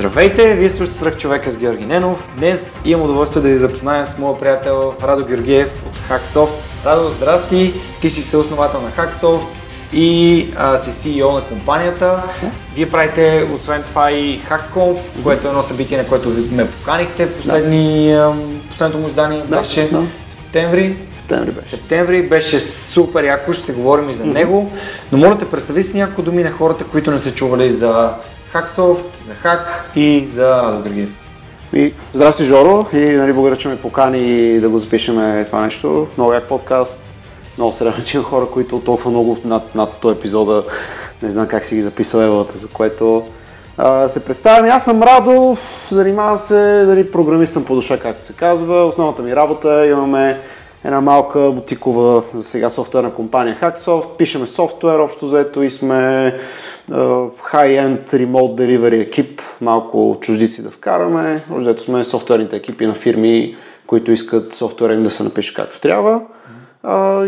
Здравейте, 0.00 0.54
вие 0.54 0.70
слушате 0.70 0.98
Свръх 0.98 1.16
човека 1.16 1.50
с 1.50 1.56
Георги 1.56 1.84
Ненов. 1.84 2.30
Днес 2.36 2.80
имам 2.84 3.04
удоволствие 3.04 3.42
да 3.42 3.48
ви 3.48 3.56
запозная 3.56 4.06
с 4.06 4.18
моя 4.18 4.38
приятел 4.38 4.94
Радо 5.02 5.24
Георгиев 5.24 5.82
от 5.86 5.96
Hacksoft. 5.96 6.50
Радо, 6.86 7.08
здрасти! 7.08 7.74
Ти 8.00 8.10
си 8.10 8.22
съосновател 8.22 8.80
на 8.80 8.90
Hacksoft 8.90 9.44
и 9.92 10.46
а, 10.56 10.78
си 10.78 10.90
CEO 10.90 11.34
на 11.34 11.40
компанията. 11.40 12.22
Вие 12.74 12.90
правите 12.90 13.48
освен 13.54 13.82
това 13.82 14.12
и 14.12 14.40
HackConf, 14.40 14.96
което 15.22 15.46
е 15.46 15.50
едно 15.50 15.62
събитие, 15.62 15.98
на 15.98 16.06
което 16.06 16.30
ви 16.30 16.56
ме 16.56 16.70
поканихте. 16.70 17.32
Последни, 17.32 18.12
да. 18.12 18.34
последното 18.68 18.98
му 18.98 19.06
издание 19.06 19.42
да, 19.46 19.58
беше 19.58 19.88
да. 19.88 20.02
септември. 20.26 20.96
Септември 21.12 21.50
беше. 21.50 21.68
Септември 21.68 22.22
беше 22.22 22.60
супер 22.60 23.24
яко, 23.24 23.52
ще 23.52 23.72
говорим 23.72 24.10
и 24.10 24.14
за 24.14 24.24
него. 24.24 24.72
Но 25.12 25.18
моля 25.18 25.38
те, 25.38 25.50
представи 25.50 25.82
си 25.82 25.98
няколко 25.98 26.22
думи 26.22 26.42
на 26.42 26.50
хората, 26.52 26.84
които 26.84 27.10
не 27.10 27.18
са 27.18 27.34
чували 27.34 27.70
за 27.70 28.10
Hacksoft, 28.54 29.04
за 29.26 29.34
Хак 29.34 29.90
и 29.96 30.26
за 30.26 30.62
Радо 30.62 30.82
Георгиев. 30.82 31.08
И, 31.72 31.94
здрасти, 32.12 32.44
Жоро, 32.44 32.86
и 32.92 32.98
нали, 32.98 33.32
благодаря, 33.32 33.56
че 33.56 33.68
ме 33.68 33.76
покани 33.76 34.60
да 34.60 34.68
го 34.68 34.78
запишеме 34.78 35.44
това 35.44 35.60
нещо. 35.60 36.06
Много 36.16 36.32
як 36.32 36.44
подкаст. 36.44 37.02
Много 37.58 37.72
се 37.72 37.84
радвам, 37.84 38.04
че 38.04 38.16
има 38.16 38.26
хора, 38.26 38.46
които 38.46 38.80
толкова 38.80 39.10
много, 39.10 39.38
над, 39.44 39.74
над 39.74 39.92
100 39.92 40.12
епизода, 40.12 40.64
не 41.22 41.30
знам 41.30 41.46
как 41.46 41.64
си 41.64 41.74
ги 41.74 41.82
записал 41.82 42.18
евалата, 42.18 42.58
за 42.58 42.68
което 42.68 43.26
а, 43.78 44.08
се 44.08 44.24
представям. 44.24 44.76
Аз 44.76 44.84
съм 44.84 45.02
Радо, 45.02 45.56
занимавам 45.90 46.38
се, 46.38 46.84
нали, 46.86 47.12
програмист 47.12 47.52
съм 47.52 47.64
по 47.64 47.74
душа, 47.74 47.98
както 47.98 48.24
се 48.24 48.32
казва. 48.32 48.84
Основната 48.84 49.22
ми 49.22 49.36
работа 49.36 49.86
имаме 49.86 50.40
една 50.84 51.00
малка 51.00 51.50
бутикова 51.50 52.22
за 52.34 52.44
сега 52.44 52.70
софтуерна 52.70 53.14
компания 53.14 53.58
Hacksoft. 53.62 54.16
Пишеме 54.18 54.46
софтуер 54.46 54.98
общо 54.98 55.28
заето 55.28 55.62
и 55.62 55.70
сме 55.70 56.34
high-end 56.90 58.08
remote 58.08 58.54
delivery 58.54 59.00
екип, 59.00 59.42
малко 59.60 60.18
чуждици 60.20 60.62
да 60.62 60.70
вкараме. 60.70 61.42
Общо 61.52 61.78
сме 61.78 62.04
софтуерните 62.04 62.56
екипи 62.56 62.86
на 62.86 62.94
фирми, 62.94 63.56
които 63.86 64.12
искат 64.12 64.54
софтуера 64.54 64.94
им 64.94 65.02
да 65.02 65.10
се 65.10 65.22
напише 65.22 65.54
както 65.54 65.80
трябва. 65.80 66.20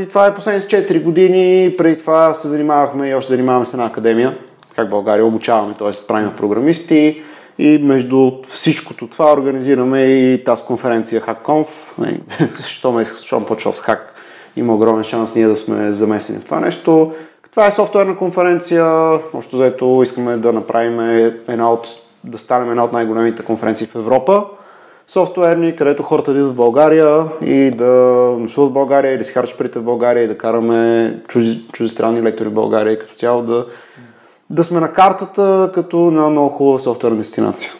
и 0.02 0.06
това 0.08 0.26
е 0.26 0.34
последните 0.34 0.88
4 0.88 1.02
години. 1.02 1.74
Преди 1.78 1.96
това 1.96 2.34
се 2.34 2.48
занимавахме 2.48 3.08
и 3.08 3.14
още 3.14 3.32
занимаваме 3.32 3.64
с 3.64 3.72
една 3.72 3.86
академия, 3.86 4.38
как 4.76 4.90
България 4.90 5.26
обучаваме, 5.26 5.74
т.е. 5.74 6.06
правим 6.08 6.30
програмисти. 6.36 7.22
И 7.58 7.78
между 7.78 8.32
всичкото 8.44 9.06
това 9.06 9.32
организираме 9.32 10.00
и 10.00 10.44
тази 10.44 10.64
конференция 10.64 11.20
HackConf. 11.20 11.66
Що 12.66 12.92
ме 12.92 13.04
що 13.04 13.46
почва 13.46 13.72
с 13.72 13.80
хак, 13.80 14.14
има 14.56 14.74
огромен 14.74 15.04
шанс 15.04 15.34
ние 15.34 15.46
да 15.46 15.56
сме 15.56 15.92
замесени 15.92 16.38
в 16.38 16.44
това 16.44 16.60
нещо. 16.60 17.12
Това 17.50 17.66
е 17.66 17.72
софтуерна 17.72 18.16
конференция. 18.16 18.86
Общо 19.34 19.56
заето 19.56 20.00
искаме 20.02 20.36
да 20.36 20.52
направим 20.52 21.00
една 21.48 21.72
от, 21.72 21.88
да 22.24 22.38
станем 22.38 22.70
една 22.70 22.84
от 22.84 22.92
най-големите 22.92 23.42
конференции 23.42 23.86
в 23.86 23.94
Европа. 23.94 24.44
Софтуерни, 25.06 25.76
където 25.76 26.02
хората 26.02 26.30
идват 26.30 26.52
в 26.52 26.54
България 26.54 27.24
и 27.44 27.70
да 27.70 27.94
нощуват 28.38 28.70
в 28.70 28.74
България 28.74 29.12
и 29.12 29.18
да 29.18 29.24
си 29.24 29.32
харчат 29.32 29.58
парите 29.58 29.78
в 29.78 29.82
България 29.82 30.24
и 30.24 30.28
да 30.28 30.38
караме 30.38 31.16
чужди, 31.28 31.64
чуждестранни 31.72 32.22
лектори 32.22 32.48
в 32.48 32.52
България 32.52 32.92
и 32.92 32.98
като 32.98 33.14
цяло 33.14 33.42
да, 33.42 33.64
да 34.52 34.64
сме 34.64 34.80
на 34.80 34.92
картата 34.92 35.70
като 35.74 35.96
на 35.96 36.30
много 36.30 36.48
хубава 36.48 36.78
софтуерна 36.78 37.16
дестинация. 37.16 37.72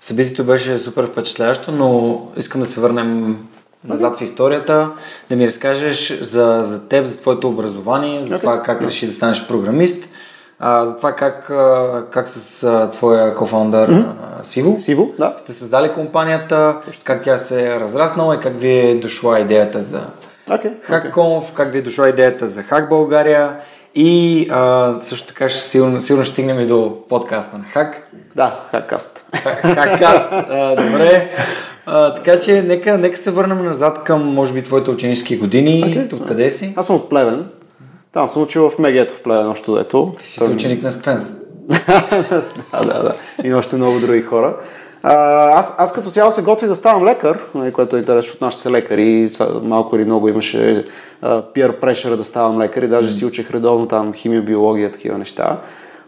Събитието 0.00 0.44
беше 0.44 0.78
супер 0.78 1.06
впечатляващо, 1.06 1.72
но 1.72 2.20
искам 2.36 2.60
да 2.60 2.66
се 2.66 2.80
върнем 2.80 3.38
назад 3.84 4.18
в 4.18 4.22
историята, 4.22 4.90
да 5.30 5.36
ми 5.36 5.46
разкажеш 5.46 6.20
за, 6.20 6.62
за 6.64 6.88
теб, 6.88 7.06
за 7.06 7.16
твоето 7.16 7.48
образование, 7.48 8.24
за 8.24 8.36
okay. 8.36 8.40
това 8.40 8.62
как 8.62 8.82
реши 8.82 9.06
да 9.06 9.12
станеш 9.12 9.46
програмист, 9.48 10.08
а, 10.58 10.86
за 10.86 10.96
това 10.96 11.12
как, 11.12 11.52
как 12.10 12.28
с 12.28 12.62
а, 12.62 12.90
твоя 12.90 13.34
кофаундър 13.34 13.90
mm-hmm. 13.90 14.42
Сиво, 14.42 14.78
Сиво 14.78 15.12
да. 15.18 15.34
сте 15.36 15.52
създали 15.52 15.92
компанията, 15.92 16.76
как 17.04 17.22
тя 17.22 17.38
се 17.38 17.66
е 17.66 17.80
разраснала 17.80 18.34
и 18.34 18.40
как 18.40 18.56
ви 18.56 18.78
е 18.78 18.94
дошла 18.94 19.40
идеята 19.40 19.82
за 19.82 20.00
okay, 20.48 20.72
HackConf, 20.88 21.14
okay. 21.14 21.54
как 21.54 21.72
ви 21.72 21.78
е 21.78 21.82
дошла 21.82 22.08
идеята 22.08 22.48
за 22.48 22.62
Hack 22.62 22.88
България 22.88 23.56
и 23.94 24.46
а, 24.50 24.94
също 25.02 25.26
така 25.26 25.48
ще 25.48 25.60
сигурно, 25.60 26.02
сигурно 26.02 26.24
ще 26.24 26.32
стигнем 26.32 26.60
и 26.60 26.66
до 26.66 26.96
подкаста 27.08 27.58
на 27.58 27.64
Хак. 27.64 28.08
Да, 28.36 28.60
Хаккаст. 28.70 29.26
Хаккаст, 29.74 30.30
добре. 30.76 31.30
А, 31.86 32.14
така 32.14 32.40
че 32.40 32.62
нека, 32.62 32.98
нека 32.98 33.16
се 33.16 33.30
върнем 33.30 33.64
назад 33.64 34.04
към, 34.04 34.34
може 34.34 34.52
би, 34.52 34.62
твоите 34.62 34.90
ученически 34.90 35.36
години. 35.36 35.84
Okay. 35.84 36.10
Тук 36.10 36.28
къде 36.28 36.50
си? 36.50 36.74
Аз 36.76 36.86
съм 36.86 36.96
от 36.96 37.08
Плевен. 37.08 37.46
Там 38.12 38.28
съм 38.28 38.42
учил 38.42 38.70
в 38.70 38.78
Мегето 38.78 39.14
в 39.14 39.22
Плевен, 39.22 39.46
още 39.46 39.70
заето. 39.70 40.14
Ти 40.18 40.26
си 40.28 40.38
Там... 40.38 40.54
ученик 40.54 40.82
на 40.82 40.92
Спенс. 40.92 41.32
да, 42.72 42.84
да, 42.84 43.02
да. 43.02 43.14
И 43.44 43.54
още 43.54 43.76
много 43.76 44.00
други 44.00 44.22
хора. 44.22 44.56
А, 45.02 45.14
аз, 45.58 45.74
аз 45.78 45.92
като 45.92 46.10
цяло 46.10 46.32
се 46.32 46.42
готвих 46.42 46.68
да 46.68 46.76
ставам 46.76 47.04
лекар, 47.04 47.38
нали, 47.54 47.72
което 47.72 47.96
е 47.96 47.98
интересно, 47.98 48.22
защото 48.22 48.44
нашите 48.44 48.70
лекари 48.70 49.30
това 49.34 49.60
малко 49.62 49.96
или 49.96 50.04
много 50.04 50.28
имаше 50.28 50.86
peer 51.24 51.80
pressure 51.80 52.16
да 52.16 52.24
ставам 52.24 52.62
лекар 52.62 52.82
и 52.82 52.88
даже 52.88 53.08
mm. 53.08 53.12
си 53.12 53.24
учех 53.24 53.50
редовно 53.50 53.88
там 53.88 54.12
химия, 54.12 54.42
биология, 54.42 54.92
такива 54.92 55.18
неща. 55.18 55.58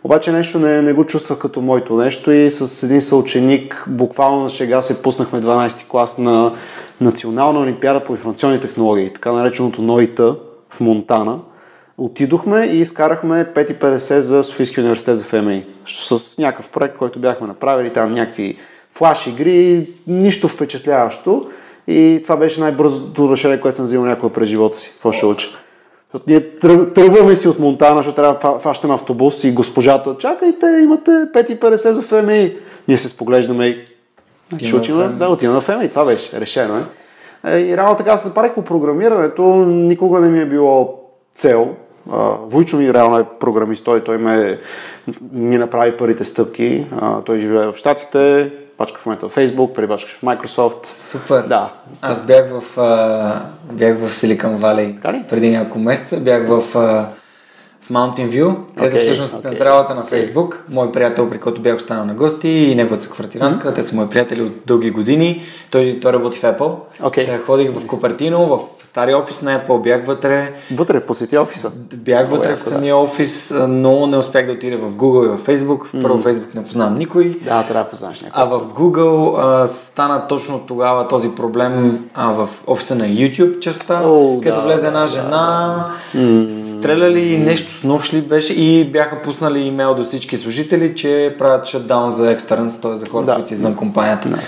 Обаче 0.04 0.32
нещо 0.32 0.59
не, 0.59 0.82
не 0.82 0.93
го 0.93 1.04
чувствах 1.04 1.38
като 1.38 1.60
моето 1.60 1.97
нещо 1.97 2.32
и 2.32 2.50
с 2.50 2.82
един 2.82 3.03
съученик 3.03 3.84
буквално 3.88 4.43
на 4.43 4.50
шега 4.50 4.82
се 4.82 5.03
пуснахме 5.03 5.41
12 5.41 5.78
ти 5.78 5.87
клас 5.88 6.19
на 6.19 6.53
Национална 7.00 7.60
олимпиада 7.60 8.05
по 8.05 8.12
информационни 8.12 8.60
технологии, 8.60 9.12
така 9.12 9.32
нареченото 9.32 9.82
НОИТА 9.82 10.37
в 10.71 10.81
Монтана. 10.81 11.38
Отидохме 11.99 12.65
и 12.65 12.81
изкарахме 12.81 13.34
5,50 13.55 14.19
за 14.19 14.44
Софийския 14.44 14.82
университет 14.82 15.19
за 15.19 15.25
ФМИ. 15.25 15.66
С 15.87 16.38
някакъв 16.38 16.69
проект, 16.69 16.97
който 16.97 17.19
бяхме 17.19 17.47
направили, 17.47 17.93
там 17.93 18.15
някакви 18.15 18.56
флаш 18.94 19.26
игри, 19.26 19.88
нищо 20.06 20.49
впечатляващо. 20.49 21.47
И 21.89 22.21
това 22.23 22.37
беше 22.37 22.61
най-бързото 22.61 23.33
решение, 23.33 23.61
което 23.61 23.77
съм 23.77 23.85
взимал 23.85 24.07
някога 24.07 24.33
през 24.33 24.49
живота 24.49 24.77
си. 24.77 24.91
Какво 24.93 25.13
ще 25.13 25.27
уча? 25.27 25.49
Защото 26.13 26.25
ние 26.27 26.59
тръгваме 26.95 27.37
си 27.37 27.49
от 27.49 27.59
Монтана, 27.59 27.97
защото 27.97 28.17
трябва 28.17 28.53
да 28.53 28.59
фащаме 28.59 28.95
автобус 28.95 29.45
и 29.45 29.53
госпожата, 29.53 30.17
чакайте, 30.19 30.67
имате 30.83 31.11
5,50 31.11 31.91
за 31.91 32.03
ФМИ. 32.03 32.53
Ние 32.89 32.99
се 32.99 33.09
споглеждаме 33.09 33.67
и 34.61 34.67
ще 34.67 34.77
учим, 34.77 35.19
да, 35.19 35.29
отиваме 35.29 35.61
в 35.61 35.65
ФМИ. 35.65 35.89
Това 35.89 36.05
беше 36.05 36.41
решено. 36.41 36.85
Е. 37.45 37.59
И 37.59 37.77
реално 37.77 37.97
така 37.97 38.17
се 38.17 38.29
запарих 38.29 38.55
по 38.55 38.63
програмирането. 38.63 39.43
Никога 39.67 40.21
не 40.21 40.29
ми 40.29 40.41
е 40.41 40.47
било 40.47 41.01
цел. 41.35 41.75
Войчо 42.43 42.77
ми 42.77 42.95
реално 42.95 43.19
е 43.19 43.25
програмист, 43.41 43.85
той, 43.85 44.05
той 44.05 44.19
ме, 44.19 44.59
ми 45.33 45.59
направи 45.59 45.97
първите 45.97 46.25
стъпки. 46.25 46.87
Той 47.25 47.39
живее 47.39 47.67
в 47.67 47.77
Штатите, 47.77 48.53
бачка 48.78 49.00
в 49.00 49.06
момента 49.06 49.28
в 49.28 49.37
Facebook, 49.37 49.72
преди 49.72 49.87
в 49.87 50.22
Microsoft. 50.22 50.87
Супер. 50.87 51.42
Да. 51.42 51.72
Аз 52.03 52.26
бях 52.26 52.50
в, 52.50 52.81
а, 52.81 53.42
бях 53.72 53.98
в 53.98 54.10
Silicon 54.10 54.59
Valley 54.59 54.97
така 54.97 55.12
ли? 55.12 55.25
преди 55.28 55.50
няколко 55.50 55.78
месеца. 55.78 56.20
Бях 56.20 56.48
в, 56.48 56.78
а, 56.78 57.09
в 57.81 57.91
Mountain 57.91 58.28
View, 58.28 58.56
където 58.76 58.97
okay, 58.97 59.00
всъщност 59.00 59.34
okay. 59.34 59.42
централата 59.42 59.94
на 59.94 60.04
Facebook. 60.04 60.54
Мой 60.69 60.92
приятел, 60.92 61.31
при 61.31 61.41
който 61.41 61.60
бях 61.60 61.76
останал 61.76 62.04
на 62.04 62.14
гости 62.14 62.48
и 62.48 62.75
неговата 62.75 63.03
са 63.03 63.10
квартирантка. 63.10 63.69
Mm-hmm. 63.69 63.75
Те 63.75 63.82
са 63.82 63.97
мои 63.97 64.09
приятели 64.09 64.42
от 64.42 64.53
дълги 64.67 64.90
години. 64.90 65.43
Той, 65.70 65.99
той 66.02 66.12
работи 66.12 66.38
в 66.38 66.43
Apple. 66.43 66.76
Okay. 67.00 67.26
Та 67.26 67.38
ходих 67.38 67.70
в 67.70 67.87
Купертино, 67.87 68.46
в 68.46 68.75
стария 68.96 69.19
офис 69.19 69.43
на 69.43 69.60
Apple, 69.60 69.82
бях 69.82 70.06
вътре. 70.06 70.52
Вътре, 70.75 71.00
посети 71.00 71.38
офиса? 71.38 71.72
Бях 71.94 72.31
вътре 72.31 72.52
О, 72.52 72.56
в 72.56 72.62
самия 72.62 72.94
да. 72.94 73.00
офис, 73.00 73.54
но 73.69 74.06
не 74.06 74.16
успях 74.16 74.46
да 74.46 74.52
отида 74.52 74.76
в 74.76 74.94
Google 74.94 75.25
и 75.25 75.38
в 75.38 75.46
Facebook. 75.46 75.84
В 75.84 76.02
първо 76.02 76.19
mm. 76.19 76.22
Facebook 76.22 76.54
не 76.54 76.64
познавам 76.64 76.98
никой. 76.98 77.37
Да, 77.44 77.62
трябва 77.62 77.84
да 77.84 77.90
познаеш 77.90 78.20
някой. 78.20 78.43
А 78.43 78.46
в 78.46 78.60
Google 78.60 79.34
а, 79.38 79.66
стана 79.66 80.26
точно 80.28 80.60
тогава 80.66 81.08
този 81.08 81.31
проблем 81.34 82.04
а, 82.14 82.32
в 82.32 82.48
офиса 82.66 82.94
на 82.94 83.04
YouTube 83.04 83.58
частта, 83.58 84.02
oh, 84.04 84.38
където 84.38 84.60
да, 84.60 84.66
влезе 84.66 84.87
една 84.87 85.06
жена, 85.06 85.87
да, 86.14 86.20
да. 86.20 86.50
стреляли 86.78 87.38
нещо 87.38 87.81
с 87.81 87.84
нощ 87.84 88.14
ли 88.14 88.20
беше 88.20 88.52
и 88.52 88.84
бяха 88.84 89.22
пуснали 89.22 89.60
имейл 89.60 89.94
до 89.94 90.04
всички 90.04 90.37
служители, 90.37 90.94
че 90.96 91.34
правят 91.38 91.66
шатдаун 91.66 92.12
за 92.12 92.31
екстернс, 92.31 92.81
т.е. 92.81 92.96
за 92.96 93.06
хора, 93.06 93.25
да. 93.25 93.34
които 93.34 93.48
са 93.48 93.54
извън 93.54 93.76
компанията. 93.76 94.28
Да, 94.28 94.38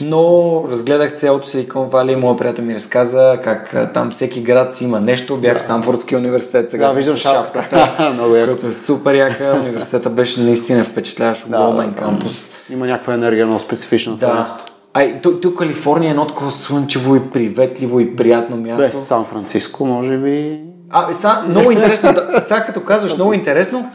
но 0.00 0.64
разгледах 0.70 1.16
цялото 1.16 1.48
Silicon 1.48 1.90
Valley 1.90 2.14
моят 2.14 2.38
приятел 2.38 2.64
ми 2.64 2.74
разказа 2.74 3.38
как 3.44 3.74
там 3.98 4.10
всеки 4.10 4.40
град 4.40 4.76
си 4.76 4.84
има 4.84 5.00
нещо. 5.00 5.36
Бях 5.36 5.52
да. 5.52 5.58
в 5.58 5.62
Станфордския 5.62 6.18
университет, 6.18 6.70
сега 6.70 6.88
да, 6.88 6.94
виждам 6.94 7.16
шапката. 7.16 8.10
Много 8.14 8.36
яко. 8.36 8.66
е 8.66 8.72
супер 8.72 9.14
яка. 9.14 9.58
Университета 9.62 10.10
беше 10.10 10.40
наистина 10.40 10.84
впечатляващ, 10.84 11.46
огромен 11.46 11.88
да, 11.88 11.94
да, 11.94 11.98
кампус. 11.98 12.52
Има 12.70 12.86
някаква 12.86 13.14
енергия 13.14 13.46
много 13.46 13.60
специфична. 13.60 14.16
Да. 14.16 14.56
Ай, 14.94 15.20
тук, 15.22 15.40
тук 15.40 15.58
Калифорния 15.58 16.08
е 16.08 16.10
едно 16.10 16.26
такова 16.26 16.50
слънчево 16.50 17.16
и 17.16 17.30
приветливо 17.30 18.00
и 18.00 18.16
приятно 18.16 18.56
място. 18.56 18.82
Без 18.82 19.06
Сан 19.06 19.24
Франциско, 19.24 19.86
може 19.86 20.16
би. 20.16 20.60
А, 20.90 21.12
са, 21.12 21.42
много 21.48 21.70
интересно, 21.70 22.12
да, 22.12 22.42
сега 22.48 22.64
като 22.64 22.80
казваш 22.80 23.14
много 23.14 23.32
интересно, 23.32 23.90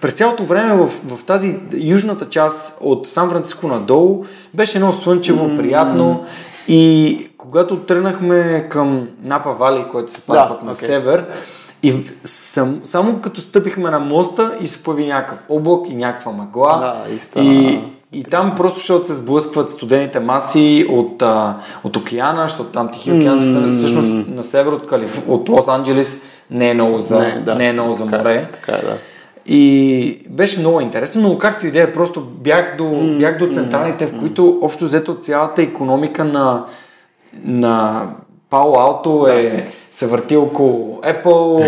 през 0.00 0.14
цялото 0.14 0.44
време 0.44 0.74
в, 0.74 0.90
в 1.16 1.24
тази 1.24 1.56
южната 1.74 2.24
част 2.30 2.76
от 2.80 3.08
Сан 3.08 3.30
Франциско 3.30 3.68
надолу 3.68 4.24
беше 4.54 4.78
едно 4.78 4.92
слънчево, 4.92 5.48
mm. 5.48 5.56
приятно 5.56 6.24
и 6.68 7.28
когато 7.38 7.78
тръгнахме 7.78 8.66
към 8.70 9.08
Напа 9.22 9.52
Вали, 9.52 9.84
който 9.92 10.12
се 10.12 10.20
пада 10.20 10.40
да, 10.40 10.48
пък 10.48 10.62
на 10.62 10.74
okay. 10.74 10.86
север, 10.86 11.24
и 11.82 11.94
сам, 12.24 12.80
само 12.84 13.20
като 13.20 13.40
стъпихме 13.40 13.90
на 13.90 13.98
моста 13.98 14.56
и 14.60 14.66
се 14.66 14.82
появи 14.82 15.06
някакъв 15.06 15.38
облак 15.48 15.90
и 15.90 15.94
някаква 15.94 16.32
мъгла. 16.32 16.78
Да, 16.78 17.42
и, 17.42 17.80
и 18.12 18.24
там 18.24 18.54
просто 18.56 18.80
ще 18.80 19.06
се 19.06 19.14
сблъскват 19.14 19.70
студените 19.70 20.20
маси 20.20 20.86
от, 20.90 21.22
а, 21.22 21.56
от 21.84 21.96
океана, 21.96 22.42
защото 22.42 22.70
там 22.70 22.90
Тихи 22.90 23.12
океан, 23.12 23.42
mm. 23.42 23.78
всъщност 23.78 24.28
на 24.28 24.42
север 24.42 24.72
от, 24.72 24.86
Калиф... 24.86 25.22
от 25.28 25.48
Лос-Анджелес 25.48 26.22
не 26.50 26.70
е 26.70 26.74
много 26.74 27.00
за, 27.00 27.18
не, 27.18 27.40
да. 27.40 27.54
не 27.54 27.68
е 27.68 27.72
много 27.72 27.92
за 27.92 28.04
така, 28.04 28.16
е, 28.16 28.18
море. 28.18 28.48
Така, 28.52 28.72
е, 28.72 28.82
да. 28.82 28.96
И 29.48 30.18
беше 30.28 30.60
много 30.60 30.80
интересно, 30.80 31.22
но 31.22 31.38
както 31.38 31.66
идея, 31.66 31.92
просто 31.92 32.20
бях 32.20 32.76
до, 32.78 32.84
mm, 32.84 33.18
бях 33.18 33.38
до 33.38 33.54
централите, 33.54 34.06
в 34.06 34.18
които 34.18 34.58
общо 34.62 34.84
взето 34.84 35.14
цялата 35.14 35.62
економика 35.62 36.24
на, 36.24 36.64
на 37.44 38.02
Пало 38.50 38.74
Алто 38.78 39.26
е 39.28 39.68
се 39.90 40.06
върти 40.06 40.36
около 40.36 41.00
Apple, 41.02 41.64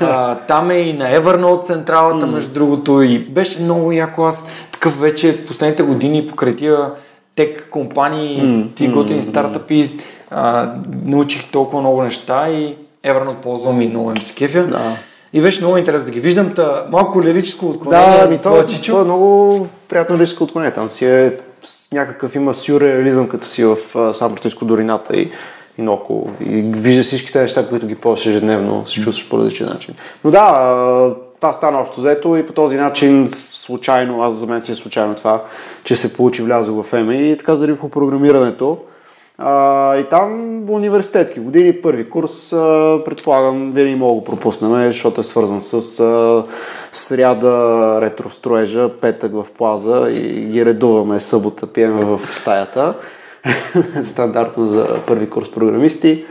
а, 0.00 0.34
там 0.34 0.70
е 0.70 0.74
и 0.74 0.92
на 0.92 1.04
Evernote 1.04 1.64
централата, 1.64 2.26
между 2.26 2.54
другото, 2.54 3.02
и 3.02 3.18
беше 3.18 3.62
много 3.62 3.92
яко. 3.92 4.22
Аз 4.22 4.46
такъв 4.72 5.00
вече 5.00 5.46
последните 5.46 5.82
години 5.82 6.26
покрай 6.26 6.56
тия 6.56 6.90
тек 7.34 7.68
компании, 7.70 8.42
mm, 8.42 8.74
ти 8.74 8.88
готини 8.88 9.22
стартъпи, 9.22 9.90
а, 10.30 10.72
научих 11.04 11.50
толкова 11.50 11.80
много 11.80 12.02
неща 12.02 12.48
и 12.48 12.74
Evernote 13.04 13.40
ползвам 13.42 13.82
и 13.82 13.88
много 13.88 14.10
им 14.10 14.22
се 14.22 14.34
кефя. 14.34 14.66
Да. 14.66 14.96
И 15.32 15.40
беше 15.40 15.60
много 15.60 15.76
интересно 15.76 16.06
да 16.06 16.12
ги 16.12 16.20
виждам. 16.20 16.54
Та, 16.54 16.86
малко 16.90 17.22
лирическо 17.22 17.68
отклонение 17.68 18.26
да, 18.26 18.28
за 18.28 18.40
това, 18.42 18.66
Чичо. 18.66 18.92
Това 18.92 19.00
е 19.00 19.04
много 19.04 19.66
приятно 19.88 20.16
лирическо 20.16 20.44
отклонение. 20.44 20.74
Там 20.74 20.88
си 20.88 21.06
е 21.06 21.38
някакъв 21.92 22.34
има 22.34 22.54
сюрреализъм, 22.54 23.28
като 23.28 23.48
си 23.48 23.64
в 23.64 23.76
Сан 23.92 24.28
Франциско 24.28 24.64
дорината 24.64 25.16
и, 25.16 25.30
и 25.78 25.82
наоколо. 25.82 26.30
И 26.40 26.62
вижда 26.62 27.02
всичките 27.02 27.42
неща, 27.42 27.68
които 27.68 27.86
ги 27.86 27.94
ползваш 27.94 28.26
ежедневно, 28.26 28.86
се 28.86 29.00
чувстваш 29.00 29.28
по 29.28 29.38
различен 29.38 29.66
начин. 29.66 29.94
Но 30.24 30.30
да, 30.30 31.16
това 31.40 31.52
стана 31.52 31.80
общо 31.80 32.00
взето 32.00 32.36
и 32.36 32.46
по 32.46 32.52
този 32.52 32.76
начин 32.76 33.28
случайно, 33.30 34.22
аз 34.22 34.34
за 34.34 34.46
мен 34.46 34.64
си 34.64 34.72
е 34.72 34.74
случайно 34.74 35.14
това, 35.14 35.42
че 35.84 35.96
се 35.96 36.12
получи 36.12 36.42
влязох 36.42 36.86
в 36.86 36.92
ЕМИ 36.92 37.30
и 37.30 37.36
така 37.36 37.54
зариб 37.54 37.78
по 37.78 37.88
програмирането. 37.88 38.78
И 39.98 40.04
там 40.10 40.60
в 40.66 40.70
университетски 40.70 41.40
години, 41.40 41.82
първи 41.82 42.10
курс, 42.10 42.52
а, 42.52 42.98
предполагам, 43.04 43.72
винаги 43.72 43.94
мога 43.94 44.14
го 44.14 44.24
пропуснем, 44.24 44.86
защото 44.86 45.20
е 45.20 45.24
свързан 45.24 45.60
с 45.60 46.00
а, 46.00 46.44
сряда 46.92 47.98
ретровстроежа, 48.00 48.90
петък 49.00 49.32
в 49.32 49.46
плаза 49.58 50.10
и 50.10 50.44
ги 50.44 50.64
редуваме 50.64 51.20
събота, 51.20 51.66
пиеме 51.66 52.04
в 52.04 52.20
стаята. 52.34 52.94
Стандартно 54.04 54.66
за 54.66 54.98
първи 55.06 55.30
курс 55.30 55.50
програмисти. 55.50 56.24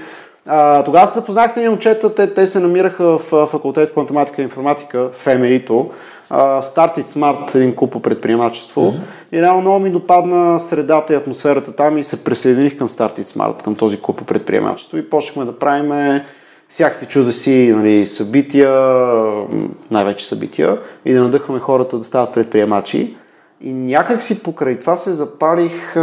А, 0.46 0.84
тогава 0.84 1.08
се 1.08 1.20
запознах 1.20 1.52
с 1.52 1.58
един 1.58 1.70
момчета, 1.70 2.16
те, 2.16 2.34
те 2.34 2.48
се 2.48 2.60
намираха 2.60 3.18
в 3.18 3.48
факултет 3.48 3.94
по 3.94 4.00
математика 4.00 4.42
и 4.42 4.44
информатика 4.44 5.10
в 5.14 5.40
МИТО. 5.40 5.90
Start 6.32 6.98
It 6.98 7.08
Smart, 7.08 7.56
един 7.56 7.76
куп 7.76 7.92
по 7.92 8.00
предприемачество. 8.00 8.82
Mm-hmm. 8.82 9.00
И 9.32 9.42
реално 9.42 9.62
много 9.62 9.80
ми 9.80 9.92
допадна 9.92 10.60
средата 10.60 11.14
и 11.14 11.16
атмосферата 11.16 11.76
там 11.76 11.98
и 11.98 12.04
се 12.04 12.24
присъединих 12.24 12.78
към 12.78 12.90
Start 12.90 13.20
It 13.20 13.38
Smart, 13.38 13.64
към 13.64 13.76
този 13.76 14.02
куп 14.02 14.18
по 14.18 14.26
предприемачество 14.26 14.98
и 14.98 15.10
почнахме 15.10 15.46
да 15.46 15.60
правим 15.60 16.22
всякакви 16.70 17.06
чудеси 17.06 17.74
нали, 17.76 18.08
събития, 18.08 18.72
най-вече 19.92 20.26
събития 20.26 20.78
и 21.06 21.14
да 21.14 21.22
надъхваме 21.22 21.60
хората 21.60 21.98
да 21.98 22.04
стават 22.04 22.34
предприемачи. 22.34 23.18
И 23.62 23.74
някак 23.74 24.22
си 24.22 24.44
покрай 24.44 24.80
това 24.80 24.98
се 24.98 25.14
запалих, 25.14 25.96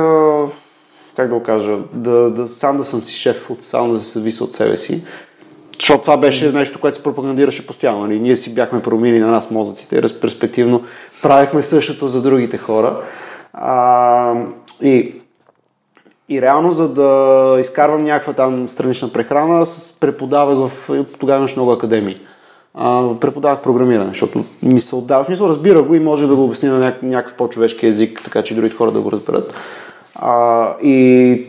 как 1.19 1.29
да 1.29 1.35
го 1.35 1.43
кажа, 1.43 1.79
да, 1.93 2.31
да, 2.31 2.49
сам 2.49 2.77
да 2.77 2.85
съм 2.85 3.03
си 3.03 3.15
шеф, 3.15 3.51
от, 3.51 3.63
сам 3.63 3.93
да 3.93 4.01
се 4.01 4.19
зависа 4.19 4.45
от 4.45 4.55
себе 4.55 4.77
си. 4.77 5.05
Защото 5.79 6.03
това 6.03 6.17
беше 6.17 6.53
нещо, 6.53 6.81
което 6.81 6.97
се 6.97 7.03
пропагандираше 7.03 7.67
постоянно. 7.67 8.01
Нали? 8.01 8.21
Ние 8.21 8.37
си 8.37 8.55
бяхме 8.55 8.83
промили 8.83 9.21
на 9.21 9.27
нас 9.27 9.51
мозъците 9.51 9.97
и 9.97 10.03
респективно 10.03 10.83
правихме 11.23 11.63
същото 11.63 12.09
за 12.09 12.23
другите 12.23 12.59
хора. 12.59 13.01
А, 13.53 14.35
и, 14.83 15.15
и 16.29 16.43
реално, 16.43 16.73
за 16.73 16.89
да 16.89 17.57
изкарвам 17.61 18.05
някаква 18.05 18.33
там 18.33 18.69
странична 18.69 19.13
прехрана, 19.13 19.65
преподавах 20.01 20.69
в... 20.69 20.91
Тогава 21.19 21.39
имаш 21.39 21.57
много 21.57 21.73
академии. 21.73 22.17
А, 22.75 23.15
преподавах 23.21 23.63
програмиране, 23.63 24.09
защото 24.09 24.45
ми 24.63 24.81
се 24.81 24.97
отдава. 24.97 25.25
В 25.25 25.27
смисъл, 25.27 25.49
разбира 25.49 25.83
го 25.83 25.95
и 25.95 26.01
може 26.01 26.27
да 26.27 26.37
го 26.37 26.45
обясня 26.45 26.73
на 26.73 26.95
някакъв 27.03 27.37
по-човешки 27.37 27.87
език, 27.87 28.21
така 28.25 28.43
че 28.43 28.55
другите 28.55 28.77
хора 28.77 28.91
да 28.91 29.01
го 29.01 29.13
разберат. 29.13 29.55
А, 30.19 30.73
и 30.83 31.45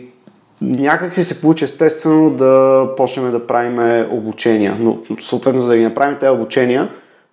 някак 0.60 1.14
си 1.14 1.24
се 1.24 1.40
получи 1.40 1.64
естествено 1.64 2.30
да 2.30 2.84
почнем 2.96 3.30
да 3.30 3.46
правим 3.46 4.06
обучения. 4.10 4.76
Но 4.80 4.98
съответно, 5.20 5.60
за 5.60 5.68
да 5.68 5.76
ги 5.76 5.84
направим 5.84 6.18
тези 6.18 6.30
обучения, 6.30 6.88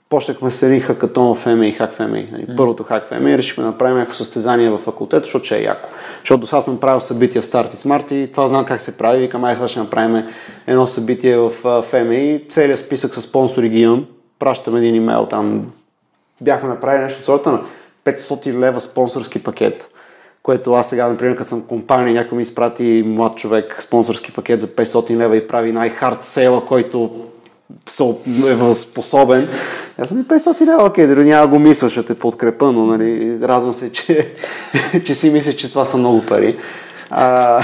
почнахме 0.10 0.52
с 0.52 0.64
един 0.64 0.82
хакатон 0.82 1.36
в 1.36 1.46
МА 1.46 1.68
и 1.68 1.72
хак 1.72 1.94
в 1.94 2.00
МА. 2.00 2.08
Нали, 2.08 2.48
първото 2.58 2.84
хак 2.84 3.04
в 3.04 3.12
МА 3.12 3.38
решихме 3.38 3.64
да 3.64 3.70
направим 3.70 3.98
някакво 3.98 4.16
състезание 4.16 4.70
в 4.70 4.78
факултет, 4.78 5.24
защото 5.24 5.46
ще 5.46 5.58
е 5.58 5.64
яко. 5.64 5.90
Защото 6.20 6.40
до 6.40 6.48
сега 6.48 6.62
съм 6.62 6.80
правил 6.80 7.00
събития 7.00 7.42
в 7.42 7.46
Старт 7.46 7.74
и 7.74 7.78
Смарт 7.78 8.12
и 8.12 8.30
това 8.32 8.48
знам 8.48 8.66
как 8.66 8.82
се 8.82 8.98
прави. 8.98 9.20
Викам, 9.20 9.44
ай 9.44 9.56
сега 9.56 9.68
ще 9.68 9.80
направим 9.80 10.24
едно 10.68 10.88
събитие 10.88 11.38
в, 11.38 11.50
в 11.64 11.86
МА 11.94 12.16
и 12.16 12.46
целият 12.50 12.80
списък 12.80 13.16
с 13.16 13.22
спонсори 13.22 13.70
ги 13.70 13.80
имам. 13.80 14.06
Пращам 14.40 14.76
един 14.76 14.96
имейл 14.96 15.26
там. 15.26 15.72
Бяхме 16.42 16.70
направили 16.70 17.04
нещо 17.04 17.20
от 17.20 17.26
сорта 17.26 17.52
на 17.52 17.62
500 18.06 18.60
лева 18.60 18.82
спонсорски 18.82 19.44
пакет 19.44 19.90
което 20.48 20.74
аз 20.74 20.90
сега, 20.90 21.08
например, 21.08 21.36
като 21.36 21.50
съм 21.50 21.68
компания, 21.68 22.14
някой 22.14 22.36
ми 22.36 22.42
изпрати 22.42 23.04
млад 23.06 23.38
човек 23.38 23.76
спонсорски 23.80 24.34
пакет 24.34 24.62
за 24.62 24.68
500 24.68 25.18
лева 25.18 25.38
и 25.38 25.48
прави 25.48 25.72
най-хард 25.72 26.22
сейла, 26.22 26.66
който 26.66 27.10
е 28.48 28.74
способен. 28.74 29.50
Аз 29.98 30.08
съм 30.08 30.26
500 30.26 30.66
лева, 30.66 30.86
окей, 30.86 31.08
дори 31.08 31.24
няма 31.24 31.48
го 31.48 31.60
мисля, 31.60 31.90
ще 31.90 32.04
те 32.04 32.20
подкрепа, 32.20 32.72
но 32.72 32.86
нали, 32.86 33.40
радвам 33.42 33.74
се, 33.74 33.92
че, 33.92 34.28
че 35.06 35.16
си 35.16 35.30
мислиш, 35.30 35.56
че 35.56 35.70
това 35.70 35.86
са 35.86 35.98
много 35.98 36.26
пари. 36.26 36.58
А, 37.10 37.64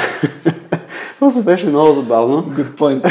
това 1.19 1.41
беше 1.41 1.65
много 1.65 1.93
забавно. 1.93 2.43
Good 2.43 2.73
point. 2.77 3.03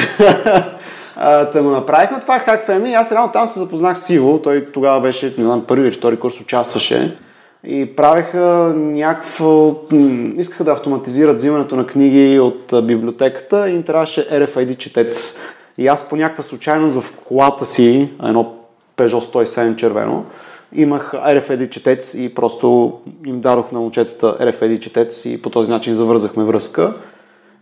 Та 1.53 1.63
го 1.63 1.71
направихме 1.71 2.21
това 2.21 2.41
Hack 2.47 2.69
Family. 2.69 3.01
Аз 3.01 3.13
реално 3.13 3.33
там 3.33 3.47
се 3.47 3.59
запознах 3.59 3.99
с 3.99 4.11
Иво. 4.11 4.43
Той 4.43 4.67
тогава 4.73 5.01
беше, 5.01 5.35
не 5.39 5.45
знам, 5.45 5.65
първи 5.69 5.89
или 5.89 5.95
втори 5.95 6.19
курс 6.19 6.41
участваше 6.41 7.17
и 7.65 7.97
правеха 7.97 8.73
някакво... 8.77 9.75
Искаха 10.37 10.65
да 10.65 10.73
автоматизират 10.73 11.37
взимането 11.37 11.77
на 11.77 11.87
книги 11.87 12.39
от 12.39 12.87
библиотеката 12.87 13.69
и 13.69 13.75
им 13.75 13.83
трябваше 13.83 14.29
RFID 14.29 14.77
четец. 14.77 15.41
И 15.79 15.89
аз 15.89 16.09
по 16.09 16.17
някаква 16.17 16.43
случайност 16.43 17.01
в 17.01 17.15
колата 17.29 17.67
си, 17.67 18.11
едно 18.25 18.55
Peugeot 18.97 19.33
107 19.33 19.77
червено, 19.77 20.25
имах 20.73 21.13
RFID 21.13 21.71
четец 21.71 22.15
и 22.15 22.35
просто 22.35 22.99
им 23.27 23.41
дадох 23.41 23.73
на 23.73 23.81
момчетата 23.81 24.37
RFID 24.41 24.81
четец 24.81 25.25
и 25.25 25.43
по 25.43 25.51
този 25.51 25.71
начин 25.71 25.95
завързахме 25.95 26.45
връзка. 26.45 26.95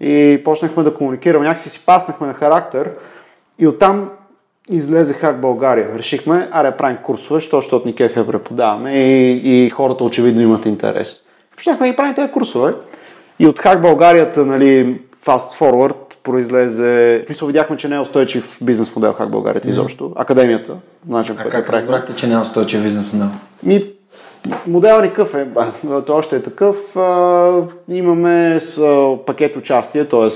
И 0.01 0.41
почнахме 0.45 0.83
да 0.83 0.95
комуникираме, 0.95 1.45
някакси 1.45 1.71
си 1.71 1.83
паснахме 1.87 2.27
на 2.27 2.35
характер 2.35 2.91
и 3.59 3.67
оттам 3.67 4.11
излезе 4.71 5.15
Хак 5.15 5.41
България. 5.41 5.89
Решихме, 5.99 6.49
аре 6.53 6.71
правим 6.71 6.97
курсове, 7.03 7.41
защото 7.41 7.89
ни 7.89 7.95
я 8.01 8.27
преподаваме 8.27 8.93
и, 8.93 9.65
и 9.67 9.71
хората 9.71 10.05
очевидно 10.05 10.43
имат 10.43 10.67
интерес. 10.67 11.23
Почнахме 11.57 11.89
и 11.89 11.97
правим 11.97 12.15
тези 12.15 12.33
курсове. 12.33 12.73
И 13.39 13.47
от 13.47 13.59
Хак 13.59 13.83
Българията, 13.83 14.47
нали, 14.47 15.01
fast 15.27 15.59
forward, 15.61 15.95
произлезе... 16.23 17.23
Смисъл 17.27 17.49
видяхме, 17.49 17.77
че 17.77 17.89
не 17.89 17.97
е 17.97 18.01
устойчив 18.01 18.59
бизнес 18.63 18.97
модел 18.97 19.13
Хак 19.13 19.31
Българията 19.31 19.69
mm-hmm. 19.69 19.71
изобщо. 19.71 20.13
Академията. 20.17 20.77
Начин, 21.09 21.37
а 21.39 21.49
как 21.49 21.71
разбрахте, 21.71 22.15
че 22.15 22.27
не 22.27 22.35
е 22.35 22.39
устойчив 22.39 22.83
бизнес 22.83 23.13
модел? 23.13 23.29
Ми, 23.63 23.85
Модел 24.67 25.01
ни 25.01 25.13
къв 25.13 25.35
е, 25.35 25.47
той 26.07 26.17
още 26.17 26.37
е 26.37 26.43
такъв. 26.43 26.77
Имаме 27.91 28.61
с, 28.61 29.17
пакет 29.27 29.57
участие, 29.57 30.05
т.е. 30.05 30.29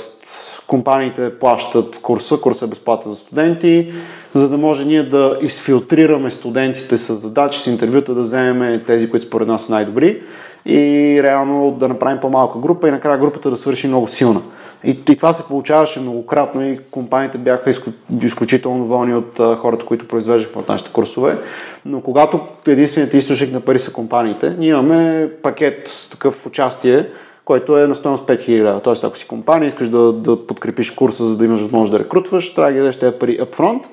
компаниите 0.67 1.39
плащат 1.39 1.99
курса, 2.03 2.37
курса 2.37 2.65
е 2.65 2.69
безплатен 2.69 3.11
за 3.11 3.17
студенти, 3.17 3.93
за 4.35 4.49
да 4.49 4.57
може 4.59 4.85
ние 4.85 5.03
да 5.03 5.39
изфилтрираме 5.43 6.31
студентите 6.31 6.99
с 6.99 7.15
задачи, 7.15 7.61
с 7.61 7.67
интервюта, 7.67 8.15
да 8.15 8.23
вземем 8.23 8.83
тези, 8.87 9.11
които 9.11 9.27
според 9.27 9.49
нас 9.49 9.65
са 9.65 9.73
най-добри 9.73 10.23
и 10.67 11.21
реално 11.23 11.77
да 11.81 11.89
направим 11.89 12.21
по-малка 12.21 12.59
група 12.59 12.89
и 12.89 12.91
накрая 12.91 13.19
групата 13.19 13.51
да 13.51 13.57
свърши 13.57 13.89
много 13.89 14.09
силна. 14.09 14.43
И, 14.85 14.91
и 15.09 15.17
това 15.17 15.33
се 15.33 15.43
получаваше 15.43 16.01
многократно 16.01 16.67
и 16.67 16.79
компаниите 16.91 17.39
бяха 17.39 17.71
изклю, 17.71 17.93
изключително 18.23 18.79
доволни 18.79 19.15
от 19.15 19.59
хората, 19.59 19.87
които 19.87 20.09
произвеждахме 20.09 20.61
от 20.61 20.69
нашите 20.69 20.91
курсове. 20.93 21.39
Но 21.85 22.01
когато 22.01 22.41
единственият 22.67 23.15
източник 23.15 23.53
на 23.53 23.61
пари 23.61 23.79
са 23.79 23.93
компаниите, 23.93 24.55
ние 24.59 24.69
имаме 24.69 25.31
пакет 25.43 25.89
с 25.89 26.11
такъв 26.11 26.47
участие, 26.47 27.09
който 27.45 27.79
е 27.79 27.87
на 27.87 27.95
стоеност 27.95 28.27
5000 28.27 28.49
лева. 28.49 28.81
Тоест, 28.81 29.05
ако 29.05 29.19
си 29.19 29.29
компания, 29.29 29.69
искаш 29.69 29.89
да, 29.89 30.13
да 30.13 30.47
подкрепиш 30.47 30.91
курса, 30.91 31.25
за 31.25 31.37
да 31.37 31.45
имаш 31.45 31.61
възможност 31.61 31.93
да 31.93 31.99
рекрутваш, 31.99 32.55
трябва 32.55 32.73
да 32.73 32.79
дадеш 32.79 32.97
тези 32.97 33.19
пари 33.19 33.39
upfront, 33.39 33.85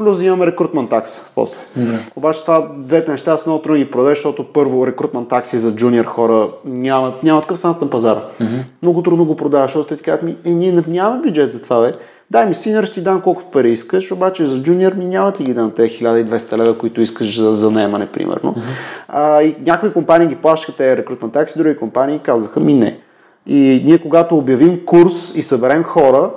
плюс 0.00 0.22
имаме 0.22 0.46
рекрутмент 0.46 0.90
такса 0.90 1.30
после. 1.34 1.60
Да. 1.76 1.98
Обаче 2.16 2.42
това 2.42 2.68
двете 2.76 3.10
неща 3.10 3.36
са 3.36 3.50
много 3.50 3.62
трудно 3.62 3.78
ги 3.78 3.90
продадеш, 3.90 4.18
защото 4.18 4.44
първо 4.44 4.86
рекрутмент 4.86 5.28
такси 5.28 5.58
за 5.58 5.74
джуниор 5.74 6.04
хора 6.04 6.48
нямат, 6.64 7.22
нямат 7.22 7.42
такъв 7.42 7.58
станат 7.58 7.80
на 7.80 7.90
пазара. 7.90 8.20
Mm-hmm. 8.40 8.62
Много 8.82 9.02
трудно 9.02 9.24
го 9.24 9.36
продаваш, 9.36 9.70
защото 9.70 9.88
те 9.88 9.96
ти 9.96 10.02
казват 10.02 10.22
ми, 10.22 10.36
е, 10.44 10.50
ние 10.50 10.84
нямаме 10.88 11.22
бюджет 11.22 11.52
за 11.52 11.62
това, 11.62 11.80
бе. 11.80 11.94
Дай 12.30 12.46
ми 12.46 12.54
синьор, 12.54 12.84
ще 12.84 12.94
ти 12.94 13.02
дам 13.02 13.20
колкото 13.20 13.50
пари 13.50 13.70
искаш, 13.70 14.12
обаче 14.12 14.46
за 14.46 14.62
джуниор 14.62 14.92
ми 14.92 15.06
няма 15.06 15.32
ти 15.32 15.44
ги 15.44 15.54
дам 15.54 15.70
тези 15.70 15.90
1200 15.90 16.56
лева, 16.56 16.78
които 16.78 17.00
искаш 17.00 17.40
за, 17.40 17.52
за 17.52 17.70
наемане, 17.70 18.06
примерно. 18.06 18.54
Mm-hmm. 18.54 19.08
А, 19.08 19.42
и 19.42 19.56
някои 19.66 19.92
компании 19.92 20.28
ги 20.28 20.36
плащаха 20.36 20.76
тези 20.76 20.96
рекрутмент 20.96 21.32
такси, 21.32 21.58
други 21.58 21.76
компании 21.76 22.18
казаха 22.18 22.60
ми 22.60 22.74
не. 22.74 22.98
И 23.46 23.82
ние 23.84 23.98
когато 23.98 24.36
обявим 24.36 24.80
курс 24.86 25.32
и 25.36 25.42
съберем 25.42 25.82
хора, 25.82 26.30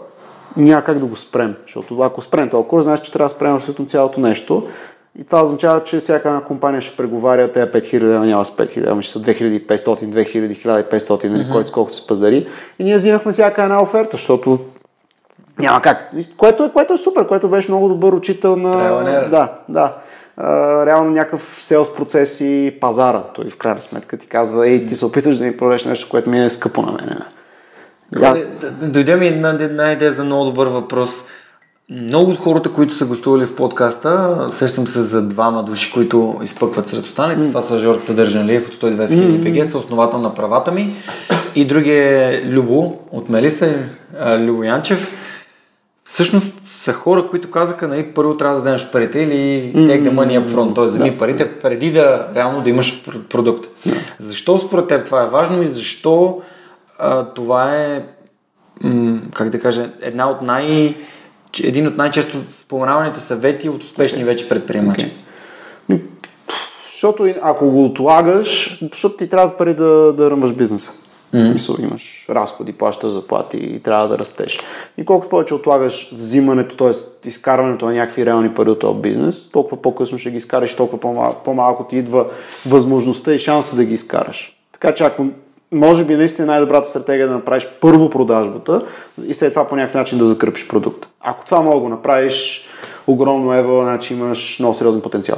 няма 0.58 0.84
как 0.84 1.00
да 1.00 1.06
го 1.06 1.16
спрем. 1.16 1.56
Защото 1.66 2.02
ако 2.02 2.22
спрем 2.22 2.50
курс, 2.50 2.84
значи, 2.84 3.04
че 3.04 3.12
трябва 3.12 3.30
да 3.30 3.36
спрем 3.36 3.56
абсолютно 3.56 3.86
цялото 3.86 4.20
нещо. 4.20 4.68
И 5.20 5.24
това 5.24 5.44
означава, 5.44 5.84
че 5.84 5.98
всяка 5.98 6.28
една 6.30 6.42
компания 6.42 6.82
ще 6.82 6.98
преговаря 6.98 7.52
тези 7.52 7.72
5000 7.72 8.02
лева, 8.02 8.26
няма 8.26 8.46
с 8.46 8.52
5000, 8.52 8.92
ами 8.92 9.04
ще 9.04 9.12
са 9.12 9.22
2500, 9.22 9.68
2000, 9.68 10.66
1500, 10.66 11.30
нали, 11.30 11.50
който 11.52 11.70
сколкото 11.70 11.96
се 11.96 12.08
пазари. 12.08 12.48
И 12.80 12.84
ние 12.84 12.98
взимахме 12.98 13.32
всяка 13.32 13.64
една 13.64 13.84
оферта, 13.84 14.10
защото 14.12 14.60
няма 15.60 15.82
как. 15.82 16.12
Което 16.38 16.64
е, 16.64 16.72
което 16.72 16.94
е 16.94 16.98
супер, 16.98 17.28
което 17.28 17.50
беше 17.50 17.72
много 17.72 17.88
добър 17.88 18.14
учител 18.14 18.56
на... 18.56 18.76
And 18.76 19.06
error. 19.06 19.30
Да, 19.30 19.54
да. 19.70 19.96
А, 20.38 20.86
реално 20.86 21.12
някакъв 21.12 21.58
селс 21.60 21.96
процес 21.96 22.42
и 22.42 22.78
пазара. 22.82 23.24
Той 23.24 23.50
в 23.50 23.58
крайна 23.58 23.82
сметка 23.82 24.18
ти 24.18 24.28
казва, 24.28 24.68
ей, 24.68 24.86
ти 24.86 24.96
се 24.96 25.06
опитваш 25.06 25.38
да 25.38 25.46
ми 25.46 25.58
продадеш 25.58 25.86
нещо, 25.86 26.10
което 26.10 26.30
ми 26.30 26.46
е 26.46 26.50
скъпо 26.50 26.82
на 26.82 26.92
мен. 26.92 27.20
Да. 28.20 28.36
Дойде 28.82 29.16
ми 29.16 29.28
една, 29.28 29.50
една 29.50 29.92
идея 29.92 30.14
за 30.14 30.24
много 30.24 30.46
добър 30.46 30.68
въпрос. 30.68 31.10
Много 31.90 32.32
от 32.32 32.40
хората, 32.40 32.72
които 32.72 32.94
са 32.94 33.06
гостували 33.06 33.46
в 33.46 33.56
подкаста, 33.56 34.38
сещам 34.52 34.88
се 34.88 35.02
за 35.02 35.22
двама 35.22 35.64
души, 35.64 35.92
които 35.94 36.40
изпъкват 36.44 36.88
сред 36.88 37.06
останалите. 37.06 37.48
Това 37.48 37.62
са 37.62 37.80
Жорката 37.80 38.14
Държанлиев 38.14 38.68
от 38.68 38.76
120 38.76 39.06
000 39.06 39.62
ПГ, 39.62 39.66
съосновател 39.66 40.20
на 40.20 40.36
правата 40.36 40.72
ми. 40.72 40.96
И 41.56 41.66
другия 41.66 42.30
е 42.30 42.46
Любо 42.46 43.00
от 43.12 43.30
Мелиса, 43.30 43.76
Любо 44.40 44.64
Янчев. 44.64 45.18
Всъщност 46.06 46.54
са 46.66 46.94
хора, 46.94 47.28
които 47.28 47.52
казаха, 47.52 47.88
нали, 47.88 48.04
първо 48.04 48.38
трябва 48.38 48.56
да 48.56 48.62
вземеш 48.62 48.92
парите 48.92 49.20
или 49.20 49.74
take 49.76 50.04
the 50.04 50.12
money 50.12 50.42
up 50.42 50.48
front, 50.48 50.76
т.е. 50.76 50.84
вземи 50.84 51.18
парите 51.18 51.52
преди 51.52 51.92
да 51.92 52.28
реално 52.36 52.62
да 52.62 52.70
имаш 52.70 53.04
пр- 53.06 53.28
продукт. 53.28 53.68
Защо 54.20 54.60
според 54.60 54.88
теб 54.88 55.06
това 55.06 55.24
е 55.24 55.28
важно 55.28 55.62
и 55.62 55.68
защо 55.68 56.42
а, 57.04 57.26
това 57.34 57.76
е, 57.76 58.04
м- 58.84 59.22
как 59.34 59.50
да 59.50 59.60
кажа, 59.60 59.90
една 60.02 60.30
от 60.30 60.42
най- 60.42 60.96
един 61.64 61.88
от 61.88 61.98
най-често 61.98 62.38
споменаваните 62.62 63.20
съвети 63.20 63.70
от 63.70 63.84
успешни 63.84 64.24
вече 64.24 64.50
предприемачи. 64.50 65.12
Ми, 65.90 66.02
Защото 66.92 67.34
ако 67.42 67.70
го 67.70 67.86
отлагаш, 67.86 68.80
защото 68.92 69.18
ти 69.18 69.30
трябва 69.30 69.58
пари 69.58 69.74
да, 69.74 70.14
да 70.14 70.32
ръмваш 70.32 70.54
бизнеса. 70.54 70.92
Mm. 71.34 71.84
имаш 71.84 72.26
разходи, 72.30 72.74
плащаш 72.74 73.12
заплати 73.12 73.58
и 73.58 73.80
трябва 73.80 74.08
да 74.08 74.18
растеш. 74.18 74.60
И 74.98 75.06
колкото 75.06 75.30
повече 75.30 75.54
отлагаш 75.54 76.12
взимането, 76.18 76.76
т.е. 76.76 77.28
изкарването 77.28 77.86
на 77.86 77.94
някакви 77.94 78.26
реални 78.26 78.54
пари 78.54 78.70
от 78.70 78.80
този 78.80 79.00
бизнес, 79.00 79.50
толкова 79.52 79.82
по-късно 79.82 80.18
ще 80.18 80.32
ги 80.32 80.38
изкараш, 80.38 80.76
толкова 80.76 81.00
по-малко, 81.00 81.44
по-малко 81.44 81.84
ти 81.84 81.98
идва 81.98 82.26
възможността 82.66 83.34
и 83.34 83.40
шанса 83.40 83.76
да 83.76 83.86
ги 83.86 83.94
изкараш. 83.94 84.58
Така 84.72 84.94
че 84.94 85.04
ако 85.04 85.28
може 85.74 86.04
би 86.04 86.16
наистина 86.16 86.48
най-добрата 86.48 86.88
стратегия 86.88 87.24
е 87.24 87.28
да 87.28 87.34
направиш 87.34 87.68
първо 87.82 88.10
продажбата 88.10 88.86
и 89.26 89.34
след 89.34 89.54
това 89.54 89.68
по 89.68 89.76
някакъв 89.76 89.96
начин 89.96 90.18
да 90.18 90.26
закръпиш 90.26 90.68
продукт. 90.68 91.08
Ако 91.22 91.46
това 91.46 91.62
мога 91.62 91.76
да 91.76 91.82
го 91.82 91.90
направиш, 91.90 92.68
огромно 93.08 93.54
ево, 93.54 93.82
значи 93.82 94.14
имаш 94.14 94.60
много 94.60 94.76
сериозен 94.76 95.02
потенциал. 95.02 95.38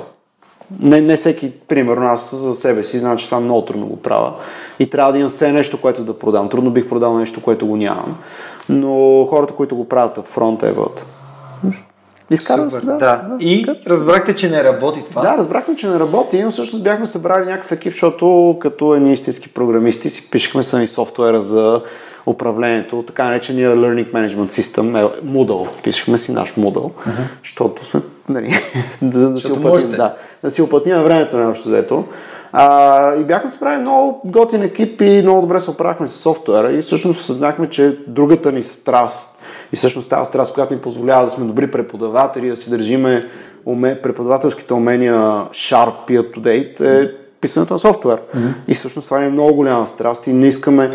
Не, 0.80 1.02
не 1.02 1.16
всеки, 1.16 1.52
примерно 1.68 2.06
аз 2.06 2.36
за 2.36 2.54
себе 2.54 2.84
си, 2.84 3.00
знам, 3.00 3.18
че 3.18 3.26
това 3.26 3.40
много 3.40 3.66
трудно 3.66 3.88
го 3.88 4.02
правя. 4.02 4.34
И 4.80 4.90
трябва 4.90 5.12
да 5.12 5.18
имам 5.18 5.30
все 5.30 5.52
нещо, 5.52 5.82
което 5.82 6.04
да 6.04 6.20
продам. 6.20 6.50
Трудно 6.50 6.72
бих 6.72 6.90
продал 6.90 7.18
нещо, 7.18 7.42
което 7.42 7.68
го 7.68 7.78
нямам. 7.78 8.18
Но 8.70 9.26
хората, 9.30 9.54
които 9.54 9.76
го 9.76 9.90
правят 9.90 10.18
в 10.18 10.22
фронт 10.22 10.62
вот. 10.76 11.06
Изкарвам 12.32 12.72
се, 12.72 12.80
да. 12.80 12.98
да. 12.98 13.22
И 13.40 13.66
се. 13.66 13.90
разбрахте, 13.90 14.36
че 14.36 14.50
не 14.50 14.64
работи 14.64 15.04
това. 15.10 15.22
Да, 15.22 15.38
разбрахме, 15.38 15.76
че 15.76 15.88
не 15.88 16.00
работи, 16.00 16.44
но 16.44 16.52
всъщност 16.52 16.84
бяхме 16.84 17.08
събрали 17.08 17.46
някакъв 17.46 17.72
екип, 17.72 17.94
защото 17.94 18.58
като 18.60 18.96
едни 18.96 19.14
истински 19.14 19.54
програмисти 19.54 20.10
си 20.10 20.32
пишехме 20.32 20.64
сами 20.64 20.88
софтуера 20.88 21.42
за 21.42 21.82
управлението, 22.26 23.04
така 23.08 23.24
наречения 23.24 23.76
Learning 23.76 24.12
Management 24.12 24.62
System, 24.62 25.00
е, 25.00 25.26
Moodle. 25.26 25.68
Пишехме 25.84 26.18
си 26.18 26.32
наш 26.32 26.54
Moodle, 26.56 26.92
защото 27.44 27.86
сме, 27.86 28.02
нали, 28.30 28.54
да, 29.02 29.30
да, 29.30 29.40
си 29.40 29.52
уплътним, 29.52 29.92
да, 29.92 30.16
да 30.44 30.52
си 30.52 30.62
уплътним 30.62 31.04
времето 31.04 31.38
на 31.38 31.50
общо 31.50 31.70
взето. 31.70 32.06
А, 32.52 33.16
и 33.16 33.24
бяхме 33.24 33.50
събрали 33.50 33.82
много 33.82 34.22
готин 34.26 34.62
екип 34.64 35.02
и 35.02 35.22
много 35.22 35.42
добре 35.42 35.60
се 35.60 35.72
оправихме 35.72 36.08
с 36.08 36.12
софтуера 36.12 36.72
и 36.72 36.82
всъщност 36.82 37.20
осъзнахме, 37.20 37.70
че 37.70 37.98
другата 38.08 38.52
ни 38.52 38.64
страст 38.64 39.35
и 39.74 39.76
всъщност 39.76 40.10
тази 40.10 40.30
страст, 40.30 40.54
която 40.54 40.74
ни 40.74 40.82
позволява 40.82 41.26
да 41.26 41.32
сме 41.32 41.46
добри 41.46 41.72
преподаватели, 41.72 42.50
да 42.50 42.56
си 42.56 42.70
държиме 42.70 43.26
уме, 43.66 44.02
преподавателските 44.02 44.74
умения 44.74 45.16
sharp 45.52 46.12
и 46.12 46.20
up 46.20 46.38
to 46.38 46.40
date 46.40 46.82
е 46.82 47.12
писането 47.42 47.74
на 47.74 47.80
софтуер. 47.80 48.18
Mm-hmm. 48.18 48.54
И 48.68 48.76
всъщност 48.76 49.08
това 49.08 49.24
е 49.24 49.30
много 49.30 49.54
голяма 49.54 49.88
страст 49.88 50.28
и 50.28 50.34
не 50.34 50.48
искаме 50.48 50.92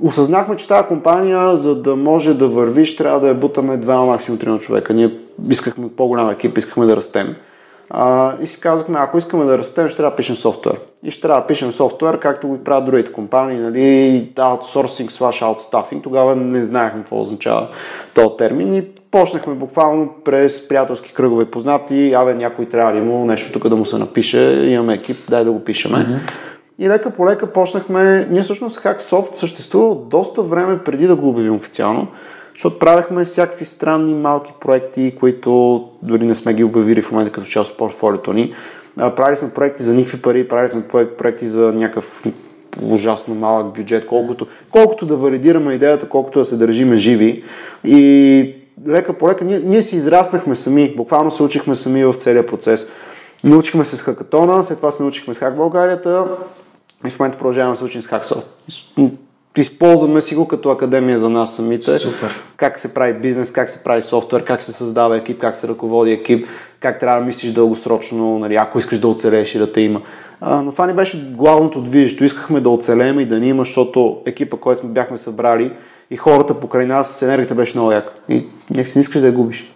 Осъзнахме, 0.00 0.56
че 0.56 0.68
тази 0.68 0.88
компания, 0.88 1.56
за 1.56 1.82
да 1.82 1.96
може 1.96 2.34
да 2.34 2.48
вървиш, 2.48 2.96
трябва 2.96 3.20
да 3.20 3.28
я 3.28 3.34
бутаме 3.34 3.76
два, 3.76 4.04
максимум 4.04 4.38
трима 4.38 4.58
човека. 4.58 4.94
Ние 4.94 5.18
искахме 5.50 5.88
по-голям 5.96 6.30
екип, 6.30 6.58
искахме 6.58 6.86
да 6.86 6.96
растем. 6.96 7.34
А, 7.94 8.34
и 8.42 8.46
си 8.46 8.60
казахме, 8.60 8.98
ако 8.98 9.18
искаме 9.18 9.44
да 9.44 9.58
растем, 9.58 9.88
ще 9.88 9.96
трябва 9.96 10.10
да 10.10 10.16
пишем 10.16 10.36
софтуер. 10.36 10.80
И 11.04 11.10
ще 11.10 11.22
трябва 11.22 11.40
да 11.40 11.46
пишем 11.46 11.72
софтуер, 11.72 12.18
както 12.18 12.48
го 12.48 12.64
правят 12.64 12.84
другите 12.84 13.12
компании, 13.12 13.58
нали, 13.58 14.30
outsourcing 14.36 15.10
slash 15.10 15.44
outstaffing. 15.44 16.02
Тогава 16.02 16.36
не 16.36 16.64
знаехме 16.64 17.00
какво 17.00 17.20
означава 17.20 17.68
този 18.14 18.36
термин 18.38 18.74
и 18.74 18.84
почнахме 19.10 19.54
буквално 19.54 20.10
през 20.24 20.68
приятелски 20.68 21.14
кръгове 21.14 21.44
познати. 21.44 22.12
Абе, 22.12 22.34
някой 22.34 22.66
трябва 22.66 22.92
да 22.92 22.98
има 22.98 23.24
нещо 23.24 23.52
тук 23.52 23.68
да 23.68 23.76
му 23.76 23.86
се 23.86 23.98
напише, 23.98 24.66
имаме 24.68 24.94
екип, 24.94 25.18
дай 25.30 25.44
да 25.44 25.52
го 25.52 25.64
пишеме. 25.64 25.98
Mm-hmm. 25.98 26.18
И 26.78 26.88
лека 26.88 27.10
по 27.10 27.26
лека 27.26 27.52
почнахме, 27.52 28.26
ние 28.30 28.42
всъщност 28.42 28.80
Hacksoft 28.80 29.34
съществува 29.34 29.86
от 29.86 30.08
доста 30.08 30.42
време 30.42 30.78
преди 30.78 31.06
да 31.06 31.16
го 31.16 31.28
обявим 31.28 31.54
официално, 31.54 32.08
защото 32.54 32.78
правихме 32.78 33.24
всякакви 33.24 33.64
странни 33.64 34.14
малки 34.14 34.52
проекти, 34.60 35.16
които 35.20 35.84
дори 36.02 36.24
не 36.24 36.34
сме 36.34 36.54
ги 36.54 36.64
обявили 36.64 37.02
в 37.02 37.12
момента 37.12 37.32
като 37.32 37.46
част 37.46 37.70
от 37.70 37.78
портфолиото 37.78 38.32
ни. 38.32 38.54
Правили 38.96 39.36
сме 39.36 39.50
проекти 39.50 39.82
за 39.82 39.94
никакви 39.94 40.22
пари, 40.22 40.48
правили 40.48 40.70
сме 40.70 40.88
проек- 40.88 41.16
проекти 41.16 41.46
за 41.46 41.72
някакъв 41.72 42.24
ужасно 42.82 43.34
малък 43.34 43.74
бюджет, 43.74 44.06
колкото, 44.06 44.46
колкото 44.70 45.06
да 45.06 45.16
валидираме 45.16 45.74
идеята, 45.74 46.08
колкото 46.08 46.38
да 46.38 46.44
се 46.44 46.56
държиме 46.56 46.96
живи. 46.96 47.44
И 47.84 48.54
лека 48.88 49.12
по 49.12 49.28
лека 49.28 49.44
ние, 49.44 49.58
ние 49.58 49.82
си 49.82 49.96
израснахме 49.96 50.54
сами, 50.54 50.94
буквално 50.96 51.30
се 51.30 51.42
учихме 51.42 51.76
сами 51.76 52.04
в 52.04 52.14
целия 52.14 52.46
процес. 52.46 52.88
Научихме 53.44 53.84
се 53.84 53.96
с 53.96 54.02
хакатона, 54.02 54.64
след 54.64 54.76
това 54.76 54.90
се 54.90 55.02
научихме 55.02 55.34
с 55.34 55.38
Хак 55.38 55.56
Българията 55.56 56.24
и 57.06 57.10
в 57.10 57.18
момента 57.18 57.38
продължаваме 57.38 57.72
да 57.72 57.78
се 57.78 57.84
учим 57.84 58.00
с 58.00 58.06
Hacksoft. 58.06 58.44
Използваме 59.56 60.20
си 60.20 60.34
го 60.34 60.48
като 60.48 60.70
академия 60.70 61.18
за 61.18 61.28
нас 61.28 61.56
самите. 61.56 61.98
Супер. 61.98 62.42
Как 62.56 62.78
се 62.78 62.94
прави 62.94 63.12
бизнес, 63.12 63.52
как 63.52 63.70
се 63.70 63.84
прави 63.84 64.02
софтуер, 64.02 64.44
как 64.44 64.62
се 64.62 64.72
създава 64.72 65.16
екип, 65.16 65.40
как 65.40 65.56
се 65.56 65.68
ръководи 65.68 66.12
екип, 66.12 66.46
как 66.80 67.00
трябва 67.00 67.20
да 67.20 67.26
мислиш 67.26 67.52
дългосрочно, 67.52 68.38
нали, 68.38 68.54
ако 68.54 68.78
искаш 68.78 68.98
да 68.98 69.08
оцелееш 69.08 69.54
и 69.54 69.58
да 69.58 69.72
те 69.72 69.80
има. 69.80 70.02
А, 70.40 70.62
но 70.62 70.72
това 70.72 70.86
ни 70.86 70.92
беше 70.92 71.32
главното 71.36 71.80
движещо. 71.80 72.24
Искахме 72.24 72.60
да 72.60 72.70
оцелеем 72.70 73.20
и 73.20 73.26
да 73.26 73.40
ни 73.40 73.48
има, 73.48 73.64
защото 73.64 74.22
екипа, 74.26 74.56
който 74.56 74.80
сме 74.80 74.90
бяхме 74.90 75.18
събрали 75.18 75.72
и 76.10 76.16
хората 76.16 76.60
покрай 76.60 76.86
нас, 76.86 77.22
енергията 77.22 77.54
беше 77.54 77.76
много 77.76 77.92
яка. 77.92 78.12
И 78.28 78.46
някакси 78.70 78.98
не 78.98 79.02
искаш 79.02 79.20
да 79.20 79.26
я 79.26 79.32
губиш. 79.32 79.74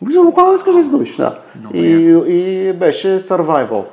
Буквално 0.00 0.54
искаш 0.54 0.74
да 0.74 0.80
изгубиш, 0.80 1.16
да. 1.16 1.38
И, 1.74 1.86
и 2.28 2.72
беше 2.72 3.08
survival. 3.08 3.84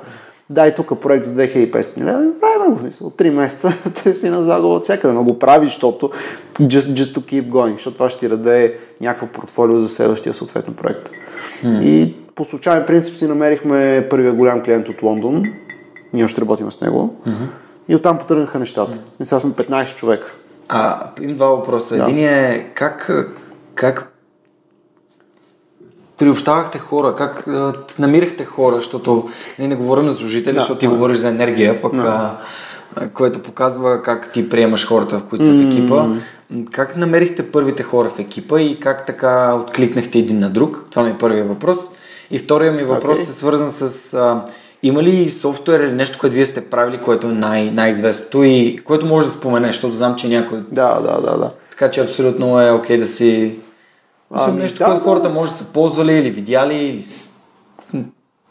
Дай 0.50 0.74
тук 0.74 1.00
проект 1.00 1.24
за 1.24 1.34
2500 1.34 2.04
лева, 2.04 2.24
и 2.24 2.40
правим 2.40 2.74
го. 2.74 2.80
смисъл. 2.80 3.10
Три 3.10 3.30
месеца 3.30 3.72
те 4.02 4.14
си 4.14 4.30
на 4.30 4.42
загуба 4.42 4.74
от 4.74 4.82
всякъде, 4.82 5.14
но 5.14 5.24
го 5.24 5.38
правиш, 5.38 5.70
защото 5.70 6.10
just, 6.60 6.80
just 6.80 7.18
to 7.18 7.20
keep 7.20 7.48
going, 7.48 7.72
защото 7.72 7.94
това 7.94 8.10
ще 8.10 8.20
ти 8.20 8.28
даде 8.28 8.78
някакво 9.00 9.26
портфолио 9.26 9.78
за 9.78 9.88
следващия 9.88 10.34
съответно 10.34 10.74
проект. 10.74 11.10
И 11.64 12.14
по 12.34 12.44
случайен 12.44 12.86
принцип 12.86 13.16
си 13.16 13.26
намерихме 13.26 14.06
първия 14.10 14.32
голям 14.32 14.62
клиент 14.62 14.88
от 14.88 15.02
Лондон. 15.02 15.42
Ние 16.12 16.24
още 16.24 16.40
работим 16.40 16.72
с 16.72 16.80
него. 16.80 17.14
И 17.88 17.94
оттам 17.94 18.18
потръгнаха 18.18 18.58
нещата. 18.58 18.98
И 19.20 19.24
сега 19.24 19.40
сме 19.40 19.50
15 19.50 19.96
човека. 19.96 20.32
А, 20.68 21.10
имам 21.20 21.36
два 21.36 21.46
въпроса. 21.46 21.96
Да. 21.96 22.02
Един 22.04 22.18
е 22.24 22.70
как, 22.74 23.10
как 23.74 24.12
приобщавахте 26.20 26.78
хора, 26.78 27.14
как 27.18 27.48
а, 27.48 27.72
намирахте 27.98 28.44
хора, 28.44 28.76
защото 28.76 29.28
ние 29.58 29.68
не 29.68 29.74
говорим 29.76 30.10
за 30.10 30.16
служители, 30.16 30.52
Да, 30.54 30.60
защото 30.60 30.80
ти 30.80 30.86
да. 30.86 30.92
говориш 30.92 31.16
за 31.16 31.28
енергия, 31.28 31.82
пък 31.82 31.96
Да. 31.96 32.36
а, 32.96 33.08
което 33.08 33.42
показва 33.42 34.02
как 34.02 34.32
ти 34.32 34.48
приемаш 34.48 34.86
хората, 34.88 35.18
в 35.18 35.22
които 35.22 35.44
са 35.44 35.52
в 35.52 35.68
екипа. 35.70 36.06
Как 36.70 36.96
намерихте 36.96 37.50
първите 37.50 37.82
хора 37.82 38.10
в 38.10 38.18
екипа 38.18 38.60
и 38.60 38.80
как 38.80 39.06
така 39.06 39.54
откликнахте 39.54 40.18
един 40.18 40.38
на 40.38 40.50
друг? 40.50 40.84
Това 40.90 41.02
ми 41.02 41.10
е 41.10 41.18
първият 41.18 41.48
въпрос. 41.48 41.78
И 42.30 42.38
втория 42.38 42.72
ми 42.72 42.82
въпрос 42.82 43.12
Окей. 43.18 43.22
е 43.22 43.26
свързан 43.26 43.72
с 43.72 44.14
а, 44.14 44.44
има 44.82 45.02
ли 45.02 45.30
софтуер 45.30 45.80
или 45.80 45.92
нещо, 45.92 46.18
което 46.20 46.34
вие 46.34 46.46
сте 46.46 46.60
правили, 46.60 46.98
което 47.04 47.26
е 47.26 47.32
най- 47.32 47.70
най-известното 47.70 48.42
и 48.42 48.80
което 48.84 49.06
може 49.06 49.26
да 49.26 49.32
споменеш, 49.32 49.74
защото 49.74 49.94
знам, 49.94 50.16
че 50.16 50.28
някой... 50.28 50.58
Да, 50.72 50.94
да, 50.94 51.20
да, 51.20 51.38
да. 51.38 51.50
Така 51.70 51.90
че 51.90 52.00
абсолютно 52.00 52.60
е 52.60 52.70
окей 52.70 52.98
да 52.98 53.06
си... 53.06 53.54
Мисля, 54.30 54.46
Ами, 54.48 54.62
нещо, 54.62 54.78
да, 54.78 54.84
което 54.84 54.98
да. 54.98 55.04
хората 55.04 55.28
може 55.28 55.50
да 55.50 55.56
са 55.56 55.64
ползвали 55.64 56.12
или 56.12 56.30
видяли 56.30 56.74
или... 56.74 57.04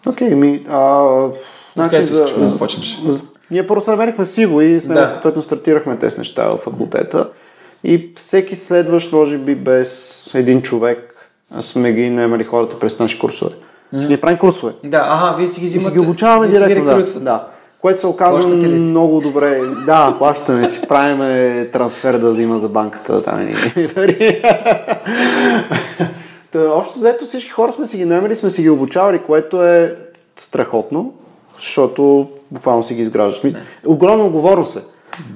Окей, 0.08 0.36
ми, 0.36 0.66
а, 0.70 1.06
значи 1.76 1.96
си 1.98 2.04
за, 2.04 2.28
за, 2.38 2.60
почнеш? 2.60 3.00
за, 3.06 3.24
ние 3.52 3.68
първо 3.68 3.82
се 3.82 3.92
намерихме 3.92 4.26
с 4.26 4.38
Иво 4.38 4.62
и 4.62 4.80
с 4.80 4.88
него 4.88 5.02
Да. 5.02 5.08
съответно 5.08 5.42
стартирахме 5.42 5.98
тези 5.98 6.18
неща 6.18 6.48
в 6.48 6.58
факултета. 6.58 7.30
И 7.84 8.14
всеки 8.18 8.56
следващ, 8.56 9.12
може 9.12 9.38
би 9.38 9.56
без 9.56 10.32
един 10.36 10.62
човек, 10.62 11.16
сме 11.60 11.94
ги 11.94 12.10
наемали 12.10 12.44
хората 12.44 12.80
през 12.80 13.00
наши 13.00 13.20
курсове. 13.20 13.52
Mm. 13.94 14.00
Ще 14.00 14.08
ние 14.08 14.22
правим 14.22 14.38
курсове. 14.38 14.74
Да, 14.84 15.06
ага, 15.10 15.38
вие 15.38 15.48
си 15.48 15.60
ги 15.60 15.66
И 15.66 15.70
взимате. 15.70 15.86
си 15.86 15.94
ги 15.94 16.00
обучаваме 16.00 16.48
директно, 16.48 16.86
да, 16.86 17.20
да. 17.20 17.48
Което 17.82 18.00
се 18.00 18.08
оказа 18.08 18.42
Плащате 18.42 18.68
ли 18.68 18.80
си? 18.80 18.86
много 18.86 19.22
добре. 19.22 19.62
Да, 19.86 20.16
плащаме 20.20 20.68
си, 20.68 20.88
правиме 20.88 21.66
трансфер 21.74 22.14
да 22.14 22.42
има 22.42 22.60
за 22.60 22.70
банката 22.70 23.24
там 23.24 23.48
и. 23.48 23.54
Та, 26.52 26.60
общо 26.72 27.00
взето 27.00 27.26
всички 27.26 27.50
хора 27.50 27.72
сме 27.72 27.86
си 27.86 27.98
ги 27.98 28.06
наемали, 28.06 28.36
сме 28.36 28.50
си 28.50 28.62
ги 28.62 28.70
обучавали, 28.70 29.20
което 29.20 29.64
е 29.64 29.96
страхотно, 30.38 31.14
защото 31.58 32.28
буквално 32.52 32.84
си 32.84 32.96
ги 32.96 33.02
изграждаш. 33.02 33.44
Ми- 33.44 33.56
Огромна 33.86 34.26
отговорност 34.26 34.78
е. 34.78 34.80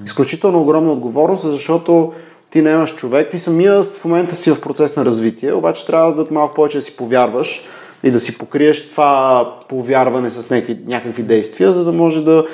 Изключително 0.05 0.61
огромна 0.61 0.91
отговорност 0.91 1.45
е, 1.45 1.49
защото 1.49 2.13
ти 2.49 2.61
наемаш 2.61 2.95
човек, 2.95 3.29
ти 3.31 3.39
самия 3.39 3.83
в 3.83 4.05
момента 4.05 4.35
си 4.35 4.51
в 4.51 4.61
процес 4.61 4.95
на 4.95 5.05
развитие, 5.05 5.53
обаче 5.53 5.85
трябва 5.85 6.15
да 6.15 6.25
малко 6.31 6.53
повече 6.53 6.77
да 6.77 6.81
си 6.81 6.95
повярваш 6.95 7.65
и 8.03 8.11
да 8.11 8.19
си 8.19 8.37
покриеш 8.37 8.89
това 8.89 9.49
повярване 9.69 10.29
с 10.29 10.49
някакви, 10.49 10.77
някакви 10.87 11.23
действия, 11.23 11.73
за 11.73 11.85
да 11.85 11.91
може 11.91 12.23
да 12.23 12.45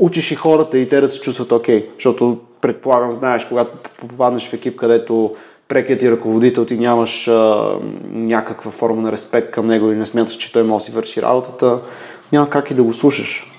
учиш 0.00 0.30
и 0.30 0.34
хората 0.34 0.78
и 0.78 0.88
те 0.88 1.00
да 1.00 1.08
се 1.08 1.20
чувстват 1.20 1.52
окей. 1.52 1.88
Защото 1.94 2.38
предполагам, 2.60 3.12
знаеш, 3.12 3.44
когато 3.44 3.70
попаднеш 4.00 4.48
в 4.48 4.52
екип, 4.52 4.76
където 4.76 5.34
прекият 5.68 6.00
ти 6.00 6.10
ръководител, 6.10 6.64
ти 6.64 6.76
нямаш 6.76 7.28
а, 7.28 7.72
някаква 8.12 8.70
форма 8.70 9.02
на 9.02 9.12
респект 9.12 9.50
към 9.50 9.66
него 9.66 9.92
и 9.92 9.96
не 9.96 10.06
смяташ, 10.06 10.36
че 10.36 10.52
той 10.52 10.62
може 10.62 10.82
да 10.82 10.86
си 10.86 10.92
върши 10.92 11.22
работата, 11.22 11.80
няма 12.32 12.50
как 12.50 12.70
и 12.70 12.74
да 12.74 12.82
го 12.82 12.92
слушаш. 12.92 13.52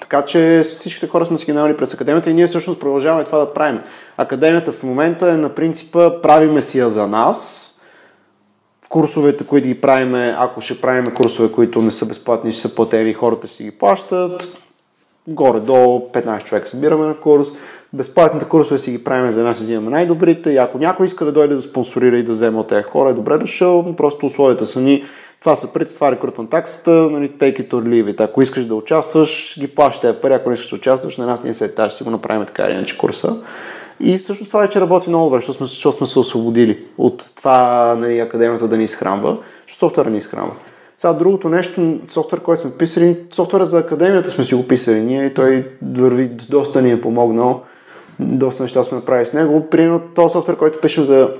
Така 0.00 0.24
че 0.24 0.62
всичките 0.64 1.08
хора 1.08 1.24
сме 1.24 1.38
си 1.38 1.46
ги 1.46 1.76
през 1.78 1.94
академията 1.94 2.30
и 2.30 2.34
ние 2.34 2.46
всъщност 2.46 2.80
продължаваме 2.80 3.24
това 3.24 3.38
да 3.38 3.54
правим. 3.54 3.80
Академията 4.16 4.72
в 4.72 4.82
момента 4.82 5.28
е 5.28 5.36
на 5.36 5.48
принципа 5.48 6.20
правиме 6.20 6.62
си 6.62 6.78
я 6.78 6.88
за 6.88 7.06
нас. 7.06 7.65
Курсовете, 8.88 9.46
които 9.46 9.68
ги 9.68 9.80
правиме, 9.80 10.34
ако 10.38 10.60
ще 10.60 10.80
правиме 10.80 11.14
курсове, 11.14 11.52
които 11.52 11.82
не 11.82 11.90
са 11.90 12.06
безплатни, 12.06 12.52
ще 12.52 12.60
са 12.60 12.74
платени, 12.74 13.14
хората 13.14 13.48
си 13.48 13.64
ги 13.64 13.70
плащат. 13.70 14.58
Горе 15.28 15.60
до 15.60 15.72
15 15.72 16.44
човека 16.44 16.68
събираме 16.68 17.06
на 17.06 17.16
курс. 17.16 17.48
Безплатните 17.92 18.44
курсове 18.44 18.78
си 18.78 18.90
ги 18.90 19.04
правим 19.04 19.30
за 19.30 19.42
нас, 19.42 19.56
си 19.56 19.62
взимаме 19.62 19.90
най-добрите. 19.90 20.50
И 20.50 20.56
ако 20.56 20.78
някой 20.78 21.06
иска 21.06 21.24
да 21.24 21.32
дойде 21.32 21.54
да 21.54 21.62
спонсорира 21.62 22.18
и 22.18 22.22
да 22.22 22.32
вземе 22.32 22.58
от 22.58 22.66
тези 22.66 22.82
хора, 22.82 23.10
е 23.10 23.14
добре 23.14 23.38
дошъл. 23.38 23.96
Просто 23.96 24.26
условията 24.26 24.66
са 24.66 24.80
ни 24.80 25.04
това 25.40 25.56
са 25.56 25.72
парите, 25.72 25.94
това 25.94 26.08
е 26.08 26.46
таксата, 26.50 26.90
нали, 26.90 27.30
take 27.30 27.60
it 27.60 27.68
or 27.68 27.82
leave 27.82 28.14
it. 28.14 28.24
Ако 28.24 28.42
искаш 28.42 28.64
да 28.64 28.74
участваш, 28.74 29.58
ги 29.60 29.68
плащаш 29.68 30.00
тези 30.00 30.18
пари, 30.18 30.32
ако 30.32 30.48
не 30.48 30.54
искаш 30.54 30.70
да 30.70 30.76
участваш, 30.76 31.16
на 31.16 31.26
нас 31.26 31.42
ние 31.42 31.54
се 31.54 31.74
тази, 31.74 31.90
ще 31.90 31.98
си 31.98 32.04
го 32.04 32.10
направим 32.10 32.46
така 32.46 32.64
или 32.64 32.72
иначе 32.72 32.98
курса. 32.98 33.36
И 34.00 34.18
всъщност 34.18 34.50
това 34.50 34.60
вече 34.60 34.80
работи 34.80 35.08
много 35.08 35.24
добре, 35.24 35.38
защото 35.38 35.56
сме, 35.56 35.66
защото 35.66 35.96
сме 35.96 36.06
се 36.06 36.18
освободили 36.18 36.84
от 36.98 37.24
това 37.36 37.94
нали, 37.98 38.18
академията 38.18 38.68
да 38.68 38.76
ни 38.76 38.84
изхранва, 38.84 39.38
защото 39.66 39.78
софтуера 39.78 40.10
ни 40.10 40.18
изхранва. 40.18 40.52
Сега 40.96 41.12
другото 41.12 41.48
нещо, 41.48 41.98
софтуер, 42.08 42.42
който 42.42 42.62
сме 42.62 42.70
писали, 42.70 43.16
софтуера 43.30 43.66
за 43.66 43.78
академията 43.78 44.30
сме 44.30 44.44
си 44.44 44.54
го 44.54 44.68
писали 44.68 45.00
ние 45.00 45.26
и 45.26 45.34
той 45.34 45.68
върви, 45.94 46.26
доста 46.26 46.82
ни 46.82 46.90
е 46.92 47.00
помогнал. 47.00 47.62
Доста 48.20 48.62
неща 48.62 48.84
сме 48.84 48.96
направили 48.96 49.26
с 49.26 49.32
него. 49.32 49.70
Примерно 49.70 50.02
този 50.14 50.32
софтуер, 50.32 50.56
който 50.56 50.80
пишем 50.80 51.04
за 51.04 51.30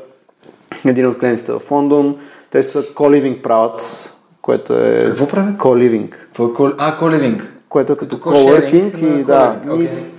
един 0.84 1.06
от 1.06 1.18
клиентите 1.18 1.52
в 1.52 1.70
Лондон, 1.70 2.16
те 2.50 2.62
са 2.62 2.82
co-living 2.82 3.42
правят, 3.42 4.12
което 4.42 4.74
е... 4.74 5.04
Какво 5.06 5.26
правят? 5.26 5.56
Co-living, 5.56 6.14
е. 6.14 6.74
А, 6.78 6.98
коливинг. 6.98 7.52
което 7.68 7.92
е 7.92 7.96
като 7.96 8.20
Като 8.20 8.36
coworking 8.36 9.20
и 9.20 9.24
да. 9.24 9.60
co-living. 9.66 10.15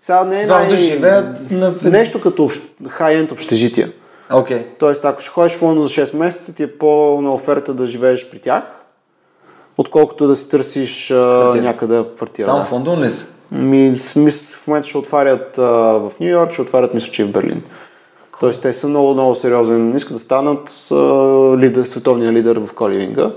Сега 0.00 0.24
не 0.24 0.42
е 0.42 0.46
най... 0.46 0.68
души 0.68 0.82
живеят 0.84 1.50
на... 1.50 1.74
Нещо 1.84 2.20
като 2.20 2.48
общ- 2.48 2.70
high-end 2.82 3.32
общежития. 3.32 3.92
Окей. 4.32 4.66
Тоест, 4.78 5.04
ако 5.04 5.20
ще 5.20 5.30
ходиш 5.30 5.52
в 5.52 5.62
Лондон 5.62 5.86
за 5.86 5.94
6 5.94 6.16
месеца, 6.16 6.54
ти 6.54 6.62
е 6.62 6.78
по-на 6.78 7.34
оферта 7.34 7.74
да 7.74 7.86
живееш 7.86 8.30
при 8.30 8.38
тях, 8.38 8.62
отколкото 9.78 10.26
да 10.26 10.36
си 10.36 10.50
търсиш 10.50 11.06
Квартира. 11.06 11.62
някъде 11.62 12.04
квартира. 12.16 12.46
Само 12.46 12.58
да. 12.58 12.64
в 12.64 12.72
Лондон 12.72 13.02
ли 13.02 13.08
са? 13.08 13.26
Ми, 13.52 13.94
смис, 13.96 14.56
в 14.56 14.66
момента 14.66 14.88
ще 14.88 14.98
отварят 14.98 15.58
а, 15.58 15.62
в 15.62 16.12
Нью 16.20 16.28
Йорк, 16.28 16.52
ще 16.52 16.62
отварят 16.62 16.94
мисля, 16.94 17.12
че 17.12 17.22
и 17.22 17.24
в 17.24 17.32
Берлин. 17.32 17.62
Тоест 18.40 18.62
те 18.62 18.72
са 18.72 18.88
много, 18.88 19.12
много 19.12 19.34
сериозен. 19.34 19.96
Искат 19.96 20.12
да 20.12 20.18
станат 20.18 20.68
с, 20.68 20.90
а, 20.90 20.94
лидер, 21.58 21.84
световния 21.84 22.32
лидер 22.32 22.56
в 22.56 22.72
коливинга. 22.74 23.30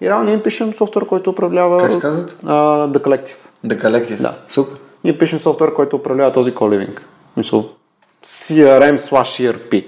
И 0.00 0.08
реално 0.08 0.24
ние 0.24 0.34
им 0.34 0.42
пишем 0.42 0.74
софтуер, 0.74 1.06
който 1.06 1.30
управлява 1.30 1.78
Как 1.82 1.92
се 1.92 2.00
казват? 2.00 2.36
а, 2.46 2.54
The 2.88 2.98
Collective. 2.98 3.36
The 3.66 3.82
Collective. 3.82 4.20
Да. 4.20 4.34
Супер. 4.48 4.76
Ние 5.04 5.18
пишем 5.18 5.38
софтуер, 5.38 5.74
който 5.74 5.96
управлява 5.96 6.32
този 6.32 6.54
коливинг. 6.54 7.06
Мисъл, 7.36 7.68
CRM 8.24 8.98
slash 8.98 9.52
ERP. 9.52 9.84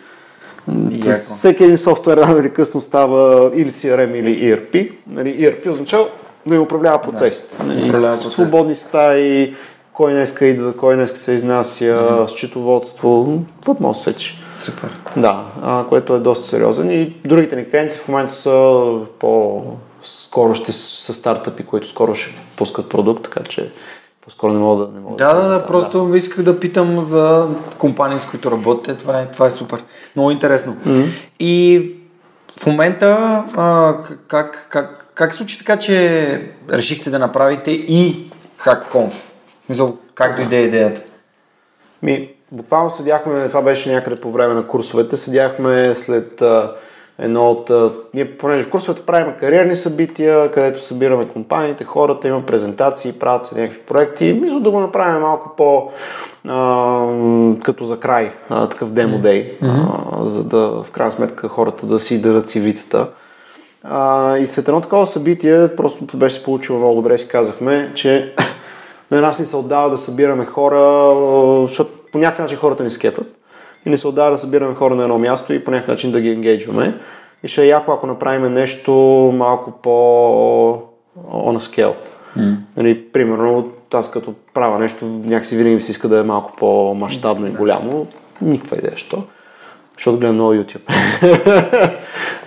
Яко. 0.90 1.18
Всеки 1.20 1.64
един 1.64 1.79
софтуер 1.79 2.16
рано 2.16 2.38
или 2.38 2.53
късно 2.53 2.81
става 2.81 3.51
или 3.55 3.70
CRM 3.70 4.14
или 4.14 4.53
ERP. 4.53 4.92
Нали, 5.07 5.37
ERP 5.37 5.70
означава 5.70 6.09
да 6.46 6.55
им 6.55 6.62
управлява 6.62 7.03
процесите. 7.03 7.62
Нали, 7.64 7.88
Управлява 7.88 8.12
процесите. 8.12 8.35
свободни 8.35 8.75
стаи, 8.75 9.55
кой 9.92 10.12
днеска 10.12 10.46
идва, 10.46 10.77
кой 10.77 10.94
днеска 10.94 11.18
се 11.18 11.33
изнася, 11.33 12.27
счетоводство, 12.29 13.38
какво 13.55 13.77
може 13.81 14.05
да. 14.05 14.14
Супер. 14.59 14.88
Да, 15.16 15.44
а, 15.62 15.85
което 15.88 16.14
е 16.14 16.18
доста 16.18 16.46
сериозен 16.46 16.90
и 16.90 17.12
другите 17.25 17.57
ни 17.57 17.70
клиенти 17.70 17.96
в 17.96 18.09
момента 18.09 18.35
са 18.35 18.87
по 19.18 19.62
скоро 20.03 20.55
ще 20.55 20.72
са 20.72 21.14
стартъпи, 21.14 21.62
които 21.62 21.88
скоро 21.88 22.14
ще 22.14 22.35
пускат 22.57 22.88
продукт, 22.88 23.22
така 23.25 23.40
че 23.44 23.70
по-скоро 24.24 24.52
не 24.52 24.58
мога 24.58 24.87
да 24.87 24.92
не 24.92 25.00
мога 25.00 25.16
Да, 25.16 25.35
да, 25.35 25.48
да, 25.48 25.58
там, 25.58 25.66
просто 25.66 26.14
исках 26.14 26.44
да 26.44 26.61
питам 26.61 27.04
за 27.06 27.48
компании, 27.78 28.18
с 28.18 28.30
които 28.30 28.50
работите. 28.50 28.94
Това 28.94 29.20
е, 29.20 29.30
това 29.30 29.46
е 29.46 29.50
супер. 29.50 29.85
Много 30.16 30.30
интересно. 30.30 30.76
И 31.40 31.90
в 32.61 32.66
момента 32.66 33.16
а, 33.56 33.94
как, 34.28 34.66
как, 34.70 35.12
как 35.14 35.32
се 35.32 35.38
случи 35.38 35.58
така, 35.58 35.78
че 35.78 36.50
решихте 36.70 37.11
да 37.11 37.18
направите 37.18 37.70
и 37.70 38.30
HackConf? 38.64 39.12
Мисъл, 39.68 39.96
как 40.14 40.37
дойде 40.37 40.56
идеята? 40.56 41.02
Ми, 42.02 42.28
буквално 42.52 42.90
седяхме, 42.90 43.48
това 43.48 43.62
беше 43.62 43.92
някъде 43.92 44.20
по 44.20 44.32
време 44.32 44.54
на 44.54 44.66
курсовете, 44.66 45.16
седяхме 45.16 45.94
след 45.94 46.42
а, 46.42 46.72
едно 47.18 47.51
от... 47.51 47.70
Ние, 48.14 48.37
понеже 48.37 48.64
в 48.64 48.70
курсовете 48.70 49.07
правим 49.07 49.33
кариерни 49.40 49.77
събития, 49.77 50.53
където 50.53 50.85
събираме 50.85 51.29
компаниите, 51.29 51.85
хората, 51.85 52.29
има 52.29 52.46
презентации, 52.46 53.12
правят 53.12 53.46
се 53.46 53.61
някакви 53.61 53.81
проекти. 53.81 54.38
Мисля 54.42 54.61
да 54.61 54.70
го 54.70 54.81
направим 54.81 55.20
малко 55.20 55.57
по... 55.57 55.90
А, 56.48 57.07
като 57.64 57.85
за 57.85 58.01
край, 58.01 58.33
а, 58.48 58.68
такъв 58.68 58.90
демо 58.90 59.18
дей, 59.18 59.59
а, 59.62 59.79
за 60.25 60.44
да 60.44 60.83
в 60.83 60.90
крайна 60.90 61.12
сметка 61.12 61.48
хората 61.48 61.87
да 61.87 62.01
си 62.01 62.22
дадат 62.22 62.46
CV-тата. 62.48 63.07
А, 63.85 64.38
и 64.38 64.46
след 64.46 64.68
едно 64.68 64.81
такова 64.81 65.07
събитие, 65.07 65.77
просто 65.77 66.16
беше 66.16 66.37
се 66.37 66.42
получило 66.42 66.79
много 66.79 66.94
добре, 66.94 67.18
си 67.18 67.29
казахме, 67.29 67.92
че 67.94 68.35
на 69.11 69.20
нас 69.20 69.40
ни 69.40 69.46
се 69.46 69.57
отдава 69.57 69.90
да 69.90 69.98
събираме 69.98 70.44
хора, 70.44 71.14
защото 71.68 71.90
по 72.12 72.18
някакъв 72.18 72.44
начин 72.44 72.59
хората 72.59 72.85
ни 72.85 72.90
скефат 72.90 73.41
и 73.87 73.90
ни 73.90 73.99
се 73.99 74.09
отдава 74.09 74.31
да 74.31 74.38
събираме 74.38 74.75
хора 74.75 74.95
на 74.95 75.03
едно 75.03 75.18
място 75.18 75.53
и 75.53 75.64
по 75.64 75.71
някакъв 75.71 75.88
начин 75.88 76.12
да 76.12 76.21
ги 76.21 76.31
енгейджваме. 76.31 76.95
И 77.42 77.49
ще 77.49 77.62
е 77.62 77.66
яко, 77.66 77.92
ако 77.92 78.07
направим 78.07 78.55
нещо 78.55 78.92
малко 79.35 79.73
по 79.83 79.90
on 81.33 81.59
a 81.59 81.61
scale. 81.61 81.95
Mm. 82.38 82.57
Нали, 82.77 83.03
примерно, 83.12 83.73
аз 83.95 84.11
като 84.11 84.35
правя 84.55 84.79
нещо, 84.79 85.05
някакси 85.05 85.57
винаги 85.57 85.75
ми 85.75 85.83
се 85.83 85.90
иска 85.90 86.09
да 86.09 86.18
е 86.18 86.23
малко 86.23 86.53
по-масштабно 86.57 87.47
и 87.47 87.51
голямо. 87.51 88.07
Никаква 88.42 88.77
идея, 88.77 88.97
що. 88.97 89.23
Защото 89.97 90.18
гледам 90.18 90.35
много 90.35 90.55
YouTube. 90.55 90.92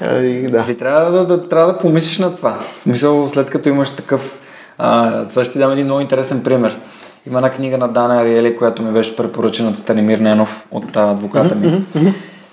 и, 0.21 0.47
да. 0.47 0.63
Ви 0.63 0.77
трябва 0.77 1.11
да, 1.11 1.25
да, 1.25 1.49
трябва 1.49 1.73
да 1.73 1.79
помислиш 1.79 2.19
на 2.19 2.35
това. 2.35 2.59
В 2.59 2.79
смисъл, 2.79 3.29
след 3.29 3.49
като 3.49 3.69
имаш 3.69 3.95
такъв... 3.95 4.39
А, 4.77 5.23
сега 5.29 5.43
ще 5.43 5.53
ти 5.53 5.59
дам 5.59 5.71
един 5.71 5.85
много 5.85 6.01
интересен 6.01 6.43
пример. 6.43 6.79
Има 7.27 7.37
една 7.39 7.51
книга 7.51 7.77
на 7.77 7.87
Дана 7.87 8.21
Ариели, 8.21 8.57
която 8.57 8.81
ми 8.81 8.91
беше 8.93 9.15
препоръчена 9.15 9.69
от 9.69 9.77
Станимир 9.77 10.19
Ненов, 10.19 10.65
от 10.71 10.97
адвоката 10.97 11.55
ми. 11.55 11.85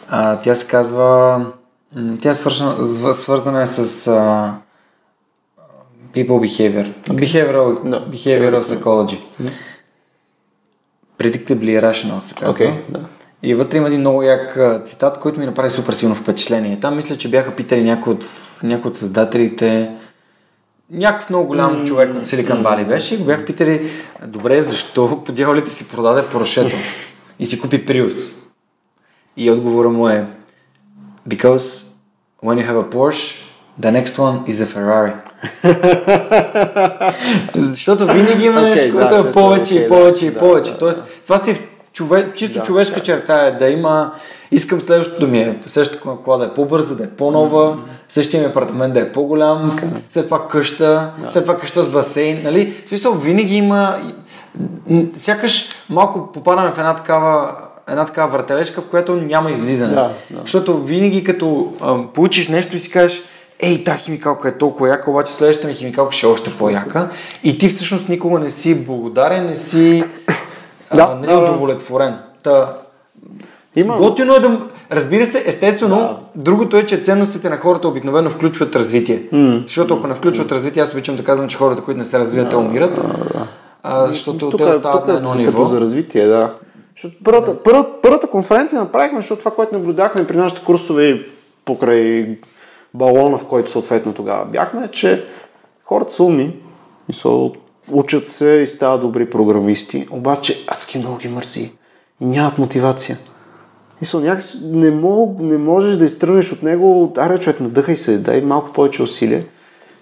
А, 0.08 0.36
тя 0.36 0.54
се 0.54 0.66
казва... 0.66 1.40
Тя 2.20 2.30
е 2.30 2.34
свършена, 2.34 2.76
зв- 2.76 3.12
свързана 3.12 3.62
е 3.62 3.66
с 3.66 3.78
а, 4.06 4.54
people 6.14 6.26
behavior. 6.28 6.92
Behavioral, 7.08 7.90
Да. 7.90 8.06
behavioral 8.06 8.62
psychology. 8.62 9.18
Predictably 11.18 11.80
Irrational 11.80 12.20
се 12.20 12.34
казва. 12.34 12.50
Окей, 12.50 12.70
да. 12.88 13.00
И 13.42 13.54
вътре 13.54 13.78
има 13.78 13.86
един 13.86 14.00
много 14.00 14.22
як 14.22 14.58
цитат, 14.86 15.18
който 15.18 15.40
ми 15.40 15.46
направи 15.46 15.70
супер 15.70 15.92
силно 15.92 16.14
впечатление. 16.14 16.80
Там 16.80 16.96
мисля, 16.96 17.16
че 17.16 17.30
бяха 17.30 17.56
питали 17.56 17.84
някой 17.84 18.12
от, 18.12 18.24
някой 18.62 18.90
от 18.90 18.96
създателите, 18.96 19.90
някакъв 20.92 21.30
много 21.30 21.46
голям 21.46 21.78
М, 21.78 21.84
човек 21.84 22.14
от 22.14 22.26
Silicon 22.26 22.62
Valley 22.62 22.86
беше 22.88 23.14
и 23.14 23.18
го 23.18 23.24
бяха 23.24 23.44
питали, 23.44 23.90
добре, 24.26 24.62
защо 24.62 25.22
по 25.26 25.32
дяволите 25.32 25.70
си 25.70 25.88
продаде 25.88 26.26
Поршето 26.26 26.76
и 27.38 27.46
си 27.46 27.60
купи 27.60 27.86
Prius? 27.86 28.32
И 29.36 29.50
отговора 29.50 29.88
му 29.88 30.08
е, 30.08 30.26
because 31.28 31.84
when 32.44 32.60
you 32.60 32.70
have 32.70 32.90
a 32.90 32.94
Porsche, 32.94 33.34
the 33.80 33.90
next 33.90 34.18
one 34.18 34.46
is 34.46 34.64
a 34.64 34.66
Ferrari. 34.66 35.14
Защото 37.54 38.06
винаги 38.06 38.44
има 38.44 38.62
нещо, 38.62 38.92
да, 38.92 39.08
което 39.08 39.28
е 39.28 39.32
повече 39.32 39.74
това, 39.74 39.84
и 39.84 39.88
повече 39.88 40.30
да, 40.30 40.30
и 40.30 40.34
повече. 40.34 40.72
да, 40.72 40.78
Тоест, 40.78 41.02
това 41.24 41.38
си 41.38 41.60
чове, 41.92 42.32
чисто 42.34 42.58
Да, 42.58 42.64
човешка 42.64 43.00
да. 43.00 43.02
черта 43.02 43.46
е 43.46 43.52
да 43.52 43.68
има, 43.68 44.12
искам 44.50 44.80
следващото 44.80 45.28
ми 45.28 45.38
е, 45.38 45.58
следващата 45.66 46.08
кола 46.24 46.36
да 46.36 46.44
е 46.44 46.54
по-бърза, 46.54 46.96
да 46.96 47.04
е 47.04 47.08
по-нова, 47.08 47.78
същия 48.08 48.40
ми 48.40 48.46
апартамент 48.46 48.94
да 48.94 49.00
е 49.00 49.12
по-голям, 49.12 49.70
след 50.10 50.24
това 50.24 50.48
къща, 50.48 51.10
след 51.30 51.44
това 51.44 51.58
къща 51.58 51.82
с 51.82 51.88
басейн, 51.88 52.40
нали? 52.44 52.74
В 52.86 52.88
смисъл, 52.88 53.12
винаги 53.12 53.56
има, 53.56 53.96
сякаш 55.16 55.68
малко 55.90 56.32
попадаме 56.32 56.72
в 56.72 56.78
една 56.78 56.94
такава 56.94 57.54
една 57.88 58.06
такава 58.06 58.28
въртележка, 58.32 58.80
в 58.80 58.88
която 58.88 59.16
няма 59.16 59.50
излизане. 59.50 59.94
Да, 59.94 60.10
да. 60.30 60.40
Защото 60.40 60.78
винаги 60.78 61.24
като 61.24 61.72
а, 61.80 61.98
получиш 62.14 62.48
нещо 62.48 62.76
и 62.76 62.78
си 62.78 62.90
кажеш, 62.90 63.22
ей, 63.60 63.84
та 63.84 63.96
химикалка 63.96 64.48
е 64.48 64.58
толкова 64.58 64.88
яка, 64.88 65.10
обаче 65.10 65.32
следващата 65.32 65.68
ми 65.68 65.74
химикалка 65.74 66.12
ще 66.12 66.26
е 66.26 66.30
още 66.30 66.50
по-яка. 66.50 67.08
И 67.44 67.58
ти 67.58 67.68
всъщност 67.68 68.08
никога 68.08 68.38
не 68.38 68.50
си 68.50 68.84
благодарен, 68.84 69.46
не 69.46 69.54
си 69.54 70.04
а, 70.92 70.96
Да, 70.96 71.14
нали, 71.16 71.26
да, 71.26 71.40
да. 71.40 71.52
удовлетворен. 71.52 72.14
Та, 72.44 72.74
Има. 73.76 73.96
Готино 73.96 74.34
е 74.34 74.40
да... 74.40 74.60
Разбира 74.92 75.24
се, 75.24 75.42
естествено, 75.46 75.96
Да. 75.96 76.16
другото 76.36 76.76
е, 76.76 76.86
че 76.86 76.98
ценностите 76.98 77.48
на 77.48 77.56
хората 77.56 77.88
обикновено 77.88 78.30
включват 78.30 78.76
развитие. 78.76 79.22
М. 79.32 79.62
Защото 79.62 79.94
ако 79.94 80.06
не 80.06 80.14
включват 80.14 80.52
развитие, 80.52 80.82
аз 80.82 80.92
обичам 80.92 81.16
да 81.16 81.24
казвам, 81.24 81.48
че 81.48 81.56
хората, 81.56 81.82
които 81.82 81.98
не 81.98 82.04
се 82.04 82.18
развиват, 82.18 82.50
те 82.50 82.56
умират. 82.56 83.00
А, 83.82 84.06
защото 84.06 84.38
Тук 84.40 84.58
те 84.58 84.64
е- 84.64 84.66
остават 84.66 84.98
тук 84.98 85.06
на 85.06 85.14
е 85.14 85.16
едно 85.16 85.28
за- 85.28 85.38
ниво. 85.38 85.64
За 85.64 85.80
развитие, 85.80 86.26
да. 86.26 86.54
Защото 86.96 87.14
първата, 87.24 87.62
първата, 87.62 87.90
първата 88.02 88.26
конференция 88.26 88.80
направихме, 88.80 89.18
защото 89.18 89.38
това, 89.38 89.50
което 89.50 89.74
наблюдахме 89.74 90.26
при 90.26 90.36
нашите 90.36 90.64
курсове 90.64 91.04
и 91.04 91.26
покрай 91.64 92.38
балона, 92.94 93.38
в 93.38 93.44
който 93.44 93.70
съответно 93.70 94.12
тогава 94.14 94.44
бяхме, 94.44 94.84
е, 94.84 94.90
че 94.90 95.24
хората 95.84 96.12
са 96.12 96.22
умни 96.24 96.56
и 97.08 97.12
са, 97.12 97.50
учат 97.90 98.28
се 98.28 98.50
и 98.50 98.66
стават 98.66 99.00
добри 99.00 99.30
програмисти, 99.30 100.08
обаче 100.10 100.64
адски 100.68 100.98
много 100.98 101.16
ги 101.16 101.28
мързи 101.28 101.72
и 102.20 102.24
нямат 102.24 102.58
мотивация. 102.58 103.18
Някакси 104.14 104.58
не, 104.62 104.90
мог, 104.90 105.40
не 105.40 105.58
можеш 105.58 105.96
да 105.96 106.04
изтръгнеш 106.04 106.52
от 106.52 106.62
него, 106.62 107.12
аре 107.16 107.38
човек, 107.38 107.60
надъхай 107.60 107.96
се, 107.96 108.18
дай 108.18 108.40
малко 108.40 108.72
повече 108.72 109.02
усилие. 109.02 109.46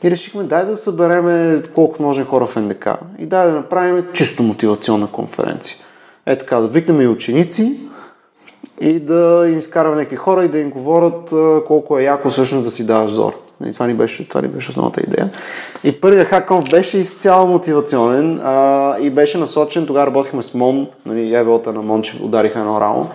И 0.03 0.11
решихме, 0.11 0.43
дай 0.43 0.67
да 0.67 0.77
събереме 0.77 1.63
колко 1.75 2.03
може 2.03 2.25
хора 2.25 2.47
в 2.47 2.57
НДК 2.57 2.89
и 3.19 3.27
дай 3.27 3.47
да 3.47 3.53
направим 3.53 4.07
чисто 4.13 4.43
мотивационна 4.43 5.07
конференция. 5.07 5.77
Е 6.27 6.39
така, 6.39 6.61
да 6.61 6.69
викнем 6.69 7.01
и 7.01 7.07
ученици 7.07 7.81
и 8.81 9.01
да 9.01 9.47
им 9.49 9.59
изкараме 9.59 9.97
някакви 9.97 10.17
хора 10.17 10.45
и 10.45 10.49
да 10.49 10.59
им 10.59 10.71
говорят 10.71 11.33
колко 11.67 11.99
е 11.99 12.03
яко 12.03 12.31
всъщност 12.31 12.65
да 12.65 12.71
си 12.71 12.87
даваш 12.87 13.11
зор. 13.11 13.33
И 13.67 13.73
това 13.73 13.87
ни 13.87 13.95
беше, 13.95 14.29
това 14.29 14.41
ни 14.41 14.49
беше 14.49 14.71
основната 14.71 15.01
идея. 15.01 15.31
И 15.85 16.01
първият 16.01 16.29
хакон 16.29 16.65
беше 16.71 16.99
изцяло 16.99 17.47
мотивационен 17.47 18.41
а, 18.45 18.97
и 19.01 19.11
беше 19.11 19.39
насочен, 19.39 19.87
тогава 19.87 20.07
работихме 20.07 20.43
с 20.43 20.55
МОН, 20.55 20.87
нали, 21.07 21.35
евелата 21.35 21.73
на 21.73 21.83
МОН, 21.83 22.03
че 22.03 22.19
удариха 22.23 22.59
едно 22.59 22.81
рамо. 22.81 23.11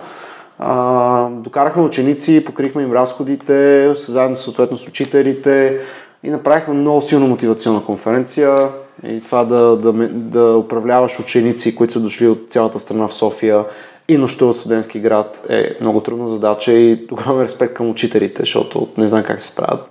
Докарахме 1.42 1.82
ученици, 1.82 2.44
покрихме 2.44 2.82
им 2.82 2.92
разходите, 2.92 3.94
заедно 3.94 4.36
съответно 4.36 4.76
с 4.76 4.88
учителите 4.88 5.80
и 6.22 6.30
направихме 6.30 6.74
много 6.74 7.02
силна 7.02 7.26
мотивационна 7.26 7.84
конференция. 7.84 8.68
И 9.08 9.20
това 9.20 9.44
да, 9.44 9.76
да, 9.76 9.92
да 10.08 10.56
управляваш 10.56 11.20
ученици, 11.20 11.76
които 11.76 11.92
са 11.92 12.00
дошли 12.00 12.28
от 12.28 12.46
цялата 12.48 12.78
страна 12.78 13.08
в 13.08 13.14
София 13.14 13.64
и 14.08 14.16
нощуват 14.16 14.56
в 14.56 14.58
студентски 14.58 15.00
град 15.00 15.46
е 15.48 15.76
много 15.80 16.00
трудна 16.00 16.28
задача 16.28 16.72
и 16.72 17.06
огромен 17.12 17.44
респект 17.44 17.74
към 17.74 17.90
учителите, 17.90 18.42
защото 18.42 18.88
не 18.96 19.08
знам 19.08 19.22
как 19.22 19.40
се 19.40 19.46
справят. 19.48 19.90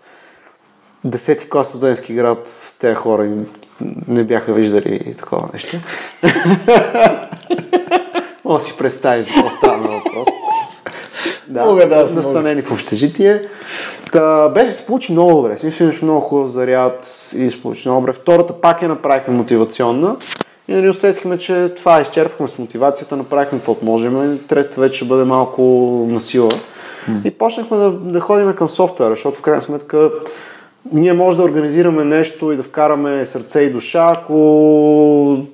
Десети 1.06 1.50
клас 1.50 1.68
студентски 1.68 2.14
град, 2.14 2.50
тези 2.80 2.96
хора 2.96 3.26
им 3.26 3.46
не 4.08 4.24
бяха 4.24 4.54
виждали 4.54 5.16
такова 5.18 5.50
нещо. 5.54 5.78
Мога 8.46 8.62
си 8.62 8.78
представиш 8.78 9.28
за 9.28 9.34
какво 9.34 9.50
става 9.50 9.78
на 9.78 9.88
въпрос. 9.88 10.28
Да, 11.48 11.66
Мога 11.66 11.90
да, 11.90 11.96
настанени 11.96 12.62
в 12.62 12.72
общежитие. 12.72 13.42
Та, 14.12 14.50
беше 14.50 14.72
се 14.72 14.86
получи 14.86 15.12
много 15.12 15.36
добре. 15.36 15.58
Смисъл 15.58 15.84
имаше 15.84 16.06
много 16.06 16.22
хубав 16.22 16.48
заряд 16.48 17.08
и 17.38 17.52
се 17.52 17.62
получи 17.62 17.90
много 17.90 18.02
добре. 18.02 18.14
Втората 18.14 18.62
пак 18.62 18.82
я 18.82 18.88
направихме 18.88 19.34
мотивационна. 19.34 20.16
И 20.68 20.74
нали 20.74 20.90
усетихме, 20.90 21.38
че 21.38 21.74
това 21.78 22.02
изчерпахме 22.02 22.48
с 22.48 22.58
мотивацията, 22.58 23.16
направихме 23.16 23.60
каквото 23.60 23.86
можем. 23.86 24.40
Третата 24.48 24.82
вече 24.82 24.96
ще 24.96 25.06
бъде 25.06 25.24
малко 25.24 25.62
на 26.10 26.22
сила. 26.22 26.52
И 27.24 27.32
почнахме 27.32 27.78
да, 27.78 27.92
да 27.92 28.20
ходим 28.20 28.54
към 28.54 28.70
софтуера, 28.70 29.10
защото 29.10 29.40
в 29.40 29.42
крайна 29.42 29.62
сметка 29.62 30.12
ние 30.92 31.14
може 31.14 31.38
да 31.38 31.44
организираме 31.44 32.04
нещо 32.04 32.52
и 32.52 32.58
да 32.58 32.64
вкараме 32.64 33.26
сърце 33.26 33.62
и 33.62 33.70
душа, 33.70 34.14
ако 34.18 35.46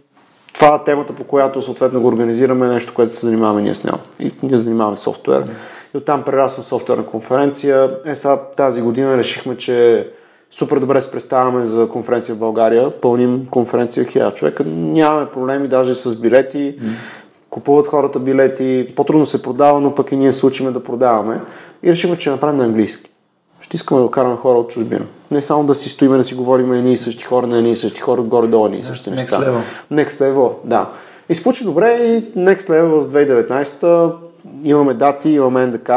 това 0.54 0.76
е 0.76 0.84
темата, 0.86 1.13
по 1.13 1.24
която 1.24 1.62
съответно 1.62 2.02
го 2.02 2.08
организираме, 2.08 2.67
нещо, 2.67 2.94
което 2.94 3.13
се 3.13 3.26
занимаваме 3.26 3.62
ние 3.62 3.76
с 3.76 3.84
него. 3.84 3.98
И 4.20 4.32
ние 4.44 4.58
занимаваме 4.58 4.98
софтуер. 4.98 5.44
И 5.94 5.98
оттам 5.98 6.24
прерасна 6.24 6.63
софтуерна 6.63 7.06
конференция. 7.06 7.89
Е, 8.06 8.15
сега 8.15 8.38
тази 8.58 8.82
година 8.82 9.17
решихме, 9.17 9.58
че 9.58 10.08
супер 10.52 10.80
добре 10.80 11.02
се 11.02 11.12
представяме 11.12 11.65
за 11.65 11.89
конференция 11.89 12.36
в 12.36 12.39
България. 12.39 13.02
Пълним 13.02 13.48
конференция 13.52 14.06
1000 14.06 14.34
човека. 14.34 14.63
Нямаме 14.67 15.30
проблеми 15.30 15.67
даже 15.67 15.96
с 15.96 16.22
билети. 16.22 16.76
Купуват 17.50 17.88
хората 17.88 18.20
билети. 18.20 18.94
По-трудно 18.96 19.26
се 19.26 19.41
продава, 19.41 19.80
но 19.80 19.96
пък 19.96 20.12
и 20.12 20.15
ние 20.15 20.34
се 20.34 20.46
учиме 20.46 20.72
да 20.72 20.84
продаваме. 20.84 21.41
И 21.84 21.91
решихме, 21.91 22.17
че 22.17 22.30
направим 22.30 22.58
на 22.58 22.65
английски. 22.65 23.11
Ще 23.72 23.76
искаме 23.76 24.02
да 24.02 24.12
караме 24.12 24.36
хора 24.36 24.60
от 24.60 24.70
чужбина. 24.70 25.06
Не 25.32 25.42
само 25.42 25.64
да 25.64 25.76
си 25.76 25.90
стоиме 25.90 26.18
да 26.18 26.24
си 26.24 26.36
говорим 26.36 26.74
едни 26.74 26.94
и 26.94 26.98
същи 26.98 27.24
хора, 27.24 27.48
на 27.48 27.58
едни 27.58 27.72
и 27.72 27.76
същи 27.76 28.00
хора, 28.00 28.22
горе-долу 28.22 28.66
едни 28.66 28.80
и 28.80 28.84
същи 28.84 29.10
next 29.10 29.16
неща. 29.16 29.40
level. 29.40 29.62
Next 29.92 30.10
level, 30.10 30.52
да. 30.64 30.90
И 31.30 31.36
се 31.36 31.44
получи 31.44 31.64
добре 31.64 31.88
и 31.94 32.40
Next 32.40 32.70
Level 32.70 33.00
с 33.00 33.08
2019 33.08 34.14
имаме 34.64 34.94
дати, 34.94 35.30
имаме 35.30 35.66
НДК 35.66 35.92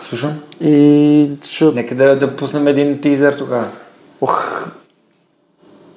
Слушам. 0.00 0.40
и 0.60 1.38
ще... 1.44 1.64
Нека 1.64 1.94
да, 1.94 2.18
да 2.18 2.36
пуснем 2.36 2.66
един 2.66 3.00
тизър 3.00 3.34
тогава. 3.34 3.68
Ох, 4.20 4.66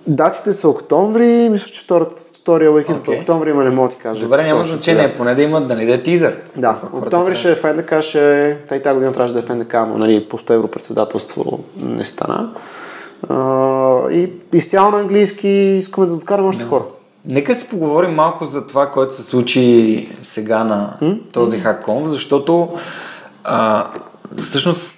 датите 0.07 0.53
са 0.53 0.69
октомври, 0.69 1.49
мисля, 1.49 1.67
че 1.67 1.81
втората, 1.81 2.21
втория 2.41 2.73
уикенд 2.73 3.05
okay. 3.05 3.19
октомври 3.19 3.49
има, 3.49 3.63
не 3.63 3.69
мога 3.69 3.89
да 3.89 3.95
ти 3.95 4.01
кажа. 4.01 4.21
Добре, 4.21 4.43
няма 4.43 4.67
значение, 4.67 5.05
кога. 5.05 5.17
поне 5.17 5.35
да 5.35 5.41
имат, 5.41 5.67
да 5.67 5.75
не 5.75 5.85
да 5.85 5.93
е 5.93 6.03
тизър. 6.03 6.37
Да, 6.57 6.79
октомври 6.93 7.35
ще 7.35 7.51
е 7.51 7.55
в 7.55 7.73
НДК, 7.73 8.01
ще 8.01 8.49
е... 8.49 8.57
Тай 8.57 8.81
тази 8.81 8.93
година 8.93 9.13
трябваше 9.13 9.33
да 9.33 9.39
е 9.39 9.43
в 9.43 9.55
НДК, 9.55 9.73
но 9.73 9.97
нали, 9.97 10.29
пусто 10.29 10.53
европредседателство 10.53 11.59
не 11.77 12.05
стана. 12.05 12.49
А, 13.29 14.11
и 14.11 14.31
изцяло 14.53 14.91
на 14.91 14.99
английски 14.99 15.47
искаме 15.47 16.07
да 16.07 16.13
откараме 16.13 16.47
още 16.47 16.63
хора. 16.63 16.83
Нека 17.25 17.55
си 17.55 17.69
поговорим 17.69 18.11
малко 18.11 18.45
за 18.45 18.67
това, 18.67 18.91
което 18.91 19.15
се 19.15 19.23
случи 19.23 20.07
сега 20.21 20.63
на 20.63 20.97
този 21.31 21.59
хакконф, 21.59 22.07
защото 22.07 22.69
а, 23.43 23.87
всъщност 24.37 24.97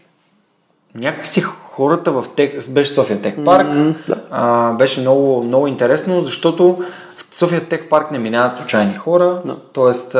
някакси 0.95 1.41
хората 1.41 2.11
в 2.11 2.25
Тех, 2.35 2.69
беше 2.69 2.91
София 2.91 3.21
Тех 3.21 3.43
парк, 3.45 3.67
да. 4.07 4.15
а, 4.31 4.71
беше 4.71 5.01
много, 5.01 5.43
много 5.43 5.67
интересно, 5.67 6.21
защото 6.21 6.83
София 7.33 7.65
Тех 7.65 7.89
парк 7.89 8.11
не 8.11 8.19
минават 8.19 8.57
случайни 8.57 8.95
хора, 8.95 9.41
Да. 9.45 9.55
т.е. 9.73 10.17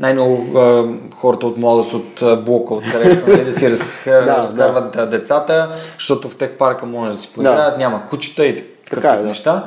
най-много 0.00 0.58
а, 0.58 0.84
хората 1.16 1.46
от 1.46 1.56
младост 1.56 1.94
от 1.94 2.22
а, 2.22 2.36
блока, 2.36 2.74
от 2.74 2.84
среща, 2.84 3.22
нали, 3.28 3.44
да 3.44 3.52
си 3.52 3.66
раз, 3.70 3.98
Да, 4.04 4.36
разкарват 4.36 4.92
да. 4.92 5.06
децата, 5.06 5.70
защото 5.98 6.28
в 6.28 6.36
Тех 6.36 6.50
парка 6.52 6.86
може 6.86 7.12
да 7.12 7.18
си 7.18 7.28
поиграят, 7.34 7.78
няма 7.78 8.06
кучета 8.06 8.46
и 8.46 8.56
такъв 8.56 9.02
Така 9.02 9.08
е, 9.08 9.10
тип 9.10 9.22
да. 9.22 9.28
неща. 9.28 9.64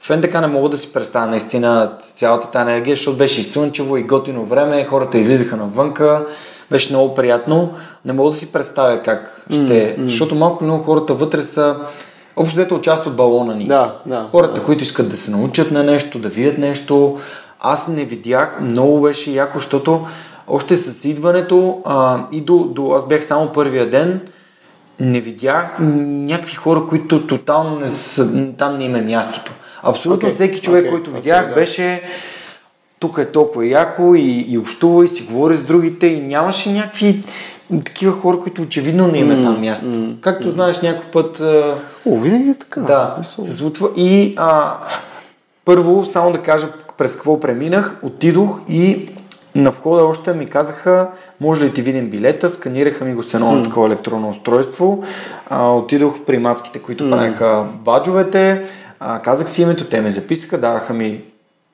В 0.00 0.16
НДК 0.16 0.34
не 0.40 0.46
мога 0.46 0.68
да 0.68 0.78
си 0.78 0.92
представя 0.92 1.26
наистина 1.26 1.92
цялата 2.14 2.50
тази 2.50 2.70
енергия, 2.70 2.96
защото 2.96 3.16
беше 3.18 3.40
и 3.40 3.44
слънчево, 3.44 3.96
и 3.96 4.02
готино 4.02 4.44
време, 4.44 4.84
хората 4.84 5.18
излизаха 5.18 5.56
навънка, 5.56 6.26
беше 6.70 6.92
много 6.92 7.14
приятно. 7.14 7.74
Не 8.04 8.12
мога 8.12 8.30
да 8.30 8.36
си 8.36 8.52
представя 8.52 9.02
как 9.02 9.44
ще, 9.50 9.96
защото 9.98 10.34
малко 10.34 10.64
много 10.64 10.82
хората 10.82 11.14
вътре 11.14 11.42
са 11.42 11.76
общо 12.36 12.56
взето 12.56 12.80
част 12.80 13.06
от 13.06 13.16
балона 13.16 13.54
ни. 13.54 13.66
Да, 13.66 13.96
да. 14.06 14.28
Хората, 14.30 14.62
които 14.62 14.82
искат 14.82 15.08
да 15.08 15.16
се 15.16 15.30
научат 15.30 15.70
на 15.70 15.82
нещо, 15.82 16.18
да 16.18 16.28
видят 16.28 16.58
нещо. 16.58 17.18
Аз 17.60 17.88
не 17.88 18.04
видях, 18.04 18.58
много 18.60 19.00
беше 19.00 19.30
яко, 19.30 19.58
защото 19.58 20.06
още 20.48 20.76
с 20.76 21.04
идването 21.04 21.82
а, 21.84 22.26
и 22.32 22.40
до, 22.40 22.58
до, 22.58 22.92
аз 22.92 23.08
бях 23.08 23.24
само 23.24 23.52
първия 23.52 23.90
ден, 23.90 24.20
не 25.00 25.20
видях 25.20 25.76
някакви 25.78 26.54
хора, 26.54 26.86
които 26.88 27.26
тотално 27.26 27.80
не 27.80 27.88
са, 27.88 28.52
там 28.58 28.74
не 28.74 28.84
им 28.84 28.94
е 28.94 29.02
мястото. 29.02 29.52
Абсолютно 29.82 30.28
Окей, 30.28 30.34
всеки 30.34 30.60
човек, 30.60 30.80
окей, 30.80 30.90
който 30.90 31.10
видях, 31.10 31.48
да. 31.48 31.54
беше 31.54 32.02
тук 32.98 33.18
е 33.18 33.32
толкова 33.32 33.66
яко 33.66 34.14
и, 34.14 34.46
и 34.48 34.58
общува 34.58 35.04
и 35.04 35.08
си 35.08 35.22
говори 35.22 35.56
с 35.56 35.62
другите 35.62 36.06
и 36.06 36.20
нямаше 36.20 36.72
някакви 36.72 37.24
такива 37.80 38.12
хора, 38.12 38.40
които 38.40 38.62
очевидно 38.62 39.08
не 39.08 39.18
им 39.18 39.30
е 39.30 39.42
там 39.42 39.60
място. 39.60 39.86
м, 39.86 40.14
Както 40.20 40.50
знаеш, 40.50 40.82
някой 40.82 41.10
път 41.12 41.40
О, 42.06 42.16
винаги 42.16 42.50
е 42.50 42.54
така. 42.54 42.80
да, 42.80 43.18
се 43.22 43.52
случва. 43.52 43.88
И 43.96 44.34
а, 44.36 44.78
първо, 45.64 46.04
само 46.04 46.32
да 46.32 46.38
кажа 46.38 46.68
през 46.98 47.14
какво 47.14 47.40
преминах, 47.40 47.96
отидох 48.02 48.60
и 48.68 49.08
на 49.54 49.70
входа 49.70 50.04
още 50.04 50.34
ми 50.34 50.46
казаха, 50.46 51.08
може 51.40 51.66
ли 51.66 51.72
ти 51.72 51.82
видим 51.82 52.10
билета, 52.10 52.50
сканираха 52.50 53.04
ми 53.04 53.14
го 53.14 53.22
с 53.22 53.34
едно 53.34 53.52
mm. 53.52 53.64
такова 53.64 53.86
електронно 53.86 54.28
устройство. 54.28 55.04
А, 55.50 55.72
отидох 55.72 56.20
при 56.26 56.38
мацките, 56.38 56.78
които 56.78 57.04
mm. 57.04 57.10
правеха 57.10 57.66
баджовете, 57.84 58.64
а, 59.00 59.18
казах 59.18 59.48
си 59.48 59.62
името, 59.62 59.84
те 59.84 60.00
ме 60.00 60.10
записаха, 60.10 60.58
даваха 60.58 60.92
ми 60.92 61.20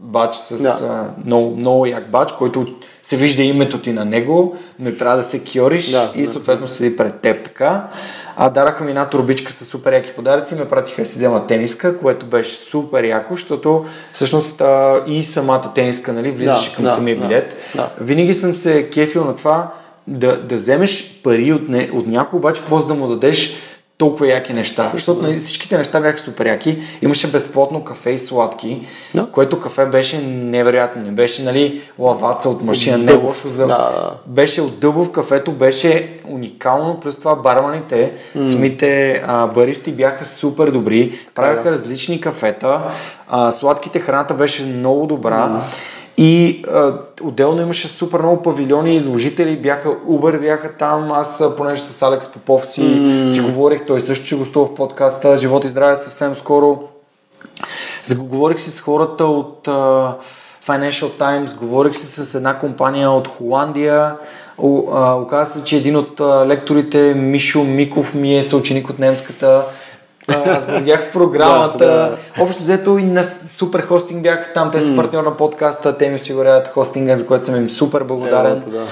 бадж 0.03 0.37
с 0.37 0.63
Да. 0.63 0.79
а, 0.91 1.25
много, 1.27 1.57
много 1.57 1.87
як 1.87 2.11
бадж, 2.11 2.33
който 2.33 2.67
се 3.03 3.17
вижда 3.17 3.43
името 3.43 3.79
ти 3.79 3.93
на 3.93 4.05
него, 4.05 4.57
не 4.79 4.97
трябва 4.97 5.17
да 5.17 5.23
се 5.23 5.43
кьориш 5.53 5.91
Да, 5.91 6.13
и 6.15 6.27
да. 6.27 6.33
съответно 6.33 6.69
седи 6.69 6.97
пред 6.97 7.21
теб 7.21 7.45
така. 7.45 7.89
А 8.37 8.51
дараха 8.51 8.85
ми 8.85 8.91
една 8.91 9.09
турбичка 9.09 9.53
с 9.53 9.65
супер 9.65 9.93
яки 9.93 10.13
подаръци 10.17 10.55
и 10.55 10.59
ме 10.59 10.69
пратиха 10.69 11.03
да 11.03 11.09
си 11.09 11.17
взема 11.17 11.47
тениска, 11.47 11.99
което 11.99 12.27
беше 12.27 12.57
супер 12.57 13.05
яко, 13.05 13.35
защото 13.35 13.85
всъщност 14.13 14.61
а, 14.61 15.05
и 15.07 15.23
самата 15.23 15.73
тениска 15.75 16.13
нали, 16.13 16.31
влизаше 16.31 16.71
Да, 16.71 16.77
към 16.77 16.85
да, 16.85 16.91
самия 16.91 17.17
да, 17.21 17.27
билет. 17.27 17.57
да. 17.75 17.91
Винаги 18.01 18.35
съм 18.35 18.57
се 18.57 18.91
кефил 18.91 19.25
на 19.25 19.37
това 19.37 19.71
да, 20.07 20.43
да 20.43 20.55
вземеш 20.57 21.21
пари 21.25 21.53
от, 21.53 21.69
не, 21.69 21.91
от 21.93 22.07
някой, 22.07 22.37
обаче 22.37 22.61
какво 22.61 22.79
да 22.79 22.95
му 22.95 23.09
дадеш 23.09 23.57
толкова 24.01 24.29
яки 24.29 24.53
неща. 24.53 24.91
Защото 24.93 25.23
нали, 25.23 25.39
всичките 25.39 25.79
неща 25.79 26.01
бяха 26.01 26.19
супер 26.19 26.47
яки. 26.47 26.79
Имаше 27.03 27.31
безплатно 27.31 27.85
кафе 27.85 28.11
и 28.11 28.19
сладки, 28.19 28.87
Да. 29.15 29.27
което 29.33 29.61
кафе 29.61 29.85
беше 29.85 30.23
невероятно. 30.27 31.03
Не 31.03 31.11
беше 31.11 31.43
нали, 31.43 31.83
лаваца 31.99 32.49
от 32.49 32.63
машина, 32.63 32.99
не 32.99 33.13
е 33.13 33.15
лошо 33.15 33.49
за... 33.49 33.67
Да. 33.67 34.11
Беше 34.27 34.63
от 34.63 34.81
дъбов 34.81 35.13
кафето, 35.13 35.53
беше 35.53 36.13
уникално, 36.29 37.01
плюс 37.01 37.19
това 37.19 37.35
барманите, 37.35 38.13
самите 38.45 39.23
а, 39.27 39.47
баристи 39.47 39.93
бяха 39.93 40.27
супер 40.27 40.71
добри, 40.71 41.19
правяха 41.35 41.63
да. 41.63 41.71
различни 41.71 42.21
кафета, 42.21 42.81
а, 43.29 43.53
сладките 43.53 44.01
храната 44.01 44.35
беше 44.35 44.67
много 44.67 45.07
добра. 45.07 45.63
И 46.23 46.65
а, 46.69 46.95
отделно 47.23 47.63
имаше 47.63 47.89
супер 47.89 48.21
много 48.21 48.43
павилиони, 48.43 48.97
изложители 48.97 49.57
бяха, 49.57 49.89
Uber 49.89 50.41
бяха 50.41 50.73
там, 50.73 51.13
аз 51.13 51.43
понеже 51.57 51.83
с 51.83 52.03
Алекс 52.03 52.33
Попов 52.33 52.67
си, 52.67 53.25
си 53.29 53.41
говорих, 53.41 53.87
той 53.87 54.01
също 54.01 54.27
ще 54.27 54.37
гостува 54.37 54.67
в 54.67 54.75
подкаста, 54.75 55.37
живот 55.37 55.65
и 55.65 55.69
здраве 55.69 55.97
съвсем 55.97 56.35
скоро. 56.35 56.79
Говорих 58.19 58.61
си 58.61 58.71
с 58.71 58.81
хората 58.81 59.25
от 59.25 59.69
а, 59.69 60.17
Financial 60.67 61.19
Times, 61.19 61.57
говорих 61.57 61.97
си 61.97 62.07
с 62.07 62.35
една 62.35 62.59
компания 62.59 63.11
от 63.11 63.29
Холандия. 63.29 64.17
О, 64.59 64.83
а, 64.93 65.15
оказа 65.15 65.53
се, 65.53 65.65
че 65.65 65.77
един 65.77 65.97
от 65.97 66.21
лекторите, 66.21 67.15
Мишо 67.15 67.65
Миков, 67.65 68.15
ми 68.15 68.39
е 68.39 68.43
съученик 68.43 68.91
от 68.91 68.99
немската. 68.99 69.65
А, 70.31 70.57
Аз 70.57 70.67
го 70.67 70.73
видях 70.73 71.09
в 71.09 71.13
програмата. 71.13 71.79
Да, 71.79 72.17
Общо 72.43 72.63
взето 72.63 72.99
и 72.99 73.05
на 73.05 73.25
супер 73.49 73.81
хостинг 73.81 74.23
бях 74.23 74.53
там. 74.55 74.71
Те 74.71 74.81
са 74.81 74.97
партньор 74.97 75.25
на 75.25 75.37
подкаста, 75.37 75.99
те 75.99 76.09
ми 76.09 76.17
осигуряват 76.17 76.69
хостинга, 76.69 77.17
за 77.17 77.27
което 77.27 77.47
съм 77.47 77.57
им 77.57 77.71
супер 77.71 78.03
благодарен. 78.03 78.59
Ето, 78.59 78.71
да. 78.71 78.87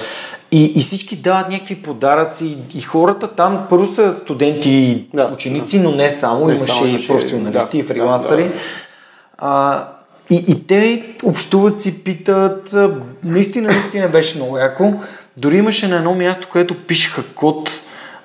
И, 0.51 0.73
и 0.75 0.81
всички 0.81 1.15
дават 1.15 1.49
някакви 1.49 1.75
подаръци 1.75 2.57
и 2.75 2.81
хората 2.81 3.27
там 3.27 3.65
първо 3.69 3.93
са 3.93 4.15
студенти 4.23 4.69
и 4.69 5.07
Да, 5.13 5.31
ученици, 5.33 5.79
но 5.79 5.91
не 5.91 6.09
само, 6.09 6.45
Не 6.45 6.53
имаше 6.53 6.73
само, 6.73 6.87
и 6.87 7.07
професионалисти 7.07 7.77
да, 7.77 7.83
и 7.83 7.87
фрилансъри. 7.87 8.43
да, 8.43 8.49
да. 8.49 8.55
А, 9.37 9.87
и, 10.29 10.45
и 10.47 10.67
те 10.67 11.03
общуват 11.23 11.81
си, 11.81 12.03
питат, 12.03 12.75
наистина, 13.23 13.71
наистина 13.71 14.07
беше 14.07 14.37
много 14.37 14.57
яко. 14.57 14.93
Дори 15.37 15.57
имаше 15.57 15.87
на 15.87 15.95
едно 15.95 16.15
място, 16.15 16.47
където 16.53 16.75
пишеха 16.75 17.23
код, 17.35 17.69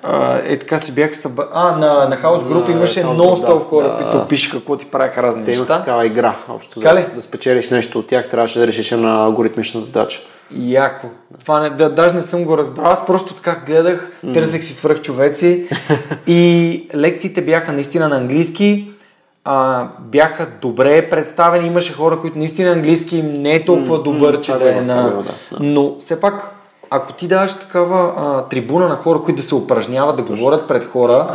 а, 0.07 0.41
е 0.45 0.59
така 0.59 0.79
си 0.79 0.95
бяха 0.95 1.15
съба... 1.15 1.47
А, 1.53 1.71
на, 1.71 2.07
на 2.09 2.17
Group 2.17 2.67
На 2.67 2.71
имаше 2.71 3.03
House 3.03 3.13
много 3.13 3.35
Group, 3.35 3.43
стоп 3.43 3.63
да, 3.63 3.69
хора, 3.69 3.87
да, 3.87 4.11
които 4.11 4.27
пишеха 4.27 4.63
код 4.63 4.83
и 4.83 4.85
правеха 4.85 5.23
разни 5.23 5.45
Те 5.45 5.51
неща. 5.51 5.77
такава 5.79 6.05
игра, 6.05 6.35
общо 6.49 6.79
за, 6.79 7.05
да 7.15 7.21
спечелиш 7.21 7.69
нещо 7.69 7.99
от 7.99 8.07
тях, 8.07 8.29
трябваше 8.29 8.59
да 8.59 8.67
решиш 8.67 8.91
една 8.91 9.23
алгоритмична 9.23 9.81
задача. 9.81 10.19
Яко. 10.51 11.07
Това 11.41 11.59
не, 11.59 11.69
да, 11.69 11.89
даже 11.89 12.15
не 12.15 12.21
съм 12.21 12.43
го 12.43 12.57
разбрал. 12.57 12.91
Аз 12.91 13.05
просто 13.05 13.33
така 13.33 13.61
гледах, 13.65 14.11
търсех 14.33 14.63
си 14.63 14.73
свръхчовеци 14.73 15.67
и 16.27 16.89
лекциите 16.95 17.41
бяха 17.41 17.71
наистина 17.71 18.09
на 18.09 18.15
английски. 18.15 18.91
А, 19.43 19.87
бяха 19.99 20.47
добре 20.61 21.09
представени. 21.09 21.67
Имаше 21.67 21.93
хора, 21.93 22.19
които 22.19 22.37
наистина 22.37 22.71
английски 22.71 23.21
не 23.21 23.55
е 23.55 23.65
толкова 23.65 24.03
добър, 24.03 24.41
че 24.41 24.51
това 24.51 24.63
да 24.65 24.77
е 24.77 24.81
на... 24.81 25.03
да, 25.03 25.23
да. 25.23 25.33
Но 25.59 25.95
все 25.99 26.19
пак, 26.19 26.55
ако 26.89 27.13
ти 27.13 27.27
даваш 27.27 27.53
такава 27.53 28.13
а, 28.17 28.41
трибуна 28.49 28.87
на 28.87 28.95
хора, 28.95 29.21
които 29.21 29.41
да 29.41 29.47
се 29.47 29.55
упражняват, 29.55 30.15
да 30.15 30.23
говорят 30.23 30.67
пред 30.67 30.85
хора, 30.85 31.27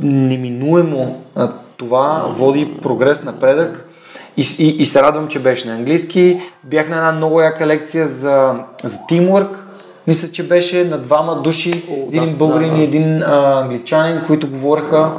неминуемо 0.00 1.22
а, 1.34 1.52
това 1.76 2.26
води 2.28 2.78
прогрес, 2.82 3.24
напредък. 3.24 3.88
И, 4.36 4.44
и, 4.58 4.66
и 4.68 4.86
се 4.86 5.02
радвам, 5.02 5.28
че 5.28 5.38
беше 5.38 5.68
на 5.68 5.74
английски. 5.74 6.40
Бях 6.64 6.88
на 6.88 6.96
една 6.96 7.12
много 7.12 7.40
яка 7.40 7.66
лекция 7.66 8.08
за, 8.08 8.54
за 8.84 8.98
тимворк. 9.08 9.64
Мисля, 10.06 10.28
че 10.28 10.48
беше 10.48 10.84
на 10.84 10.98
двама 10.98 11.42
души, 11.42 11.84
О, 11.90 12.08
един 12.08 12.30
да, 12.30 12.36
българин 12.36 12.70
да, 12.70 12.74
да. 12.74 12.80
и 12.80 12.84
един 12.84 13.22
а, 13.22 13.60
англичанин, 13.62 14.20
които 14.26 14.50
говореха. 14.50 15.12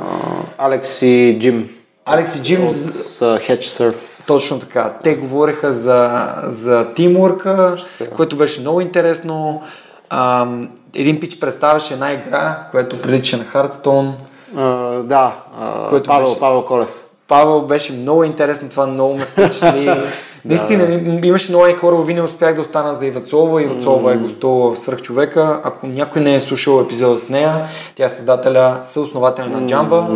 Алекс 0.57 1.01
и 1.01 1.37
Джим 1.39 1.69
Алекс 2.11 2.35
и 2.35 2.43
Джим, 2.43 2.71
с 2.71 3.19
Hedge 3.21 3.63
Surf. 3.63 3.95
Точно 4.27 4.59
така. 4.59 4.93
Те 5.03 5.15
говореха 5.15 5.71
за, 5.71 6.27
за 6.47 6.93
тимворка, 6.95 7.75
което 8.15 8.35
беше 8.35 8.61
много 8.61 8.81
интересно. 8.81 9.61
Ам, 10.09 10.69
един 10.95 11.19
пич 11.19 11.39
представяше 11.39 11.93
една 11.93 12.13
игра, 12.13 12.57
която 12.71 13.01
прилича 13.01 13.37
на. 13.37 14.13
А, 14.57 14.63
да, 15.03 15.33
а, 15.61 15.89
Което 15.89 16.07
Павел, 16.07 16.27
беше- 16.27 16.39
Павел 16.39 16.65
Колев. 16.65 17.03
Павел 17.27 17.61
беше 17.61 17.93
много 17.93 18.23
интересно, 18.23 18.69
това 18.69 18.87
много 18.87 19.13
ме 19.13 19.25
впечатли. 19.25 19.91
Наистина, 20.45 21.01
имаше 21.23 21.51
много 21.51 21.65
хора, 21.79 21.95
не 22.13 22.21
успях 22.21 22.55
да 22.55 22.61
остана 22.61 22.95
за 22.95 23.05
Ивацова. 23.05 23.63
Ивацова 23.63 24.13
е 24.13 24.17
гостувала 24.17 24.73
в 24.73 24.79
Свръхчовека. 24.79 25.61
Ако 25.63 25.87
някой 25.87 26.21
не 26.21 26.35
е 26.35 26.39
слушал 26.39 26.81
епизода 26.81 27.19
с 27.19 27.29
нея, 27.29 27.65
тя 27.95 28.05
е 28.05 28.09
създателя, 28.09 28.79
съоснователя 28.83 29.45
на 29.45 29.67
Джамба. 29.67 30.07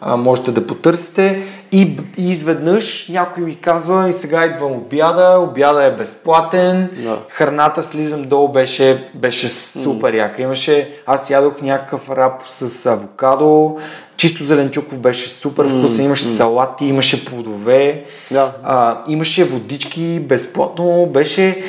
А, 0.00 0.16
можете 0.16 0.52
да 0.52 0.66
потърсите. 0.66 1.42
И, 1.72 1.96
и 2.16 2.30
изведнъж 2.30 3.08
някой 3.08 3.42
ми 3.44 3.56
казва, 3.56 4.08
и 4.08 4.12
сега 4.12 4.46
идвам 4.46 4.72
обяда, 4.72 5.38
обяда 5.40 5.84
е 5.84 5.90
безплатен, 5.90 6.90
Да. 7.02 7.18
храната 7.28 7.82
слизам 7.82 8.22
долу 8.22 8.48
беше, 8.48 9.04
беше 9.14 9.48
супер 9.48 10.14
яка. 10.14 10.42
Имаше, 10.42 10.90
аз 11.06 11.30
ядох 11.30 11.62
някакъв 11.62 12.10
рап 12.10 12.42
с 12.46 12.86
авокадо, 12.86 13.76
чисто 14.16 14.44
зеленчуков 14.44 14.98
беше 14.98 15.28
супер 15.28 15.64
вкусен, 15.68 16.04
имаше 16.04 16.24
салати, 16.24 16.86
имаше 16.86 17.24
плодове, 17.24 18.04
Да. 18.30 18.52
а, 18.64 19.02
имаше 19.08 19.44
водички, 19.44 20.20
безплатно, 20.20 21.06
беше 21.06 21.62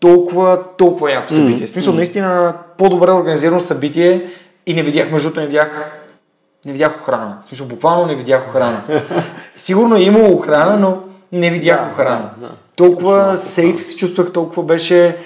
толкова, 0.00 0.58
толкова 0.78 1.12
яко 1.12 1.28
събитие. 1.32 1.66
В 1.66 1.70
смисъл, 1.70 1.94
наистина 1.94 2.54
по-добре 2.78 3.10
организирано 3.10 3.60
събитие 3.60 4.22
и 4.66 4.74
не 4.74 4.82
видях, 4.82 5.10
между 5.10 5.28
другото 5.28 5.40
не 5.40 5.46
видях 5.46 5.98
не 6.64 6.72
видях 6.72 7.00
охрана. 7.00 7.38
В 7.42 7.46
смисъл, 7.46 7.66
буквално 7.66 8.06
не 8.06 8.14
видях 8.14 8.48
охрана. 8.48 8.82
Сигурно 9.56 9.96
е 9.96 10.00
имало 10.00 10.34
охрана, 10.34 10.76
но 10.76 10.98
не 11.32 11.50
видях 11.50 11.80
Да, 11.84 11.90
охрана. 11.92 12.30
да, 12.36 12.46
да. 12.46 12.52
Толкова 12.76 13.36
сейф 13.36 13.82
се 13.82 13.96
чувствах, 13.96 14.32
толкова 14.32 14.62
беше 14.62 15.16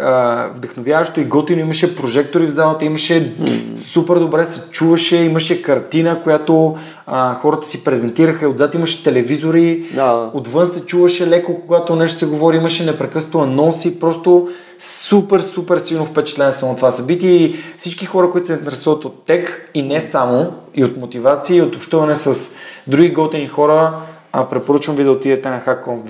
а, 0.00 0.46
вдъхновяващо 0.56 1.20
и 1.20 1.24
готино. 1.24 1.60
Имаше 1.60 1.96
прожектори 1.96 2.46
в 2.46 2.50
залата, 2.50 2.84
имаше 2.84 3.32
супер 3.76 4.14
добре 4.16 4.44
се 4.44 4.70
чуваше, 4.70 5.16
имаше 5.16 5.62
картина, 5.62 6.22
която 6.22 6.76
а, 7.06 7.34
хората 7.34 7.68
си 7.68 7.84
презентираха. 7.84 8.48
Отзад 8.48 8.74
имаше 8.74 9.04
телевизори, 9.04 9.84
Да. 9.94 10.30
отвън 10.34 10.70
се 10.74 10.86
чуваше 10.86 11.26
леко, 11.26 11.60
когато 11.60 11.96
нещо 11.96 12.18
се 12.18 12.26
говори, 12.26 12.56
имаше 12.56 12.84
непрекъснато 12.84 13.38
анонси, 13.40 14.00
просто 14.00 14.48
супер, 14.78 15.40
супер 15.40 15.78
силно 15.78 16.04
впечатлен 16.06 16.52
съм 16.52 16.70
от 16.70 16.76
това 16.76 16.90
събитие 16.90 17.30
и 17.30 17.56
всички 17.78 18.06
хора, 18.06 18.30
които 18.30 18.46
се 18.46 18.52
интересуват 18.52 19.04
от 19.04 19.24
тек 19.24 19.70
и 19.74 19.82
не 19.82 20.00
само, 20.00 20.52
и 20.74 20.84
от 20.84 20.96
мотивация, 20.96 21.56
и 21.56 21.62
от 21.62 21.76
общуване 21.76 22.16
с 22.16 22.54
други 22.86 23.08
готини 23.10 23.48
хора, 23.48 23.96
а, 24.32 24.48
препоръчвам 24.48 24.96
ви 24.96 25.04
да 25.04 25.10
отидете 25.10 25.50
на 25.50 25.60
HackConf 25.60 26.02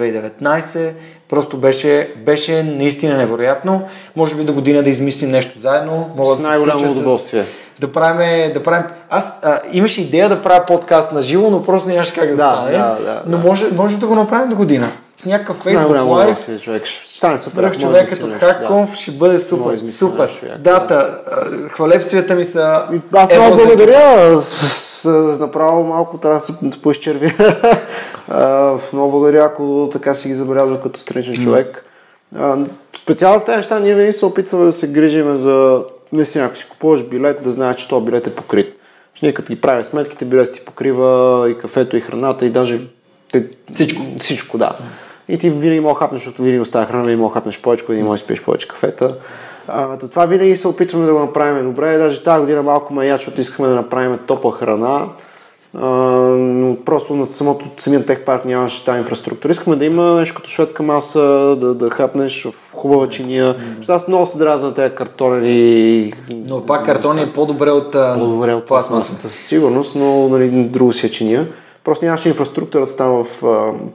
2019. 0.43 0.93
Просто 1.35 1.57
беше, 1.57 2.09
беше 2.17 2.63
наистина 2.63 3.17
невероятно. 3.17 3.83
Може 4.17 4.35
би 4.35 4.45
до 4.45 4.53
година 4.53 4.83
да 4.83 4.91
измислим 4.91 5.31
нещо 5.31 5.59
заедно. 5.59 6.11
Мога 6.17 6.35
С 6.35 6.37
да 6.37 6.49
най-голямо 6.49 6.79
включа 6.79 6.95
с- 6.95 6.97
удоволствие. 6.97 7.45
Да 7.81 7.93
правим, 7.93 8.53
да 8.53 8.63
правим... 8.63 8.85
Аз 9.11 9.33
а, 9.43 9.61
имаше 9.73 10.03
идея 10.03 10.29
да 10.29 10.43
правя 10.43 10.65
подкаст 10.67 11.13
на 11.13 11.23
живо, 11.23 11.51
но 11.51 11.65
просто 11.65 11.89
нямаше 11.89 12.15
как 12.15 12.25
да, 12.27 12.37
Да, 12.37 12.53
стане. 12.53 12.71
да, 12.71 12.79
да, 12.79 13.23
но 13.27 13.39
да. 13.39 13.45
може, 13.45 13.67
може 13.73 13.97
да 13.97 14.07
го 14.07 14.15
направим 14.15 14.49
до 14.51 14.57
година. 14.57 14.89
С 15.17 15.27
някакъв 15.27 15.57
Live, 15.59 15.91
удоволствие, 16.03 16.59
човек. 16.59 16.87
Ще 16.87 17.09
стане 17.09 17.39
супер. 17.39 17.63
Може 17.63 17.75
да 17.75 17.81
човекът 17.81 18.13
от 18.15 18.25
нещо, 18.25 18.39
да. 18.41 18.47
Хакконф 18.47 18.95
ще 18.95 19.11
бъде 19.11 19.33
Може 19.33 19.45
супер. 19.45 19.69
да 19.69 19.75
измислим 19.75 20.09
Супер. 20.11 20.23
нещо 20.23 20.47
Дата, 20.59 21.19
а, 21.31 21.37
хвалепствията 21.69 22.35
ми 22.35 22.45
са... 22.45 22.83
Аз 23.13 23.37
много 23.37 23.57
благодаря. 23.57 24.41
Аз 25.07 25.39
направо 25.41 25.85
малко 25.85 26.19
трябва 26.19 26.39
да 26.39 26.45
се 26.45 26.83
поизчервя. 26.83 27.33
много 28.93 29.11
благодаря, 29.11 29.45
ако 29.45 29.89
така 29.93 30.15
си 30.15 30.29
ги 30.29 30.35
забелязва 30.35 30.83
като 30.83 31.01
страничен 31.01 31.45
човек. 31.45 31.85
специално 33.03 33.41
с 33.41 33.45
тези 33.45 33.57
неща 33.57 33.79
ние 33.79 33.95
винаги 33.95 34.13
се 34.13 34.27
опитваме 34.27 34.65
да 34.65 34.73
се 34.73 34.93
грижим 34.93 35.37
за 35.37 35.85
не 36.13 36.25
си, 36.25 36.39
ако 36.39 36.57
си 36.57 36.69
купуваш 36.69 37.03
билет, 37.03 37.43
да 37.43 37.51
знаеш, 37.51 37.77
че 37.77 37.89
този 37.89 38.05
билет 38.05 38.27
е 38.27 38.35
покрит. 38.35 38.81
Че 39.15 39.27
ние 39.27 39.35
като 39.35 39.53
ги 39.53 39.61
правим 39.61 39.85
сметките, 39.85 40.25
билет 40.25 40.53
ти 40.53 40.61
покрива 40.61 41.47
и 41.51 41.59
кафето, 41.59 41.97
и 41.97 42.01
храната, 42.01 42.47
и 42.47 42.51
даже 42.51 42.81
всичко. 43.75 44.03
Всичко, 44.21 44.59
да. 44.59 44.77
И 45.29 45.39
ти 45.39 45.51
винаги 45.51 45.81
мога 45.81 45.99
хапнеш, 45.99 46.21
защото 46.21 46.43
винаги 46.43 46.61
остава 46.61 46.87
храна, 46.87 47.03
винаги 47.03 47.23
мога 47.23 47.35
хапнеш 47.35 47.61
повече, 47.61 47.85
винаги 47.89 48.03
мога 48.03 48.15
да 48.15 48.19
спиш 48.19 48.43
повече 48.43 48.69
кафета. 48.69 49.17
А, 49.69 49.99
това 49.99 50.27
винаги 50.27 50.57
се 50.57 50.69
опитваме 50.69 51.07
да 51.07 51.13
го 51.13 51.19
направим 51.19 51.65
добре. 51.65 51.99
Даже 51.99 52.25
тази 52.25 52.41
година 52.41 52.63
малко 52.63 52.95
ме 52.95 53.07
яд, 53.07 53.19
защото 53.19 53.41
искаме 53.41 53.69
да 53.69 53.75
направим 53.75 54.19
топла 54.27 54.53
храна. 54.53 55.07
А, 55.77 55.87
но 56.37 56.77
просто 56.85 57.15
на 57.15 57.27
самото, 57.27 57.65
самия 57.77 58.05
тех 58.05 58.25
парк 58.25 58.45
нямаше 58.45 58.85
тази 58.85 58.99
инфраструктура. 58.99 59.53
Искаме 59.53 59.77
да 59.77 59.85
има 59.85 60.15
нещо 60.15 60.37
като 60.37 60.51
шведска 60.51 60.83
маса, 60.83 61.21
да, 61.61 61.75
да 61.75 61.91
хапнеш 61.91 62.45
в 62.45 62.73
хубава 62.73 63.09
чиния. 63.09 63.57
Mm-hmm. 63.57 63.89
аз 63.89 64.09
много 64.09 64.27
се 64.27 64.39
дразна 64.39 64.69
на 64.69 64.75
тези 64.75 64.95
картонени. 64.95 66.13
Но 66.31 66.67
пак 66.67 66.85
картон 66.87 67.19
е 67.19 67.33
по-добре 67.33 67.71
от, 67.71 67.93
по-добре 67.93 68.55
от 68.55 68.67
пластмасата. 68.67 69.29
Със 69.29 69.35
сигурност, 69.35 69.97
но 69.97 70.29
нали, 70.29 70.51
друго 70.51 70.93
си 70.93 71.07
е 71.07 71.11
чиния. 71.11 71.49
Просто 71.85 72.05
нямаше 72.05 72.29
инфраструктурата 72.29 72.97
там 72.97 73.25
в 73.25 73.45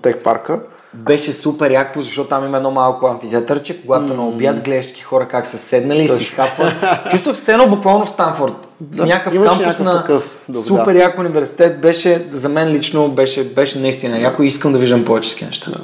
тех 0.01 0.23
парка 0.23 0.60
беше 0.93 1.32
супер 1.32 1.71
яко, 1.71 2.02
защото 2.02 2.30
там 2.30 2.45
има 2.45 2.58
едно 2.58 2.71
малко 2.71 3.08
амфитеатърче, 3.08 3.82
когато 3.82 4.13
mm. 4.13 4.15
на 4.15 4.28
обяд 4.28 4.63
гледаш 4.63 5.04
хора 5.04 5.28
как 5.28 5.47
са 5.47 5.58
седнали 5.58 6.04
и 6.04 6.10
си 6.10 6.23
хапват. 6.23 6.73
Чувствах 7.12 7.38
се 7.38 7.52
едно 7.52 7.67
буквално 7.67 8.06
в 8.06 8.10
Станфорд. 8.10 8.67
Да, 8.80 9.04
в 9.04 9.06
някакъв 9.06 9.34
кампус 9.43 9.60
някакъв 9.60 9.86
на 9.86 10.02
такъв, 10.02 10.47
супер 10.67 10.93
да. 10.93 10.99
яко 10.99 11.21
университет 11.21 11.82
беше, 11.82 12.28
за 12.32 12.49
мен 12.49 12.69
лично 12.69 13.08
беше, 13.08 13.43
беше 13.43 13.80
наистина 13.80 14.19
яко 14.19 14.43
и 14.43 14.47
искам 14.47 14.73
да 14.73 14.80
виждам 14.80 15.06
повече 15.06 15.30
такива 15.30 15.47
неща. 15.47 15.71
Да. 15.71 15.80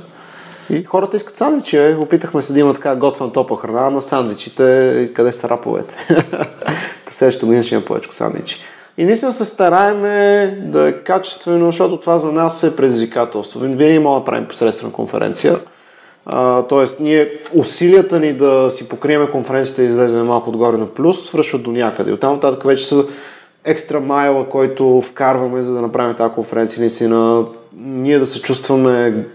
И 0.75 0.83
хората 0.83 1.17
искат 1.17 1.37
сандвичи. 1.37 1.95
Опитахме 1.99 2.41
се 2.41 2.53
да 2.53 2.59
има 2.59 2.73
така 2.73 2.95
готвен 2.95 3.31
топла 3.31 3.57
храна, 3.57 3.89
но 3.89 4.01
сандвичите, 4.01 5.09
къде 5.13 5.31
са 5.31 5.49
раповете? 5.49 5.95
Следващата 7.09 7.45
година 7.45 7.63
ще 7.63 7.75
има 7.75 7.85
повече 7.85 8.09
сандвичи. 8.11 8.61
И 8.97 9.05
наистина 9.05 9.33
се 9.33 9.45
стараеме 9.45 10.47
да 10.61 10.87
е 10.87 10.93
качествено, 10.93 11.65
защото 11.65 11.97
това 11.97 12.19
за 12.19 12.31
нас 12.31 12.63
е 12.63 12.75
предизвикателство. 12.75 13.59
Винаги 13.59 13.99
мога 13.99 14.19
да 14.19 14.25
правим 14.25 14.47
посредствена 14.47 14.91
конференция. 14.91 15.59
тоест, 16.69 16.99
ние 16.99 17.31
усилията 17.53 18.19
ни 18.19 18.33
да 18.33 18.71
си 18.71 18.89
покриеме 18.89 19.31
конференцията 19.31 19.83
и 19.83 19.85
излезем 19.85 20.25
малко 20.25 20.49
отгоре 20.49 20.77
на 20.77 20.87
плюс, 20.87 21.25
свършват 21.25 21.63
до 21.63 21.71
някъде. 21.71 22.11
Оттам 22.11 22.33
нататък 22.33 22.63
вече 22.63 22.87
са 22.87 23.05
екстра 23.65 23.99
майла, 23.99 24.49
който 24.49 25.01
вкарваме, 25.01 25.61
за 25.61 25.73
да 25.73 25.81
направим 25.81 26.15
тази 26.15 26.33
конференция. 26.33 26.79
Наистина, 26.79 27.45
ние 27.77 28.19
да 28.19 28.27
се 28.27 28.41
чувстваме 28.41 29.25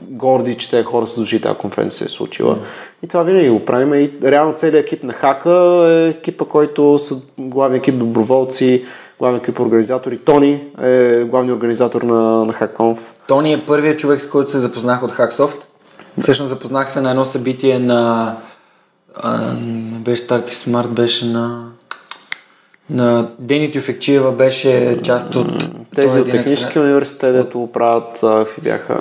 горди, 0.00 0.54
че 0.58 0.70
тези 0.70 0.84
хора 0.84 1.06
са 1.06 1.20
дошли 1.20 1.40
тази 1.40 1.58
конференция 1.58 1.98
се 1.98 2.04
е 2.04 2.16
случила. 2.16 2.58
И 3.02 3.08
това 3.08 3.22
винаги 3.22 3.48
го 3.48 3.64
правим. 3.64 3.94
И 3.94 4.12
реално 4.24 4.54
целият 4.54 4.86
екип 4.86 5.02
на 5.02 5.12
Хака 5.12 5.86
е 5.88 6.08
екипа, 6.08 6.44
който 6.44 6.98
са 6.98 7.14
главни 7.38 7.78
екип 7.78 7.98
доброволци, 7.98 8.84
главен 9.22 9.40
екип 9.40 9.60
организатори. 9.60 10.18
Тони 10.18 10.64
е 10.82 11.24
главният 11.24 11.56
организатор 11.56 12.02
на, 12.02 12.44
на 12.44 12.52
HackConf. 12.52 12.98
Тони 13.28 13.52
е 13.52 13.66
първият 13.66 13.98
човек, 13.98 14.20
с 14.20 14.30
който 14.30 14.50
се 14.50 14.58
запознах 14.58 15.02
от 15.02 15.12
Hacksoft. 15.12 15.56
Всъщност 16.20 16.48
запознах 16.48 16.90
се 16.90 17.00
на 17.00 17.10
едно 17.10 17.24
събитие 17.24 17.78
на... 17.78 18.34
А, 19.14 19.52
беше 19.98 20.22
Старти 20.22 20.54
Смарт, 20.54 20.90
беше 20.90 21.26
на... 21.26 21.68
На 22.90 23.28
Дени 23.38 23.72
Тюфекчиева 23.72 24.32
беше 24.32 25.02
част 25.02 25.34
от... 25.34 25.68
Тези 25.94 26.20
от 26.20 26.30
Техническия 26.30 26.82
университет, 26.82 27.34
дето 27.34 27.68
правят, 27.72 28.18
какви 28.20 28.62
бяха... 28.62 29.00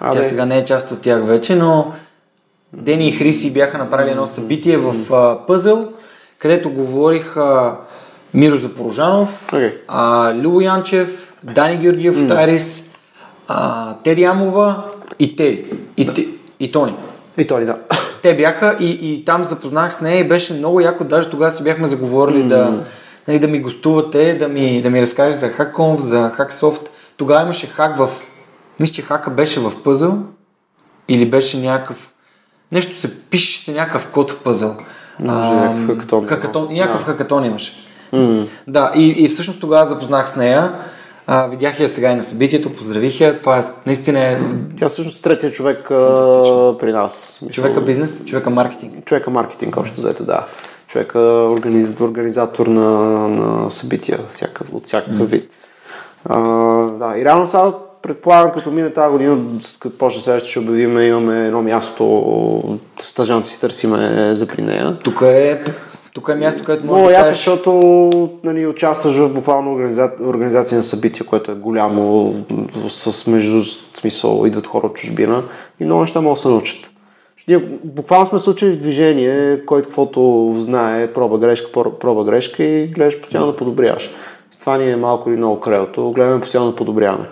А, 0.00 0.12
Тя 0.12 0.22
сега 0.22 0.46
не 0.46 0.58
е 0.58 0.64
част 0.64 0.90
от 0.90 1.00
тях 1.00 1.24
вече, 1.24 1.56
но 1.56 1.92
Дени 2.72 3.08
и 3.08 3.12
Хриси 3.12 3.52
бяха 3.52 3.78
направили 3.78 4.10
едно 4.10 4.26
събитие 4.26 4.76
в 4.76 5.14
а, 5.14 5.46
Пъзъл, 5.46 5.88
където 6.38 6.70
говорих 6.70 7.36
а, 7.36 7.76
Миро 8.34 8.56
Запорожанов, 8.56 9.46
okay. 9.46 9.74
а, 9.88 10.34
Любо 10.34 10.60
Янчев, 10.60 11.34
Дани 11.42 11.78
Георгиев 11.78 12.14
mm. 12.14 12.28
Тарис, 12.28 12.94
а, 13.48 13.94
Теди 14.04 14.24
Амова 14.24 14.84
и 15.18 15.36
Теди. 15.36 15.70
И, 15.96 16.04
да. 16.04 16.24
и 16.60 16.72
Тони. 16.72 16.94
И 17.38 17.46
Тони, 17.46 17.66
да. 17.66 17.78
Те 18.22 18.36
бяха 18.36 18.76
и, 18.80 19.12
и 19.12 19.24
там 19.24 19.44
запознах 19.44 19.94
с 19.94 20.00
нея 20.00 20.20
и 20.20 20.28
беше 20.28 20.54
много 20.54 20.80
яко. 20.80 21.04
Даже 21.04 21.30
тогава 21.30 21.50
си 21.50 21.64
бяхме 21.64 21.86
заговорили 21.86 22.42
mm. 22.42 22.46
да, 22.46 22.84
нали, 23.28 23.38
да 23.38 23.48
ми 23.48 23.60
гостувате, 23.60 24.34
да 24.34 24.48
ми, 24.48 24.82
да 24.82 24.90
ми 24.90 25.02
разкажеш 25.02 25.40
за 25.40 25.50
HackConf, 25.50 26.00
за 26.00 26.32
HackSoft. 26.38 26.86
Тогава 27.16 27.42
имаше 27.42 27.66
хак 27.66 27.98
в... 27.98 28.08
Мисля, 28.80 28.94
че 28.94 29.02
хака 29.02 29.30
беше 29.30 29.60
в 29.60 29.82
пъзъл 29.84 30.18
или 31.08 31.30
беше 31.30 31.58
някакъв... 31.58 32.12
Нещо 32.72 33.00
се 33.00 33.20
пише 33.20 33.72
някакъв 33.72 34.06
код 34.06 34.30
в 34.30 34.42
пъзъл. 34.42 34.76
Може 35.20 35.50
някакъв 35.50 35.86
хакатон. 35.86 36.26
хакатон 36.26 36.68
някакъв 36.70 37.00
да. 37.00 37.12
хакатон 37.12 37.44
имаше. 37.44 37.72
Mm. 38.14 38.46
Да, 38.66 38.92
и, 38.94 39.08
и 39.08 39.28
всъщност 39.28 39.60
тогава 39.60 39.86
запознах 39.86 40.28
с 40.28 40.36
нея. 40.36 40.74
А, 41.26 41.46
видях 41.46 41.80
я 41.80 41.88
сега 41.88 42.12
и 42.12 42.16
на 42.16 42.22
събитието, 42.22 42.72
поздравих 42.72 43.20
я. 43.20 43.38
Това 43.38 43.58
е 43.58 43.62
наистина 43.86 44.20
е... 44.20 44.38
Тя 44.78 44.88
всъщност 44.88 45.22
третия 45.22 45.50
човек 45.50 45.90
а, 45.90 46.76
при 46.80 46.92
нас. 46.92 47.40
Човека 47.52 47.80
бизнес, 47.80 48.24
човека 48.24 48.50
маркетинг. 48.50 49.04
Човека 49.04 49.30
маркетинг, 49.30 49.76
общо 49.76 50.00
заето, 50.00 50.24
да. 50.24 50.46
Човека 50.86 51.18
органи... 51.20 51.86
организатор 52.00 52.66
на, 52.66 52.90
на 53.28 53.70
събития 53.70 54.18
всякакъв, 54.30 54.68
от 54.72 54.86
всякакъв 54.86 55.18
mm. 55.18 55.24
вид. 55.24 55.50
А, 56.24 56.38
да, 56.86 57.18
и 57.18 57.24
реално 57.24 57.46
сега 57.46 57.72
предполагам, 58.02 58.52
като 58.52 58.70
мине 58.70 58.90
тази 58.90 59.12
година, 59.12 59.38
като 59.80 59.98
почне 59.98 60.22
следващия, 60.22 60.50
ще 60.50 60.58
обявим, 60.58 61.00
имаме 61.00 61.46
едно 61.46 61.62
място, 61.62 62.78
стъжанци 63.00 63.50
си 63.50 63.60
търсиме 63.60 64.34
за 64.34 64.46
при 64.46 64.62
нея. 64.62 64.98
Тук 65.04 65.20
е 65.22 65.64
тук 66.14 66.28
е 66.28 66.34
място, 66.34 66.62
където 66.64 66.86
може 66.86 67.04
да 67.04 67.14
кажеш... 67.14 67.36
защото 67.36 68.30
нали, 68.44 68.66
участваш 68.66 69.14
в 69.16 69.28
буквално 69.28 69.74
организа... 69.74 70.10
организация 70.20 70.78
на 70.78 70.84
събития, 70.84 71.26
което 71.26 71.52
е 71.52 71.54
голямо, 71.54 72.34
с 72.88 73.26
между 73.26 73.62
смисъл, 73.94 74.42
идват 74.46 74.66
хора 74.66 74.86
от 74.86 74.94
чужбина 74.94 75.42
и 75.80 75.84
много 75.84 76.00
неща 76.00 76.20
могат 76.20 76.36
да 76.36 76.40
се 76.40 76.48
научат. 76.48 76.90
Ние 77.48 77.58
буквално 77.84 78.26
сме 78.26 78.38
случили 78.38 78.72
в 78.72 78.78
движение, 78.78 79.64
който 79.66 79.88
каквото 79.88 80.54
знае, 80.58 81.12
проба 81.12 81.38
грешка, 81.38 81.72
проба 82.00 82.24
грешка 82.24 82.64
и 82.64 82.86
гледаш 82.86 83.20
постоянно 83.20 83.50
да 83.50 83.56
подобряваш. 83.56 84.10
Това 84.60 84.78
ни 84.78 84.90
е 84.90 84.96
малко 84.96 85.30
или 85.30 85.36
много 85.36 85.60
крайото, 85.60 86.12
гледаме 86.12 86.40
постоянно 86.40 86.70
да 86.70 86.76
подобряваме. 86.76 87.24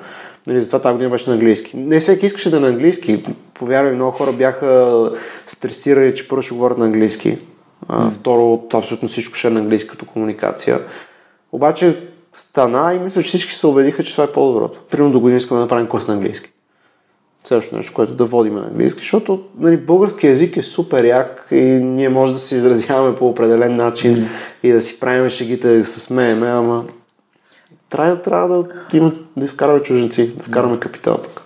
Нали, 0.47 0.61
затова 0.61 0.79
тази 0.79 0.92
година 0.92 1.11
беше 1.11 1.31
на 1.31 1.37
английски. 1.37 1.77
Не 1.77 2.01
всеки 2.01 2.27
искаше 2.27 2.51
да 2.51 2.57
е 2.57 2.61
на 2.61 2.68
английски. 2.68 3.25
Повярвай, 3.55 3.92
много 3.92 4.11
хора 4.11 4.33
бяха 4.33 5.11
стресирани, 5.47 6.14
че 6.14 6.29
първо 6.29 6.42
ще 6.42 6.55
говорят 6.55 6.79
на 6.79 6.85
английски. 6.85 7.38
А, 7.88 8.11
второ, 8.11 8.53
от 8.53 8.75
абсолютно 8.75 9.09
всичко 9.09 9.35
ще 9.35 9.49
е 9.49 9.51
на 9.51 9.61
английски 9.61 9.90
като 9.90 10.07
комуникация. 10.07 10.81
Обаче 11.53 12.09
стана 12.33 12.95
и 12.95 12.99
мисля, 12.99 13.23
че 13.23 13.29
всички 13.29 13.53
се 13.53 13.66
убедиха, 13.66 14.05
че 14.05 14.12
това 14.12 14.25
е 14.25 14.33
по-доброто. 14.33 14.79
Примерно 14.90 15.12
до 15.12 15.21
година 15.21 15.38
искаме 15.38 15.59
да 15.59 15.64
направим 15.64 15.87
курс 15.87 16.09
на 16.09 16.14
английски. 16.14 16.53
Следващото 17.45 17.77
нещо, 17.77 17.92
което 17.95 18.14
да 18.14 18.25
водим 18.25 18.55
на 18.55 18.66
английски, 18.66 19.01
защото 19.01 19.45
нали, 19.59 19.77
български 19.77 20.27
язик 20.27 20.57
е 20.57 20.62
супер 20.62 21.05
як 21.05 21.49
и 21.51 21.62
ние 21.62 22.09
може 22.09 22.33
да 22.33 22.38
се 22.38 22.55
изразяваме 22.55 23.16
по 23.16 23.29
определен 23.29 23.77
начин 23.77 24.16
mm. 24.16 24.27
и 24.62 24.73
да 24.73 24.83
си 24.83 25.01
правим 25.01 25.31
шегите, 25.31 25.79
да 25.79 25.85
се 25.85 26.01
смееме, 26.01 26.47
ама 26.47 26.85
трябва, 27.88 28.23
трябва 28.23 28.49
да, 28.49 28.68
има, 28.97 29.12
да 29.37 29.47
вкараме 29.47 29.83
чуженци, 29.83 30.37
да 30.37 30.45
вкараме 30.45 30.81
капитал 30.81 31.18
пък. 31.23 31.42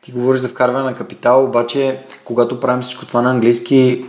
Ти 0.00 0.12
говориш 0.12 0.40
за 0.40 0.48
вкарване 0.48 0.84
на 0.84 0.94
капитал, 0.94 1.44
обаче 1.44 2.02
когато 2.24 2.60
правим 2.60 2.82
всичко 2.82 3.06
това 3.06 3.22
на 3.22 3.30
английски, 3.30 4.06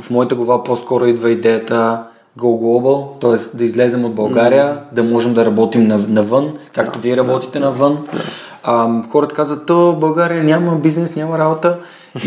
в 0.00 0.10
моята 0.10 0.34
глава 0.34 0.64
по-скоро 0.64 1.06
идва 1.06 1.30
идеята 1.30 2.02
Go 2.38 2.60
Global, 2.62 3.20
т.е. 3.20 3.56
да 3.56 3.64
излезем 3.64 4.04
от 4.04 4.14
България, 4.14 4.64
mm. 4.66 4.94
да 4.94 5.02
можем 5.02 5.34
да 5.34 5.46
работим 5.46 5.86
навън, 6.08 6.54
както 6.72 6.98
yeah, 6.98 7.02
вие 7.02 7.16
работите 7.16 7.58
yeah, 7.58 7.60
навън. 7.60 7.92
Yeah. 7.92 8.22
А, 8.62 9.02
хората 9.10 9.34
казват, 9.34 9.66
то 9.66 9.96
България 10.00 10.44
няма 10.44 10.76
бизнес, 10.76 11.16
няма 11.16 11.38
работа. 11.38 11.76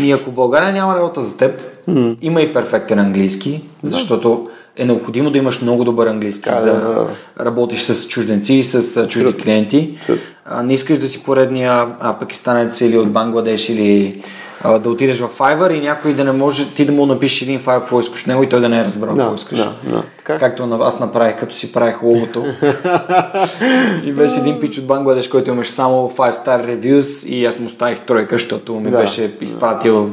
И 0.02 0.12
ако 0.12 0.30
България 0.30 0.72
няма 0.72 0.96
работа 0.96 1.22
за 1.22 1.36
теб, 1.36 1.62
mm. 1.88 2.16
има 2.22 2.40
и 2.40 2.52
перфектен 2.52 2.98
английски, 2.98 3.62
защото 3.82 4.48
е 4.76 4.84
необходимо 4.84 5.30
да 5.30 5.38
имаш 5.38 5.62
много 5.62 5.84
добър 5.84 6.06
английски, 6.06 6.50
за 6.52 6.60
да 6.60 7.06
работиш 7.40 7.82
с 7.82 8.08
чужденци 8.08 8.54
и 8.54 8.64
с 8.64 9.08
чужди 9.08 9.36
клиенти. 9.36 9.98
А, 10.44 10.62
не 10.62 10.72
искаш 10.72 10.98
да 10.98 11.06
си 11.06 11.22
поредния 11.22 11.86
а, 12.00 12.18
пакистанец 12.18 12.80
или 12.80 12.98
от 12.98 13.12
Бангладеш 13.12 13.68
или 13.68 14.22
а, 14.64 14.78
да 14.78 14.90
отидеш 14.90 15.18
в 15.18 15.38
Fiverr 15.38 15.72
и 15.72 15.80
някой 15.80 16.14
да 16.14 16.24
не 16.24 16.32
може, 16.32 16.74
ти 16.74 16.84
да 16.84 16.92
му 16.92 17.06
напишеш 17.06 17.42
един 17.42 17.60
файл, 17.60 17.80
какво 17.80 18.00
искаш 18.00 18.24
него 18.24 18.42
и 18.42 18.48
той 18.48 18.60
да 18.60 18.68
не 18.68 18.80
е 18.80 18.84
разбрал 18.84 19.16
какво 19.16 19.34
искаш. 19.34 19.58
Да, 19.58 19.72
да, 19.84 20.02
така. 20.18 20.38
Както 20.38 20.66
на 20.66 20.78
вас 20.78 21.00
направих, 21.00 21.38
като 21.38 21.54
си 21.54 21.72
правих 21.72 22.02
логото. 22.02 22.44
и 24.04 24.12
беше 24.12 24.38
един 24.40 24.60
пич 24.60 24.78
от 24.78 24.86
Бангладеш, 24.86 25.28
който 25.28 25.50
имаш 25.50 25.68
само 25.68 26.10
5 26.10 26.32
star 26.32 26.66
reviews 26.66 27.26
и 27.26 27.44
аз 27.46 27.58
му 27.58 27.70
ставих 27.70 28.00
тройка, 28.00 28.34
защото 28.34 28.74
ми 28.74 28.90
да, 28.90 28.96
беше 28.96 29.30
изпратил... 29.40 30.04
Да. 30.06 30.12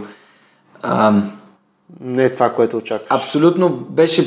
Ам, 0.84 1.32
не 2.02 2.24
е 2.24 2.30
това, 2.30 2.50
което 2.50 2.78
очакваш. 2.78 3.22
Абсолютно 3.22 3.70
беше 3.70 4.24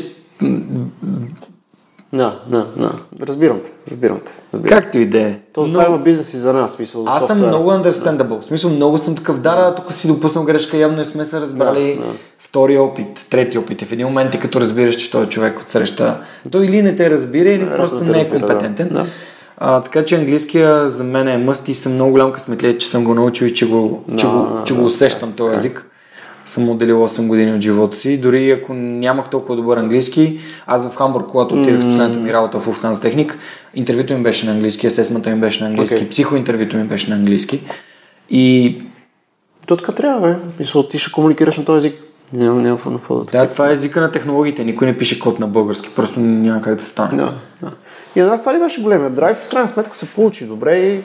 Да, 2.14 2.38
да, 2.46 2.66
да. 2.76 2.92
Разбирам 3.26 3.60
те, 3.64 3.70
разбирам 3.90 4.20
те. 4.26 4.32
Разбирам. 4.54 4.80
Както 4.80 4.98
и 4.98 5.06
да 5.06 5.20
е. 5.20 5.38
То 5.52 5.64
това 5.64 5.86
има 5.86 5.98
бизнес 5.98 6.34
и 6.34 6.36
за 6.36 6.52
нас, 6.52 6.72
смисъл. 6.72 7.04
Аз 7.08 7.26
съм 7.26 7.38
много 7.38 7.70
understandable. 7.70 8.40
В 8.40 8.44
смисъл, 8.44 8.70
много 8.70 8.98
съм 8.98 9.16
такъв, 9.16 9.40
да, 9.40 9.56
да, 9.56 9.74
тук 9.74 9.92
си 9.92 10.08
допуснал 10.08 10.44
грешка, 10.44 10.76
явно 10.76 10.96
не 10.96 11.04
сме 11.04 11.24
се 11.24 11.40
разбрали. 11.40 11.96
Да, 12.00 12.06
да. 12.06 12.12
Втори 12.38 12.78
опит, 12.78 13.26
трети 13.30 13.58
опит. 13.58 13.82
И 13.82 13.84
в 13.84 13.92
един 13.92 14.06
момент 14.06 14.30
ти 14.30 14.38
като 14.38 14.60
разбираш, 14.60 14.96
че 14.96 15.10
той 15.10 15.24
е 15.24 15.28
човек 15.28 15.60
от 15.60 15.68
среща, 15.68 16.16
той 16.50 16.64
или 16.64 16.82
не 16.82 16.96
те 16.96 17.10
разбира, 17.10 17.48
или 17.48 17.58
Вероятно 17.58 17.76
просто 17.76 18.00
не 18.00 18.10
не 18.10 18.20
е 18.20 18.24
да. 18.24 18.30
компетентен. 18.30 18.88
Да. 18.92 19.06
А, 19.58 19.80
така 19.80 20.04
че 20.04 20.16
английския 20.16 20.88
за 20.88 21.04
мен 21.04 21.28
е 21.28 21.38
мъст 21.38 21.68
и 21.68 21.74
съм 21.74 21.92
много 21.94 22.10
голям 22.12 22.32
късметлия, 22.32 22.78
че 22.78 22.88
съм 22.88 23.04
го 23.04 23.14
научил 23.14 23.46
и 23.46 23.54
че 23.54 23.68
го, 23.68 24.04
че 24.16 24.26
Да, 24.26 24.32
го, 24.32 24.38
да, 24.38 24.64
че 24.64 24.74
да. 24.74 24.80
го 24.80 24.86
усещам 24.86 25.32
този 25.32 25.54
език. 25.54 25.86
Съм 26.52 26.68
отделил 26.68 27.08
8 27.08 27.26
години 27.26 27.52
от 27.52 27.60
живота 27.60 27.96
си. 27.96 28.18
Дори 28.18 28.50
ако 28.50 28.74
нямах 28.74 29.30
толкова 29.30 29.56
добър 29.56 29.76
английски, 29.76 30.40
аз 30.66 30.88
в 30.88 30.96
Хамбург, 30.96 31.26
когато 31.30 31.54
отидох 31.54 31.80
в 31.80 31.84
последната 31.84 32.18
ми 32.18 32.32
работа 32.32 32.60
в 32.60 32.66
Lufthansa 32.66 33.02
Техник, 33.02 33.38
интервюто 33.74 34.14
ми 34.14 34.22
беше 34.22 34.46
на 34.46 34.52
английски, 34.52 34.86
асесмента 34.86 35.30
ми 35.30 35.40
беше 35.40 35.62
на 35.64 35.68
английски, 35.70 35.96
Окей. 35.96 36.08
психоинтервюто 36.08 36.76
ми 36.76 36.84
беше 36.84 37.10
на 37.10 37.16
английски. 37.16 37.60
И 38.30 38.76
То 39.66 39.76
така 39.76 39.92
трябва, 39.92 40.28
бе. 40.28 40.36
Мисъл, 40.58 40.88
ти 40.88 40.98
ще 40.98 41.12
комуникираш 41.12 41.58
на 41.58 41.64
този 41.64 41.86
език. 41.86 42.00
Няма, 42.32 42.62
няма 42.62 42.76
какво- 42.76 42.90
какво 42.90 43.14
да 43.14 43.24
да, 43.24 43.48
това 43.48 43.70
е 43.70 43.72
езика 43.72 44.00
на 44.00 44.10
технологиите. 44.10 44.64
Никой 44.64 44.86
не 44.86 44.98
пише 44.98 45.18
код 45.18 45.38
на 45.38 45.46
български, 45.46 45.90
просто 45.96 46.20
няма 46.20 46.62
как 46.62 46.78
да 46.78 46.84
стане. 46.84 47.16
Да, 47.16 47.34
да. 47.62 47.70
И 48.16 48.20
на 48.20 48.26
нас 48.26 48.42
това 48.42 48.54
ли 48.54 48.58
беше 48.58 48.82
големия 48.82 49.10
драйв? 49.10 49.36
В 49.36 49.50
крайна 49.50 49.68
сметка 49.68 49.96
се 49.96 50.06
получи 50.06 50.44
добре 50.44 50.76
и 50.78 51.00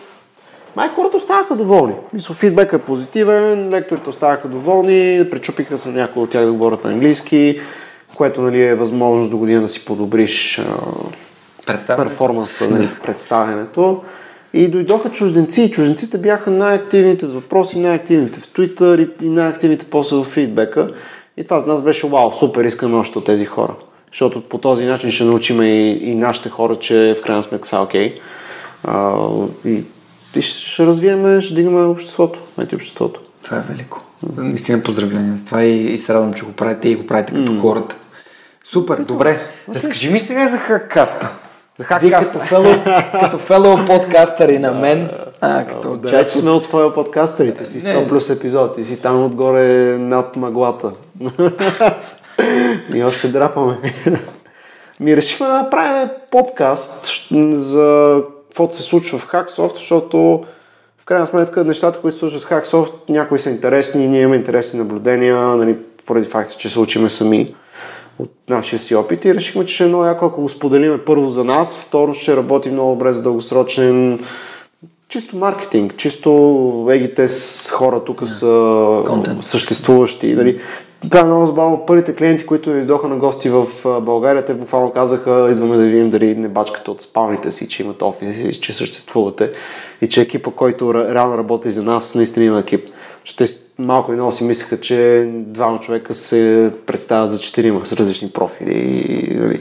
май 0.77 0.89
хората 0.89 1.17
оставаха 1.17 1.55
доволни. 1.55 1.93
Мисъл, 2.13 2.35
фидбека 2.35 2.75
е 2.75 2.79
позитивен, 2.79 3.69
лекторите 3.69 4.09
оставаха 4.09 4.47
доволни, 4.47 5.27
причупиха 5.31 5.77
се 5.77 5.89
някои 5.89 6.23
от 6.23 6.29
тях 6.29 6.45
да 6.45 6.53
говорят 6.53 6.83
на 6.83 6.91
английски, 6.91 7.59
което 8.15 8.41
нали, 8.41 8.63
е 8.63 8.75
възможност 8.75 9.31
до 9.31 9.37
година 9.37 9.61
да 9.61 9.69
си 9.69 9.85
подобриш 9.85 10.61
перформанса, 11.87 12.69
нали, 12.69 12.89
представянето. 13.03 14.03
И 14.53 14.67
дойдоха 14.67 15.09
чужденци 15.09 15.61
и 15.61 15.71
чужденците 15.71 16.17
бяха 16.17 16.51
най-активните 16.51 17.27
с 17.27 17.33
въпроси, 17.33 17.79
най-активните 17.79 18.39
в 18.39 18.53
Twitter 18.53 19.09
и- 19.21 19.29
най-активните 19.29 19.85
после 19.85 20.15
в 20.15 20.23
фидбека. 20.23 20.89
И 21.37 21.43
това 21.43 21.59
за 21.59 21.67
нас 21.67 21.81
беше 21.81 22.07
вау, 22.07 22.33
супер, 22.33 22.65
искаме 22.65 22.95
още 22.95 23.17
от 23.17 23.25
тези 23.25 23.45
хора. 23.45 23.73
Защото 24.11 24.41
по 24.41 24.57
този 24.57 24.85
начин 24.85 25.11
ще 25.11 25.23
научим 25.23 25.61
и, 25.61 25.91
и 25.91 26.15
нашите 26.15 26.49
хора, 26.49 26.75
че 26.75 27.15
в 27.19 27.21
крайна 27.21 27.43
сметка 27.43 27.75
е 27.75 27.79
окей. 27.79 28.15
А, 28.83 29.17
и, 29.65 29.83
и 30.37 30.41
ще, 30.41 30.85
развиеме, 30.85 31.41
ще 31.41 31.53
дигаме 31.53 31.81
обществото, 31.81 32.39
IT 32.59 32.75
обществото. 32.75 33.21
Това 33.43 33.57
е 33.57 33.61
велико. 33.61 34.01
Наистина 34.37 34.83
поздравления 34.83 35.37
за 35.37 35.45
това 35.45 35.63
и, 35.63 35.93
и 35.93 35.97
се 35.97 36.13
радвам, 36.13 36.33
че 36.33 36.45
го 36.45 36.51
правите 36.51 36.89
и 36.89 36.95
го 36.95 37.07
правите 37.07 37.33
като 37.33 37.59
хората. 37.61 37.95
Супер, 38.63 38.97
добре. 38.97 39.35
Разкажи 39.75 40.09
ми 40.09 40.19
сега 40.19 40.47
за 40.47 40.57
хаккаста. 40.57 41.29
За 41.77 41.83
хаккаста. 41.83 42.33
като 42.33 42.45
фело, 42.45 42.75
като 43.21 43.37
фело 43.37 43.85
подкастъри 43.85 44.59
на 44.59 44.71
мен, 44.71 45.09
а, 45.41 45.65
като 45.65 45.97
Да, 45.97 46.09
част 46.09 46.31
сме 46.31 46.49
от... 46.51 46.63
твоя 46.63 46.93
подкастерите 46.93 47.65
си, 47.65 47.87
Не. 47.87 47.95
100 47.95 48.09
плюс 48.09 48.29
епизод, 48.29 48.75
ти 48.75 48.85
си 48.85 49.01
там 49.01 49.25
отгоре 49.25 49.97
над 49.97 50.35
мъглата. 50.35 50.91
Ние 52.89 53.05
още 53.05 53.27
драпаме. 53.27 53.77
Ми 54.99 55.17
решихме 55.17 55.47
да 55.47 55.53
направим 55.53 56.09
подкаст 56.31 57.07
за 57.53 58.21
каквото 58.57 58.75
се 58.75 58.83
случва 58.83 59.17
в 59.17 59.27
Hacksoft, 59.27 59.75
защото 59.75 60.43
в 60.97 61.05
крайна 61.05 61.27
сметка 61.27 61.63
нещата, 61.63 62.01
които 62.01 62.15
се 62.15 62.19
случват 62.19 62.43
в 62.43 62.49
Hacksoft, 62.49 62.91
някои 63.09 63.39
са 63.39 63.49
интересни, 63.49 64.07
ние 64.07 64.21
имаме 64.21 64.35
интересни 64.35 64.79
наблюдения, 64.79 65.35
нали, 65.35 65.75
поради 66.05 66.27
факта, 66.27 66.55
че 66.57 66.69
се 66.69 66.79
учиме 66.79 67.09
сами 67.09 67.55
от 68.19 68.31
нашия 68.49 68.79
си 68.79 68.95
опит 68.95 69.25
и 69.25 69.35
решихме, 69.35 69.65
че 69.65 69.75
ще 69.75 69.83
е 69.83 69.87
много 69.87 70.05
яко, 70.05 70.25
ако 70.25 70.41
го 70.41 70.49
споделиме 70.49 71.05
първо 71.05 71.29
за 71.29 71.43
нас, 71.43 71.77
второ 71.77 72.13
ще 72.13 72.37
работи 72.37 72.69
много 72.69 72.91
добре 72.91 73.13
за 73.13 73.21
дългосрочен 73.21 74.19
чисто 75.07 75.37
маркетинг, 75.37 75.97
чисто 75.97 76.87
егите 76.91 77.27
с 77.27 77.71
хора 77.71 78.03
тук 78.03 78.27
са 78.27 79.03
Контент. 79.07 79.43
съществуващи. 79.43 80.33
Нали. 80.33 80.59
Това 81.01 81.19
е 81.19 81.23
много 81.23 81.45
забавно. 81.45 81.85
Първите 81.85 82.15
клиенти, 82.15 82.45
които 82.45 82.69
дойдоха 82.69 83.07
на 83.07 83.15
гости 83.15 83.49
в 83.49 83.67
България, 84.01 84.45
те 84.45 84.53
буквално 84.53 84.91
казаха, 84.91 85.47
идваме 85.51 85.77
да 85.77 85.83
видим 85.83 86.09
дали 86.09 86.35
не 86.35 86.47
бачкате 86.47 86.91
от 86.91 87.01
спалните 87.01 87.51
си, 87.51 87.69
че 87.69 87.83
имат 87.83 88.01
офиси, 88.01 88.61
че 88.61 88.73
съществувате 88.73 89.51
и 90.01 90.09
че 90.09 90.21
екипа, 90.21 90.51
който 90.51 90.85
ре- 90.85 91.13
реално 91.13 91.37
работи 91.37 91.71
за 91.71 91.83
нас, 91.83 92.15
наистина 92.15 92.45
има 92.45 92.59
екип. 92.59 92.89
Защото 93.25 93.43
те 93.45 93.51
малко 93.79 94.11
и 94.11 94.15
много 94.15 94.31
си 94.31 94.43
мислеха, 94.43 94.79
че 94.81 95.29
двама 95.35 95.79
човека 95.79 96.13
се 96.13 96.71
представят 96.85 97.29
за 97.29 97.39
четирима 97.39 97.85
с 97.85 97.93
различни 97.93 98.29
профили. 98.29 98.73
и, 98.73 99.37
Нали. 99.37 99.59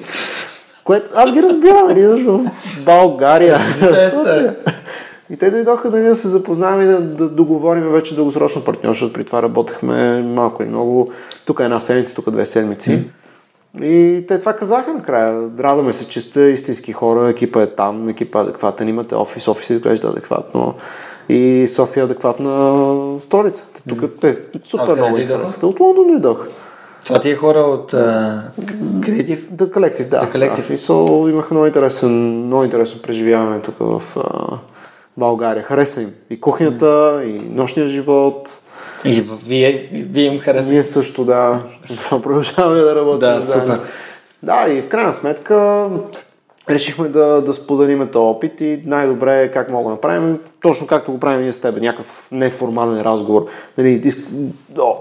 Което 0.84 1.11
аз 1.14 1.32
ги 1.32 1.43
разбирам, 1.43 1.87
нали, 1.89 2.07
в 2.07 2.51
България. 2.84 3.59
И 5.30 5.36
те 5.36 5.50
дойдоха 5.50 5.90
да, 5.90 6.02
да 6.02 6.16
се 6.16 6.28
запознаем 6.28 6.80
и 6.80 6.84
да, 6.84 7.00
да 7.00 7.28
договорим 7.28 7.88
вече 7.88 8.14
дългосрочно 8.14 8.64
партньорство, 8.64 8.92
защото 8.92 9.12
при 9.12 9.24
това 9.24 9.42
работехме 9.42 10.22
малко 10.22 10.62
и 10.62 10.66
много. 10.66 11.12
Тук 11.46 11.60
е 11.60 11.64
една 11.64 11.80
седмица, 11.80 12.14
тук 12.14 12.30
две 12.30 12.46
седмици. 12.46 13.04
И 13.82 14.24
те 14.28 14.38
това 14.38 14.52
казаха 14.52 14.94
накрая. 14.94 15.48
Радваме 15.58 15.92
се, 15.92 16.08
че 16.08 16.20
сте 16.20 16.40
истински 16.40 16.92
хора, 16.92 17.28
екипа 17.28 17.62
е 17.62 17.66
там, 17.66 18.08
екипа 18.08 18.38
е 18.38 18.42
адекватен, 18.42 18.88
имате 18.88 19.14
офис, 19.14 19.48
офис 19.48 19.70
изглежда 19.70 20.08
адекватно. 20.08 20.74
И 21.28 21.66
София 21.68 22.00
е 22.00 22.04
адекватна 22.04 23.20
столица. 23.20 23.66
Тук 23.88 24.02
те 24.20 24.36
супер 24.64 24.94
много 24.94 25.16
харесват. 25.16 25.62
От 25.62 25.80
Лондон 25.80 26.06
дойдоха. 26.08 26.48
Това 27.06 27.20
ти 27.20 27.30
е 27.30 27.34
хора 27.34 27.58
от 27.58 27.90
Креатив. 29.04 29.48
The 29.50 29.70
Collective, 29.70 30.08
да. 30.08 30.20
The 30.20 30.32
Collective. 30.34 30.56
Да, 30.56 30.62
смисъл, 30.62 31.26
имаха 31.28 31.54
много, 31.54 31.66
интересен, 31.66 32.46
много 32.46 32.64
интересно 32.64 33.02
преживяване 33.02 33.60
тук 33.60 33.74
в 33.80 34.02
а, 34.16 34.58
България. 35.16 35.62
Хареса 35.62 36.02
им 36.02 36.10
и 36.30 36.40
кухнята, 36.40 37.22
и 37.24 37.32
нощния 37.32 37.88
живот. 37.88 38.60
И 39.04 39.24
вие, 39.46 39.88
вие 39.92 40.24
им 40.24 40.38
харесвате. 40.38 40.72
Ние 40.72 40.84
също, 40.84 41.24
да. 41.24 41.62
Продължаваме 42.10 42.80
да 42.80 42.96
работим. 42.96 43.18
Да, 43.18 43.40
супер. 43.40 43.80
Да, 44.42 44.66
и 44.68 44.82
в 44.82 44.88
крайна 44.88 45.14
сметка 45.14 45.88
решихме 46.70 47.08
да, 47.08 47.42
да 47.42 47.52
споделим 47.52 48.08
този 48.12 48.22
опит 48.22 48.60
и 48.60 48.82
най-добре 48.86 49.42
е 49.42 49.50
как 49.50 49.70
мога 49.70 49.84
да 49.84 49.90
направим, 49.90 50.38
точно 50.62 50.86
както 50.86 51.12
го 51.12 51.20
правим 51.20 51.42
ние 51.42 51.52
с 51.52 51.60
теб, 51.60 51.80
някакъв 51.80 52.28
неформален 52.32 53.00
разговор. 53.00 53.46
Нали, 53.78 54.00
иск... 54.04 54.28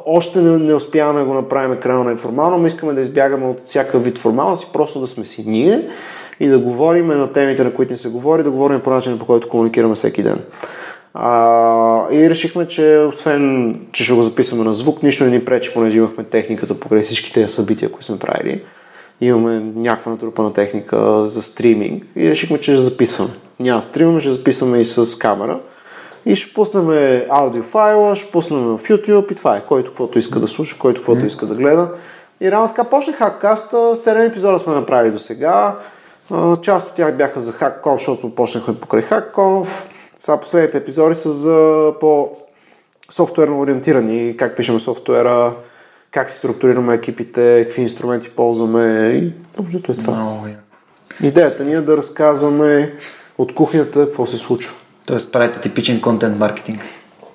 още 0.06 0.42
не, 0.42 0.58
не 0.58 0.74
успяваме 0.74 1.20
да 1.20 1.26
го 1.26 1.34
направим 1.34 1.80
крайно 1.80 2.04
неформално, 2.04 2.58
но 2.58 2.68
искаме 2.68 2.94
да 2.94 3.02
избягаме 3.02 3.46
от 3.46 3.60
всяка 3.60 4.00
вид 4.00 4.18
формалност 4.18 4.64
и 4.64 4.74
просто 4.74 5.00
да 5.00 5.08
сме 5.08 5.26
си 5.26 5.44
ние 5.48 5.90
и 6.40 6.48
да 6.48 6.60
говорим 6.60 7.08
на 7.08 7.34
темите, 7.34 7.64
на 7.64 7.74
които 7.74 7.94
ни 7.94 7.98
се 7.98 8.10
говори, 8.10 8.44
да 8.44 8.52
говорим 8.52 8.82
по 8.82 8.90
начина, 8.90 9.20
по 9.20 9.26
който 9.26 9.50
комуникираме 9.50 9.96
всеки 9.96 10.24
ден. 10.24 10.40
А, 11.14 12.12
и 12.12 12.30
решихме, 12.30 12.68
че 12.68 13.06
освен, 13.10 13.76
че 13.92 14.04
ще 14.04 14.14
го 14.14 14.24
записваме 14.24 14.64
на 14.64 14.74
звук, 14.74 15.04
нищо 15.04 15.24
не 15.24 15.30
ни 15.30 15.46
пречи, 15.46 15.74
понеже 15.74 15.98
имахме 15.98 16.24
техниката 16.24 16.80
покрай 16.80 17.02
всички 17.02 17.34
тези 17.34 17.54
събития, 17.54 17.92
които 17.92 18.06
сме 18.06 18.20
правили. 18.20 18.64
Имаме 19.22 19.60
някаква 19.76 20.12
натрупана 20.12 20.54
техника 20.54 21.28
за 21.28 21.42
стриминг 21.42 22.04
и 22.16 22.30
решихме, 22.30 22.58
че 22.58 22.74
ще 22.74 22.82
записваме. 22.82 23.32
Няма 23.60 23.82
стримаме, 23.82 24.20
ще 24.20 24.32
записваме 24.32 24.80
и 24.80 24.86
с 24.86 25.18
камера. 25.18 25.60
И 26.26 26.36
ще 26.36 26.54
пуснем 26.54 26.90
аудиофайла, 27.30 28.16
ще 28.16 28.32
пуснем 28.32 28.60
в 28.60 28.80
YouTube 28.80 29.32
и 29.32 29.36
това 29.36 29.58
е. 29.58 29.66
Който 29.66 29.90
каквото 29.90 30.20
иска 30.20 30.40
да 30.40 30.48
слуша, 30.48 30.76
който 30.80 31.02
каквото 31.02 31.26
иска 31.26 31.46
да 31.46 31.56
гледа. 31.56 31.90
И 32.42 32.52
рано 32.52 32.68
така 32.68 32.84
почна 32.84 33.14
хаккаста, 33.14 33.78
7 33.78 34.30
епизода 34.30 34.60
сме 34.60 34.74
направили 34.74 35.12
до 35.12 35.20
сега. 35.20 35.76
Част 36.62 36.88
от 36.88 36.94
тях 36.94 37.18
бяха 37.18 37.40
за 37.40 37.54
HackConf, 37.54 37.98
защото 37.98 38.36
почнахме 38.36 38.76
покрай 38.76 39.04
HackConf. 39.04 39.68
Сега 40.20 40.40
последните 40.40 40.78
епизоди 40.78 41.16
са 41.16 41.32
за 41.32 41.92
по 42.00 42.30
софтуерно 43.12 43.60
ориентирани, 43.60 44.38
как 44.38 44.56
пишем 44.58 44.80
софтуера, 44.80 45.54
как 46.12 46.30
си 46.30 46.38
структурираме 46.38 46.94
екипите, 46.94 47.64
какви 47.68 47.82
инструменти 47.82 48.30
ползваме 48.30 49.08
и 49.08 49.34
общото 49.60 49.92
е 49.92 49.96
това. 49.96 50.16
Много 50.16 50.48
яко. 50.48 50.60
Идеята 51.24 51.66
ни 51.66 51.74
е 51.74 51.82
да 51.82 51.98
разказваме 51.98 52.94
от 53.38 53.56
кухнята 53.56 54.06
какво 54.06 54.26
се 54.26 54.38
случва. 54.38 54.76
Тоест 55.06 55.32
правите 55.32 55.60
типичен 55.60 56.02
контент 56.02 56.38
маркетинг. 56.38 56.80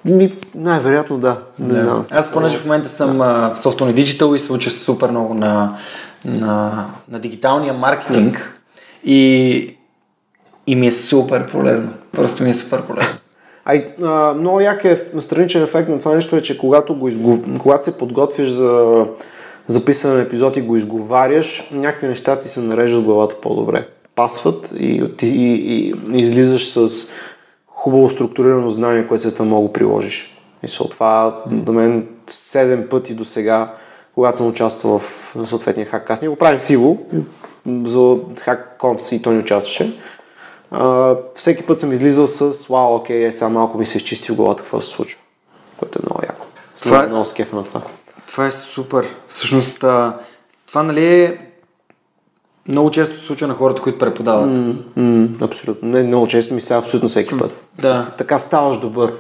Ми, 0.05 0.33
най-вероятно 0.55 1.19
да, 1.19 1.39
не 1.59 1.75
Да. 1.75 1.83
знам. 1.83 2.07
Аз 2.11 2.33
понеже 2.33 2.59
в 2.59 2.65
момента 2.65 2.89
съм 2.89 3.21
а, 3.21 3.55
в 3.55 3.59
Software 3.59 4.01
Digital 4.03 4.35
и 4.35 4.39
се 4.39 4.53
уча 4.53 4.71
супер 4.71 5.11
много 5.11 5.35
на, 5.35 5.77
на, 6.25 6.87
на 7.09 7.19
дигиталния 7.19 7.75
маркетинг 7.75 8.60
и, 9.05 9.77
и 10.67 10.77
ми 10.77 10.87
е 10.87 10.93
супер 10.93 11.51
полезно. 11.51 11.93
Просто 12.13 12.43
ми 12.43 12.51
е 12.51 12.55
супер 12.55 12.83
полезно. 12.83 13.19
Ай, 13.65 13.95
а, 14.03 14.35
много 14.35 14.61
як 14.61 14.85
е 14.85 14.97
страничен 15.21 15.63
ефект 15.63 15.89
на 15.89 15.99
това 15.99 16.15
нещо 16.15 16.37
е, 16.37 16.43
че 16.43 16.59
когато, 16.59 16.95
го 16.95 17.09
изго... 17.09 17.39
когато 17.61 17.85
се 17.85 17.99
подготвиш 17.99 18.49
за 18.49 19.05
записване 19.67 20.17
на 20.17 20.23
епизод 20.23 20.57
и 20.57 20.63
го 20.63 20.77
изговаряш, 20.77 21.69
някакви 21.73 22.07
неща 22.07 22.41
ти 22.41 22.49
се 22.49 22.61
нареждат 22.61 23.03
в 23.03 23.05
главата 23.05 23.41
по-добре. 23.41 23.87
Пасват 24.15 24.73
и, 24.79 25.11
и, 25.23 25.27
и, 25.27 25.95
и 26.13 26.21
излизаш 26.21 26.73
с 26.73 27.13
хубаво 27.67 28.11
структурирано 28.11 28.71
знание, 28.71 29.07
което 29.07 29.23
след 29.23 29.33
това 29.35 29.47
мога 29.47 29.69
да 29.69 29.73
приложиш. 29.73 30.35
И 30.63 30.69
со 30.69 30.89
това 30.89 31.43
до 31.47 31.73
мен 31.73 32.07
седем 32.27 32.87
пъти 32.91 33.15
до 33.15 33.25
сега, 33.25 33.75
когато 34.15 34.37
съм 34.37 34.47
участвал 34.47 34.99
в 34.99 35.37
съответния 35.45 35.87
хаккаст. 35.87 36.23
Ние 36.23 36.29
го 36.29 36.37
правим 36.37 36.61
сиво, 36.61 36.99
за 37.67 37.99
HackConf 37.99 39.13
и 39.13 39.23
той 39.23 39.35
не 39.35 39.41
участваше. 39.41 39.99
А, 40.71 41.17
всеки 41.35 41.67
път 41.67 41.81
съм 41.81 41.93
излизал 41.93 42.27
с 42.27 42.67
вау, 42.67 42.95
окей, 42.95 43.27
е, 43.27 43.33
сега 43.33 43.49
малко 43.49 43.79
ми 43.79 43.87
се 43.87 43.99
изчисти 43.99 44.33
в 44.33 44.37
главата 44.37 44.63
какво 44.63 44.81
се 44.81 44.89
случва. 44.91 45.21
Което 45.77 45.99
е 45.99 46.07
много 46.07 46.21
яко. 46.23 46.47
Съм 46.77 46.91
Това 46.93 47.05
е- 47.05 47.07
много 47.07 47.25
скефа 47.25 47.57
на 47.57 47.65
това. 47.65 47.81
Това 48.27 48.47
е 48.47 48.51
супер. 48.51 49.07
Всъщност, 49.29 49.85
а, 49.85 50.19
това 50.67 50.83
нали 50.83 51.23
е 51.25 51.39
много 52.69 52.91
често 52.91 53.19
се 53.21 53.27
случва 53.27 53.47
на 53.47 53.55
хората, 53.55 53.83
които 53.83 53.99
преподават. 53.99 54.51
М, 54.51 54.75
м, 54.97 55.29
абсолютно. 55.43 55.89
Не, 55.89 56.03
много 56.03 56.27
често 56.27 56.55
ми 56.55 56.61
се 56.61 56.75
абсолютно 56.75 57.09
всеки 57.09 57.39
път. 57.39 57.53
Да. 57.79 58.11
Така 58.19 58.39
ставаш 58.39 58.79
добър. 58.79 59.13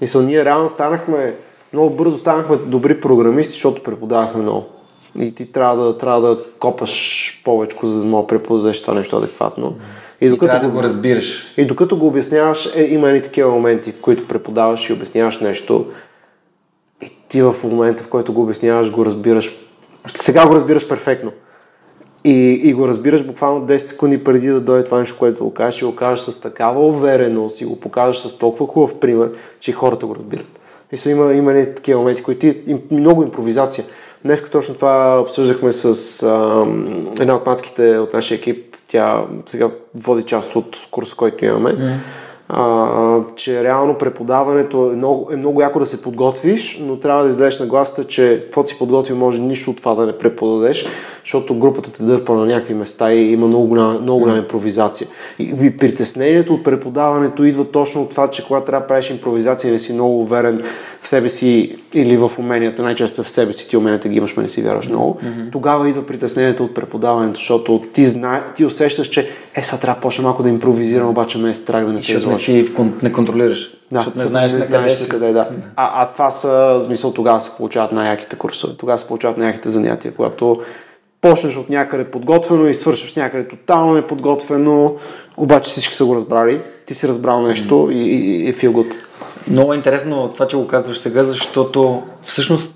Мисъл, 0.00 0.22
ние 0.22 0.44
реално 0.44 0.68
станахме, 0.68 1.34
много 1.72 1.90
бързо 1.96 2.18
станахме 2.18 2.56
добри 2.56 3.00
програмисти, 3.00 3.52
защото 3.52 3.82
преподавахме 3.82 4.42
много. 4.42 4.66
И 5.20 5.34
ти 5.34 5.52
трябва 5.52 5.84
да, 5.84 5.98
трябва 5.98 6.20
да 6.20 6.38
копаш 6.58 7.42
повече, 7.44 7.76
за 7.82 8.00
да 8.00 8.06
мога 8.06 8.22
да 8.22 8.26
преподадеш 8.26 8.82
това 8.82 8.94
нещо 8.94 9.16
адекватно. 9.16 9.74
И 10.20 10.26
И 10.26 10.28
докато, 10.28 10.50
трябва 10.50 10.66
да 10.66 10.72
го, 10.72 10.76
го 10.76 10.82
разбираш. 10.82 11.54
и 11.56 11.64
докато 11.64 11.96
го 11.96 12.06
обясняваш, 12.06 12.76
е, 12.76 12.82
има 12.82 13.08
едни 13.08 13.22
такива 13.22 13.50
моменти, 13.50 13.92
в 13.92 14.00
които 14.00 14.28
преподаваш 14.28 14.90
и 14.90 14.92
обясняваш 14.92 15.40
нещо. 15.40 15.86
И 17.02 17.10
ти 17.28 17.42
в 17.42 17.54
момента, 17.64 18.04
в 18.04 18.08
който 18.08 18.32
го 18.32 18.42
обясняваш, 18.42 18.90
го 18.90 19.06
разбираш. 19.06 19.52
Сега 20.14 20.46
го 20.46 20.54
разбираш 20.54 20.88
перфектно. 20.88 21.32
И, 22.24 22.60
и 22.64 22.72
го 22.74 22.88
разбираш 22.88 23.26
буквално 23.26 23.66
10 23.66 23.76
секунди 23.76 24.24
преди 24.24 24.48
да 24.48 24.60
дойде 24.60 24.84
това 24.84 24.98
нещо, 24.98 25.18
което 25.18 25.44
го 25.44 25.54
кажеш 25.54 25.82
и 25.82 25.84
го 25.84 25.96
кажеш 25.96 26.24
с 26.24 26.40
такава 26.40 26.86
увереност 26.86 27.60
и 27.60 27.64
го 27.64 27.80
покажеш 27.80 28.22
с 28.22 28.38
толкова 28.38 28.66
хубав 28.72 29.00
пример, 29.00 29.30
че 29.60 29.70
и 29.70 29.74
хората 29.74 30.06
го 30.06 30.14
разбират. 30.14 30.60
И 30.92 30.96
са, 30.96 31.10
има, 31.10 31.32
има 31.32 31.52
такива 31.52 32.00
моменти, 32.00 32.22
които 32.22 32.40
ти, 32.40 32.62
им, 32.66 32.80
много 32.90 33.22
импровизация. 33.22 33.84
Днес 34.24 34.50
точно 34.50 34.74
това 34.74 35.20
обсъждахме 35.20 35.72
с 35.72 36.22
ам, 36.22 37.08
една 37.20 37.34
от 37.34 37.46
мацките 37.46 37.98
от 37.98 38.12
нашия 38.12 38.36
екип. 38.36 38.76
Тя 38.88 39.24
сега 39.46 39.70
води 39.94 40.22
част 40.22 40.56
от 40.56 40.76
курса, 40.90 41.16
който 41.16 41.44
имаме. 41.44 41.70
Mm. 41.70 41.96
А, 42.54 43.20
че 43.36 43.64
реално 43.64 43.98
преподаването 43.98 44.90
е 44.92 44.96
много, 44.96 45.28
е 45.32 45.36
много 45.36 45.60
яко 45.60 45.78
да 45.78 45.86
се 45.86 46.02
подготвиш, 46.02 46.80
но 46.82 46.96
трябва 46.96 47.24
да 47.24 47.30
излезеш 47.30 47.60
на 47.60 47.66
гласата, 47.66 48.04
че 48.04 48.40
каквото 48.44 48.68
си 48.68 48.78
подготви 48.78 49.14
може 49.14 49.40
нищо 49.40 49.70
от 49.70 49.76
това 49.76 49.94
да 49.94 50.06
не 50.06 50.18
преподадеш, 50.18 50.86
защото 51.24 51.54
групата 51.54 51.92
те 51.92 52.02
дърпа 52.02 52.34
на 52.34 52.46
някакви 52.46 52.74
места 52.74 53.12
и 53.12 53.32
има 53.32 53.46
много 53.46 53.66
голяма, 53.66 53.98
много 54.00 54.20
голяма 54.20 54.38
импровизация. 54.38 55.08
И, 55.38 55.54
и 55.62 55.76
притеснението 55.76 56.54
от 56.54 56.64
преподаването 56.64 57.44
идва 57.44 57.70
точно 57.70 58.02
от 58.02 58.10
това, 58.10 58.30
че 58.30 58.46
когато 58.46 58.66
трябва 58.66 58.80
да 58.80 58.86
правиш 58.86 59.10
импровизация 59.10 59.72
не 59.72 59.78
си 59.78 59.92
много 59.92 60.20
уверен 60.20 60.62
в 61.00 61.08
себе 61.08 61.28
си 61.28 61.76
или 61.94 62.16
в 62.16 62.32
уменията, 62.38 62.82
най-често 62.82 63.20
е 63.20 63.24
в 63.24 63.30
себе 63.30 63.52
си, 63.52 63.68
ти 63.68 63.76
уменията 63.76 64.08
ги 64.08 64.16
имаш, 64.16 64.34
но 64.36 64.42
не 64.42 64.48
си 64.48 64.62
вярваш 64.62 64.88
много, 64.88 65.14
mm-hmm. 65.14 65.52
тогава 65.52 65.88
идва 65.88 66.06
притеснението 66.06 66.64
от 66.64 66.74
преподаването, 66.74 67.34
защото 67.38 67.82
ти, 67.92 68.04
знае, 68.04 68.42
ти 68.56 68.64
усещаш, 68.64 69.08
че 69.08 69.30
е, 69.54 69.62
сега 69.62 69.78
трябва 69.78 69.94
да 69.94 70.00
почна 70.00 70.24
малко 70.24 70.42
да 70.42 70.48
импровизирам, 70.48 71.08
обаче 71.08 71.38
ме 71.38 71.50
е 71.50 71.54
страх 71.54 71.84
да 71.84 71.92
не 71.92 72.00
се 72.00 72.12
изложа. 72.12 72.36
Си, 72.44 72.72
не 73.02 73.12
контролираш. 73.12 73.70
Да, 73.92 73.98
защото 73.98 74.18
не 74.18 74.24
знаеш 74.24 74.52
на 74.52 74.66
къде 74.66 74.96
си. 74.96 75.08
къде, 75.08 75.32
да. 75.32 75.48
А, 75.76 76.02
а 76.02 76.12
това 76.12 76.30
са, 76.30 76.48
в 76.48 76.84
смисъл, 76.84 77.12
тогава 77.12 77.40
се 77.40 77.56
получават 77.56 77.92
най-яките 77.92 78.36
курсове, 78.36 78.74
тогава 78.76 78.98
се 78.98 79.06
получават 79.06 79.38
най-яките 79.38 79.70
занятия, 79.70 80.14
когато 80.14 80.60
почнеш 81.20 81.56
от 81.56 81.70
някъде 81.70 82.04
подготвено 82.04 82.68
и 82.68 82.74
свършиш 82.74 83.14
някъде 83.14 83.48
тотално 83.48 83.94
неподготвено, 83.94 84.94
обаче 85.36 85.70
всички 85.70 85.94
са 85.94 86.04
го 86.04 86.16
разбрали, 86.16 86.60
ти 86.86 86.94
си 86.94 87.08
разбрал 87.08 87.42
нещо 87.42 87.88
и, 87.92 87.98
и, 87.98 88.44
и 88.44 88.48
е 88.48 88.54
feel 88.54 88.70
good. 88.70 88.94
Много 89.48 89.72
е 89.72 89.76
интересно 89.76 90.30
това, 90.34 90.46
че 90.46 90.56
го 90.56 90.68
казваш 90.68 90.98
сега, 90.98 91.22
защото 91.24 92.02
всъщност 92.24 92.74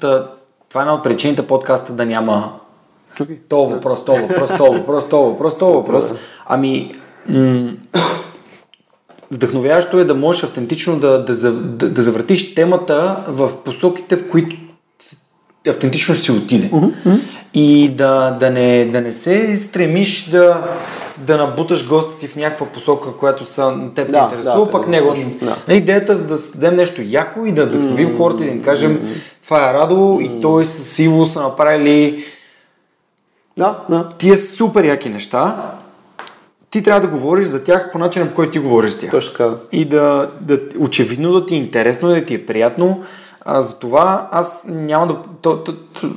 това 0.69 0.81
е 0.81 0.83
една 0.83 0.95
от 0.95 1.05
причините 1.05 1.47
подкаста 1.47 1.93
да 1.93 2.07
няма 2.07 2.53
Okay. 3.21 3.39
то 3.49 3.67
въпрос, 3.67 4.05
то 4.05 4.17
въпрос, 4.17 4.51
то 4.59 4.73
въпрос, 4.73 5.09
то 5.09 5.23
въпрос, 5.23 5.57
то 5.57 5.73
въпрос. 5.73 6.15
Ами, 6.47 6.95
м- 7.29 7.73
вдъхновяващо 9.31 9.99
е 9.99 10.05
да 10.05 10.15
можеш 10.15 10.43
автентично 10.43 10.99
да, 10.99 11.25
да, 11.25 11.35
да, 11.53 11.89
да 11.89 12.03
завъртиш 12.03 12.55
темата 12.55 13.25
в 13.29 13.51
посоките, 13.65 14.17
в 14.17 14.31
които 14.31 14.57
автентично 15.69 16.15
ще 16.15 16.25
си 16.25 16.33
отиде. 16.33 16.71
И 17.55 17.89
да, 17.89 18.31
да, 18.31 18.51
не, 18.51 18.85
да 18.85 19.01
не 19.01 19.13
се 19.13 19.59
стремиш 19.59 20.25
да, 20.25 20.65
да 21.19 21.37
набуташ 21.37 21.89
госта 21.89 22.19
ти 22.19 22.29
в 22.29 22.37
някаква 22.37 22.67
посока, 22.67 23.17
която 23.17 23.45
са 23.45 23.75
теб 23.95 24.13
Да, 24.13 24.19
интересува, 24.19 24.65
да, 24.65 24.71
пък 24.71 24.85
да, 24.85 24.91
него. 24.91 25.15
да. 25.43 25.57
Да. 25.67 25.75
Идеята 25.75 26.17
за 26.17 26.27
да 26.27 26.39
дадем 26.55 26.77
нещо 26.77 27.03
яко 27.05 27.47
и 27.47 27.53
да 27.53 27.67
вдъхновим 27.67 28.17
хората 28.17 28.45
и 28.45 28.47
да 28.47 28.53
им 28.53 28.63
кажем 28.63 29.21
това 29.45 29.71
е 29.71 29.75
Радо 29.75 30.19
и 30.23 30.41
той 30.41 30.65
с 30.65 30.99
Иво 30.99 31.27
са 31.27 31.43
направили 31.43 32.25
Да, 33.57 33.79
да. 33.91 34.09
тия 34.19 34.39
супер 34.39 34.85
яки 34.85 35.09
неща, 35.09 35.73
ти 36.77 36.83
трябва 36.83 37.01
да 37.01 37.07
говориш 37.07 37.47
за 37.49 37.65
тях 37.65 37.91
по 37.93 37.99
начина, 37.99 38.29
по 38.29 38.35
който 38.35 38.53
ти 38.53 38.59
говориш 38.59 38.91
за 38.91 39.01
тях. 39.01 39.11
Точно 39.11 39.33
така. 39.33 39.55
И 39.73 39.85
да, 39.85 40.31
да 40.41 40.61
очевидно 40.79 41.33
да 41.33 41.47
ти 41.47 41.55
е 41.55 41.59
интересно, 41.59 42.09
да 42.09 42.25
ти 42.25 42.35
е 42.35 42.47
приятно. 42.47 43.03
А, 43.45 43.61
затова 43.61 44.29
аз 44.33 44.65
няма 44.69 45.07
да... 45.07 45.17
То, 45.41 45.65
то, 45.65 45.75
то, 45.75 46.09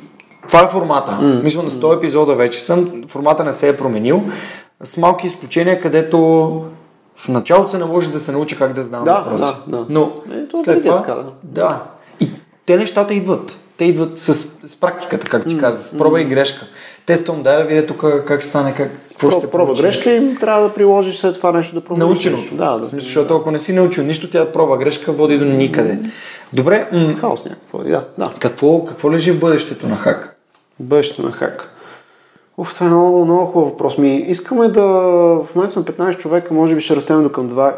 това 0.47 0.63
е 0.63 0.67
формата. 0.67 1.11
Mm. 1.11 1.43
Мисля, 1.43 1.63
на 1.63 1.71
100 1.71 1.97
епизода 1.97 2.35
вече 2.35 2.61
съм. 2.61 3.03
Формата 3.07 3.43
не 3.43 3.51
се 3.51 3.69
е 3.69 3.77
променил. 3.77 4.23
С 4.83 4.97
малки 4.97 5.27
изключения, 5.27 5.81
където 5.81 6.17
в 7.15 7.27
началото 7.29 7.71
се 7.71 7.77
наложи 7.77 8.11
да 8.11 8.19
се 8.19 8.31
научи 8.31 8.57
как 8.57 8.73
да 8.73 8.83
задавам 8.83 9.05
Да, 9.05 9.19
въпроси. 9.19 9.53
да, 9.67 9.77
да. 9.77 9.85
Но 9.89 10.11
Е, 10.33 10.47
то 10.47 10.57
след 10.63 10.83
това... 10.83 11.01
така, 11.01 11.13
да. 11.15 11.23
да. 11.43 11.81
И 12.19 12.29
те 12.65 12.77
нещата 12.77 13.13
идват. 13.13 13.57
Те 13.77 13.85
идват 13.85 14.19
с, 14.19 14.33
с 14.67 14.75
практиката, 14.79 15.27
както 15.27 15.49
ти 15.49 15.57
каза, 15.57 15.83
с 15.83 15.97
проба 15.97 16.21
и 16.21 16.25
грешка. 16.25 16.65
Тествам, 17.09 17.43
дай 17.43 17.57
да 17.57 17.63
видя 17.63 17.85
тук 17.85 18.05
как 18.25 18.43
стане, 18.43 18.73
как, 18.73 18.91
какво 19.09 19.31
ще 19.31 19.39
се 19.39 19.51
Проба 19.51 19.65
получи. 19.65 19.81
грешка 19.81 20.11
и 20.11 20.35
трябва 20.35 20.63
да 20.63 20.73
приложиш 20.73 21.15
след 21.15 21.35
това 21.35 21.51
нещо 21.51 21.75
да 21.75 21.81
промениш. 21.81 22.03
Научено. 22.05 22.37
нещо. 22.37 22.55
Да, 22.55 22.71
В 22.71 22.79
да. 22.79 22.87
смисъл, 22.87 23.05
защото 23.05 23.35
ако 23.35 23.51
не 23.51 23.59
си 23.59 23.73
научил 23.73 24.03
нищо, 24.03 24.29
тя 24.29 24.51
проба 24.51 24.77
грешка 24.77 25.11
води 25.11 25.37
до 25.37 25.45
никъде. 25.45 25.99
Добре, 26.53 26.87
м- 26.91 27.15
Хаос 27.15 27.45
някакво. 27.45 27.77
Да, 27.79 28.03
да. 28.17 28.33
какво, 28.39 28.85
какво 28.85 29.11
лежи 29.11 29.31
в 29.31 29.39
бъдещето 29.39 29.87
на 29.87 29.97
хак? 29.97 30.35
Бъдещето 30.79 31.21
на 31.21 31.31
хак. 31.31 31.75
Уф, 32.59 32.73
това 32.73 32.85
е 32.85 32.89
много, 32.89 33.25
много 33.25 33.45
хубав 33.45 33.69
въпрос. 33.69 33.97
Ми, 33.97 34.15
искаме 34.15 34.67
да, 34.67 34.83
в 34.83 35.47
момента 35.55 35.73
сме 35.73 35.83
15 35.83 36.17
човека, 36.17 36.53
може 36.53 36.75
би 36.75 36.81
ще 36.81 36.95
растем 36.95 37.23
до 37.23 37.31
към 37.31 37.49
2, 37.49 37.73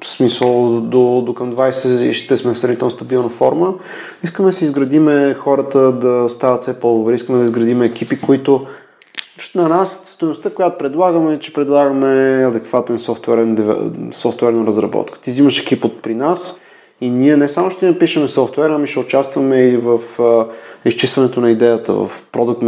в 0.00 0.06
смисъл 0.06 0.80
до, 0.80 1.22
до 1.26 1.34
към 1.34 1.56
20 1.56 2.00
и 2.00 2.12
ще 2.12 2.36
сме 2.36 2.54
в 2.54 2.58
сравнително 2.58 2.90
стабилна 2.90 3.28
форма. 3.28 3.74
Искаме 4.24 4.48
да 4.48 4.52
си 4.52 4.64
изградиме 4.64 5.34
хората 5.34 5.92
да 5.92 6.28
стават 6.28 6.62
все 6.62 6.80
по-добри, 6.80 7.14
искаме 7.14 7.38
да 7.38 7.44
изградиме 7.44 7.86
екипи, 7.86 8.20
които 8.20 8.66
на 9.54 9.68
нас 9.68 10.02
стоеността, 10.04 10.50
която 10.50 10.78
предлагаме, 10.78 11.34
е, 11.34 11.38
че 11.38 11.52
предлагаме 11.52 12.44
адекватен 12.46 12.98
софтуерен, 12.98 13.76
софтуерна 14.12 14.66
разработка. 14.66 15.20
Ти 15.20 15.30
взимаш 15.30 15.60
екип 15.60 15.84
от 15.84 16.02
при 16.02 16.14
нас 16.14 16.60
и 17.00 17.10
ние 17.10 17.36
не 17.36 17.48
само 17.48 17.70
ще 17.70 17.86
напишеме 17.86 18.28
софтуера, 18.28 18.74
ами 18.74 18.86
ще 18.86 18.98
участваме 18.98 19.56
и 19.56 19.76
в 19.76 20.00
а, 20.22 20.46
изчистването 20.84 21.40
на 21.40 21.50
идеята, 21.50 21.92
в 21.92 22.10
продукт 22.32 22.62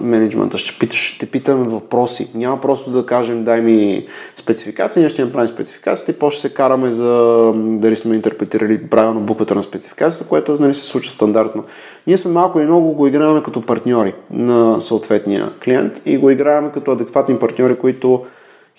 менеджмента. 0.00 0.58
Ще, 0.58 0.78
питаш, 0.78 1.14
ще 1.14 1.26
питаме 1.26 1.68
въпроси. 1.68 2.30
Няма 2.34 2.60
просто 2.60 2.90
да 2.90 3.06
кажем 3.06 3.44
дай 3.44 3.60
ми 3.60 4.06
спецификация, 4.36 5.00
ние 5.00 5.08
ще 5.08 5.22
им 5.22 5.32
правим 5.32 5.48
спецификацията 5.48 6.12
и 6.12 6.18
после 6.18 6.40
се 6.40 6.54
караме 6.54 6.90
за 6.90 7.52
дали 7.54 7.96
сме 7.96 8.14
интерпретирали 8.14 8.86
правилно 8.86 9.20
буквата 9.20 9.54
на 9.54 9.62
спецификацията, 9.62 10.28
което 10.28 10.56
нали, 10.60 10.74
се 10.74 10.86
случва 10.86 11.12
стандартно. 11.12 11.64
Ние 12.06 12.18
сме 12.18 12.30
малко 12.30 12.60
и 12.60 12.64
много 12.64 12.92
го 12.92 13.06
играем 13.06 13.42
като 13.42 13.62
партньори 13.62 14.14
на 14.30 14.80
съответния 14.80 15.50
клиент 15.64 16.02
и 16.06 16.18
го 16.18 16.30
играем 16.30 16.70
като 16.70 16.90
адекватни 16.90 17.38
партньори, 17.38 17.76
които 17.76 18.24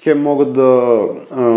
хем 0.02 0.22
могат 0.22 0.54
да, 0.54 1.00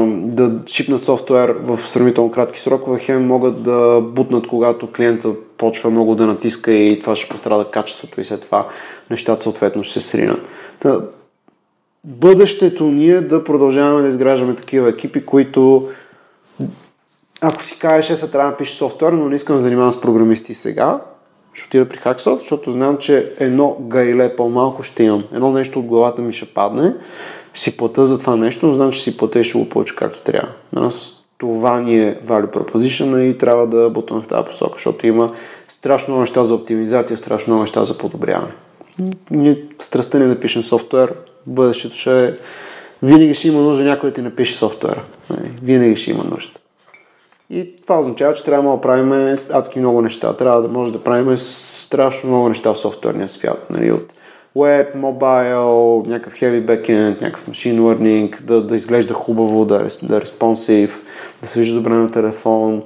да 0.09 0.53
шипнат 0.67 1.05
софтуер 1.05 1.49
в 1.49 1.79
сравнително 1.89 2.31
кратки 2.31 2.61
срокове, 2.61 2.99
хем 2.99 3.27
могат 3.27 3.63
да 3.63 4.01
бутнат, 4.01 4.47
когато 4.47 4.93
клиента 4.93 5.35
почва 5.57 5.91
много 5.91 6.15
да 6.15 6.27
натиска 6.27 6.73
и 6.73 7.01
това 7.01 7.17
ще 7.17 7.29
пострада 7.29 7.71
качеството 7.71 8.21
и 8.21 8.25
след 8.25 8.41
това 8.41 8.69
нещата 9.11 9.43
съответно 9.43 9.85
ще 9.85 10.01
се 10.01 10.09
сринат. 10.09 10.41
Та, 10.81 11.01
бъдещето 12.05 12.85
ни 12.85 13.11
е 13.11 13.21
да 13.21 13.45
продължаваме 13.45 14.03
да 14.03 14.09
изграждаме 14.09 14.57
такива 14.57 14.89
екипи, 14.89 15.27
които 15.27 15.89
ако 17.41 17.63
си 17.63 17.79
кажеш, 17.79 18.11
е, 18.11 18.17
сега 18.17 18.33
трябва 18.33 18.51
да 18.51 18.57
пише 18.57 18.75
софтуер, 18.75 19.13
но 19.13 19.29
не 19.29 19.37
искам 19.37 19.57
да 19.57 19.63
занимавам 19.63 19.93
с 19.93 20.01
програмисти 20.01 20.55
сега, 20.55 21.01
ще 21.55 21.67
отида 21.67 21.89
при 21.89 21.99
Hacksoft, 21.99 22.39
защото 22.39 22.73
знам, 22.73 22.97
че 22.99 23.35
едно 23.39 23.77
гайле 23.81 24.37
по-малко 24.37 24.83
ще 24.83 25.03
имам. 25.03 25.25
Едно 25.33 25.53
нещо 25.53 25.79
от 25.79 25.87
главата 25.87 26.23
ми 26.23 26.33
ще 26.33 26.47
падне, 26.47 26.95
си 27.55 27.77
плата 27.77 28.07
за 28.07 28.19
това 28.19 28.37
нещо, 28.37 28.67
но 28.67 28.75
знам, 28.75 28.93
че 28.93 29.03
си 29.03 29.17
плата 29.17 29.41
и 29.41 29.45
ще 29.45 29.59
го 29.59 29.69
получа 29.69 29.97
както 29.97 30.23
трябва. 30.23 30.49
На 30.73 30.81
нас 30.81 31.21
това 31.39 31.81
ни 31.81 32.01
е 32.01 32.19
value 32.27 32.51
proposition 32.51 33.21
и 33.21 33.39
трябва 33.39 33.67
да 33.67 33.91
бутаме 33.91 34.23
в 34.23 34.29
тази 34.29 34.47
посока, 34.47 34.73
защото 34.73 35.07
има 35.07 35.35
страшно 35.69 36.13
много 36.13 36.21
неща 36.21 36.45
за 36.45 36.55
оптимизация, 36.55 37.17
страшно 37.17 37.51
много 37.51 37.63
неща 37.63 37.85
за 37.85 37.99
подобряване. 37.99 38.53
Ние 39.31 39.63
страстта 39.79 40.19
ни 40.19 40.27
да 40.27 40.41
пишем 40.41 40.63
софтуер, 40.63 41.15
бъдещето 41.47 41.97
ще 41.97 42.25
е... 42.25 42.33
Винаги 43.03 43.35
ще 43.35 43.49
има 43.49 43.61
нужда 43.61 43.85
някой 43.85 44.11
да 44.11 44.15
ти 44.15 44.23
напише 44.23 44.55
софтуера. 44.55 45.03
Нали, 45.31 45.51
Винаги 45.63 45.97
ще 45.97 46.11
има 46.11 46.25
нужда. 46.25 46.53
И 47.51 47.77
това 47.83 47.99
означава, 47.99 48.35
че 48.35 48.45
трябва 48.45 48.77
да 48.77 48.81
правим 48.81 49.37
адски 49.53 49.79
много 49.79 50.03
неща. 50.03 50.37
Трябва 50.37 50.63
да 50.63 50.69
може 50.69 50.93
да 50.93 51.05
правим 51.05 51.37
страшно 51.37 52.31
много 52.31 52.49
неща 52.49 52.75
в 52.75 52.79
софтуерния 52.79 53.29
свят. 53.29 53.67
Нали? 53.71 53.93
От 53.93 54.13
web, 54.57 54.95
mobile, 54.97 56.09
някакъв 56.09 56.35
heavy 56.35 56.65
backend, 56.65 57.23
някакъв 57.23 57.47
machine 57.47 57.81
learning, 57.81 58.43
да, 58.43 58.63
да 58.63 58.77
изглежда 58.77 59.15
хубаво, 59.15 59.65
да, 59.65 59.77
е- 59.77 60.07
да 60.07 60.17
е 60.17 60.21
responsive, 60.21 60.91
да 61.43 61.49
се 61.49 61.61
вижда 61.61 61.75
добре 61.75 61.93
на 61.93 62.11
телефон, 62.11 62.83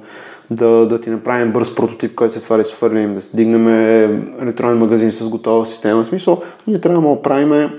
да, 0.51 0.67
да 0.87 1.01
ти 1.01 1.09
направим 1.09 1.51
бърз 1.53 1.75
прототип, 1.75 2.15
който 2.15 2.33
се 2.33 2.43
това 2.43 2.57
да 2.57 2.65
свърлим, 2.65 3.13
да 3.13 3.21
дигнем 3.33 3.67
електронен 4.41 4.77
магазин 4.77 5.11
с 5.11 5.29
готова 5.29 5.65
система. 5.65 6.03
В 6.03 6.07
смисъл, 6.07 6.41
ние 6.67 6.81
трябва 6.81 7.15
да 7.15 7.21
правим 7.21 7.71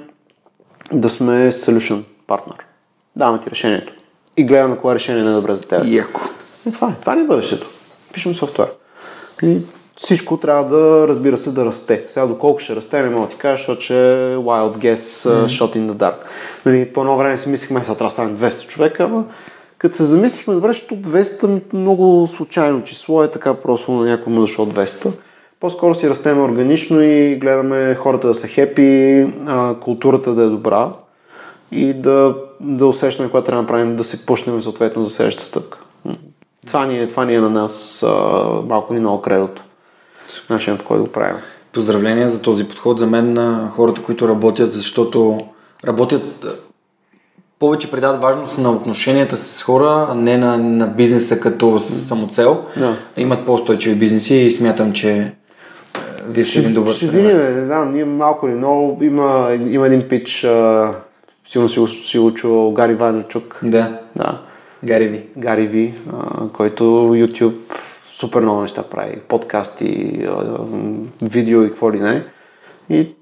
да 0.92 1.08
сме 1.08 1.52
solution 1.52 2.02
партнер. 2.26 2.56
Даваме 3.16 3.40
ти 3.40 3.50
решението. 3.50 3.92
И 4.36 4.44
гледам 4.44 4.70
на 4.70 4.78
кое 4.78 4.94
решение 4.94 5.22
е 5.22 5.34
добре 5.34 5.56
за 5.56 5.62
теб. 5.62 5.82
Яко. 5.84 6.20
И 6.66 6.70
това 6.70 6.88
е. 6.88 7.00
Това 7.00 7.14
не 7.14 7.22
е 7.22 7.26
бъдещето. 7.26 7.70
Пишем 8.12 8.34
софтуер. 8.34 8.68
И 9.42 9.58
всичко 9.96 10.36
трябва 10.36 10.64
да, 10.64 11.08
разбира 11.08 11.36
се, 11.36 11.50
да 11.50 11.64
расте. 11.64 12.04
Сега 12.08 12.26
доколко 12.26 12.58
ще 12.58 12.76
расте, 12.76 13.02
не 13.02 13.10
мога 13.10 13.26
да 13.26 13.32
ти 13.32 13.38
кажа, 13.38 13.56
защото 13.56 13.80
че 13.80 13.92
wild 14.36 14.76
guess, 14.76 14.94
mm-hmm. 14.94 15.46
shot 15.46 15.76
in 15.76 15.90
the 15.90 15.92
dark. 15.92 16.14
Нали, 16.66 16.92
по 16.92 17.00
едно 17.00 17.16
време 17.16 17.38
си 17.38 17.48
мислихме, 17.48 17.84
сега 17.84 17.94
трябва 17.94 18.08
да 18.08 18.12
станем 18.12 18.38
200 18.38 18.66
човека, 18.66 19.04
ама 19.04 19.24
като 19.78 19.96
се 19.96 20.04
замислихме, 20.04 20.54
добре, 20.54 20.68
защото 20.68 20.94
200 20.94 21.60
много 21.72 22.26
случайно 22.26 22.84
число 22.84 23.22
е 23.22 23.30
така 23.30 23.54
просто 23.54 23.92
на 23.92 24.04
някой 24.04 24.32
му 24.32 24.40
дошло 24.40 24.66
200. 24.66 25.10
По-скоро 25.60 25.94
си 25.94 26.10
растеме 26.10 26.42
органично 26.42 27.02
и 27.02 27.36
гледаме 27.36 27.94
хората 27.94 28.28
да 28.28 28.34
са 28.34 28.48
хепи, 28.48 29.26
културата 29.80 30.34
да 30.34 30.42
е 30.42 30.46
добра 30.46 30.92
и 31.72 31.94
да, 31.94 32.36
да 32.60 32.86
усещаме 32.86 33.30
когато 33.30 33.46
трябва 33.46 33.62
да 33.62 33.62
направим, 33.62 33.96
да 33.96 34.04
се 34.04 34.26
пушнем 34.26 34.62
съответно 34.62 35.04
за 35.04 35.10
следващата 35.10 35.46
стъпка. 35.46 35.78
Това 36.66 36.86
ни 36.86 36.98
е, 36.98 37.08
това 37.08 37.24
ни 37.24 37.34
е 37.34 37.40
на 37.40 37.50
нас 37.50 38.06
малко 38.64 38.94
и 38.94 38.98
много 38.98 39.22
кредото. 39.22 39.62
Начинът 40.50 40.80
по 40.80 40.84
който 40.86 41.04
го 41.04 41.12
правим. 41.12 41.36
Поздравления 41.72 42.28
за 42.28 42.42
този 42.42 42.68
подход 42.68 42.98
за 42.98 43.06
мен 43.06 43.32
на 43.32 43.70
хората, 43.74 44.02
които 44.02 44.28
работят, 44.28 44.72
защото 44.72 45.38
работят 45.86 46.46
повече 47.58 47.90
придават 47.90 48.22
важност 48.22 48.58
на 48.58 48.70
отношенията 48.70 49.36
с 49.36 49.62
хора, 49.62 50.06
а 50.10 50.14
не 50.14 50.38
на, 50.38 50.58
на 50.58 50.86
бизнеса 50.86 51.40
като 51.40 51.80
самоцел. 51.80 52.64
Да. 52.76 52.96
Имат 53.16 53.46
по-устойчиви 53.46 53.94
бизнеси 53.94 54.34
и 54.34 54.50
смятам, 54.50 54.92
че 54.92 55.32
вие 56.28 56.44
сте 56.44 56.58
един 56.58 56.74
добър. 56.74 56.94
Ще 56.94 57.06
видим, 57.06 57.36
не 57.36 57.64
знам, 57.64 57.94
ние 57.94 58.04
малко 58.04 58.48
или 58.48 58.54
много. 58.54 59.04
Има, 59.04 59.58
има 59.68 59.86
един 59.86 60.08
пич, 60.08 60.44
а, 60.44 60.90
сигурно 61.48 61.68
си 61.68 61.80
го, 61.80 61.86
си 61.86 62.18
го 62.18 62.72
Гари 62.72 62.94
Вайнерчук. 62.94 63.60
Да. 63.62 63.98
да. 64.16 64.40
Гари 64.84 65.08
Ви. 65.08 65.22
Гари 65.36 65.66
Ви, 65.66 65.94
а, 66.12 66.48
който 66.48 66.84
YouTube 67.12 67.54
супер 68.16 68.40
много 68.40 68.60
неща 68.60 68.82
прави. 68.82 69.20
Подкасти, 69.28 70.26
видео 71.22 71.62
и 71.62 71.68
какво 71.68 71.92
ли 71.92 72.00
не. 72.00 72.24
И 72.90 73.14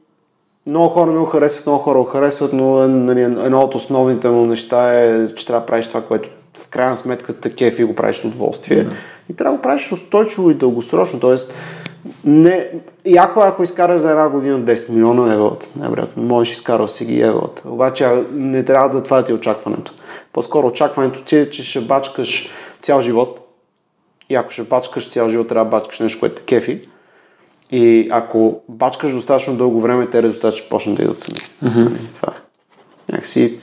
много 0.67 0.89
хора 0.89 1.11
не 1.11 1.19
го 1.19 1.25
харесват, 1.25 1.67
много 1.67 1.83
хора 1.83 1.99
го 1.99 2.05
харесват, 2.05 2.53
но 2.53 2.89
нали, 2.89 3.23
едно 3.23 3.61
от 3.61 3.75
основните 3.75 4.29
му 4.29 4.47
неща 4.47 4.95
е, 4.95 5.35
че 5.35 5.47
трябва 5.47 5.61
да 5.61 5.67
правиш 5.67 5.89
това, 5.89 6.03
което 6.03 6.29
в 6.59 6.69
крайна 6.69 6.97
сметка 6.97 7.33
те 7.33 7.55
кефи 7.55 7.83
и 7.83 7.85
го 7.85 7.95
правиш 7.95 8.17
с 8.17 8.25
удоволствие. 8.25 8.85
Yeah. 8.85 8.91
И 9.31 9.37
трябва 9.37 9.53
да 9.53 9.57
го 9.57 9.63
правиш 9.63 9.93
устойчиво 9.93 10.51
и 10.51 10.55
дългосрочно. 10.55 11.21
Тоест, 11.21 11.55
не, 12.25 12.71
яко 13.07 13.41
ако 13.41 13.63
изкараш 13.63 14.01
за 14.01 14.11
една 14.11 14.29
година 14.29 14.61
10 14.61 14.91
милиона 14.91 15.35
еврота, 15.35 15.69
най-вероятно, 15.77 16.23
можеш 16.23 16.55
изкарал 16.55 16.89
си 16.89 17.05
ги 17.05 17.21
еврота. 17.21 17.63
Обаче 17.67 18.09
не 18.33 18.65
трябва 18.65 18.89
да 18.89 19.03
това 19.03 19.17
да 19.17 19.25
ти 19.25 19.33
е 19.33 19.35
очакването. 19.35 19.93
По-скоро 20.33 20.67
очакването 20.67 21.23
ти 21.23 21.37
е, 21.37 21.51
че 21.51 21.65
ще 21.65 21.81
бачкаш 21.81 22.51
цял 22.81 23.01
живот. 23.01 23.44
И 24.31 24.35
ако 24.35 24.51
ще 24.51 24.63
бачкаш 24.63 25.11
цял 25.11 25.31
живот, 25.31 25.49
трябва 25.49 25.65
да 25.65 25.71
бачкаш 25.71 26.01
нещо, 26.01 26.21
което 26.21 26.35
те 26.35 26.43
кефи. 26.43 26.89
И 27.71 28.09
ако 28.11 28.63
бачкаш 28.69 29.13
достатъчно 29.13 29.57
дълго 29.57 29.81
време, 29.81 30.11
те 30.11 30.23
резултати 30.23 30.59
ще 30.59 30.69
почнат 30.69 30.97
да 30.97 31.03
идват 31.03 31.21
сами. 31.21 31.39
Mm-hmm. 31.63 31.91
Това 32.15 32.33
е. 32.37 32.41
Някакси, 33.13 33.59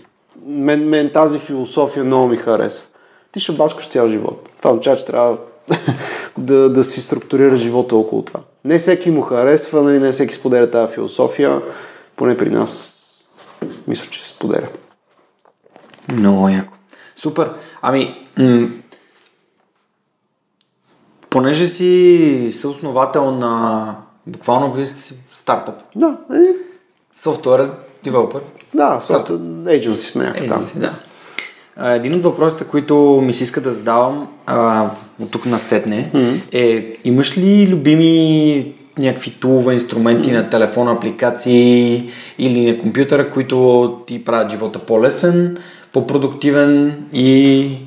мен, 0.45 0.89
мен 0.89 1.11
тази 1.13 1.39
философия 1.39 2.03
много 2.03 2.27
ми 2.27 2.37
харесва. 2.37 2.85
Ти 3.31 3.39
ще 3.39 3.51
бачкаш 3.51 3.89
цял 3.89 4.09
живот. 4.09 4.49
Това 4.57 4.71
означава, 4.71 4.97
че 4.97 5.05
трябва 5.05 5.37
да, 6.37 6.69
да 6.69 6.83
си 6.83 7.01
структурира 7.01 7.55
живота 7.55 7.95
около 7.95 8.21
това. 8.21 8.39
Не 8.65 8.79
всеки 8.79 9.11
му 9.11 9.21
харесва, 9.21 9.83
нали, 9.83 9.99
не 9.99 10.11
всеки 10.11 10.35
споделя 10.35 10.71
тази 10.71 10.93
философия, 10.93 11.61
поне 12.15 12.37
при 12.37 12.49
нас 12.49 12.97
мисля, 13.87 14.07
че 14.09 14.23
се 14.23 14.29
споделя. 14.29 14.67
Много 16.11 16.49
яко. 16.49 16.73
Супер. 17.15 17.51
Ами, 17.81 18.27
м- 18.37 18.67
понеже 21.31 21.67
си 21.67 22.49
съосновател 22.53 23.31
на 23.31 23.95
буквално 24.27 24.73
вие 24.73 24.87
сте 24.87 25.01
си 25.01 25.13
стартъп. 25.31 25.75
Да. 25.95 26.17
Софтуер 27.15 27.69
девелопер. 28.03 28.41
Да, 28.73 28.99
софтуер 29.01 29.39
agency 29.39 29.95
сме 29.95 30.23
някакъв 30.23 30.47
там. 30.47 30.81
Да. 30.81 30.93
Един 31.95 32.15
от 32.15 32.23
въпросите, 32.23 32.63
които 32.63 33.21
ми 33.23 33.33
се 33.33 33.43
иска 33.43 33.61
да 33.61 33.73
задавам 33.73 34.27
а, 34.45 34.89
от 35.21 35.31
тук 35.31 35.45
на 35.45 35.59
сетне 35.59 36.11
mm-hmm. 36.13 36.39
е 36.51 36.97
имаш 37.03 37.37
ли 37.37 37.67
любими 37.71 38.73
някакви 38.97 39.31
тулове, 39.31 39.73
инструменти 39.73 40.29
mm-hmm. 40.29 40.43
на 40.43 40.49
телефона, 40.49 40.91
апликации 40.91 42.09
или 42.37 42.71
на 42.71 42.79
компютъра, 42.79 43.31
които 43.31 43.99
ти 44.07 44.25
правят 44.25 44.51
живота 44.51 44.79
по-лесен, 44.79 45.57
по-продуктивен 45.93 47.03
и 47.13 47.77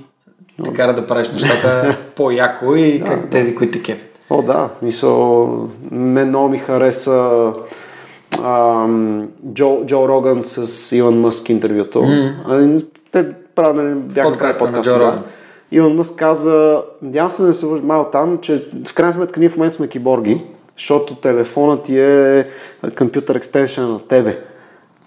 те 0.62 0.72
кара 0.72 0.94
да 0.94 1.07
правиш 1.07 1.30
нещата 1.30 1.96
по-яко 2.16 2.74
и 2.74 2.98
да, 2.98 3.05
как 3.05 3.20
да. 3.22 3.28
тези, 3.28 3.55
които 3.55 3.78
те 3.78 3.82
кефят. 3.82 4.18
О, 4.30 4.42
да, 4.42 4.68
мисъл, 4.82 5.48
мен 5.90 6.28
много 6.28 6.48
ми 6.48 6.59
хареса 6.59 7.52
ам, 8.44 9.28
Джо, 9.52 9.78
Джо 9.86 10.09
Роган 10.09 10.42
с 10.42 10.92
Илон 10.96 11.20
Мъск 11.20 11.48
интервюто. 11.48 11.98
Mm. 11.98 12.86
Те 13.11 13.26
правили, 13.55 13.94
бяха 13.94 14.28
подкаст, 14.28 14.59
подкаст 14.59 14.86
на 14.86 14.92
Джо 14.92 15.00
Роган. 15.00 15.22
Илон 15.72 15.96
Мъск 15.96 16.16
каза, 16.16 16.82
надявам 17.02 17.30
се 17.30 17.42
да 17.42 17.55
се 17.55 17.66
върши 17.66 17.84
там, 18.12 18.38
че 18.38 18.64
в 18.86 18.94
крайна 18.94 19.12
сметка 19.12 19.40
ние 19.40 19.48
в 19.48 19.57
момента 19.57 19.76
сме 19.76 19.88
киборги, 19.88 20.40
защото 20.76 21.14
телефонът 21.14 21.82
ти 21.82 21.98
е 21.98 22.46
компютър 22.98 23.34
екстеншън 23.34 23.92
на 23.92 23.98
тебе. 23.98 24.38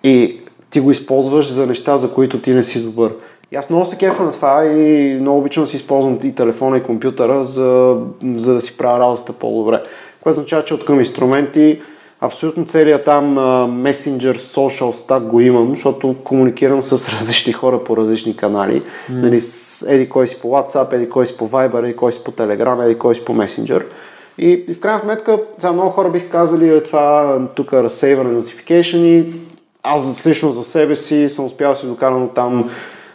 И 0.03 0.41
ти 0.69 0.79
го 0.79 0.91
използваш 0.91 1.51
за 1.51 1.67
неща, 1.67 1.97
за 1.97 2.13
които 2.13 2.41
ти 2.41 2.53
не 2.53 2.63
си 2.63 2.83
добър. 2.83 3.11
И 3.51 3.55
аз 3.55 3.69
много 3.69 3.85
се 3.85 3.97
кефа 3.97 4.23
на 4.23 4.31
това 4.31 4.65
и 4.65 5.17
много 5.21 5.39
обичам 5.39 5.63
да 5.63 5.69
си 5.69 5.75
използвам 5.75 6.19
и 6.23 6.35
телефона 6.35 6.77
и 6.77 6.83
компютъра, 6.83 7.43
за, 7.43 7.97
за 8.35 8.53
да 8.53 8.61
си 8.61 8.77
правя 8.77 8.99
работата 8.99 9.33
по-добре. 9.33 9.83
Което 10.21 10.39
означава, 10.39 10.63
че 10.63 10.73
от 10.73 10.85
към 10.85 10.99
инструменти 10.99 11.81
абсолютно 12.21 12.65
целият 12.65 13.05
там 13.05 13.35
Messenger, 13.83 14.33
Social 14.33 14.91
Stack 14.91 15.19
го 15.19 15.39
имам, 15.39 15.69
защото 15.69 16.15
комуникирам 16.23 16.83
с 16.83 16.91
различни 17.19 17.53
хора 17.53 17.83
по 17.83 17.97
различни 17.97 18.35
канали. 18.35 18.81
Mm. 18.81 18.85
Нали, 19.09 19.41
еди 19.87 20.09
кой 20.09 20.27
си 20.27 20.39
по 20.41 20.47
WhatsApp, 20.47 20.93
еди 20.93 21.09
кой 21.09 21.27
си 21.27 21.37
по 21.37 21.49
Viber, 21.49 21.83
еди 21.83 21.95
кой 21.95 22.13
си 22.13 22.23
по 22.23 22.31
Telegram, 22.31 22.85
еди 22.85 22.97
кой 22.97 23.15
си 23.15 23.25
по 23.25 23.33
Messenger. 23.33 23.83
И, 24.37 24.65
и 24.67 24.73
в 24.73 24.79
крайна 24.79 24.99
сметка, 24.99 25.39
сега 25.59 25.71
много 25.71 25.89
хора 25.89 26.09
бих 26.09 26.29
казали 26.29 26.69
е 26.69 26.83
това 26.83 27.39
тук 27.55 27.73
разсейване 27.73 28.41
notification 28.41 28.97
и 28.97 29.33
аз 29.83 30.25
лично 30.25 30.51
за 30.51 30.63
себе 30.63 30.95
си 30.95 31.29
съм 31.29 31.45
успял 31.45 31.71
да 31.71 31.77
си 31.77 31.87
докарам 31.87 32.29
там 32.35 32.69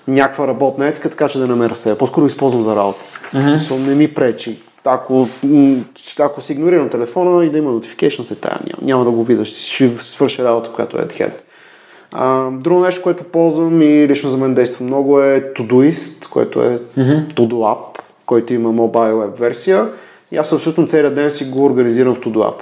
някаква 0.09 0.47
работна 0.47 0.87
етика, 0.89 1.11
така 1.11 1.29
че 1.29 1.39
да 1.39 1.47
намеря 1.47 1.75
себе. 1.75 1.99
По-скоро 1.99 2.27
използвам 2.27 2.63
за 2.63 2.77
работа. 2.77 3.01
Mm-hmm. 3.35 3.79
не 3.79 3.95
ми 3.95 4.15
пречи. 4.15 4.59
Ако, 4.85 5.29
ако 6.21 6.41
си 6.41 6.53
игнорирам 6.53 6.89
телефона 6.89 7.45
и 7.45 7.51
да 7.51 7.59
има 7.59 7.71
notification, 7.71 8.23
се 8.23 8.35
тая, 8.35 8.59
няма, 8.67 8.87
няма 8.87 9.05
да 9.05 9.11
го 9.11 9.25
видя, 9.25 9.45
ще 9.45 9.89
свърши 10.01 10.45
работа, 10.45 10.71
която 10.71 10.99
е 10.99 11.01
head. 11.01 11.33
А, 12.13 12.51
друго 12.51 12.81
нещо, 12.81 13.03
което 13.03 13.25
ползвам 13.25 13.83
и 13.83 14.09
лично 14.09 14.31
за 14.31 14.37
мен 14.37 14.55
действа 14.55 14.85
много 14.85 15.21
е 15.21 15.53
Todoist, 15.57 16.29
което 16.29 16.63
е 16.63 16.79
mm-hmm. 16.99 17.35
Todo 17.35 17.53
App, 17.53 17.99
който 18.27 18.55
има 18.55 18.69
mobile 18.69 19.13
web 19.13 19.39
версия. 19.39 19.89
И 20.33 20.37
аз 20.37 20.53
абсолютно 20.53 20.87
целият 20.87 21.15
ден 21.15 21.31
си 21.31 21.45
го 21.45 21.65
организирам 21.65 22.15
в 22.15 22.21
Todo 22.21 22.37
App. 22.37 22.55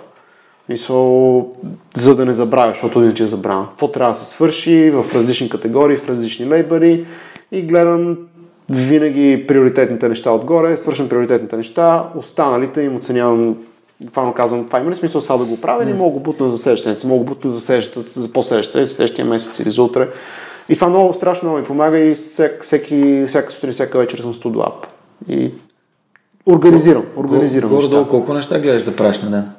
Мисъл, 0.69 1.49
за 1.95 2.17
да 2.17 2.27
не 2.27 2.33
забравя, 2.33 2.71
защото 2.71 3.03
иначе 3.03 3.27
забравя. 3.27 3.67
Какво 3.69 3.89
трябва 3.89 4.13
да 4.13 4.19
се 4.19 4.25
свърши 4.25 4.91
в 4.91 5.15
различни 5.15 5.49
категории, 5.49 5.97
в 5.97 6.09
различни 6.09 6.49
лейбъри 6.49 7.07
и 7.53 7.63
гледам 7.63 8.17
винаги 8.71 9.45
приоритетните 9.49 10.09
неща 10.09 10.31
отгоре, 10.31 10.77
свършвам 10.77 11.09
приоритетните 11.09 11.57
неща, 11.57 12.09
останалите 12.17 12.83
им 12.83 12.97
оценявам 12.97 13.57
буквално 14.01 14.35
казвам, 14.35 14.67
това 14.67 14.81
има 14.81 14.91
ли 14.91 14.95
смисъл 14.95 15.21
сега 15.21 15.37
да 15.37 15.45
го 15.45 15.61
правя 15.61 15.85
или 15.85 15.93
мога 15.93 16.13
го 16.13 16.21
бутна 16.21 16.51
за 16.51 16.59
следващия 16.59 16.97
мога 17.05 17.19
го 17.19 17.25
бутна 17.25 17.51
за, 17.51 17.61
следващата, 17.61 18.21
за 18.21 18.33
по-следващия, 18.33 18.87
следващия 18.87 19.25
месец 19.25 19.59
или 19.59 19.71
за 19.71 19.83
утре. 19.83 20.09
И 20.69 20.75
това 20.75 20.89
много 20.89 21.15
страшно 21.15 21.49
много 21.49 21.61
ми 21.61 21.67
помага 21.67 21.99
и 21.99 22.15
всек, 22.15 22.63
всеки, 22.63 23.25
всяка 23.27 23.53
сутрин, 23.53 23.73
всяка 23.73 23.99
вечер 23.99 24.19
съм 24.19 24.35
с 24.35 24.39
Todo 24.39 24.69
App. 24.69 24.87
И 25.29 25.53
организирам, 26.47 27.05
организирам 27.17 27.71
Горе, 27.71 27.83
неща. 27.83 28.07
Колко 28.11 28.35
неща 28.35 28.59
гледаш 28.59 28.83
да 28.83 28.97
правиш 28.97 29.23
на 29.23 29.31
ден? 29.31 29.51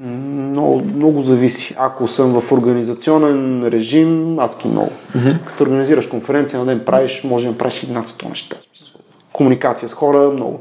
Много, 0.00 0.82
много 0.96 1.22
зависи. 1.22 1.74
Ако 1.78 2.08
съм 2.08 2.40
в 2.40 2.52
организационен 2.52 3.68
режим, 3.68 4.38
адски 4.38 4.68
много. 4.68 4.90
Mm-hmm. 5.16 5.44
Като 5.46 5.64
организираш 5.64 6.06
конференция 6.06 6.58
на 6.60 6.66
ден, 6.66 6.82
правиш, 6.86 7.24
може 7.24 7.48
да 7.48 7.58
правиш 7.58 7.82
и 7.82 7.92
над 7.92 8.06
100 8.06 8.28
неща. 8.28 8.56
Комуникация 9.32 9.88
с 9.88 9.92
хора, 9.92 10.30
много. 10.30 10.60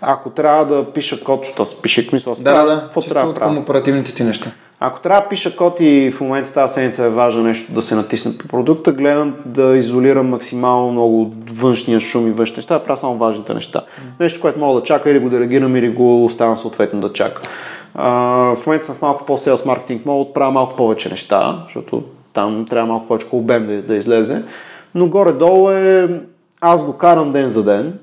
Ако 0.00 0.30
трябва 0.30 0.66
да 0.66 0.92
пиша 0.92 1.24
код, 1.24 1.40
защото 1.42 1.62
аз 1.62 1.82
пиша 1.82 2.02
мисля, 2.12 2.32
да, 2.40 2.64
да, 2.64 2.80
какво 2.80 3.00
трябва 3.00 3.32
да 3.32 3.38
правя? 3.38 3.60
оперативните 3.60 4.14
ти 4.14 4.24
неща. 4.24 4.50
Ако 4.82 5.00
трябва 5.00 5.22
да 5.22 5.28
пиша 5.28 5.56
код 5.56 5.76
и 5.80 6.10
в 6.16 6.20
момента 6.20 6.52
тази 6.52 6.74
седмица 6.74 7.04
е 7.04 7.08
важно 7.08 7.42
нещо 7.42 7.72
да 7.72 7.82
се 7.82 7.94
натисне 7.94 8.38
по 8.38 8.48
продукта, 8.48 8.92
гледам 8.92 9.34
да 9.44 9.76
изолирам 9.76 10.28
максимално 10.28 10.92
много 10.92 11.22
от 11.22 11.50
външния 11.50 12.00
шум 12.00 12.28
и 12.28 12.30
външни 12.30 12.56
неща, 12.56 12.78
да 12.78 12.84
правя 12.84 12.96
само 12.96 13.16
важните 13.16 13.54
неща. 13.54 13.82
Нещо, 14.20 14.40
което 14.40 14.58
мога 14.58 14.80
да 14.80 14.86
чака 14.86 15.10
или 15.10 15.18
го 15.18 15.30
делегирам, 15.30 15.76
или 15.76 15.88
го 15.88 16.24
оставям 16.24 16.58
съответно 16.58 17.00
да 17.00 17.12
чака. 17.12 17.42
А, 17.94 18.08
в 18.54 18.66
момента 18.66 18.86
съм 18.86 18.94
в 18.94 19.02
малко 19.02 19.26
по-селс 19.26 19.64
маркетинг 19.64 20.06
мод, 20.06 20.34
правя 20.34 20.52
малко 20.52 20.76
повече 20.76 21.08
неща, 21.08 21.62
защото 21.64 22.02
там 22.32 22.66
трябва 22.70 22.86
малко 22.86 23.06
повече 23.06 23.26
обем 23.32 23.66
да, 23.66 23.82
да 23.82 23.96
излезе. 23.96 24.42
Но 24.94 25.06
горе-долу 25.06 25.70
е, 25.70 26.08
аз 26.60 26.86
го 26.86 26.98
карам 26.98 27.32
ден 27.32 27.50
за 27.50 27.64
ден, 27.64 27.98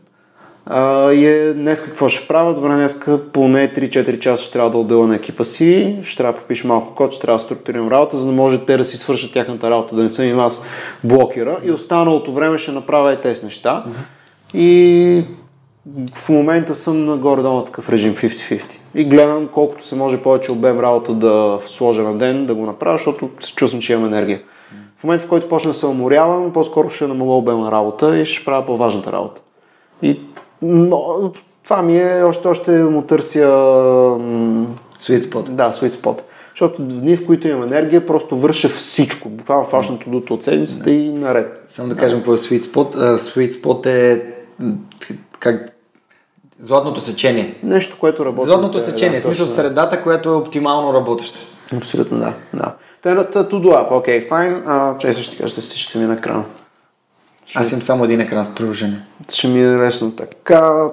а, 0.70 1.12
и 1.12 1.26
е 1.26 1.54
днес 1.54 1.82
какво 1.82 2.10
ще 2.10 2.28
правя? 2.28 2.54
Добре, 2.54 2.70
днес 2.70 3.00
поне 3.34 3.74
3-4 3.74 4.20
часа 4.20 4.44
ще 4.44 4.54
трябва 4.54 4.72
да 4.72 4.78
отдела 4.78 5.08
на 5.08 5.16
екипа 5.16 5.44
си, 5.44 6.00
ще 6.04 6.18
трябва 6.18 6.34
да 6.34 6.40
попиша 6.40 6.68
малко 6.68 6.96
код, 6.96 7.12
ще 7.12 7.22
трябва 7.22 7.38
да 7.38 7.44
структурирам 7.44 7.90
работа, 7.90 8.18
за 8.18 8.26
да 8.26 8.32
може 8.32 8.58
те 8.58 8.78
да 8.78 8.86
си 8.86 8.98
свършат 8.98 9.34
тяхната 9.34 9.70
работа, 9.70 9.96
да 9.96 10.04
не 10.04 10.10
съм 10.10 10.26
им 10.26 10.40
аз 10.40 10.66
блокира 11.04 11.58
и 11.64 11.72
останалото 11.72 12.34
време 12.34 12.58
ще 12.58 12.72
направя 12.72 13.14
и 13.14 13.22
тези 13.22 13.46
неща. 13.46 13.84
И 14.54 15.24
в 16.14 16.30
момента 16.30 16.76
съм 16.76 17.06
на 17.06 17.66
такъв 17.66 17.90
режим 17.90 18.16
50-50. 18.16 18.64
И 18.96 19.06
гледам 19.06 19.50
колкото 19.54 19.86
се 19.86 19.96
може 19.96 20.22
повече 20.22 20.52
обем 20.52 20.80
работа 20.80 21.14
да 21.14 21.60
сложа 21.66 22.04
на 22.04 22.18
ден, 22.18 22.46
да 22.46 22.56
го 22.56 22.66
направя, 22.66 22.98
защото 22.98 23.30
се 23.40 23.56
чувствам, 23.56 23.82
че 23.82 23.94
имам 23.94 24.06
енергия. 24.06 24.42
В 24.98 25.04
момента, 25.04 25.26
в 25.26 25.30
който 25.30 25.50
почна 25.50 25.72
да 25.72 25.78
се 25.78 25.86
уморявам, 25.86 26.54
по-скоро 26.54 26.90
ще 26.90 27.08
намаля 27.08 27.38
обем 27.38 27.60
на 27.60 27.72
работа 27.72 28.20
и 28.20 28.26
ще 28.26 28.46
правя 28.46 28.66
по-важната 28.66 29.12
работа. 29.12 29.42
И 30.02 30.20
но, 30.62 31.32
това 31.64 31.82
ми 31.82 31.98
е, 31.98 32.24
още, 32.24 32.48
още 32.48 32.72
му 32.72 33.02
търся... 33.02 33.40
Sweet 35.00 35.22
spot. 35.22 35.50
Да, 35.50 35.72
sweet 35.72 35.90
spot. 35.90 36.22
Защото 36.50 36.82
в 36.82 36.86
дни, 36.86 37.18
в 37.18 37.26
които 37.26 37.48
имам 37.48 37.64
енергия, 37.64 38.06
просто 38.06 38.38
върша 38.38 38.70
всичко. 38.70 39.30
Буквално 39.30 39.66
фашното 39.66 40.10
дуто 40.10 40.34
от 40.34 40.44
седмицата 40.44 40.92
и 40.92 41.10
наред. 41.10 41.64
Само 41.68 41.90
да 41.90 41.96
кажем 41.96 42.18
какво 42.18 42.34
е 42.34 42.38
sweet 42.38 42.62
spot. 42.62 42.96
Uh, 42.96 43.16
sweet 43.16 43.52
spot 43.52 43.86
е 43.86 44.24
как 45.40 45.77
Златното 46.60 47.02
сечение. 47.02 47.56
Нещо, 47.64 47.98
което 48.00 48.26
работи. 48.26 48.48
Златното 48.48 48.80
сечение, 48.80 49.20
в 49.20 49.24
смисъл 49.24 49.48
средата, 49.48 50.04
която 50.04 50.30
е 50.30 50.34
оптимално 50.34 50.94
работеща. 50.94 51.40
Абсолютно, 51.78 52.20
да. 52.20 52.34
да. 52.54 52.74
To 53.04 53.50
do 53.50 53.92
окей, 53.92 54.22
файн. 54.22 54.64
Чай 55.00 55.14
ще 55.14 55.32
ти 55.32 55.38
кажа, 55.38 55.56
да 55.56 55.62
си 55.62 55.80
ще 55.80 55.98
ми 55.98 56.06
на 56.06 56.14
екрана. 56.14 56.44
Аз 57.56 57.72
имам 57.72 57.82
само 57.82 58.04
един 58.04 58.22
екран 58.22 58.46
с 58.46 58.56
приложение. 58.56 59.02
Ще 59.34 59.48
ми 59.48 59.64
е 59.64 59.78
лесно 59.78 60.12
така. 60.12 60.90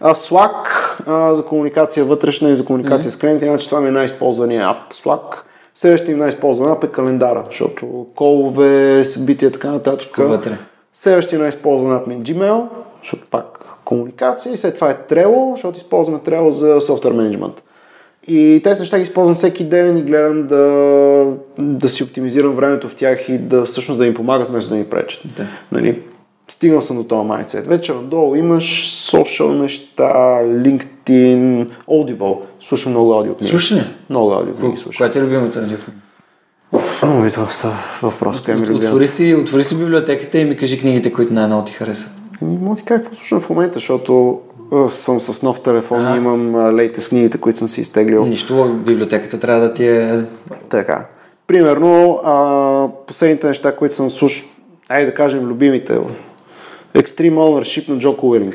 А, 0.00 0.14
Slack 0.14 0.68
а, 1.06 1.34
за 1.34 1.44
комуникация 1.44 2.04
вътрешна 2.04 2.50
и 2.50 2.56
за 2.56 2.64
комуникация 2.64 3.12
mm-hmm. 3.12 3.14
с 3.14 3.18
клиенти, 3.18 3.44
иначе 3.44 3.68
това 3.68 3.80
ми 3.80 3.88
е 3.88 3.92
най-използвания 3.92 4.68
ап. 4.68 4.92
Slack. 4.92 5.36
Следващия 5.74 6.16
най-използван 6.16 6.72
ап 6.72 6.84
е 6.84 6.88
календара, 6.88 7.44
защото 7.46 8.06
колове, 8.14 9.04
събития, 9.04 9.52
така 9.52 9.70
нататък. 9.70 10.16
Вътре. 10.16 10.58
Следващия 10.94 11.38
най-използван 11.38 11.96
ап 11.96 12.06
ми 12.06 12.14
е 12.14 12.18
Gmail, 12.18 12.66
защото 13.02 13.26
пак 13.30 13.63
комуникация 13.84 14.52
и 14.52 14.56
след 14.56 14.74
това 14.74 14.90
е 14.90 14.96
Trello, 15.10 15.54
защото 15.54 15.78
използваме 15.78 16.18
Trello 16.18 16.48
за 16.48 16.80
софтуер 16.80 17.12
менеджмент. 17.12 17.62
И 18.26 18.60
тези 18.64 18.80
неща 18.80 18.98
ги 18.98 19.02
използвам 19.02 19.34
всеки 19.34 19.64
ден 19.64 19.98
и 19.98 20.02
гледам 20.02 20.46
да, 20.46 21.26
да 21.58 21.88
си 21.88 22.02
оптимизирам 22.02 22.54
времето 22.54 22.88
в 22.88 22.94
тях 22.94 23.28
и 23.28 23.38
да 23.38 23.64
всъщност 23.64 23.98
да 23.98 24.06
им 24.06 24.14
помагат, 24.14 24.48
вместо 24.48 24.70
да 24.70 24.76
ми 24.76 24.84
пречат. 24.84 25.22
Да. 25.36 25.46
Нали, 25.72 26.02
стигнал 26.48 26.80
съм 26.80 26.96
до 26.96 27.04
този 27.04 27.28
майцет. 27.28 27.66
Вече 27.66 27.92
надолу 27.92 28.34
имаш 28.34 28.96
social 29.12 29.48
неща, 29.48 30.12
LinkedIn, 30.42 31.68
Audible. 31.88 32.38
Слушам 32.68 32.92
много 32.92 33.12
аудиокниги. 33.12 33.50
Слушаш 33.50 33.78
ли? 33.78 33.82
Много 34.10 34.32
аудиокниги 34.32 34.76
слушам. 34.76 34.98
Коя 34.98 35.10
ти 35.10 35.18
е 35.18 35.22
любимата 35.22 35.60
аудиокнига? 35.60 36.00
Много 37.02 37.20
ми 37.20 37.30
това 37.30 37.46
става 37.46 37.74
въпрос. 38.02 38.40
От, 38.40 38.48
от, 38.48 38.68
отвори, 38.68 39.06
си, 39.06 39.34
отвори 39.34 39.64
си 39.64 39.78
библиотеката 39.78 40.38
и 40.38 40.44
ми 40.44 40.56
кажи 40.56 40.80
книгите, 40.80 41.12
които 41.12 41.32
най-много 41.32 41.64
ти 41.64 41.72
харесват. 41.72 42.13
Мога 42.42 42.76
ти 42.76 42.84
кажа 42.84 43.02
какво 43.02 43.16
слушам 43.16 43.40
в 43.40 43.50
момента, 43.50 43.74
защото 43.74 44.40
съм 44.88 45.20
с 45.20 45.42
нов 45.42 45.60
телефон 45.60 46.06
а. 46.06 46.14
и 46.14 46.16
имам 46.16 46.74
лейте 46.76 47.00
с 47.00 47.08
книгите, 47.08 47.38
които 47.38 47.58
съм 47.58 47.68
си 47.68 47.80
изтеглил. 47.80 48.24
Нищо, 48.24 48.74
библиотеката 48.86 49.40
трябва 49.40 49.60
да 49.60 49.74
ти 49.74 49.86
е... 49.86 50.24
Така. 50.70 51.06
Примерно, 51.46 52.20
а, 52.24 52.88
последните 53.06 53.46
неща, 53.46 53.76
които 53.76 53.94
съм 53.94 54.10
слушал, 54.10 54.48
айде 54.88 55.06
да 55.06 55.14
кажем 55.14 55.46
любимите. 55.46 55.98
Extreme 56.94 57.34
Ownership 57.34 57.88
на 57.88 57.98
Джо 57.98 58.16
Куверинг. 58.16 58.54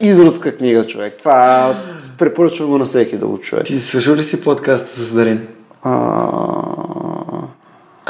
Изрудска 0.00 0.56
книга, 0.56 0.86
човек. 0.86 1.14
Това 1.18 1.74
препоръчвам 2.18 2.70
го 2.70 2.78
на 2.78 2.84
всеки 2.84 3.16
да 3.16 3.26
го 3.26 3.38
човек. 3.38 3.64
Ти 3.64 3.80
слушал 3.80 4.14
ли 4.14 4.24
си 4.24 4.40
подкаста 4.40 5.00
с 5.00 5.12
Дарин? 5.12 5.46
А... 5.82 6.28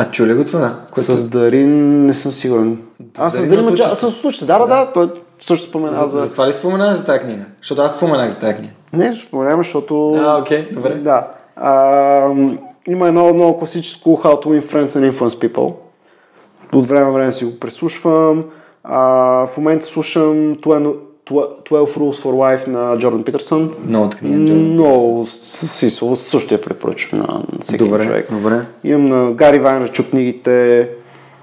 А 0.00 0.10
чу 0.10 0.26
ли 0.26 0.34
го 0.34 0.44
това? 0.44 0.74
Което... 0.92 1.14
С 1.14 1.28
Дарин 1.28 2.06
не 2.06 2.14
съм 2.14 2.32
сигурен. 2.32 2.78
Аз 3.16 3.32
с 3.32 3.48
Дарин, 3.48 3.64
Дарин 3.64 3.84
аз 3.84 3.98
съм 3.98 4.10
случай. 4.10 4.46
Да, 4.46 4.58
да, 4.58 4.66
да, 4.66 4.92
той 4.92 5.10
също 5.40 5.68
спомена 5.68 5.92
за... 5.92 6.06
За, 6.06 6.18
за 6.18 6.30
това 6.32 6.48
ли 6.48 6.52
споменаш 6.52 6.96
за 6.96 7.04
тази 7.04 7.18
книга? 7.18 7.44
Защото 7.62 7.82
аз 7.82 7.92
споменах 7.92 8.30
за 8.30 8.38
тази 8.38 8.54
книга. 8.54 8.72
Не, 8.92 9.14
споменавам, 9.14 9.60
защото... 9.60 10.14
А, 10.14 10.38
окей, 10.40 10.64
okay, 10.64 10.74
добре. 10.74 10.94
Да. 10.94 11.26
А, 11.56 12.34
има 12.88 13.08
едно 13.08 13.34
много 13.34 13.58
класическо 13.58 14.10
How 14.10 14.44
to 14.44 14.46
Win 14.46 14.72
Friends 14.72 14.88
and 14.88 15.12
Influence 15.12 15.48
People. 15.48 15.74
От 16.74 16.86
време 16.86 17.04
на 17.04 17.12
време 17.12 17.32
си 17.32 17.44
го 17.44 17.60
преслушвам. 17.60 18.44
А, 18.84 18.98
в 19.46 19.56
момента 19.56 19.86
слушам 19.86 20.56
12 20.56 20.96
Rules 21.30 22.22
for 22.22 22.32
Life 22.32 22.68
на 22.68 22.98
Джордан 22.98 23.24
Питърсън. 23.24 23.74
Много 23.86 24.10
книга. 24.10 24.54
Много, 24.54 25.26
си, 25.26 25.90
също 26.14 26.54
я 26.54 26.60
препоръчвам 26.60 27.20
на 27.20 27.42
всеки 27.62 27.84
добре, 27.84 28.06
човек. 28.06 28.32
Добре. 28.32 28.60
Имам 28.84 29.06
на 29.06 29.32
Гари 29.32 29.58
Вайнерчук 29.58 30.06
книгите. 30.10 30.88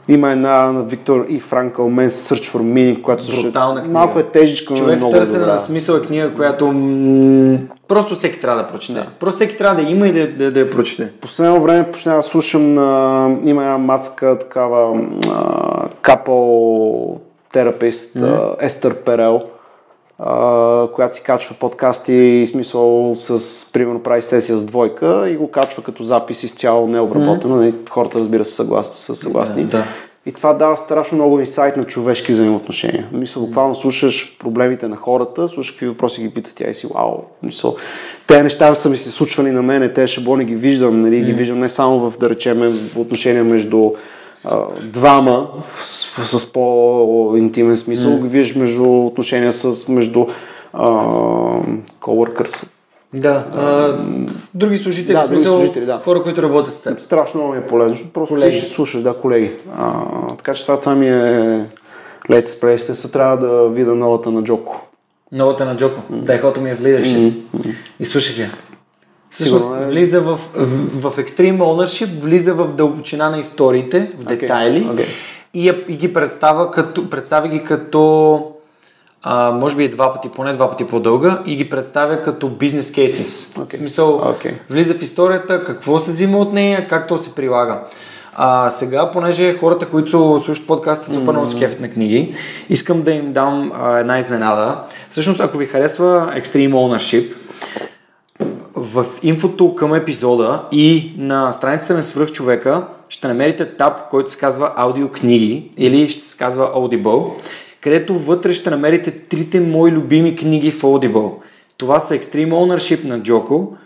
Има 0.07 0.31
една 0.31 0.71
на 0.71 0.83
Виктор 0.83 1.25
и 1.29 1.39
Франкъл 1.39 1.89
Men's 1.89 2.07
Search 2.07 2.55
for 2.55 2.61
Meaning, 2.61 3.01
която 3.01 3.23
също 3.23 3.43
Брутална 3.43 3.79
книга. 3.79 3.93
малко 3.93 4.19
е 4.19 4.23
тежичка, 4.23 4.73
но 4.73 4.77
Човек 4.77 4.97
много 4.97 5.13
търсене 5.13 5.39
добра. 5.39 5.51
на 5.51 5.57
смисъл 5.57 5.95
е 5.95 6.01
книга, 6.01 6.33
която 6.35 6.71
м- 6.71 7.57
просто 7.87 8.15
всеки 8.15 8.39
трябва 8.39 8.61
да 8.61 8.67
прочете. 8.67 8.99
Да. 8.99 9.07
Просто 9.19 9.37
всеки 9.37 9.57
трябва 9.57 9.83
да 9.83 9.89
има 9.89 10.07
и 10.07 10.11
да, 10.11 10.31
да, 10.31 10.51
да 10.51 10.59
я 10.59 10.69
прочете. 10.69 11.11
Последно 11.21 11.61
време 11.63 11.91
почнах 11.91 12.15
да 12.15 12.23
слушам 12.23 12.73
на... 12.73 13.37
Има 13.45 13.61
една 13.61 13.77
мацка, 13.77 14.39
такава 14.39 15.01
капъл 16.01 17.19
терапист, 17.53 18.15
mm-hmm. 18.15 18.55
Естер 18.59 18.95
Перел, 18.95 19.41
която 20.95 21.15
си 21.15 21.23
качва 21.23 21.55
подкасти, 21.59 22.47
смисъл 22.51 23.15
с, 23.19 23.71
примерно, 23.73 24.03
прави 24.03 24.21
сесия 24.21 24.57
с 24.57 24.63
двойка 24.63 25.29
и 25.29 25.35
го 25.35 25.51
качва 25.51 25.83
като 25.83 26.03
запис 26.03 26.43
изцяло 26.43 26.87
необработено. 26.87 27.55
Mm-hmm. 27.55 27.89
Хората, 27.89 28.19
разбира 28.19 28.45
се, 28.45 28.55
съгласни, 28.55 28.95
са 28.95 29.15
съгласни. 29.15 29.63
Да, 29.63 29.77
да. 29.77 29.85
И 30.27 30.31
това 30.31 30.53
дава 30.53 30.77
страшно 30.77 31.17
много 31.17 31.39
инсайт 31.39 31.77
на 31.77 31.85
човешки 31.85 32.31
взаимоотношения. 32.31 33.07
Мисля, 33.11 33.41
буквално 33.41 33.75
слушаш 33.75 34.37
проблемите 34.39 34.87
на 34.87 34.95
хората, 34.95 35.49
слушаш 35.49 35.71
какви 35.71 35.87
въпроси 35.87 36.21
ги 36.21 36.33
питат 36.33 36.53
тя 36.55 36.69
и 36.69 36.73
си, 36.73 36.87
вау, 36.95 37.17
мисъл, 37.43 37.75
те 38.27 38.43
неща 38.43 38.75
са 38.75 38.89
ми 38.89 38.97
се 38.97 39.11
случвали 39.11 39.51
на 39.51 39.61
мене, 39.61 39.93
те 39.93 40.07
шаблони 40.07 40.45
ги 40.45 40.55
виждам, 40.55 41.01
нали, 41.01 41.21
ги 41.21 41.33
виждам 41.33 41.59
не 41.59 41.69
само 41.69 42.09
в, 42.09 42.17
да 42.17 42.29
речем, 42.29 42.89
в 42.93 42.97
отношения 42.97 43.43
между 43.43 43.91
двама 44.81 45.47
с, 45.77 46.39
с 46.39 46.53
по-интимен 46.53 47.77
смисъл, 47.77 48.11
mm. 48.11 48.21
ги 48.21 48.27
виждаш 48.27 48.55
между 48.55 49.05
отношения 49.05 49.53
с, 49.53 49.87
между 49.87 50.25
а, 50.73 50.89
coworkers, 52.01 52.67
да, 53.13 53.45
а, 53.53 53.97
други 54.53 54.77
служители, 54.77 55.13
Да, 55.13 55.21
други 55.27 55.37
смисъл, 55.37 55.57
служители, 55.57 55.85
да. 55.85 56.01
хора, 56.03 56.23
които 56.23 56.43
работят 56.43 56.73
с 56.73 56.81
теб. 56.81 56.99
Страшно 56.99 57.39
много 57.39 57.53
ми 57.53 57.59
е 57.59 57.67
полезно, 57.67 57.93
защото 57.93 58.13
просто 58.13 58.33
Колеги. 58.35 58.57
ще 58.57 58.69
слушаш, 58.69 59.01
да, 59.01 59.13
колеги. 59.13 59.51
А, 59.77 60.01
така 60.37 60.53
че 60.53 60.61
това, 60.61 60.79
това 60.79 60.95
ми 60.95 61.09
е 61.09 61.65
Late 62.29 62.45
Express. 62.45 62.77
Се 62.77 63.11
трябва 63.11 63.37
да 63.37 63.69
видя 63.69 63.95
новата 63.95 64.31
на 64.31 64.43
Джоко. 64.43 64.87
Новата 65.31 65.65
на 65.65 65.75
Джоко. 65.77 66.01
Дайхото 66.09 66.61
ми 66.61 66.69
е 66.69 66.75
в 66.75 66.81
leadership. 66.81 67.33
И 67.99 68.05
слушах 68.05 68.37
я. 68.37 68.51
Всъщност 69.35 69.75
е. 69.75 69.85
влиза 69.85 70.21
в, 70.21 70.39
в, 70.55 71.11
в 71.11 71.17
Extreme 71.17 71.57
Ownership, 71.57 72.19
влиза 72.19 72.53
в 72.53 72.67
дълбочина 72.67 73.29
на 73.29 73.39
историите, 73.39 74.11
в 74.19 74.23
детайли 74.23 74.87
окей. 74.93 75.05
и, 75.53 75.67
я- 75.67 75.83
и 75.87 75.97
ги 75.97 76.13
представя 76.13 76.71
като, 76.71 77.09
представя 77.09 77.47
ги 77.47 77.63
като 77.63 78.43
а, 79.23 79.51
може 79.51 79.75
би 79.75 79.83
е 79.83 79.89
два 79.89 80.13
пъти, 80.13 80.29
поне 80.29 80.53
два 80.53 80.69
пъти 80.69 80.87
по-дълга 80.87 81.39
и 81.45 81.55
ги 81.55 81.69
представя 81.69 82.21
като 82.21 82.49
бизнес 82.49 82.91
кейсис. 82.91 83.57
Окей. 83.57 83.77
В 83.77 83.81
смисъл, 83.81 84.21
Окей. 84.25 84.53
влиза 84.69 84.93
в 84.93 85.01
историята, 85.01 85.63
какво 85.63 85.99
се 85.99 86.11
взима 86.11 86.37
от 86.37 86.53
нея, 86.53 86.87
как 86.87 87.07
то 87.07 87.17
се 87.17 87.35
прилага. 87.35 87.83
А 88.37 88.69
сега, 88.69 89.11
понеже 89.11 89.57
хората, 89.57 89.85
които 89.85 90.41
слушат 90.45 90.67
подкаста, 90.67 91.13
супер 91.13 91.31
много 91.31 91.47
се 91.47 91.59
кефят 91.59 91.79
на 91.79 91.89
книги, 91.89 92.35
искам 92.69 93.01
да 93.01 93.11
им 93.11 93.33
дам 93.33 93.71
а, 93.75 93.97
една 93.97 94.19
изненада. 94.19 94.77
Всъщност, 95.09 95.39
ако 95.39 95.57
ви 95.57 95.65
харесва 95.65 96.33
Extreme 96.37 96.71
Ownership, 96.73 97.33
в 98.95 99.05
инфото 99.23 99.75
към 99.75 99.93
епизода 99.93 100.63
и 100.71 101.13
на 101.17 101.51
страницата 101.51 101.93
на 101.93 102.03
Свръхчовека 102.03 102.87
ще 103.09 103.27
намерите 103.27 103.65
таб, 103.65 104.09
който 104.09 104.31
се 104.31 104.37
казва 104.37 104.73
аудиокниги 104.75 105.71
или 105.77 106.09
ще 106.09 106.21
се 106.21 106.37
казва 106.37 106.71
Audible, 106.75 107.31
където 107.81 108.19
вътре 108.19 108.53
ще 108.53 108.69
намерите 108.69 109.11
трите 109.11 109.59
мои 109.59 109.91
любими 109.91 110.35
книги 110.35 110.71
в 110.71 110.81
Audible. 110.81 111.33
Това 111.77 111.99
са 111.99 112.19
Extreme 112.19 112.51
Ownership 112.51 113.05
на 113.05 113.19
Джоко, 113.19 113.77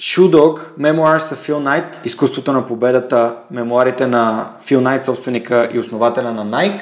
Shoe 0.00 0.30
Dog, 0.30 0.60
Memoirs 0.80 1.34
of 1.34 1.48
Phil 1.48 1.54
Knight, 1.54 1.84
изкуството 2.04 2.52
на 2.52 2.66
победата, 2.66 3.34
мемуарите 3.50 4.06
на 4.06 4.50
Фил 4.60 4.80
Найт, 4.80 5.04
собственика 5.04 5.68
и 5.72 5.78
основателя 5.78 6.32
на 6.32 6.46
Nike. 6.46 6.80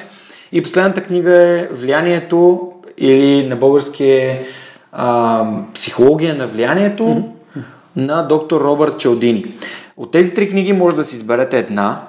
И 0.51 0.61
последната 0.61 1.03
книга 1.03 1.37
е 1.37 1.67
Влиянието 1.71 2.71
или 2.97 3.47
на 3.47 3.55
български 3.55 4.05
е 4.05 4.47
а, 4.97 5.45
Психология 5.73 6.35
на 6.35 6.47
влиянието 6.47 7.03
mm-hmm. 7.03 7.61
на 7.95 8.21
доктор 8.21 8.61
Робърт 8.61 8.97
Челдини. 8.97 9.45
От 9.97 10.11
тези 10.11 10.33
три 10.33 10.49
книги 10.49 10.73
може 10.73 10.95
да 10.95 11.03
си 11.03 11.15
изберете 11.15 11.59
една 11.59 12.01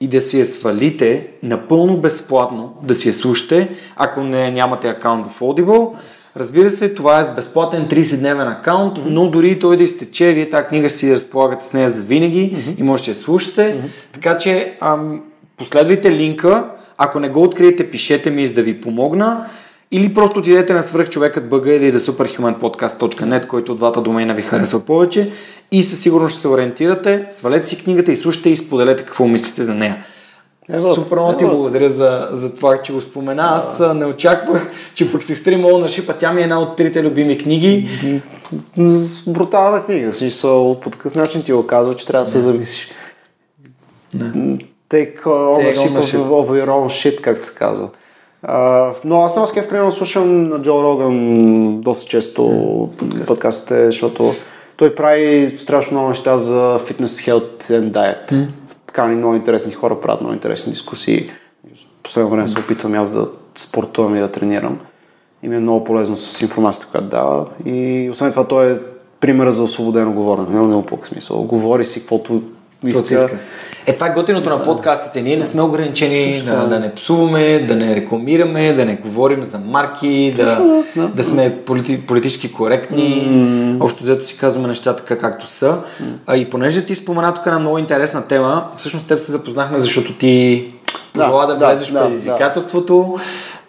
и 0.00 0.08
да 0.08 0.20
си 0.20 0.38
я 0.38 0.44
свалите 0.44 1.26
напълно 1.42 1.96
безплатно, 1.96 2.74
да 2.82 2.94
си 2.94 3.08
я 3.08 3.12
слушате, 3.12 3.68
ако 3.96 4.20
не 4.20 4.50
нямате 4.50 4.88
акаунт 4.88 5.26
в 5.26 5.40
Audible. 5.40 5.94
Разбира 6.36 6.70
се, 6.70 6.94
това 6.94 7.20
е 7.20 7.24
с 7.24 7.34
безплатен 7.34 7.88
30-дневен 7.88 8.58
акаунт, 8.58 8.98
но 9.04 9.30
дори 9.30 9.58
той 9.58 9.76
да 9.76 9.82
изтече, 9.82 10.32
вие 10.32 10.50
тази 10.50 10.66
книга 10.66 10.90
си 10.90 11.14
разполагате 11.14 11.66
с 11.66 11.72
нея 11.72 11.90
за 11.90 12.02
винаги 12.02 12.56
mm-hmm. 12.56 12.80
и 12.80 12.82
можете 12.82 13.10
да 13.10 13.16
я 13.18 13.22
слушате. 13.22 13.60
Mm-hmm. 13.60 14.12
Така 14.12 14.38
че 14.38 14.76
ам, 14.80 15.22
последвайте 15.56 16.12
линка, 16.12 16.64
ако 16.98 17.20
не 17.20 17.28
го 17.28 17.42
откриете, 17.42 17.90
пишете 17.90 18.30
ми, 18.30 18.46
за 18.46 18.54
да 18.54 18.62
ви 18.62 18.80
помогна. 18.80 19.46
Или 19.90 20.14
просто 20.14 20.38
отидете 20.38 20.74
на 20.74 20.82
свръхчовекът 20.82 21.48
бъга 21.48 21.72
или 21.72 21.92
да 21.92 22.00
superhumanpodcast.net, 22.00 23.46
който 23.46 23.72
от 23.72 23.78
двата 23.78 24.00
домейна 24.00 24.34
ви 24.34 24.42
харесва 24.42 24.80
повече 24.80 25.30
и 25.72 25.82
със 25.82 26.00
сигурност 26.00 26.32
ще 26.32 26.40
се 26.40 26.48
ориентирате, 26.48 27.26
свалете 27.30 27.68
си 27.68 27.84
книгата 27.84 28.12
и 28.12 28.16
слушайте 28.16 28.50
и 28.50 28.56
споделете 28.56 29.04
какво 29.04 29.26
мислите 29.26 29.64
за 29.64 29.74
нея. 29.74 30.04
Е, 30.72 30.80
Супер 30.94 31.16
много 31.16 31.36
ти 31.36 31.44
благодаря 31.44 31.90
за, 31.90 32.28
за 32.32 32.56
това, 32.56 32.82
че 32.82 32.92
го 32.92 33.00
спомена. 33.00 33.42
Аз 33.46 33.80
а... 33.80 33.94
не 33.94 34.06
очаквах, 34.06 34.70
че 34.94 35.12
пък 35.12 35.22
Extreme 35.22 35.64
Ownership, 35.64 36.08
а 36.08 36.12
тя 36.12 36.32
ми 36.32 36.40
е 36.40 36.44
една 36.44 36.60
от 36.60 36.76
трите 36.76 37.02
любими 37.02 37.38
книги. 37.38 37.88
Брутална 39.26 39.84
книга. 39.84 40.12
Смисъл, 40.12 40.80
по 40.80 40.90
такъв 40.90 41.14
начин 41.14 41.42
ти 41.42 41.52
го 41.52 41.66
казва, 41.66 41.96
че 41.96 42.06
трябва 42.06 42.24
да 42.24 42.30
се 42.30 42.40
замислиш. 42.40 42.90
Take 44.90 45.22
ownership 45.22 46.26
of 46.28 46.48
your 46.48 46.68
own 46.68 46.86
shit, 46.86 47.20
както 47.20 47.46
се 47.46 47.54
казва. 47.54 47.88
Uh, 48.48 48.94
но 49.04 49.22
аз 49.22 49.36
много 49.36 49.48
скеф, 49.48 49.68
примерно, 49.68 49.92
слушам 49.92 50.48
на 50.48 50.62
Джо 50.62 50.82
Роган 50.82 51.80
доста 51.80 52.08
често 52.10 52.42
mm, 52.42 53.26
подкастите, 53.26 53.86
защото 53.86 54.34
той 54.76 54.94
прави 54.94 55.56
страшно 55.58 55.96
много 55.96 56.08
неща 56.08 56.38
за 56.38 56.80
фитнес, 56.86 57.20
хелт 57.20 57.64
и 57.70 57.72
diet. 57.72 58.32
Mm. 58.32 58.46
Кани 58.92 59.16
много 59.16 59.34
интересни 59.34 59.72
хора, 59.72 60.00
правят 60.00 60.20
много 60.20 60.34
интересни 60.34 60.72
дискусии. 60.72 61.30
Последно 62.02 62.30
време 62.30 62.48
се 62.48 62.60
опитвам 62.60 62.94
аз 62.94 63.12
да 63.12 63.28
спортувам 63.54 64.16
и 64.16 64.20
да 64.20 64.32
тренирам. 64.32 64.78
И 65.42 65.48
ми 65.48 65.56
е 65.56 65.60
много 65.60 65.84
полезно 65.84 66.16
с 66.16 66.42
информацията, 66.42 66.90
която 66.90 67.08
дава. 67.08 67.46
И 67.64 68.08
освен 68.10 68.30
това 68.30 68.46
той 68.46 68.72
е 68.72 68.78
примера 69.20 69.52
за 69.52 69.62
освободено 69.62 70.12
говорене. 70.12 70.48
Няма 70.50 70.66
много 70.66 70.86
по 70.86 70.98
смисъл. 71.04 71.42
Говори 71.42 71.84
си 71.84 72.00
каквото 72.00 72.42
иска. 72.90 73.30
Е, 73.86 73.92
това 73.92 74.06
е 74.06 74.12
готиното 74.12 74.48
да. 74.48 74.56
на 74.56 74.62
подкастите. 74.62 75.22
Ние 75.22 75.36
не 75.36 75.46
сме 75.46 75.62
ограничени 75.62 76.42
да, 76.46 76.66
да 76.66 76.80
не 76.80 76.94
псуваме, 76.94 77.58
да 77.58 77.76
не 77.76 77.94
рекламираме, 77.94 78.72
да 78.72 78.84
не 78.84 78.94
говорим 78.94 79.42
за 79.42 79.58
марки, 79.58 80.34
да, 80.36 80.82
да. 80.96 81.08
да 81.08 81.22
сме 81.22 81.56
полити, 81.66 82.06
политически 82.06 82.52
коректни. 82.52 83.26
Mm. 83.28 83.84
Общо 83.84 84.02
взето 84.02 84.26
си 84.26 84.38
казваме 84.38 84.68
нещата 84.68 85.04
така 85.04 85.18
както 85.18 85.46
са. 85.46 85.78
Mm. 86.02 86.04
А, 86.26 86.36
и 86.36 86.50
понеже 86.50 86.86
ти 86.86 86.94
спомена 86.94 87.34
тук 87.34 87.46
една 87.46 87.58
много 87.58 87.78
интересна 87.78 88.26
тема, 88.26 88.68
всъщност 88.76 89.08
теб 89.08 89.18
се 89.18 89.32
запознахме, 89.32 89.78
защото 89.78 90.12
ти 90.12 90.64
пожела 91.12 91.46
да, 91.46 91.56
да 91.56 91.66
влезеш 91.66 91.88
да, 91.88 92.00
в 92.00 92.04
предизвикателството. 92.04 93.14
Да. 93.16 93.22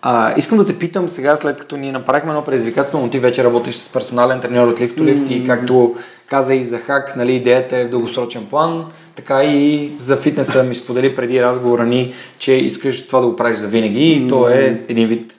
А, 0.08 0.34
искам 0.38 0.58
да 0.58 0.66
те 0.66 0.80
питам 0.80 1.10
сега, 1.10 1.36
след 1.36 1.58
като 1.58 1.78
ни 1.78 1.92
направихме 1.92 2.30
едно 2.30 2.44
предизвикателство, 2.44 3.00
но 3.00 3.10
ти 3.10 3.20
вече 3.20 3.44
работиш 3.44 3.76
с 3.76 3.94
персонален 3.94 4.40
треньор 4.40 4.68
от 4.68 4.80
Lift 4.80 4.98
to 4.98 5.02
Lift 5.02 5.28
mm. 5.28 5.32
и 5.32 5.48
както 5.48 5.96
каза 6.28 6.56
и 6.56 6.64
за 6.64 6.78
хак, 6.78 7.16
нали, 7.16 7.34
идеята 7.34 7.78
е 7.78 7.86
в 7.86 7.90
дългосрочен 7.90 8.46
план, 8.46 8.86
така 9.16 9.44
и 9.44 9.92
за 9.98 10.18
фитнеса 10.18 10.64
ми 10.64 10.76
сподели 10.76 11.16
преди 11.16 11.42
разговора 11.42 11.86
ни, 11.86 12.14
че 12.38 12.54
искаш 12.54 13.08
това 13.08 13.22
да 13.22 13.28
го 13.28 13.36
правиш 13.36 13.58
за 13.58 13.68
винаги 13.68 14.12
и 14.12 14.28
то 14.28 14.50
е 14.50 14.82
един 14.88 15.08
вид. 15.08 15.34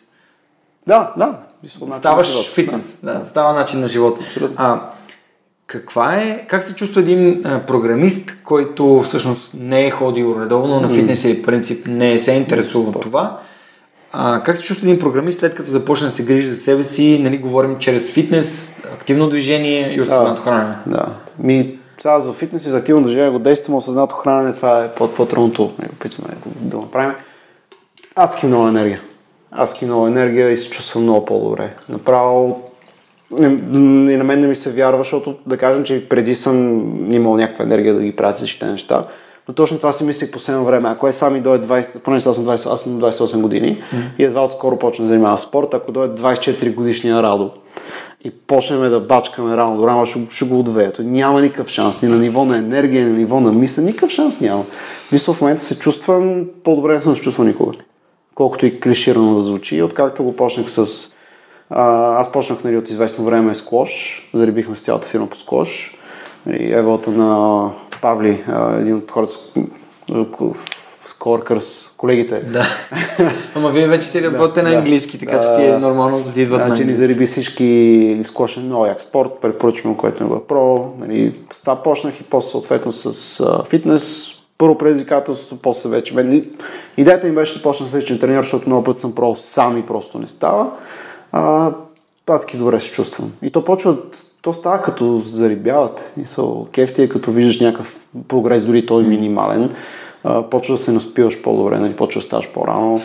Да, 0.87 1.13
да. 1.17 1.39
Ставаш 1.93 2.55
фитнес, 2.55 2.99
да, 3.03 3.23
става 3.25 3.53
начин 3.53 3.81
на 3.81 3.89
живота. 3.89 4.25
А, 4.57 4.81
каква 5.67 6.17
е, 6.17 6.47
как 6.49 6.65
се 6.65 6.75
чувства 6.75 7.01
един 7.01 7.43
а, 7.45 7.67
програмист, 7.67 8.37
който 8.45 9.03
всъщност 9.07 9.51
не 9.55 9.87
е 9.87 9.91
ходил 9.91 10.37
редовно 10.41 10.81
на 10.81 10.89
фитнес 10.89 11.25
или 11.25 11.43
принцип 11.43 11.87
не 11.87 12.19
се 12.19 12.33
интересува 12.33 12.89
от 12.89 13.03
това? 13.03 13.41
А, 14.13 14.43
как 14.43 14.59
се 14.59 14.65
чувства 14.65 14.89
един 14.89 15.01
програмист 15.01 15.41
след 15.41 15.55
като 15.55 15.71
започне 15.71 16.07
да 16.07 16.13
се 16.13 16.25
грижи 16.25 16.47
за 16.47 16.57
себе 16.57 16.85
си, 16.85 17.21
нали, 17.23 17.39
говорим 17.39 17.79
чрез 17.79 18.13
фитнес, 18.13 18.79
активно 18.95 19.29
движение 19.29 19.95
и 19.95 20.01
осъзнато 20.01 20.43
хранене? 20.43 20.75
Да, 20.87 21.07
ми 21.39 21.76
сега 21.99 22.21
за 22.21 22.33
фитнес 22.33 22.67
и 22.67 22.69
за 22.69 22.79
активно 22.79 23.03
движение 23.03 23.31
го 23.31 23.39
действаме, 23.39 23.77
осъзнато 23.77 24.17
хранене, 24.17 24.53
това 24.53 24.85
е 24.85 24.93
по-трудното, 24.95 25.73
не 25.79 25.89
го 25.89 25.95
питаме 25.95 26.29
да 26.57 26.77
го 26.77 26.83
направим. 26.83 27.15
Адски 28.17 28.47
много 28.47 28.69
енергия. 28.69 29.01
Адски 29.51 29.85
много 29.85 30.07
енергия 30.07 30.51
и 30.51 30.57
се 30.57 30.71
чувствам 30.71 31.03
много 31.03 31.25
по-добре. 31.25 31.75
Направо 31.89 32.63
и 33.41 34.17
на 34.17 34.25
мен 34.25 34.41
не 34.41 34.47
ми 34.47 34.57
се 34.57 34.73
вярва, 34.73 34.99
защото 34.99 35.35
да 35.47 35.57
кажем, 35.57 35.85
че 35.85 36.09
преди 36.09 36.35
съм 36.35 36.57
имал 37.13 37.37
някаква 37.37 37.65
енергия 37.65 37.95
да 37.95 38.03
ги 38.03 38.17
правя 38.17 38.33
всичките 38.33 38.67
неща. 38.67 39.07
Но 39.49 39.55
точно 39.55 39.77
това 39.77 39.93
си 39.93 40.05
мислих 40.05 40.31
последно 40.31 40.65
време. 40.65 40.89
Ако 40.89 41.09
е 41.09 41.13
сами 41.13 41.41
дойде 41.41 41.67
20, 41.67 41.99
поне 41.99 42.17
аз 42.17 42.23
съм, 42.23 42.35
20, 42.35 42.73
аз 42.73 42.81
съм 42.81 43.01
28 43.01 43.41
години 43.41 43.77
mm-hmm. 43.77 44.19
и 44.19 44.25
едва 44.25 44.45
отскоро 44.45 44.79
почна 44.79 45.05
да 45.05 45.09
занимава 45.09 45.39
спорт, 45.39 45.75
ако 45.75 45.93
дойде 45.93 46.23
24 46.23 46.75
годишния 46.75 47.23
Радо 47.23 47.51
и 48.27 48.31
почнем 48.31 48.91
да 48.91 49.01
бачкаме 49.01 49.57
рано 49.57 49.77
до 49.77 49.87
рано, 49.87 50.07
ще, 50.07 50.27
ще 50.31 50.45
го 50.45 50.59
отвея. 50.59 50.93
Няма 50.99 51.43
никакъв 51.43 51.69
шанс. 51.69 52.03
Ни 52.03 52.09
на 52.09 52.17
ниво 52.17 52.45
на 52.45 52.57
енергия, 52.57 53.05
ни 53.05 53.11
на 53.11 53.19
ниво 53.19 53.41
на 53.41 53.53
мисъл, 53.53 53.85
никакъв 53.85 54.11
шанс 54.11 54.41
няма. 54.41 54.65
Мисля, 55.13 55.33
в 55.33 55.41
момента 55.41 55.63
се 55.63 55.79
чувствам, 55.79 56.47
по-добре 56.65 56.95
не 56.95 57.01
съм 57.01 57.17
се 57.17 57.23
чувствал 57.23 57.47
никога. 57.47 57.73
Колкото 58.35 58.67
и 58.67 58.81
клиширано 58.81 59.35
да 59.35 59.43
звучи, 59.43 59.83
откакто 59.83 60.25
го 60.25 60.37
почнах 60.37 60.71
с... 60.71 61.09
А, 61.71 62.15
аз 62.21 62.33
почнах 62.33 62.65
нали, 62.65 62.77
от 62.77 62.91
известно 62.91 63.25
време 63.25 63.55
с 63.55 63.65
клош, 63.65 64.23
зарибихме 64.35 64.77
с 64.77 64.81
цялата 64.81 65.09
фирма 65.09 65.27
по 65.27 65.37
склош. 65.37 65.97
И 66.51 66.73
еволта 66.73 67.11
на 67.11 67.71
Павли, 68.03 68.45
един 68.81 68.97
от 68.97 69.11
хората, 69.11 69.35
coworkers, 71.27 71.97
колегите. 71.97 72.41
Да. 72.41 72.67
Ама 73.55 73.71
вие 73.71 73.87
вече 73.87 74.07
си 74.07 74.23
работите 74.23 74.63
да, 74.63 74.69
на 74.69 74.75
английски, 74.77 75.19
така 75.19 75.41
че 75.41 75.57
ти 75.57 75.65
е 75.65 75.79
нормално 75.79 76.23
да 76.35 76.41
идват 76.41 76.61
да, 76.61 76.69
на 76.69 76.85
ни 76.85 76.95
зариби 76.95 77.27
всички 77.27 78.21
скошен 78.25 78.63
много 78.63 78.87
як 78.87 79.01
спорт, 79.01 79.31
препоръчвам, 79.43 79.95
което 79.95 80.23
не 80.23 80.29
го 80.29 80.37
е 80.37 80.47
про. 80.49 80.93
Нали, 80.99 81.35
с 81.53 81.61
това 81.61 81.83
почнах 81.83 82.21
и 82.21 82.25
после 82.25 82.51
съответно 82.51 82.93
с 82.93 83.41
а, 83.41 83.65
фитнес. 83.65 84.33
Първо 84.59 84.79
предизвикателството, 84.79 85.63
после 85.63 85.89
вече. 85.89 86.15
Мен, 86.15 86.47
идеята 86.97 87.27
ми 87.27 87.35
беше 87.35 87.57
да 87.57 87.63
почна 87.63 87.87
с 87.87 87.95
личен 87.95 88.19
тренер, 88.19 88.43
защото 88.43 88.69
много 88.69 88.85
път 88.85 88.99
съм 88.99 89.15
про 89.15 89.37
сам 89.37 89.79
и 89.79 89.83
просто 89.83 90.19
не 90.19 90.29
става. 90.29 90.71
А, 91.33 91.73
адски 92.27 92.57
добре 92.57 92.81
се 92.81 92.93
чувствам. 92.93 93.33
И 93.43 93.51
то 93.51 93.65
почва, 93.65 93.97
то 94.43 94.53
става 94.53 94.83
като 94.83 95.23
зарибяват. 95.25 96.13
И 96.23 96.27
са 96.27 96.43
кефти 96.73 97.03
е 97.03 97.09
като 97.09 97.31
виждаш 97.31 97.61
някакъв 97.61 97.97
прогрес, 98.29 98.65
дори 98.65 98.87
той 98.87 99.05
е 99.05 99.07
минимален. 99.07 99.71
А, 100.29 100.43
почва 100.43 100.75
да 100.75 100.79
се 100.79 100.93
наспиваш 100.93 101.43
по-добре, 101.43 101.79
нали, 101.79 101.97
почва 101.97 102.19
да 102.21 102.25
ставаш 102.25 102.49
по-рано. 102.49 102.99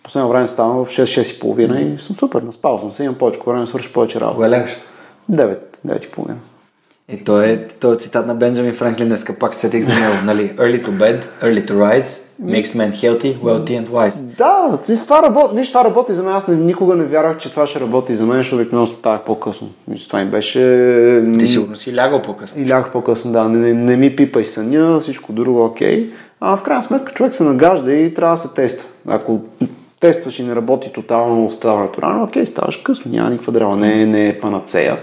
В 0.00 0.02
последно 0.02 0.28
време 0.28 0.46
ставам 0.46 0.84
в 0.84 0.88
6-6.30 0.88 1.94
и 1.94 1.98
съм 1.98 2.16
супер, 2.16 2.42
наспал 2.42 2.78
съм 2.78 2.90
се, 2.90 3.04
имам 3.04 3.14
повече 3.14 3.40
време, 3.46 3.66
свърши 3.66 3.92
повече 3.92 4.20
работа. 4.20 4.34
Кога 4.34 4.50
лягаш? 4.50 4.76
9, 5.32 5.58
9.30. 5.86 6.32
И 7.08 7.24
то 7.24 7.40
е, 7.40 7.68
то 7.80 7.92
е 7.92 7.96
цитат 7.96 8.26
на 8.26 8.34
Бенджамин 8.34 8.74
Франклин, 8.74 9.08
днеска 9.08 9.38
пак 9.38 9.54
сетих 9.54 9.84
за 9.84 9.92
него, 9.92 10.14
нали? 10.24 10.56
Early 10.56 10.86
to 10.86 10.90
bed, 10.90 11.22
early 11.42 11.68
to 11.68 11.72
rise, 11.72 12.20
makes 12.42 12.74
men 12.74 12.92
healthy, 12.92 13.38
wealthy 13.38 13.84
and 13.84 13.88
wise. 13.88 14.16
Да, 14.18 14.78
това, 15.04 15.22
работи, 15.22 15.56
виж, 15.56 15.68
това 15.68 15.84
работи 15.84 16.12
за 16.12 16.22
мен. 16.22 16.34
Аз 16.34 16.48
никога 16.48 16.94
не 16.94 17.04
вярвах, 17.04 17.38
че 17.38 17.50
това 17.50 17.66
ще 17.66 17.80
работи 17.80 18.14
за 18.14 18.26
мен, 18.26 18.36
защото 18.36 18.56
обикновено 18.56 18.86
ставах 18.86 19.24
по-късно. 19.24 19.68
Това 20.08 20.24
ми 20.24 20.30
беше... 20.30 21.22
Ти 21.38 21.46
сигурно 21.46 21.76
си 21.76 21.96
лягал 21.96 22.22
по-късно. 22.22 22.62
И 22.62 22.68
лягах 22.68 22.92
по-късно, 22.92 23.32
да. 23.32 23.44
Не, 23.48 23.58
не, 23.58 23.74
не 23.74 23.96
ми 23.96 24.16
пипай 24.16 24.44
съня, 24.44 25.00
всичко 25.00 25.32
друго 25.32 25.64
окей. 25.64 26.10
А 26.40 26.56
в 26.56 26.62
крайна 26.62 26.82
сметка 26.82 27.12
човек 27.12 27.34
се 27.34 27.44
нагажда 27.44 27.92
и 27.92 28.14
трябва 28.14 28.36
да 28.36 28.42
се 28.42 28.54
тества. 28.54 28.88
Ако 29.08 29.40
тестваш 30.00 30.38
и 30.38 30.44
не 30.44 30.56
работи 30.56 30.92
тотално 30.92 31.46
оставането 31.46 32.02
рано, 32.02 32.24
окей, 32.24 32.46
ставаш 32.46 32.76
късно, 32.76 33.12
няма 33.12 33.30
никаква 33.30 33.52
драма, 33.52 33.76
не, 33.76 34.06
не 34.06 34.28
е 34.28 34.40
панацея. 34.40 34.96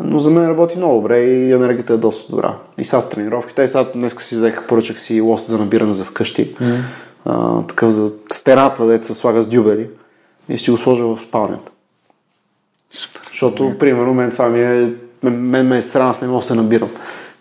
Но 0.00 0.20
за 0.20 0.30
мен 0.30 0.48
работи 0.48 0.76
много 0.76 0.96
добре 0.96 1.18
и 1.18 1.52
енергията 1.52 1.92
е 1.92 1.96
доста 1.96 2.30
добра. 2.30 2.54
И 2.78 2.84
сега 2.84 3.00
с 3.00 3.08
тренировките, 3.08 3.62
и 3.62 3.68
сега 3.68 3.84
днес 3.94 4.16
си 4.18 4.34
взех, 4.34 4.66
поръчах 4.66 5.00
си 5.00 5.20
лост 5.20 5.46
за 5.46 5.58
набиране 5.58 5.92
за 5.92 6.04
вкъщи. 6.04 6.54
Mm. 6.54 6.78
А, 7.24 7.62
такъв 7.62 7.90
за 7.90 8.12
стената, 8.32 8.86
дето 8.86 9.06
се 9.06 9.14
слага 9.14 9.42
с 9.42 9.46
дюбели 9.46 9.88
и 10.48 10.58
си 10.58 10.70
го 10.70 10.76
сложа 10.76 11.04
в 11.04 11.18
спалнята. 11.18 11.72
Супер. 12.90 13.20
Защото, 13.30 13.62
yeah. 13.62 13.78
примерно, 13.78 14.14
мен 14.14 14.30
това 14.30 14.48
ми 14.48 14.62
е, 14.62 14.92
мен 15.22 15.66
ме 15.66 15.78
е 15.78 15.82
срам, 15.82 16.10
аз 16.10 16.20
не 16.20 16.28
мога 16.28 16.40
да 16.40 16.46
се 16.46 16.54
набирам. 16.54 16.90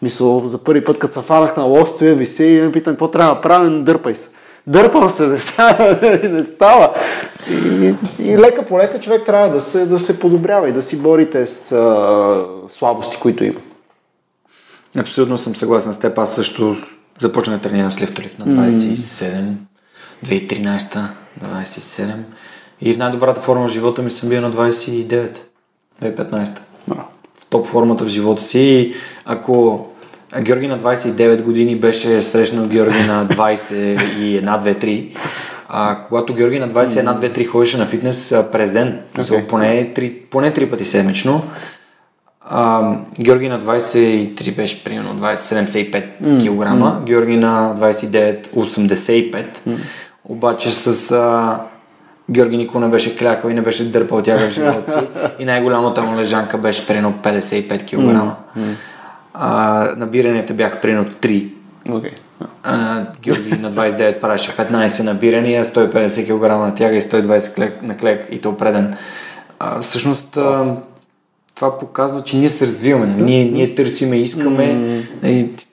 Мисля, 0.01 0.41
за 0.47 0.63
първи 0.63 0.83
път, 0.83 0.99
като 0.99 1.13
се 1.13 1.21
фанах 1.21 1.57
на 1.57 1.63
лостоя, 1.63 2.15
виси 2.15 2.45
и 2.45 2.61
ме 2.61 2.71
питам, 2.71 2.93
какво 2.93 3.11
трябва 3.11 3.35
да 3.35 3.41
правя, 3.41 3.69
дърпай 3.69 4.15
се. 4.15 4.29
Дърпам 4.67 5.09
се, 5.09 5.27
не 5.27 5.39
става. 5.39 5.99
не 6.23 6.43
става. 6.43 6.93
И, 7.49 7.95
и 8.19 8.37
лека 8.37 8.65
по 8.65 8.79
лека 8.79 8.99
човек 8.99 9.25
трябва 9.25 9.49
да 9.49 9.61
се, 9.61 9.85
да 9.85 9.99
се 9.99 10.19
подобрява 10.19 10.69
и 10.69 10.73
да 10.73 10.83
си 10.83 11.01
борите 11.01 11.45
с 11.45 11.71
а, 11.71 12.45
слабости, 12.67 13.17
които 13.17 13.43
има. 13.43 13.59
Абсолютно 14.97 15.37
съм 15.37 15.55
съгласен 15.55 15.93
с 15.93 15.99
теб. 15.99 16.17
Аз 16.17 16.35
също 16.35 16.75
започнах 17.19 17.57
да 17.57 17.69
тренирам 17.69 17.91
с 17.91 18.01
лифтолифт 18.01 18.39
на 18.39 18.45
27, 18.45 19.53
2013, 20.25 20.95
на 21.41 21.63
27. 21.63 22.13
И 22.81 22.93
в 22.93 22.97
най-добрата 22.97 23.41
форма 23.41 23.67
в 23.67 23.71
живота 23.71 24.01
ми 24.01 24.11
съм 24.11 24.29
бил 24.29 24.41
на 24.41 24.51
29, 24.51 25.37
2015. 26.01 26.59
Браво. 26.87 27.07
Топ 27.55 27.67
формата 27.67 28.03
в 28.03 28.07
живота 28.07 28.43
си. 28.43 28.59
И 28.59 28.93
ако 29.25 29.85
Георги 30.41 30.67
на 30.67 30.79
29 30.79 31.41
години 31.41 31.75
беше 31.75 32.21
срещнал 32.21 32.67
Георги 32.67 33.03
на 33.03 33.27
20 33.27 33.73
и 34.17 34.41
1, 34.41 34.63
2, 34.63 34.83
3, 34.83 35.15
а 35.69 35.97
когато 36.07 36.33
Георги 36.33 36.59
на 36.59 36.69
21, 36.69 37.19
2, 37.19 37.37
3 37.37 37.47
ходеше 37.47 37.77
на 37.77 37.85
фитнес 37.85 38.35
през 38.51 38.71
ден, 38.71 38.99
okay. 39.15 39.47
поне, 39.47 39.93
3, 39.95 40.21
поне 40.29 40.53
3 40.53 40.69
пъти 40.69 40.85
седмично, 40.85 41.43
а, 42.41 42.95
Георги 43.19 43.49
на 43.49 43.61
23 43.61 44.55
беше 44.55 44.83
примерно 44.83 45.19
20, 45.19 45.35
75 45.35 46.05
mm. 46.23 46.39
кг, 46.39 46.81
mm. 46.81 47.03
Георги 47.03 47.37
на 47.37 47.75
29 47.79 48.47
85, 48.47 49.45
mm. 49.67 49.77
обаче 50.25 50.71
с 50.71 51.11
а, 51.11 51.59
Георги 52.32 52.57
никога 52.57 52.80
не 52.80 52.91
беше 52.91 53.17
клякал 53.17 53.49
и 53.49 53.53
не 53.53 53.61
беше 53.61 53.91
дърпал 53.91 54.21
тяга 54.21 54.49
в 54.49 54.53
живота 54.53 54.91
си 54.91 55.07
и 55.39 55.45
най-голямата 55.45 56.01
му 56.01 56.17
лежанка 56.17 56.57
беше 56.57 56.88
примерно 56.88 57.13
55 57.23 57.86
кг. 57.86 57.97
Mm. 58.57 58.73
А, 59.34 59.89
набиранията 59.97 60.53
бяха 60.53 60.82
примерно 60.82 61.05
3. 61.11 61.49
Okay. 61.89 62.11
А, 62.63 63.05
Георги 63.21 63.49
на 63.61 63.73
29 63.73 64.19
правеше 64.19 64.51
15 64.51 65.03
набирания, 65.03 65.65
150 65.65 66.26
кг 66.26 66.49
на 66.49 66.76
тяга 66.76 66.95
и 66.95 67.01
120 67.01 67.55
клек, 67.55 67.82
на 67.84 67.97
клек 67.97 68.28
и 68.32 68.41
то 68.41 68.57
преден. 68.57 68.95
А, 69.59 69.82
всъщност 69.82 70.38
а, 70.38 70.76
това 71.55 71.80
показва, 71.80 72.21
че 72.21 72.38
ние 72.38 72.49
се 72.49 72.67
развиваме. 72.67 73.07
Ние, 73.07 73.45
ние 73.45 73.76
търсиме, 73.76 74.15
искаме. 74.15 74.65
Mm. 75.23 75.65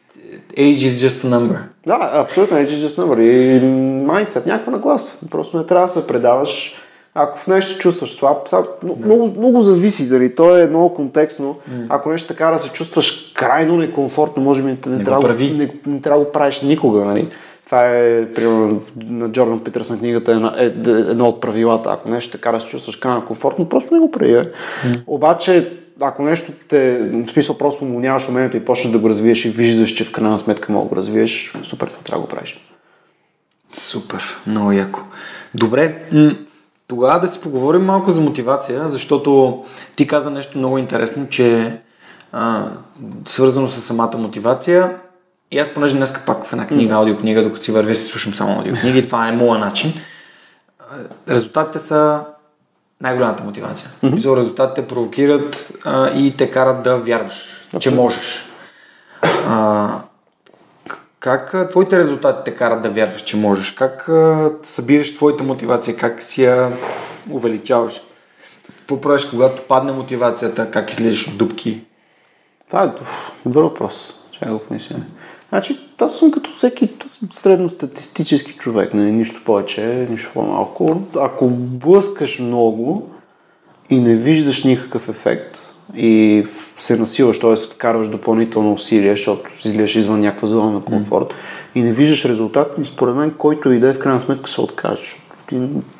Age 0.56 0.82
is 0.82 1.06
just 1.06 1.24
a 1.24 1.28
number. 1.28 1.56
Да, 1.86 2.10
абсолютно, 2.14 2.56
age 2.56 2.70
is 2.70 2.86
just 2.86 2.98
a 2.98 3.04
number. 3.04 3.20
И 3.20 3.60
mindset, 4.06 4.46
някаква 4.46 4.72
нагласа. 4.72 5.18
Просто 5.30 5.58
не 5.58 5.66
трябва 5.66 5.86
да 5.86 5.92
се 5.92 6.06
предаваш. 6.06 6.74
Ако 7.14 7.38
в 7.38 7.46
нещо 7.46 7.78
чувстваш 7.78 8.14
слаб, 8.14 8.48
слаб 8.48 8.66
много, 8.82 9.34
много 9.38 9.62
зависи, 9.62 10.08
дали 10.08 10.34
то 10.34 10.58
е 10.58 10.66
много 10.66 10.94
контекстно. 10.94 11.56
Mm. 11.70 11.86
Ако 11.88 12.10
нещо 12.10 12.28
така 12.28 12.50
да 12.50 12.58
се 12.58 12.68
чувстваш 12.68 13.32
крайно 13.34 13.76
некомфортно, 13.76 14.42
може 14.42 14.62
би 14.62 14.68
не, 14.68 14.78
не, 14.86 14.96
не, 14.96 15.04
трябва, 15.04 15.34
не, 15.34 15.50
не, 15.50 15.70
не 15.86 16.00
трябва 16.00 16.20
да 16.20 16.26
го 16.26 16.32
правиш 16.32 16.60
никога. 16.60 17.04
Нали? 17.04 17.28
Това 17.64 17.80
е, 17.80 18.26
примерно, 18.26 18.80
на 18.96 19.28
Джордан 19.28 19.64
Питърсън 19.64 19.98
книгата 19.98 20.52
е, 20.58 20.64
е, 20.64 20.66
едно 20.90 21.28
от 21.28 21.40
правилата. 21.40 21.90
Ако 21.92 22.08
нещо 22.08 22.32
така 22.32 22.52
да 22.52 22.60
се 22.60 22.66
чувстваш 22.66 22.96
крайно 22.96 23.24
комфортно, 23.24 23.68
просто 23.68 23.94
не 23.94 24.00
го 24.00 24.10
прави. 24.10 24.32
Mm. 24.32 25.00
Обаче, 25.06 25.72
ако 26.00 26.22
нещо 26.22 26.52
те, 26.68 26.98
в 26.98 27.30
смисъл 27.32 27.58
просто 27.58 27.84
му 27.84 28.00
нямаш 28.00 28.28
умението 28.28 28.56
и 28.56 28.64
почнеш 28.64 28.92
да 28.92 28.98
го 28.98 29.08
развиеш 29.10 29.44
и 29.44 29.50
виждаш, 29.50 29.90
че 29.90 30.04
в 30.04 30.12
крайна 30.12 30.38
сметка 30.38 30.72
мога 30.72 30.84
да 30.84 30.88
го 30.88 30.96
развиеш, 30.96 31.52
супер, 31.64 31.86
това 31.86 32.02
трябва 32.02 32.20
да 32.22 32.26
го 32.26 32.34
правиш. 32.34 32.60
Супер, 33.72 34.40
много 34.46 34.72
яко. 34.72 35.00
Добре, 35.54 36.02
тогава 36.88 37.20
да 37.20 37.28
си 37.28 37.40
поговорим 37.40 37.84
малко 37.84 38.10
за 38.10 38.20
мотивация, 38.20 38.88
защото 38.88 39.62
ти 39.96 40.06
каза 40.06 40.30
нещо 40.30 40.58
много 40.58 40.78
интересно, 40.78 41.28
че 41.28 41.78
а, 42.32 42.70
свързано 43.26 43.68
с 43.68 43.80
самата 43.80 44.18
мотивация. 44.18 44.96
И 45.50 45.58
аз, 45.58 45.74
понеже 45.74 45.96
днес 45.96 46.14
пак 46.26 46.46
в 46.46 46.52
една 46.52 46.66
книга, 46.66 46.94
аудиокнига, 46.94 47.42
докато 47.42 47.64
си 47.64 47.72
вървя, 47.72 47.94
си 47.94 48.04
слушам 48.04 48.34
само 48.34 48.58
аудиокниги, 48.58 49.06
това 49.06 49.28
е 49.28 49.32
моят 49.32 49.60
начин. 49.60 49.92
Резултатите 51.28 51.78
са 51.78 52.20
най-голямата 53.02 53.44
мотивация. 53.44 53.90
Mm-hmm. 54.04 54.36
резултатите 54.36 54.88
провокират 54.88 55.72
а, 55.84 56.10
и 56.10 56.36
те 56.36 56.50
карат 56.50 56.82
да 56.82 56.96
вярваш, 56.96 57.66
okay. 57.72 57.78
че 57.78 57.90
можеш. 57.90 58.48
А, 59.48 59.88
как 61.20 61.68
твоите 61.70 61.98
резултати 61.98 62.38
те 62.44 62.56
карат 62.56 62.82
да 62.82 62.90
вярваш, 62.90 63.22
че 63.22 63.36
можеш? 63.36 63.70
Как 63.70 64.08
а, 64.08 64.50
събираш 64.62 65.16
твоята 65.16 65.44
мотивация? 65.44 65.96
Как 65.96 66.22
си 66.22 66.44
я 66.44 66.72
увеличаваш? 67.30 68.00
Какво 68.78 69.00
правиш, 69.00 69.24
когато 69.24 69.62
падне 69.62 69.92
мотивацията? 69.92 70.70
Как 70.70 70.90
излезеш 70.90 71.28
от 71.28 71.38
дубки? 71.38 71.84
Това 72.68 72.84
е 72.84 72.92
добър 73.46 73.62
въпрос. 73.62 74.14
Чакай 74.32 74.52
го 74.52 74.58
помисля. 74.58 74.96
Значи, 75.52 75.78
аз 75.98 76.18
съм 76.18 76.30
като 76.30 76.52
всеки 76.52 76.88
средностатистически 77.32 78.52
човек, 78.52 78.94
нали? 78.94 79.12
нищо 79.12 79.40
повече, 79.44 80.06
нищо 80.10 80.30
по-малко. 80.34 81.02
Ако 81.20 81.48
блъскаш 81.50 82.38
много 82.38 83.10
и 83.90 84.00
не 84.00 84.14
виждаш 84.14 84.64
никакъв 84.64 85.08
ефект 85.08 85.58
и 85.96 86.44
се 86.76 86.96
насилваш, 86.96 87.38
т.е. 87.38 87.54
карваш 87.78 88.08
допълнително 88.08 88.72
усилие, 88.72 89.10
защото 89.10 89.50
излияш 89.64 89.96
извън 89.96 90.20
някаква 90.20 90.48
зона 90.48 90.72
на 90.72 90.80
комфорт 90.80 91.26
mm. 91.26 91.34
и 91.74 91.82
не 91.82 91.92
виждаш 91.92 92.24
резултат, 92.24 92.76
според 92.84 93.14
мен, 93.14 93.34
който 93.38 93.72
и 93.72 93.80
да 93.80 93.88
е 93.88 93.94
в 93.94 93.98
крайна 93.98 94.20
сметка 94.20 94.50
се 94.50 94.60
откажеш. 94.60 95.16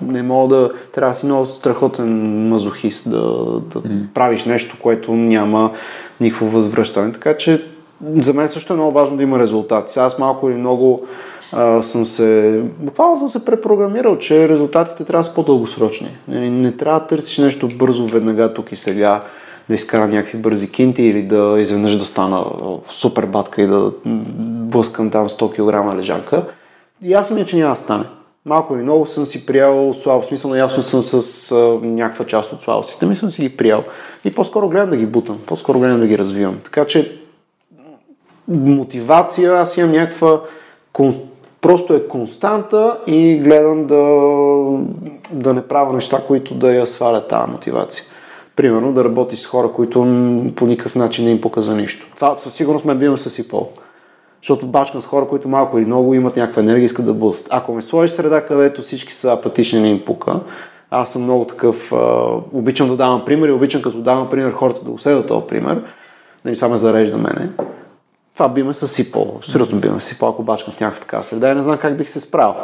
не 0.02 0.22
мога 0.22 0.56
да... 0.56 0.70
Трябва 0.92 1.12
да 1.12 1.18
си 1.18 1.26
много 1.26 1.46
страхотен 1.46 2.48
мазохист 2.48 3.10
да, 3.10 3.20
да 3.60 3.80
mm. 3.80 4.06
правиш 4.14 4.44
нещо, 4.44 4.76
което 4.82 5.12
няма 5.12 5.72
никакво 6.20 6.46
възвръщане. 6.46 7.12
Така 7.12 7.36
че 7.36 7.71
за 8.16 8.34
мен 8.34 8.48
също 8.48 8.72
е 8.72 8.76
много 8.76 8.92
важно 8.92 9.16
да 9.16 9.22
има 9.22 9.38
резултати. 9.38 9.98
Аз 9.98 10.18
малко 10.18 10.50
или 10.50 10.56
много 10.56 11.06
а, 11.52 11.82
съм 11.82 12.06
се, 12.06 12.60
буквално 12.78 13.18
съм 13.18 13.28
се 13.28 13.44
препрограмирал, 13.44 14.18
че 14.18 14.48
резултатите 14.48 15.04
трябва 15.04 15.20
да 15.20 15.28
са 15.28 15.34
по-дългосрочни. 15.34 16.18
Не, 16.28 16.50
не 16.50 16.72
трябва 16.72 17.00
да 17.00 17.06
търсиш 17.06 17.38
нещо 17.38 17.68
бързо, 17.68 18.06
веднага, 18.06 18.54
тук 18.54 18.72
и 18.72 18.76
сега, 18.76 19.22
да 19.68 19.74
изкарам 19.74 20.10
някакви 20.10 20.38
бързи 20.38 20.70
кинти 20.70 21.02
или 21.02 21.22
да 21.22 21.56
изведнъж 21.58 21.96
да 21.96 22.04
стана 22.04 22.44
супер 22.90 23.26
батка 23.26 23.62
и 23.62 23.66
да 23.66 23.92
блъскам 24.04 25.10
там 25.10 25.28
100 25.28 25.50
кг 25.50 25.96
лежанка. 25.96 26.44
Ясно 27.02 27.36
ми 27.36 27.42
е, 27.42 27.44
че 27.44 27.56
няма 27.56 27.70
да 27.70 27.76
стане. 27.76 28.04
Малко 28.46 28.74
или 28.74 28.82
много 28.82 29.06
съм 29.06 29.26
си 29.26 29.46
приял 29.46 29.94
слабо, 29.94 30.24
смисъл 30.24 30.50
наясно 30.50 30.82
съм 30.82 31.02
с 31.02 31.52
а, 31.52 31.56
някаква 31.86 32.26
част 32.26 32.52
от 32.52 32.62
слабостите 32.62 33.06
ми, 33.06 33.16
съм 33.16 33.30
си 33.30 33.42
ги 33.42 33.56
приял. 33.56 33.82
И 34.24 34.34
по-скоро 34.34 34.68
гледам 34.68 34.90
да 34.90 34.96
ги 34.96 35.06
бутам, 35.06 35.38
по-скоро 35.46 35.78
гледам 35.78 36.00
да 36.00 36.06
ги 36.06 36.18
развивам. 36.18 36.58
Така 36.64 36.84
че 36.84 37.21
мотивация, 38.48 39.54
аз 39.54 39.76
имам 39.76 39.92
някаква 39.92 40.40
просто 41.60 41.94
е 41.94 42.08
константа 42.08 42.98
и 43.06 43.40
гледам 43.44 43.86
да, 43.86 43.98
да 45.30 45.54
не 45.54 45.62
правя 45.62 45.92
неща, 45.92 46.20
които 46.26 46.54
да 46.54 46.74
я 46.74 46.86
свалят 46.86 47.28
тази 47.28 47.50
мотивация. 47.50 48.04
Примерно 48.56 48.92
да 48.92 49.04
работиш 49.04 49.38
с 49.38 49.46
хора, 49.46 49.72
които 49.72 49.98
по 50.56 50.66
никакъв 50.66 50.94
начин 50.94 51.24
не 51.24 51.30
им 51.30 51.40
показа 51.40 51.74
нищо. 51.74 52.06
Това 52.14 52.36
със 52.36 52.54
сигурност 52.54 52.84
ме 52.84 52.94
бивам 52.94 53.18
с 53.18 53.48
пол. 53.48 53.68
Защото 54.42 54.66
бачкам 54.66 55.02
с 55.02 55.06
хора, 55.06 55.28
които 55.28 55.48
малко 55.48 55.78
или 55.78 55.86
много 55.86 56.14
имат 56.14 56.36
някаква 56.36 56.62
енергия 56.62 56.82
и 56.82 56.84
искат 56.84 57.06
да 57.06 57.14
бъдат. 57.14 57.48
Ако 57.50 57.74
ме 57.74 57.82
сложиш 57.82 58.10
среда, 58.10 58.46
където 58.46 58.82
всички 58.82 59.12
са 59.12 59.32
апатични, 59.32 59.80
не 59.80 59.90
им 59.90 60.04
пука, 60.04 60.40
аз 60.90 61.12
съм 61.12 61.22
много 61.22 61.44
такъв, 61.44 61.92
а, 61.92 62.28
обичам 62.52 62.88
да 62.88 62.96
давам 62.96 63.24
примери, 63.24 63.52
обичам 63.52 63.82
като 63.82 63.98
давам 63.98 64.30
пример 64.30 64.52
хората 64.52 64.84
да 64.84 64.90
го 64.90 64.98
следват 64.98 65.28
този 65.28 65.46
пример. 65.46 65.82
Нали, 66.44 66.54
това 66.54 66.68
ме 66.68 66.76
зарежда 66.76 67.16
мене 67.16 67.48
това 68.34 68.48
би 68.48 68.62
ме 68.62 68.74
съсипало. 68.74 69.34
Абсолютно 69.36 69.80
би 69.80 69.88
ме 69.88 70.00
съсипало, 70.00 70.32
ако 70.32 70.42
бачкам 70.42 70.74
в 70.74 70.80
някаква 70.80 71.00
така 71.00 71.22
среда 71.22 71.54
не 71.54 71.62
знам 71.62 71.78
как 71.78 71.96
бих 71.96 72.10
се 72.10 72.20
справил. 72.20 72.54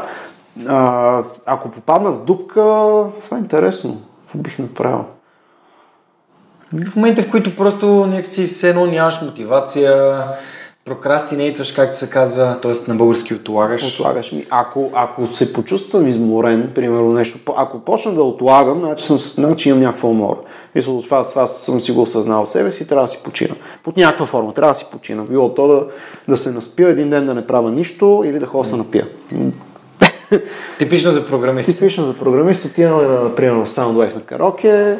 А, 0.68 1.22
ако 1.46 1.70
попадна 1.70 2.12
в 2.12 2.24
дупка, 2.24 2.60
това 3.24 3.36
е 3.36 3.40
интересно. 3.40 4.02
Какво 4.24 4.38
бих 4.38 4.58
направил? 4.58 5.04
В 6.72 6.96
момента, 6.96 7.22
в 7.22 7.30
които 7.30 7.56
просто 7.56 8.06
някакси 8.06 8.46
все 8.46 8.70
едно 8.70 8.86
нямаш 8.86 9.22
мотивация, 9.22 10.24
Прокрастинейтваш, 10.88 11.72
както 11.72 11.98
се 11.98 12.10
казва, 12.10 12.58
т.е. 12.62 12.72
на 12.88 12.94
български 12.94 13.34
отлагаш. 13.34 13.94
Отлагаш 13.94 14.32
ми. 14.32 14.44
Ако, 14.50 14.90
ако 14.94 15.26
се 15.26 15.52
почувствам 15.52 16.08
изморен, 16.08 16.72
примерно 16.74 17.12
нещо, 17.12 17.38
ако 17.56 17.78
почна 17.78 18.12
да 18.12 18.22
отлагам, 18.22 18.78
значи, 18.78 19.04
съм, 19.04 19.18
значи 19.18 19.68
имам 19.68 19.82
някаква 19.82 20.08
умора. 20.08 20.38
Мисля, 20.74 20.92
от 20.92 21.04
това, 21.04 21.28
това 21.28 21.46
съм 21.46 21.80
си 21.80 21.92
го 21.92 22.02
осъзнал 22.02 22.46
себе 22.46 22.72
си, 22.72 22.88
трябва 22.88 23.06
да 23.06 23.12
си 23.12 23.18
почина. 23.24 23.54
Под 23.82 23.96
някаква 23.96 24.26
форма, 24.26 24.54
трябва 24.54 24.72
да 24.72 24.78
си 24.78 24.86
почина. 24.92 25.22
Било 25.22 25.54
то 25.54 25.68
да, 25.68 25.86
да 26.28 26.36
се 26.36 26.52
наспия 26.52 26.88
един 26.88 27.10
ден 27.10 27.26
да 27.26 27.34
не 27.34 27.46
правя 27.46 27.70
нищо 27.70 28.22
или 28.26 28.38
да 28.38 28.46
ходя 28.46 28.68
се 28.68 28.76
напия. 28.76 29.06
Типично 30.78 31.10
за 31.10 31.26
програмист. 31.26 31.68
Типично 31.68 32.06
за 32.06 32.14
програмист. 32.14 32.64
Отиваме, 32.64 33.08
например, 33.08 33.52
на 33.52 33.66
Soundwave 33.66 34.14
на 34.14 34.20
караоке 34.20 34.98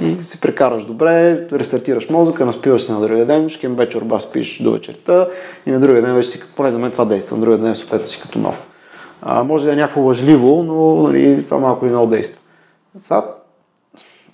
и 0.00 0.16
се 0.24 0.40
прекараш 0.40 0.84
добре, 0.84 1.46
рестартираш 1.52 2.08
мозъка, 2.10 2.46
наспиваш 2.46 2.82
се 2.82 2.92
на 2.92 3.00
другия 3.00 3.26
ден, 3.26 3.48
шкем 3.48 3.76
вечер 3.76 4.00
ба 4.00 4.20
спиш 4.20 4.62
до 4.62 4.72
вечерта 4.72 5.26
и 5.66 5.70
на 5.70 5.80
другия 5.80 6.02
ден 6.02 6.14
вече 6.14 6.28
си, 6.28 6.42
поне 6.56 6.72
за 6.72 6.78
мен 6.78 6.90
това 6.90 7.04
действа, 7.04 7.36
на 7.36 7.40
другия 7.40 7.58
ден 7.58 7.76
съответно 7.76 8.08
си 8.08 8.20
като 8.20 8.38
нов. 8.38 8.66
А, 9.22 9.44
може 9.44 9.66
да 9.66 9.72
е 9.72 9.76
някакво 9.76 10.00
лъжливо, 10.00 10.62
но 10.62 11.08
нали, 11.08 11.44
това 11.44 11.58
малко 11.58 11.86
и 11.86 11.88
много 11.88 12.06
действа. 12.06 12.40
Това, 13.04 13.34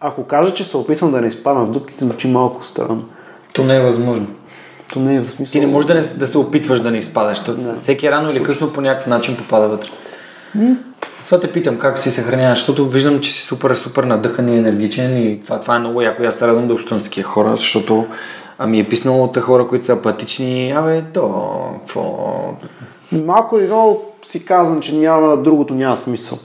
ако 0.00 0.24
кажа, 0.24 0.54
че 0.54 0.64
се 0.64 0.76
опитвам 0.76 1.10
да 1.10 1.20
не 1.20 1.28
изпадам 1.28 1.66
в 1.66 1.70
дупките, 1.70 2.04
звучи 2.04 2.28
малко 2.28 2.64
странно. 2.64 3.04
То 3.54 3.62
не 3.64 3.76
е 3.76 3.80
възможно. 3.80 4.26
То 4.92 5.00
не 5.00 5.16
е 5.16 5.20
в 5.20 5.30
смисъл. 5.30 5.52
Ти 5.52 5.60
не 5.60 5.66
можеш 5.66 5.88
да, 5.88 5.94
не, 5.94 6.00
да 6.00 6.26
се 6.26 6.38
опитваш 6.38 6.80
да 6.80 6.90
не 6.90 6.98
изпадаш. 6.98 7.44
Да. 7.44 7.74
Всеки 7.74 8.10
рано 8.10 8.30
или 8.30 8.42
късно 8.42 8.72
по 8.72 8.80
някакъв 8.80 9.06
начин 9.06 9.36
попада 9.36 9.68
вътре. 9.68 9.88
Това 11.26 11.40
те 11.40 11.52
питам 11.52 11.78
как 11.78 11.98
си 11.98 12.10
съхраняваш, 12.10 12.58
защото 12.58 12.88
виждам, 12.88 13.20
че 13.20 13.32
си 13.32 13.42
супер, 13.42 13.74
супер 13.74 14.04
надъхан 14.04 14.48
и 14.48 14.56
енергичен 14.56 15.22
и 15.22 15.40
това, 15.44 15.60
това 15.60 15.76
е 15.76 15.78
много 15.78 16.02
яко. 16.02 16.22
Аз 16.22 16.34
се 16.34 16.46
радвам 16.46 16.68
да 16.68 16.74
общувам 16.74 17.00
с 17.00 17.04
такива 17.04 17.28
хора, 17.28 17.56
защото 17.56 18.06
ами 18.58 18.80
е 18.80 18.88
писнало 18.88 19.24
от 19.24 19.38
хора, 19.38 19.68
които 19.68 19.84
са 19.84 19.92
апатични, 19.92 20.70
абе, 20.70 21.04
то, 21.14 21.50
какво... 21.78 22.28
Малко 23.12 23.58
или 23.58 23.66
много 23.66 24.02
си 24.24 24.44
казвам, 24.44 24.80
че 24.80 24.96
няма, 24.96 25.36
другото 25.36 25.74
няма 25.74 25.96
смисъл. 25.96 26.38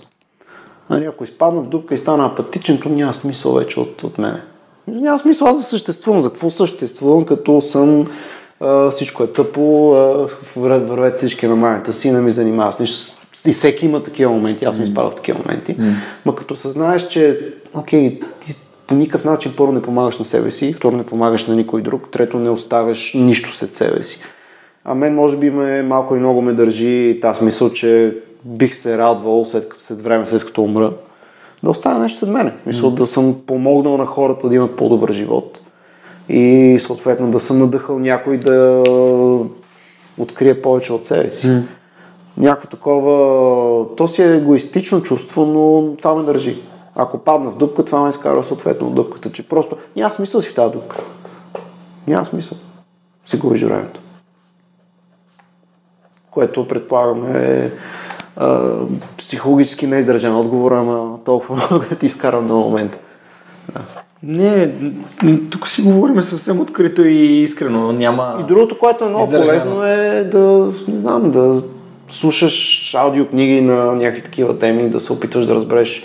Нали, 0.90 1.06
ако 1.06 1.24
изпадна 1.24 1.62
в 1.62 1.68
дупка 1.68 1.94
и 1.94 1.98
стана 1.98 2.26
апатичен, 2.26 2.80
то 2.80 2.90
няма 2.90 3.14
смисъл 3.14 3.54
вече 3.54 3.80
от, 3.80 4.04
от 4.04 4.18
мене. 4.18 4.42
Няма 4.88 5.20
смисъл 5.20 5.48
аз 5.48 5.58
да 5.58 5.64
съществувам. 5.64 6.22
За 6.22 6.30
какво 6.30 6.50
съществувам, 6.50 7.26
като 7.26 7.62
съм 7.62 8.08
а, 8.60 8.92
всичко 8.92 9.24
е 9.24 9.28
тъпо, 9.28 9.94
а, 9.94 10.28
вървете 10.56 11.18
всички 11.18 11.48
на 11.48 11.56
майната 11.56 11.94
си, 11.94 12.12
не 12.12 12.22
ми 12.22 12.32
занимава 12.32 12.74
с 12.74 12.80
нищо. 12.80 13.23
И 13.48 13.54
всеки 13.54 13.86
има 13.86 14.04
такива 14.04 14.32
моменти, 14.32 14.66
аз 14.66 14.76
съм 14.76 14.84
изпадал 14.84 15.12
в 15.12 15.16
такива 15.16 15.40
моменти. 15.46 15.78
Mm. 15.78 15.94
Ма 16.26 16.36
като 16.36 16.56
съзнаеш, 16.56 17.08
че 17.08 17.40
окей, 17.74 18.20
ти 18.40 18.56
по 18.88 18.96
никакъв 18.96 19.26
начин 19.26 19.54
първо 19.58 19.72
не 19.72 19.82
помагаш 19.82 20.18
на 20.18 20.26
себе 20.26 20.52
си, 20.52 20.74
второ 20.74 20.98
не 20.98 21.06
помагаш 21.06 21.48
на 21.48 21.56
никой 21.56 21.82
друг, 21.82 22.12
трето 22.12 22.40
не 22.40 22.50
оставяш 22.50 23.14
нищо 23.14 23.54
след 23.54 23.76
себе 23.76 24.04
си. 24.04 24.22
А 24.86 24.96
мен 24.96 25.16
може 25.16 25.38
би 25.38 25.50
ме 25.50 25.84
малко 25.84 26.16
и 26.16 26.20
много 26.20 26.42
ме 26.42 26.54
държи 26.54 27.20
тази 27.22 27.40
смисъл, 27.40 27.70
че 27.70 28.18
бих 28.46 28.76
се 28.76 28.98
радвал 28.98 29.46
след, 29.46 29.74
след 29.78 30.02
време, 30.02 30.28
след 30.28 30.46
като 30.46 30.64
умра, 30.64 30.92
да 31.64 31.70
остане 31.70 32.00
нещо 32.00 32.20
след 32.20 32.30
мене. 32.30 32.54
Мисля, 32.66 32.88
mm. 32.88 32.94
да 32.94 33.06
съм 33.06 33.36
помогнал 33.48 33.98
на 33.98 34.06
хората 34.06 34.50
да 34.50 34.56
имат 34.56 34.76
по-добър 34.76 35.14
живот 35.14 35.60
и 36.30 36.78
съответно 36.80 37.32
да 37.32 37.40
съм 37.40 37.60
надъхал 37.60 38.00
някой 38.00 38.38
да 38.38 38.84
открие 40.18 40.62
повече 40.62 40.94
от 40.94 41.06
себе 41.06 41.30
си. 41.30 41.48
Mm. 41.48 41.64
Някакво 42.38 42.68
такова, 42.68 43.96
то 43.96 44.08
си 44.08 44.22
е 44.22 44.36
егоистично 44.36 45.02
чувство, 45.02 45.46
но 45.46 45.96
това 45.98 46.16
ме 46.16 46.24
държи. 46.24 46.62
Ако 46.96 47.18
падна 47.18 47.52
в 47.52 47.58
дупка, 47.58 47.86
това 47.86 48.02
ме 48.02 48.10
изкарва 48.10 48.44
съответно 48.44 48.88
от 48.88 48.96
дупката, 48.96 49.32
че 49.32 49.48
просто 49.48 49.78
няма 49.96 50.14
смисъл 50.14 50.42
си 50.42 50.50
в 50.50 50.54
тази 50.54 50.74
дупка. 50.74 50.98
Няма 52.08 52.26
смисъл. 52.26 52.58
Си 53.26 53.38
губиш 53.38 53.62
времето. 53.62 54.00
Което 56.32 56.68
предполагаме 56.68 57.40
е 57.40 57.72
психологически 59.18 59.88
не 59.88 59.98
е 59.98 60.00
издържан 60.00 60.36
отговор, 60.36 60.72
ама 60.72 61.18
толкова 61.26 61.56
много 61.56 61.86
да 61.90 61.96
ти 61.96 62.06
изкарам 62.06 62.46
на 62.46 62.54
момента. 62.54 62.98
Да. 63.74 63.82
Не, 64.24 64.74
тук 65.50 65.68
си 65.68 65.82
говорим 65.82 66.22
съвсем 66.22 66.60
открито 66.60 67.02
и 67.02 67.42
искрено. 67.42 67.92
Няма. 67.92 68.38
И 68.42 68.44
другото, 68.44 68.80
което 68.80 69.06
е 69.06 69.10
много 69.10 69.32
полезно 69.32 69.84
е 69.84 70.24
да, 70.24 70.70
не 70.88 71.00
знам, 71.00 71.32
да 71.32 71.64
слушаш 72.14 72.96
аудиокниги 72.96 73.62
на 73.62 73.96
някакви 73.96 74.22
такива 74.22 74.60
теми, 74.60 74.90
да 74.90 75.00
се 75.00 75.14
опитваш 75.14 75.46
да 75.46 75.56
разбереш 75.56 76.04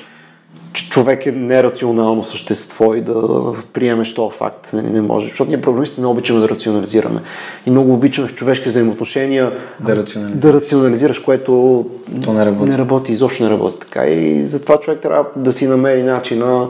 че 0.72 0.90
човек 0.90 1.26
е 1.26 1.32
нерационално 1.32 2.24
същество 2.24 2.94
и 2.94 3.00
да 3.00 3.52
приемеш 3.72 4.14
този 4.14 4.36
факт. 4.36 4.70
Не, 4.72 4.82
не 4.82 5.00
може. 5.00 5.26
Защото 5.26 5.50
ние 5.50 5.60
програмистите 5.60 6.00
не 6.00 6.06
обичаме 6.06 6.40
да 6.40 6.48
рационализираме. 6.48 7.20
И 7.66 7.70
много 7.70 7.94
обичаме 7.94 8.28
в 8.28 8.34
човешки 8.34 8.68
взаимоотношения 8.68 9.52
да 9.80 9.96
рационализираш, 9.96 10.42
да 10.42 10.52
рационализираш 10.52 11.18
което 11.18 11.86
То 12.24 12.32
не 12.32 12.46
работи. 12.46 12.70
не 12.70 12.78
работи, 12.78 13.12
изобщо 13.12 13.42
не 13.42 13.50
работи 13.50 13.78
така. 13.80 14.06
И 14.06 14.46
затова 14.46 14.80
човек 14.80 15.00
трябва 15.00 15.24
да 15.36 15.52
си 15.52 15.66
намери 15.66 16.02
начина 16.02 16.68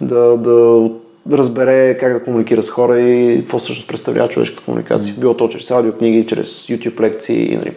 да, 0.00 0.36
да 0.36 0.90
разбере 1.32 1.98
как 1.98 2.12
да 2.12 2.24
комуникира 2.24 2.62
с 2.62 2.70
хора 2.70 3.00
и 3.00 3.38
какво 3.40 3.58
всъщност 3.58 3.88
представлява 3.88 4.28
човешката 4.28 4.64
комуникация. 4.64 5.14
Mm. 5.14 5.18
Било 5.18 5.34
то 5.34 5.48
чрез 5.48 5.70
аудиокниги, 5.70 6.26
чрез 6.26 6.66
YouTube 6.66 7.00
лекции 7.00 7.52
и, 7.52 7.56
нали, 7.56 7.72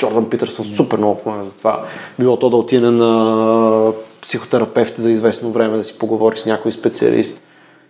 Джордан 0.00 0.30
Питърсън 0.30 0.66
супер 0.66 0.98
много 0.98 1.22
помага 1.22 1.44
за 1.44 1.56
това. 1.58 1.84
Било 2.18 2.36
то 2.36 2.50
да 2.50 2.56
отиде 2.56 2.90
на 2.90 3.92
психотерапевт 4.22 4.96
за 4.96 5.10
известно 5.10 5.52
време, 5.52 5.76
да 5.76 5.84
си 5.84 5.98
поговори 5.98 6.36
с 6.36 6.46
някой 6.46 6.72
специалист. 6.72 7.40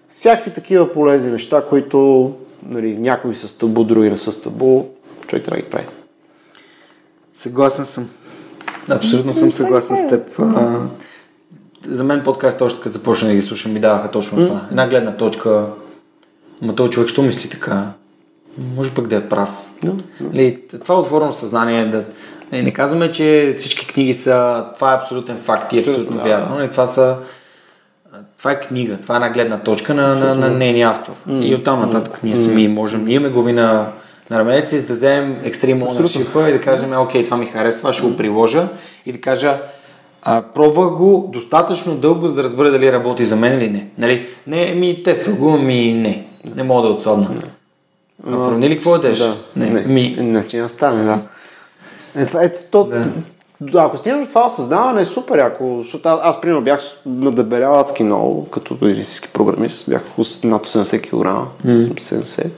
Всякакви 0.09 0.51
такива 0.51 0.93
полезни 0.93 1.31
неща, 1.31 1.63
които 1.69 2.33
нали, 2.67 2.99
някои 2.99 3.37
са 3.37 3.59
табу, 3.59 3.85
други 3.85 4.11
не 4.11 4.17
са 4.17 4.43
табу, 4.43 4.85
човек 5.27 5.45
трябва 5.45 5.57
да 5.57 5.63
ги 5.63 5.71
прави. 5.71 5.87
Съгласен 7.35 7.85
съм. 7.85 8.09
Абсолютно 8.89 9.35
съм 9.35 9.53
съгласен 9.53 9.97
с 9.97 10.09
теб. 10.09 10.41
За 11.89 12.05
мен 12.05 12.23
подкаст 12.25 12.61
още 12.61 12.81
като 12.81 12.93
започна 12.93 13.29
да 13.29 13.35
ги 13.35 13.43
слушам 13.43 13.73
ми 13.73 13.81
даваха 13.81 14.11
точно 14.11 14.47
това. 14.47 14.67
Една 14.71 14.89
гледна 14.89 15.17
точка. 15.17 15.67
Ма 16.63 16.75
този 16.75 16.91
човек 16.91 17.09
що 17.09 17.23
мисли 17.23 17.51
така? 17.51 17.93
Може 18.77 18.95
пък 18.95 19.07
да 19.07 19.17
е 19.17 19.29
прав. 19.29 19.49
No, 19.85 20.03
no. 20.23 20.81
това 20.81 21.01
отворено 21.01 21.33
съзнание 21.33 21.87
да, 21.87 22.05
не, 22.53 22.63
не 22.63 22.73
казваме, 22.73 23.13
че 23.13 23.55
всички 23.59 23.87
книги 23.87 24.15
са, 24.15 24.65
това 24.75 24.93
е 24.93 24.97
абсолютен 24.97 25.37
факт 25.37 25.73
и 25.73 25.77
е 25.77 25.81
абсолютно 25.81 26.17
да, 26.17 26.23
вярно. 26.23 26.57
Да. 26.57 26.71
Това 26.71 26.87
са 26.87 27.17
това 28.39 28.51
е 28.51 28.61
книга, 28.61 28.97
това 29.03 29.15
е 29.15 29.17
една 29.17 29.31
гледна 29.31 29.59
точка 29.59 29.95
на, 29.95 30.15
на, 30.15 30.35
на 30.35 30.51
нейния 30.51 30.89
автор. 30.89 31.13
Mm. 31.29 31.45
И 31.45 31.55
оттам 31.55 31.81
нататък 31.81 32.17
mm. 32.17 32.25
ние 32.25 32.37
сами 32.37 32.69
можем, 32.69 33.05
ние 33.05 33.21
ме 33.21 33.29
глави 33.29 33.53
на, 33.53 33.87
на 34.31 34.39
раменете 34.39 34.69
си, 34.69 34.87
да 34.87 34.95
вземем 34.95 35.41
екстрем 35.45 35.81
ownership 35.81 36.49
и 36.49 36.53
да 36.53 36.61
кажем, 36.61 37.01
окей, 37.01 37.25
това 37.25 37.37
ми 37.37 37.47
харесва, 37.47 37.93
ще 37.93 38.07
го 38.07 38.17
приложа 38.17 38.69
и 39.07 39.13
да 39.13 39.21
кажа, 39.21 39.55
а, 40.23 40.43
пробвах 40.43 40.91
го 40.91 41.31
достатъчно 41.33 41.95
дълго, 41.95 42.29
за 42.29 42.35
да 42.35 42.43
разбера 42.43 42.71
дали 42.71 42.93
работи 42.93 43.25
за 43.25 43.37
мен 43.37 43.53
или 43.53 43.71
не. 43.71 43.87
Нали? 43.99 44.27
Не, 44.47 44.75
ми 44.75 45.03
тествах 45.03 45.37
го, 45.37 45.59
ми 45.59 45.93
не. 45.95 46.25
Не 46.57 46.63
мога 46.63 46.83
да 46.83 46.89
отслабна. 46.89 47.43
А 48.27 48.31
променили 48.31 48.75
какво 48.75 48.97
е 48.97 48.99
Да. 48.99 49.37
Не, 49.57 49.71
не, 49.71 49.81
ми... 49.81 50.17
Значи 50.19 50.61
не 50.61 50.69
стане, 50.69 51.05
да. 51.05 51.19
Е, 52.17 52.27
това, 52.27 52.45
е, 52.45 52.55
то, 52.55 52.85
да. 53.61 53.83
Ако 53.83 53.97
стигнеш 53.97 54.29
това 54.29 54.47
осъзнаване 54.47 55.01
е 55.01 55.05
супер, 55.05 55.39
ако, 55.39 55.79
защото 55.83 56.09
аз, 56.09 56.21
аз 56.23 56.41
примерно 56.41 56.63
бях 56.63 56.81
надебелял 57.07 57.81
адски 57.81 58.03
много, 58.03 58.49
като 58.49 58.87
истински 58.87 59.29
програмист, 59.33 59.91
бях 59.91 60.03
над 60.45 60.67
80 60.67 61.01
кг, 61.03 61.13
mm. 61.67 62.01
70. 62.01 62.51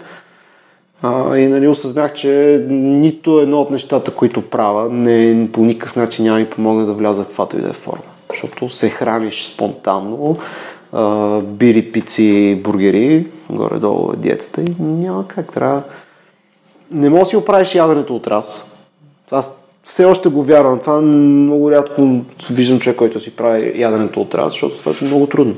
А, 1.03 1.37
и 1.39 1.49
нали, 1.49 1.69
осъзнах, 1.69 2.15
че 2.15 2.65
нито 2.71 3.41
едно 3.41 3.61
от 3.61 3.71
нещата, 3.71 4.11
които 4.11 4.43
правя, 4.43 4.89
не, 4.91 5.49
по 5.53 5.61
никакъв 5.61 5.97
начин 5.97 6.25
няма 6.25 6.39
ми 6.39 6.51
помогне 6.51 6.85
да 6.85 6.93
вляза 6.93 7.23
в 7.23 7.27
каквато 7.27 7.59
и 7.59 7.61
да 7.61 7.69
е 7.69 7.73
форма. 7.73 8.03
Защото 8.31 8.69
се 8.69 8.89
храниш 8.89 9.45
спонтанно, 9.45 10.37
а, 10.93 11.39
бири, 11.41 11.93
пици, 11.93 12.61
бургери, 12.65 13.27
горе-долу 13.57 14.13
е 14.13 14.17
диетата 14.17 14.63
и 14.63 14.75
няма 14.79 15.29
как. 15.29 15.53
Трябва... 15.53 15.83
Не 16.91 17.09
можеш 17.09 17.25
да 17.25 17.31
си 17.31 17.37
оправиш 17.37 17.75
яденето 17.75 18.17
от 18.17 18.27
раз 18.27 18.73
аз 19.33 19.59
все 19.85 20.05
още 20.05 20.29
го 20.29 20.43
вярвам. 20.43 20.81
Това 20.81 21.01
много 21.01 21.71
рядко 21.71 22.21
виждам 22.51 22.81
човек, 22.81 22.97
който 22.97 23.21
си 23.21 23.37
прави 23.37 23.81
яденето 23.81 24.21
от 24.21 24.35
раз, 24.35 24.53
защото 24.53 24.77
това 24.77 24.93
е 25.01 25.05
много 25.05 25.27
трудно. 25.27 25.55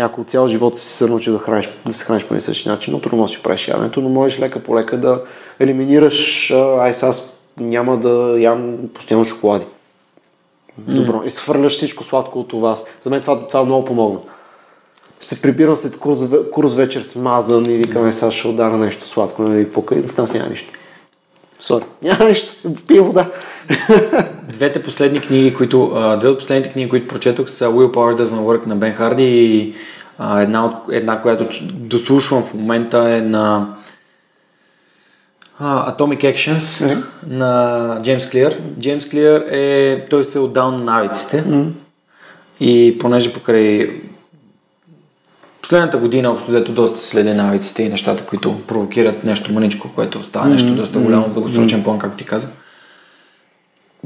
Ако 0.00 0.24
цял 0.24 0.48
живот 0.48 0.78
си 0.78 0.88
се 0.88 1.06
научи 1.06 1.30
да, 1.30 1.38
храниш, 1.38 1.68
да 1.86 1.92
се 1.92 2.04
храниш 2.04 2.24
по 2.24 2.40
същия 2.40 2.72
начин, 2.72 2.94
но 2.94 3.00
трудно 3.00 3.28
си 3.28 3.42
правиш 3.42 3.68
яденето, 3.68 4.00
но 4.00 4.08
можеш 4.08 4.40
лека 4.40 4.62
по 4.62 4.76
лека 4.76 5.00
да 5.00 5.22
елиминираш, 5.60 6.50
ай 6.50 6.94
сега 6.94 7.12
няма 7.56 7.96
да 7.96 8.36
ям 8.38 8.76
постоянно 8.94 9.24
шоколади. 9.24 9.64
Добро. 10.78 11.22
И 11.24 11.30
свърляш 11.30 11.72
всичко 11.72 12.04
сладко 12.04 12.40
от 12.40 12.48
това. 12.48 12.76
За 13.02 13.10
мен 13.10 13.20
това, 13.20 13.46
това 13.46 13.64
много 13.64 13.84
помогна. 13.84 14.18
Се 15.24 15.42
прибирам 15.42 15.76
след 15.76 15.98
курс, 15.98 16.20
курс 16.52 16.72
вечер 16.74 17.02
смазан 17.02 17.66
и 17.66 17.76
викаме 17.76 18.12
сега 18.12 18.30
ще 18.30 18.48
удара 18.48 18.76
нещо 18.76 19.04
сладко, 19.04 19.42
нали, 19.42 19.68
пока 19.68 19.94
в 19.94 20.16
нас 20.16 20.32
няма 20.32 20.48
нищо. 20.48 20.72
Сори, 21.60 21.84
няма 22.02 22.24
нищо, 22.24 22.54
пия 22.86 23.02
вода. 23.02 23.30
Двете 24.48 24.82
последни 24.82 25.20
книги, 25.20 25.54
които, 25.54 25.92
две 26.20 26.28
от 26.28 26.38
последните 26.38 26.72
книги, 26.72 26.88
които 26.88 27.08
прочетох 27.08 27.50
са 27.50 27.64
Willpower 27.64 28.22
Doesn't 28.22 28.40
Work 28.40 28.66
на 28.66 28.76
Бен 28.76 28.92
Харди 28.92 29.24
и 29.24 29.74
една, 30.20 30.64
от, 30.64 30.74
една 30.92 31.20
която 31.20 31.48
дослушвам 31.72 32.42
в 32.42 32.54
момента 32.54 32.98
е 32.98 33.20
на 33.20 33.74
Atomic 35.62 36.34
Actions 36.34 36.58
mm-hmm. 36.58 37.02
на 37.28 38.00
Джеймс 38.02 38.30
Клиър. 38.30 38.60
Джеймс 38.80 39.08
Клиър 39.08 39.44
е, 39.50 40.06
той 40.10 40.24
се 40.24 40.38
е 40.38 40.40
отдал 40.40 40.70
на 40.70 40.78
навиците 40.78 41.44
mm-hmm. 41.44 41.68
и 42.60 42.98
понеже 42.98 43.32
покрай 43.32 44.00
последната 45.64 45.98
година 45.98 46.30
общо 46.30 46.50
взето 46.50 46.72
доста 46.72 47.00
следя 47.00 47.34
навиците 47.34 47.82
и 47.82 47.88
нещата, 47.88 48.24
които 48.24 48.60
провокират 48.66 49.24
нещо 49.24 49.52
мъничко, 49.52 49.90
което 49.94 50.22
става 50.22 50.46
нещо 50.46 50.68
mm-hmm. 50.68 50.74
доста 50.74 50.98
голямо 50.98 51.24
в 51.24 51.32
дългосрочен 51.32 51.80
mm-hmm. 51.80 51.84
план, 51.84 51.98
както 51.98 52.16
ти 52.16 52.24
каза. 52.24 52.48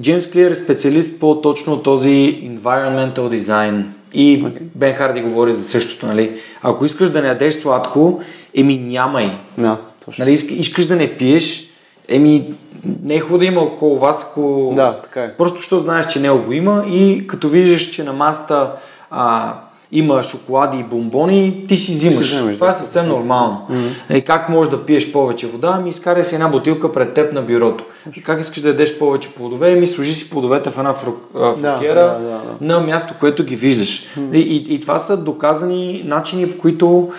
Джеймс 0.00 0.30
Клиер 0.30 0.50
е 0.50 0.54
специалист 0.54 1.20
по 1.20 1.40
точно 1.40 1.82
този 1.82 2.08
environmental 2.44 3.40
design 3.40 3.82
и 4.12 4.42
okay. 4.42 4.60
Бен 4.74 4.94
Харди 4.94 5.20
говори 5.20 5.54
за 5.54 5.62
същото, 5.62 6.06
нали? 6.06 6.40
Ако 6.62 6.84
искаш 6.84 7.10
да 7.10 7.22
не 7.22 7.28
ядеш 7.28 7.54
сладко, 7.54 8.20
еми 8.54 8.78
нямай. 8.78 9.30
No, 9.60 9.76
точно. 10.04 10.24
Нали, 10.24 10.32
искаш 10.32 10.86
да 10.86 10.96
не 10.96 11.16
пиеш, 11.16 11.68
еми 12.08 12.54
не 13.02 13.14
е 13.14 13.20
хубаво 13.20 13.38
да 13.38 13.44
има 13.44 13.60
около 13.60 13.98
вас, 13.98 14.26
ако... 14.30 14.72
Да, 14.76 15.00
така 15.02 15.24
е. 15.24 15.34
Просто 15.36 15.58
защото 15.58 15.82
знаеш, 15.82 16.06
че 16.06 16.20
не 16.20 16.30
го 16.30 16.52
има 16.52 16.84
и 16.88 17.26
като 17.26 17.48
виждаш, 17.48 17.82
че 17.82 18.04
на 18.04 18.12
маста 18.12 18.72
а, 19.10 19.54
има 19.92 20.22
шоколади 20.22 20.78
и 20.78 20.82
бомбони, 20.82 21.64
ти 21.68 21.76
си 21.76 21.92
взимаш. 21.92 22.28
Си 22.28 22.34
вземеш, 22.34 22.54
Това 22.54 22.68
е 22.68 22.72
съвсем 22.72 23.04
да, 23.04 23.08
нормално. 23.12 23.66
Mm-hmm. 23.70 24.14
И 24.14 24.22
как 24.22 24.48
можеш 24.48 24.70
да 24.70 24.84
пиеш 24.84 25.12
повече 25.12 25.46
вода? 25.46 25.74
Ами 25.78 25.90
изкарай 25.90 26.24
си 26.24 26.34
една 26.34 26.48
бутилка 26.48 26.92
пред 26.92 27.14
теб 27.14 27.32
на 27.32 27.42
бюрото. 27.42 27.84
Mm-hmm. 27.84 28.22
Как 28.22 28.40
искаш 28.40 28.60
да 28.60 28.68
ядеш 28.68 28.98
повече 28.98 29.34
плодове? 29.34 29.72
Ами 29.72 29.86
сложи 29.86 30.14
си 30.14 30.30
плодовете 30.30 30.70
в 30.70 30.78
една 30.78 30.94
фрукера 30.94 31.56
да, 31.56 31.82
да, 31.82 32.18
да, 32.18 32.40
да. 32.60 32.74
на 32.74 32.80
място, 32.80 33.14
което 33.20 33.44
ги 33.44 33.56
виждаш. 33.56 34.06
Mm-hmm. 34.06 34.36
И, 34.36 34.40
и, 34.40 34.74
и 34.74 34.80
това 34.80 34.98
са 34.98 35.16
доказани 35.16 36.02
начини, 36.06 36.52
по 36.52 36.58
които 36.58 37.10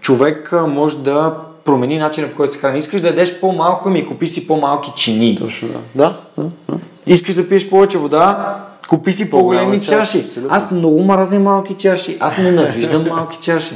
човек 0.00 0.52
може 0.68 0.98
да 0.98 1.34
промени 1.64 1.98
начина 1.98 2.28
по 2.28 2.36
който 2.36 2.52
се 2.52 2.58
храни. 2.58 2.78
Искаш 2.78 3.00
да 3.00 3.06
ядеш 3.06 3.40
по-малко, 3.40 3.90
ми 3.90 4.06
купи 4.06 4.26
си 4.26 4.46
по-малки 4.46 4.92
чини. 4.96 5.36
Точно. 5.36 5.68
Да, 5.94 6.16
да, 6.38 6.44
да. 6.68 6.78
Искаш 7.06 7.34
да 7.34 7.48
пиеш 7.48 7.70
повече 7.70 7.98
вода, 7.98 8.56
купи 8.88 9.12
си 9.12 9.30
по-големи 9.30 9.80
чаши. 9.80 10.18
абсолютно. 10.18 10.56
Аз 10.56 10.70
много 10.70 11.04
мразя 11.04 11.40
малки 11.40 11.74
чаши. 11.74 12.16
Аз 12.20 12.38
ненавиждам 12.38 13.08
малки 13.08 13.38
чаши. 13.42 13.74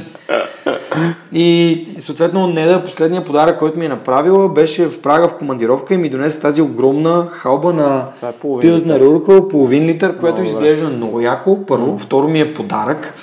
И 1.33 1.87
съответно 1.97 2.47
Неда, 2.47 2.83
последния 2.83 3.23
подарък, 3.23 3.59
който 3.59 3.79
ми 3.79 3.85
е 3.85 3.89
направила, 3.89 4.49
беше 4.49 4.85
в 4.85 5.01
Прага 5.01 5.27
в 5.27 5.37
командировка 5.37 5.93
и 5.93 5.97
ми 5.97 6.09
донесе 6.09 6.39
тази 6.39 6.61
огромна 6.61 7.27
халба 7.31 7.73
на 7.73 8.05
е 8.23 8.65
литър. 8.65 9.01
Уркъл, 9.01 9.47
половин 9.47 9.85
литър, 9.85 10.19
което 10.19 10.41
Много 10.41 10.49
изглежда 10.49 10.89
много 10.89 11.21
яко. 11.21 11.65
Първо. 11.67 11.97
Второ 11.97 12.27
ми 12.27 12.39
е 12.39 12.53
подарък. 12.53 13.13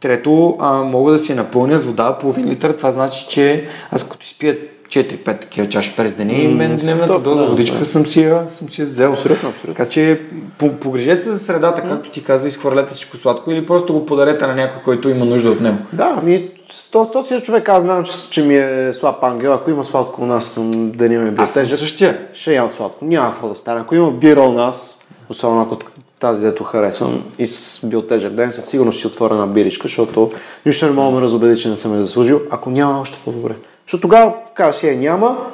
Трето, 0.00 0.56
а, 0.60 0.72
мога 0.72 1.12
да 1.12 1.18
си 1.18 1.34
напълня 1.34 1.78
с 1.78 1.84
вода 1.84 2.18
половин 2.18 2.48
литър. 2.48 2.72
Това 2.72 2.90
значи, 2.90 3.26
че 3.28 3.66
аз 3.90 4.08
като 4.08 4.24
изпия 4.24 4.58
4-5 4.94 5.40
такива 5.40 5.68
чаши 5.68 5.96
през 5.96 6.12
деня 6.12 6.32
и 6.32 6.48
мен 6.48 6.76
дневната 6.76 7.18
доза 7.18 7.44
водичка 7.44 7.78
да. 7.78 7.84
съм 7.84 8.06
си 8.06 8.22
я, 8.22 8.44
съм 8.48 8.70
си 8.70 8.80
я 8.80 8.86
взел. 8.86 9.10
Абсолютно, 9.10 9.48
абсолютно. 9.48 9.74
Така 9.74 9.88
че 9.88 10.20
по- 10.58 10.72
погрежете 10.72 11.22
се 11.22 11.32
за 11.32 11.38
средата, 11.38 11.82
както 11.82 12.10
ти 12.10 12.24
каза, 12.24 12.48
изхвърлете 12.48 12.92
всичко 12.92 13.16
сладко 13.16 13.50
или 13.50 13.66
просто 13.66 13.92
го 13.92 14.06
подарете 14.06 14.46
на 14.46 14.54
някой, 14.54 14.82
който 14.82 15.08
има 15.08 15.24
нужда 15.24 15.50
от 15.50 15.60
него. 15.60 15.76
Да, 15.92 16.20
ми, 16.22 16.50
то, 16.92 17.10
то 17.12 17.22
си 17.22 17.34
е 17.34 17.40
човек, 17.40 17.68
аз 17.68 17.82
знам, 17.82 18.04
че, 18.04 18.12
че 18.30 18.42
ми 18.42 18.56
е 18.56 18.92
слаб 18.92 19.24
ангел. 19.24 19.52
Ако 19.52 19.70
има 19.70 19.84
сладко 19.84 20.22
у 20.22 20.26
нас, 20.26 20.46
съм, 20.46 20.90
да 20.90 21.08
не 21.08 21.18
ме 21.18 21.30
бие 21.30 21.42
Аз 21.42 21.50
съм 21.50 21.66
същия. 21.66 22.18
Ще 22.34 22.54
ям 22.54 22.70
сладко. 22.70 23.04
Няма 23.04 23.32
какво 23.32 23.48
да 23.48 23.54
стане. 23.54 23.80
Ако 23.80 23.94
има 23.94 24.10
бира 24.10 24.40
у 24.40 24.52
нас, 24.52 24.98
особено 25.28 25.62
ако 25.62 25.78
тази, 26.20 26.44
дето 26.46 26.64
харесвам 26.64 27.24
и 27.38 27.46
с 27.46 27.86
бил 27.86 28.02
тежък 28.02 28.32
ден, 28.32 28.52
със 28.52 28.66
сигурност 28.66 28.98
ще 28.98 29.06
отворя 29.06 29.34
на 29.34 29.46
биричка, 29.46 29.88
защото 29.88 30.32
нищо 30.66 30.86
не 30.86 30.92
мога 30.92 31.10
да 31.10 31.16
ме 31.16 31.22
разобеди, 31.22 31.60
че 31.60 31.68
не 31.68 31.76
съм 31.76 31.94
я 31.94 32.04
заслужил. 32.04 32.40
Ако 32.50 32.70
няма, 32.70 33.00
още 33.00 33.18
по-добре. 33.24 33.54
Защото 33.86 34.00
тогава 34.00 34.34
казваш, 34.54 34.82
е, 34.82 34.96
няма 34.96 35.52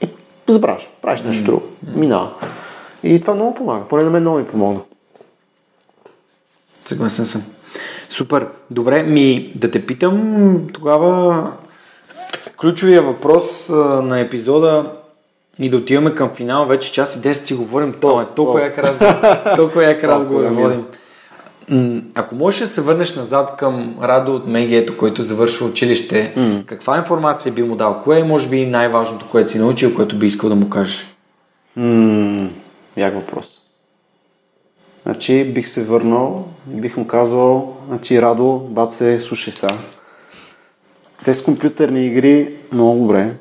и 0.00 0.08
забравяш. 0.48 0.90
Правиш 1.02 1.22
нещо 1.22 1.44
друго. 1.44 1.62
Минава. 1.94 2.30
И 3.02 3.20
това 3.20 3.34
много 3.34 3.54
помага. 3.54 3.88
Поне 3.88 4.02
на 4.02 4.10
мен 4.10 4.22
много 4.22 4.38
ми 4.38 4.46
помогна. 4.46 4.80
Съгласен 6.84 7.26
съм. 7.26 7.42
Супер. 8.08 8.46
Добре, 8.70 9.02
ми 9.02 9.52
да 9.54 9.70
те 9.70 9.86
питам 9.86 10.66
тогава 10.72 11.52
ключовия 12.60 13.02
въпрос 13.02 13.70
а, 13.70 13.74
на 14.02 14.20
епизода 14.20 14.92
и 15.58 15.70
да 15.70 15.76
отиваме 15.76 16.14
към 16.14 16.30
финал. 16.30 16.66
Вече 16.66 16.92
час 16.92 17.16
и 17.16 17.18
10 17.18 17.32
си 17.32 17.54
говорим. 17.54 17.94
То 18.00 18.20
е 18.20 18.26
толкова 18.36 18.62
як 18.62 18.78
разговор. 18.78 19.14
Толкова 19.56 19.84
як 19.84 20.04
разговор 20.04 20.42
Толкова 20.42 20.62
водим. 20.62 20.86
Ако 22.14 22.34
можеш 22.34 22.60
да 22.60 22.66
се 22.66 22.80
върнеш 22.80 23.16
назад 23.16 23.56
към 23.58 23.96
Радо 24.02 24.34
от 24.34 24.46
Мегието, 24.46 24.96
който 24.96 25.22
завършва 25.22 25.66
училище, 25.66 26.34
каква 26.66 26.98
информация 26.98 27.52
би 27.52 27.62
му 27.62 27.76
дал? 27.76 28.00
Кое 28.04 28.20
е 28.20 28.24
може 28.24 28.48
би 28.48 28.66
най-важното, 28.66 29.28
което 29.30 29.50
си 29.50 29.58
научил, 29.58 29.94
което 29.94 30.18
би 30.18 30.26
искал 30.26 30.48
да 30.48 30.56
му 30.56 30.70
кажеш? 30.70 31.16
М, 31.76 32.48
як 32.96 33.14
въпрос. 33.14 33.60
Значи 35.02 35.44
бих 35.44 35.68
се 35.68 35.84
върнал 35.84 36.48
бих 36.66 36.96
му 36.96 37.06
казал, 37.06 37.76
значи 37.88 38.22
Радо, 38.22 38.58
баце, 38.70 39.20
слушай 39.20 39.52
са. 39.52 39.68
Те 41.24 41.34
с 41.34 41.44
компютърни 41.44 42.06
игри 42.06 42.54
много 42.72 43.00
добре, 43.00 43.34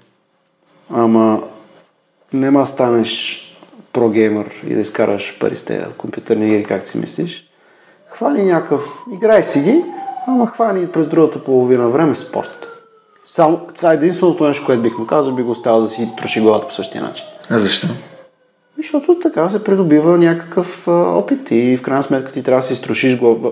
ама 0.89 1.43
нема 2.33 2.65
станеш 2.65 3.43
прогеймър 3.93 4.51
и 4.67 4.73
да 4.73 4.81
изкараш 4.81 5.39
пари 5.39 5.55
с 5.55 5.65
тези 5.65 5.83
компютърни 5.97 6.47
игри, 6.47 6.63
как 6.63 6.87
си 6.87 6.97
мислиш. 6.97 7.48
Хвани 8.11 8.43
някакъв, 8.43 9.03
играй 9.11 9.43
си 9.43 9.59
ги, 9.59 9.83
ама 10.27 10.47
хвани 10.47 10.87
през 10.87 11.07
другата 11.07 11.43
половина 11.43 11.89
време 11.89 12.15
спорт. 12.15 12.67
Само, 13.25 13.59
това 13.75 13.91
е 13.91 13.95
единственото 13.95 14.47
нещо, 14.47 14.65
което 14.65 14.81
бих 14.81 14.97
му 14.97 15.07
казал, 15.07 15.35
би 15.35 15.43
го 15.43 15.51
оставил 15.51 15.81
да 15.81 15.89
си 15.89 16.09
троши 16.17 16.41
главата 16.41 16.67
по 16.67 16.73
същия 16.73 17.03
начин. 17.03 17.25
А 17.49 17.59
защо? 17.59 17.87
Защото 18.77 19.19
така 19.19 19.49
се 19.49 19.63
придобива 19.63 20.17
някакъв 20.17 20.87
а, 20.87 20.91
опит 20.91 21.51
и 21.51 21.77
в 21.77 21.81
крайна 21.81 22.03
сметка 22.03 22.31
ти 22.31 22.43
трябва 22.43 22.61
да 22.61 22.67
си 22.67 22.73
изтрошиш 22.73 23.19
глава, 23.19 23.49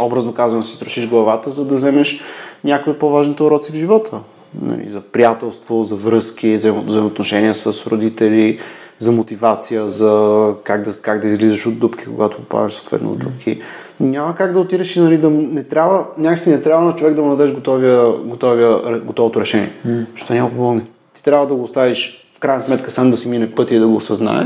образно 0.00 0.34
казвам, 0.34 0.64
си 0.64 0.72
изтрошиш 0.72 1.08
главата, 1.08 1.50
за 1.50 1.64
да 1.64 1.74
вземеш 1.74 2.20
някои 2.64 2.92
от 2.92 2.98
по-важните 2.98 3.42
уроци 3.42 3.72
в 3.72 3.74
живота. 3.74 4.20
Нали, 4.62 4.90
за 4.90 5.00
приятелство, 5.00 5.84
за 5.84 5.96
връзки, 5.96 6.58
за 6.58 6.72
взаимоотношения 6.72 7.54
с 7.54 7.86
родители, 7.86 8.60
за 8.98 9.12
мотивация, 9.12 9.88
за 9.88 10.54
как 10.64 10.82
да, 10.82 11.00
как 11.00 11.20
да 11.20 11.28
излизаш 11.28 11.66
от 11.66 11.78
дупки, 11.78 12.04
когато 12.04 12.36
попадаш 12.36 12.72
съответно 12.72 13.10
от 13.10 13.18
дупки. 13.18 13.60
Няма 14.02 14.34
как 14.34 14.52
да 14.52 14.60
отидеш 14.60 14.96
и 14.96 15.00
нали, 15.00 15.18
да 15.18 15.30
не 15.30 15.62
трябва, 15.64 16.04
някакси 16.18 16.50
не 16.50 16.62
трябва 16.62 16.84
на 16.84 16.94
човек 16.94 17.14
да 17.14 17.22
му 17.22 17.36
дадеш 17.36 17.52
готовия, 17.54 18.12
готовия, 18.24 19.00
готовото 19.04 19.40
решение. 19.40 19.72
Защото 20.12 20.32
няма 20.34 20.50
помогне. 20.50 20.82
Ти 21.14 21.22
трябва 21.24 21.46
да 21.46 21.54
го 21.54 21.62
оставиш 21.62 22.28
в 22.36 22.38
крайна 22.40 22.62
сметка 22.62 22.90
сам 22.90 23.10
да 23.10 23.16
си 23.16 23.28
мине 23.28 23.50
пътя 23.50 23.74
и 23.74 23.78
да 23.78 23.86
го 23.88 23.96
осъзнае. 23.96 24.44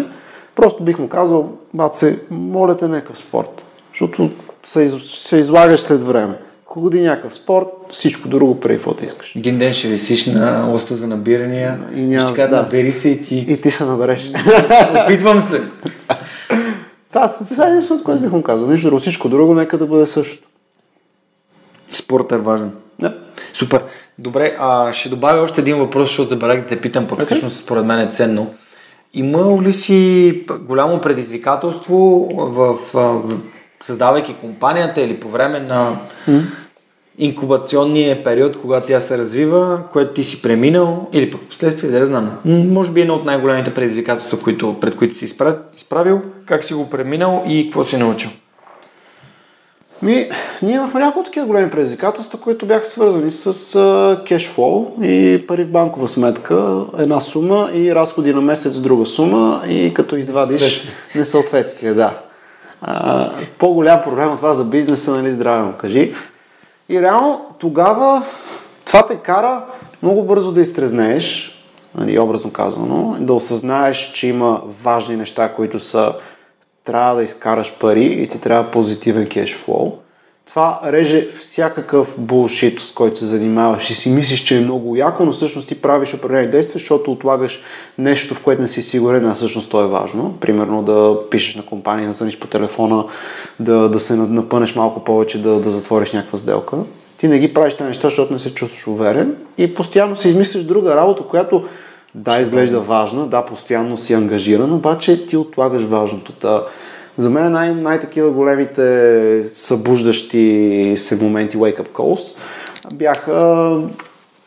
Просто 0.54 0.82
бих 0.84 0.98
му 0.98 1.08
казал, 1.08 1.50
бат 1.74 1.94
се, 1.94 2.18
моля 2.30 2.76
те 2.76 2.88
някакъв 2.88 3.18
спорт. 3.18 3.64
Защото 3.92 4.30
се, 4.64 4.82
из, 4.82 4.94
се 5.04 5.36
излагаш 5.36 5.80
след 5.80 6.02
време. 6.02 6.38
Ако 6.66 6.80
годи 6.80 7.00
някакъв 7.00 7.34
спорт, 7.34 7.66
всичко 7.90 8.28
друго 8.28 8.60
преди 8.60 8.74
каквото 8.74 9.04
искаш. 9.04 9.36
Един 9.36 9.58
ден 9.58 9.72
ще 9.72 9.88
висиш 9.88 10.26
на 10.26 10.66
лоста 10.70 10.94
за 10.94 11.06
набирания 11.06 11.78
И 11.94 12.00
няма- 12.00 12.28
ще 12.32 12.46
да. 12.46 12.56
набери 12.56 12.92
се 12.92 13.08
и 13.08 13.22
ти. 13.22 13.46
И 13.48 13.60
ти 13.60 13.70
се 13.70 13.84
набереш. 13.84 14.30
Опитвам 15.04 15.48
се. 15.50 15.62
Това, 17.16 17.28
това 17.48 17.66
е 17.66 17.70
единственото, 17.70 18.04
което 18.04 18.22
бих 18.22 18.32
му 18.32 18.42
казал. 18.42 18.68
Нищо 18.68 18.86
друго. 18.86 19.00
Всичко 19.00 19.28
друго 19.28 19.54
нека 19.54 19.78
да 19.78 19.86
бъде 19.86 20.06
същото. 20.06 20.48
Спортът 21.92 22.38
е 22.38 22.42
важен. 22.42 22.72
Да. 22.98 23.18
Супер. 23.52 23.82
Добре, 24.18 24.56
а 24.58 24.92
ще 24.92 25.08
добавя 25.08 25.42
още 25.42 25.60
един 25.60 25.78
въпрос, 25.78 26.08
защото 26.08 26.28
забравих 26.28 26.62
да 26.62 26.68
те 26.68 26.80
питам, 26.80 27.06
пък 27.06 27.12
Окей. 27.12 27.24
всъщност 27.24 27.56
според 27.56 27.84
мен 27.84 27.98
е 27.98 28.10
ценно. 28.10 28.54
Има 29.14 29.62
ли 29.62 29.72
си 29.72 30.44
голямо 30.60 31.00
предизвикателство 31.00 32.28
в, 32.30 32.74
в, 32.74 32.78
в 32.92 33.40
създавайки 33.82 34.34
компанията 34.34 35.00
или 35.00 35.20
по 35.20 35.28
време 35.28 35.60
на 35.60 35.96
инкубационния 37.18 38.24
период, 38.24 38.60
когато 38.60 38.86
тя 38.86 39.00
се 39.00 39.18
развива, 39.18 39.78
което 39.92 40.14
ти 40.14 40.24
си 40.24 40.42
преминал 40.42 41.08
или 41.12 41.30
пък 41.30 41.40
в 41.42 41.48
последствие, 41.48 41.90
да 41.90 42.00
не 42.00 42.06
знам. 42.06 42.30
Може 42.44 42.90
би 42.90 43.00
едно 43.00 43.14
от 43.14 43.24
най-големите 43.24 43.74
предизвикателства, 43.74 44.38
които, 44.40 44.76
пред 44.80 44.96
които 44.96 45.16
си 45.16 45.28
изпра- 45.28 45.58
изправил, 45.76 46.20
как 46.46 46.64
си 46.64 46.74
го 46.74 46.90
преминал 46.90 47.44
и 47.48 47.64
какво 47.64 47.84
си 47.84 47.96
научил. 47.96 48.30
Ми, 50.02 50.28
ние 50.62 50.74
имахме 50.74 51.00
няколко 51.00 51.26
такива 51.26 51.46
големи 51.46 51.70
предизвикателства, 51.70 52.40
които 52.40 52.66
бяха 52.66 52.86
свързани 52.86 53.30
с 53.30 53.74
а, 53.74 54.24
кешфлоу 54.26 54.86
и 55.02 55.44
пари 55.48 55.64
в 55.64 55.70
банкова 55.70 56.08
сметка, 56.08 56.84
една 56.98 57.20
сума 57.20 57.70
и 57.74 57.94
разходи 57.94 58.34
на 58.34 58.40
месец 58.40 58.78
друга 58.80 59.06
сума 59.06 59.62
и 59.68 59.94
като 59.94 60.16
извадиш 60.16 60.88
несъответствие, 61.14 61.94
да. 61.94 62.18
А, 62.82 63.30
по-голям 63.58 64.02
проблем 64.04 64.28
от 64.28 64.36
това 64.36 64.54
за 64.54 64.64
бизнеса, 64.64 65.10
нали, 65.10 65.32
здраве 65.32 65.62
му 65.62 65.72
кажи. 65.72 66.12
И 66.88 67.02
реално 67.02 67.46
тогава 67.58 68.22
това 68.84 69.06
те 69.06 69.16
кара 69.16 69.64
много 70.02 70.22
бързо 70.22 70.52
да 70.52 70.60
изтрезнееш, 70.60 71.52
нали, 71.98 72.18
образно 72.18 72.52
казано, 72.52 73.16
да 73.20 73.34
осъзнаеш, 73.34 74.12
че 74.14 74.26
има 74.26 74.62
важни 74.82 75.16
неща, 75.16 75.54
които 75.54 75.80
са 75.80 76.14
трябва 76.84 77.14
да 77.14 77.22
изкараш 77.22 77.74
пари 77.78 78.04
и 78.04 78.28
ти 78.28 78.40
трябва 78.40 78.70
позитивен 78.70 79.28
кешфлоу. 79.28 79.92
Това 80.56 80.80
реже 80.84 81.28
всякакъв 81.40 82.14
булшит, 82.18 82.80
с 82.80 82.92
който 82.92 83.18
се 83.18 83.26
занимаваш 83.26 83.90
и 83.90 83.94
си 83.94 84.10
мислиш, 84.10 84.44
че 84.44 84.56
е 84.56 84.60
много 84.60 84.96
яко, 84.96 85.24
но 85.24 85.32
всъщност 85.32 85.68
ти 85.68 85.82
правиш 85.82 86.14
определени 86.14 86.50
действия, 86.50 86.78
защото 86.78 87.12
отлагаш 87.12 87.62
нещо, 87.98 88.34
в 88.34 88.40
което 88.40 88.62
не 88.62 88.68
си 88.68 88.82
сигурен, 88.82 89.26
а 89.26 89.34
всъщност 89.34 89.70
то 89.70 89.84
е 89.84 89.86
важно. 89.86 90.36
Примерно 90.40 90.82
да 90.82 91.16
пишеш 91.30 91.56
на 91.56 91.62
компания, 91.62 92.08
да 92.08 92.12
звъниш 92.12 92.38
по 92.38 92.46
телефона, 92.46 93.04
да, 93.60 93.88
да 93.88 94.00
се 94.00 94.16
напънеш 94.16 94.74
малко 94.74 95.04
повече, 95.04 95.42
да, 95.42 95.60
да 95.60 95.70
затвориш 95.70 96.12
някаква 96.12 96.38
сделка. 96.38 96.76
Ти 97.18 97.28
не 97.28 97.38
ги 97.38 97.54
правиш 97.54 97.74
тези 97.74 97.88
неща, 97.88 98.08
защото 98.08 98.32
не 98.32 98.38
се 98.38 98.54
чувстваш 98.54 98.86
уверен 98.86 99.36
и 99.58 99.74
постоянно 99.74 100.16
си 100.16 100.28
измислиш 100.28 100.64
друга 100.64 100.96
работа, 100.96 101.22
която 101.22 101.64
да, 102.14 102.40
изглежда 102.40 102.80
важна, 102.80 103.26
да, 103.26 103.44
постоянно 103.44 103.96
си 103.96 104.14
ангажиран, 104.14 104.72
обаче 104.72 105.26
ти 105.26 105.36
отлагаш 105.36 105.82
важното. 105.82 106.32
Та, 106.32 106.62
за 107.18 107.30
мен 107.30 107.52
най- 107.52 107.74
най-такива 107.74 108.30
големите 108.30 109.44
събуждащи 109.48 110.94
се 110.96 111.22
моменти 111.24 111.56
wake-up 111.56 111.88
calls 111.88 112.36
бяха 112.94 113.80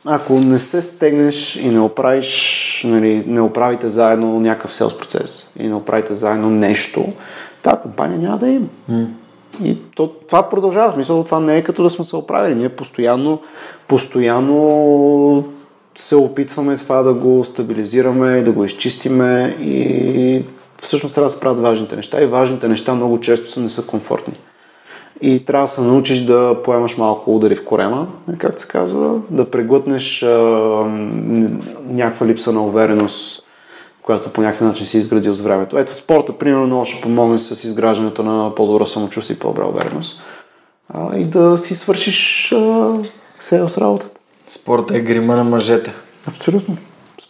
ако 0.06 0.34
не 0.34 0.60
се 0.60 0.82
стегнеш 0.82 1.56
и 1.56 1.70
не 1.70 1.80
оправиш, 1.80 2.86
нали, 2.88 3.24
не 3.28 3.42
оправите 3.42 3.90
заедно 3.90 4.40
някакъв 4.40 4.76
селс 4.76 4.98
процес 4.98 5.52
и 5.60 5.68
не 5.68 5.76
оправите 5.76 6.14
заедно 6.14 6.50
нещо, 6.50 7.06
тази 7.64 7.78
компания 7.82 8.20
няма 8.20 8.38
да 8.38 8.48
има. 8.48 8.68
И 9.64 9.78
то, 9.96 10.08
това 10.08 10.50
продължава. 10.50 10.92
В 10.92 10.94
смисъл, 10.94 11.24
това 11.24 11.40
не 11.40 11.58
е 11.58 11.64
като 11.64 11.84
да 11.84 11.90
сме 11.90 12.06
се 12.06 12.16
оправили. 12.16 12.56
Ние 12.56 12.70
постоянно, 12.70 13.42
постоянно 13.88 15.44
се 15.96 16.16
опитваме 16.16 16.78
това 16.78 17.04
да 17.04 17.14
го 17.14 17.44
стабилизираме, 17.46 18.42
да 18.42 18.52
го 18.52 18.66
изчистиме 18.66 19.56
и 19.62 20.44
всъщност 20.82 21.16
трябва 21.16 21.26
да 21.26 21.34
се 21.34 21.40
правят 21.40 21.60
важните 21.60 21.96
неща 21.96 22.22
и 22.22 22.26
важните 22.26 22.68
неща 22.68 22.94
много 22.94 23.20
често 23.20 23.52
са 23.52 23.60
не 23.60 23.70
са 23.70 23.86
комфортни. 23.86 24.34
и 25.22 25.46
трябва 25.46 25.68
да 25.68 25.74
се 25.74 25.82
научиш 25.82 26.20
да 26.20 26.56
поемаш 26.64 26.98
малко 26.98 27.36
удари 27.36 27.56
в 27.56 27.66
корема, 27.66 28.08
както 28.38 28.62
се 28.62 28.68
казва, 28.68 29.20
да 29.30 29.52
преглътнеш 29.52 30.24
а, 30.24 30.28
някаква 31.90 32.26
липса 32.26 32.52
на 32.52 32.66
увереност, 32.66 33.46
която 34.02 34.30
по 34.30 34.42
някакъв 34.42 34.68
начин 34.68 34.86
си 34.86 34.98
изградил 34.98 35.34
с 35.34 35.42
времето. 35.42 35.78
Ето 35.78 35.96
спорта, 35.96 36.34
примерно, 36.38 36.66
много 36.66 36.86
ще 36.86 37.02
помогне 37.02 37.40
с 37.40 37.64
изграждането 37.64 38.24
на 38.24 38.56
по-добро 38.56 38.86
самочувствие 38.86 39.36
и 39.36 39.40
по-добра 39.40 39.66
увереност. 39.66 40.22
А, 40.94 41.18
и 41.18 41.24
да 41.24 41.58
си 41.58 41.76
свършиш 41.76 42.52
а, 42.52 42.94
с 43.40 43.78
работата. 43.78 44.20
Спорта 44.50 44.98
е 44.98 45.00
грима 45.00 45.36
на 45.36 45.44
мъжете. 45.44 45.94
Абсолютно. 46.28 46.78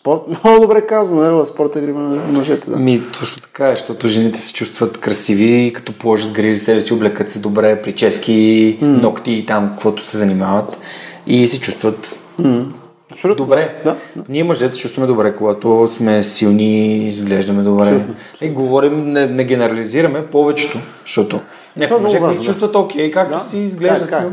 Спорт, 0.09 0.43
много 0.43 0.61
добре 0.61 0.81
казвам, 0.81 1.41
е, 1.41 1.45
спорт 1.45 1.75
е 1.75 1.81
грима 1.81 1.99
на 1.99 2.39
мъжете. 2.39 2.69
Да. 2.69 2.77
Ми, 2.77 3.01
точно 3.19 3.41
така 3.41 3.67
е, 3.67 3.75
защото 3.75 4.07
жените 4.07 4.39
се 4.39 4.53
чувстват 4.53 4.97
красиви, 4.97 5.73
като 5.75 5.93
положат 5.93 6.31
грижи 6.31 6.59
себе 6.59 6.81
си, 6.81 6.93
облекат 6.93 7.31
се 7.31 7.39
добре, 7.39 7.81
прически, 7.81 8.77
mm. 8.81 9.01
ногти 9.01 9.31
и 9.31 9.45
там, 9.45 9.69
каквото 9.71 10.03
се 10.03 10.17
занимават 10.17 10.79
и 11.27 11.47
се 11.47 11.59
чувстват 11.59 12.19
mm. 12.41 12.65
Абсолютно. 13.11 13.45
Добре. 13.45 13.81
Да, 13.85 13.95
да. 14.15 14.23
Ние 14.29 14.43
мъжете 14.43 14.73
се 14.73 14.79
чувстваме 14.79 15.07
добре, 15.07 15.35
когато 15.35 15.87
сме 15.87 16.23
силни, 16.23 17.07
изглеждаме 17.07 17.63
добре. 17.63 17.83
Абсолютно. 17.83 18.15
И 18.41 18.49
говорим, 18.49 19.13
не, 19.13 19.25
не 19.25 19.43
генерализираме 19.43 20.25
повечето, 20.25 20.79
защото 21.05 21.39
някои 21.77 21.97
е 21.97 21.99
мъже, 21.99 22.19
които 22.19 22.43
чувстват 22.43 22.75
окей, 22.75 23.11
както 23.11 23.37
да, 23.37 23.49
си 23.49 23.57
изглеждат. 23.57 24.09
Така. 24.09 24.25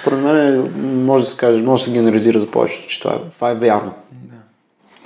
Според 0.00 0.18
мен 0.18 0.70
може 1.04 1.24
да 1.24 1.30
се 1.30 1.36
каже, 1.36 1.62
може 1.62 1.82
да 1.82 1.90
се 1.90 1.96
генерализира 1.96 2.40
за 2.40 2.46
повечето, 2.46 2.88
че 2.88 3.00
това, 3.00 3.18
това 3.34 3.50
е 3.50 3.54
вярно. 3.54 3.92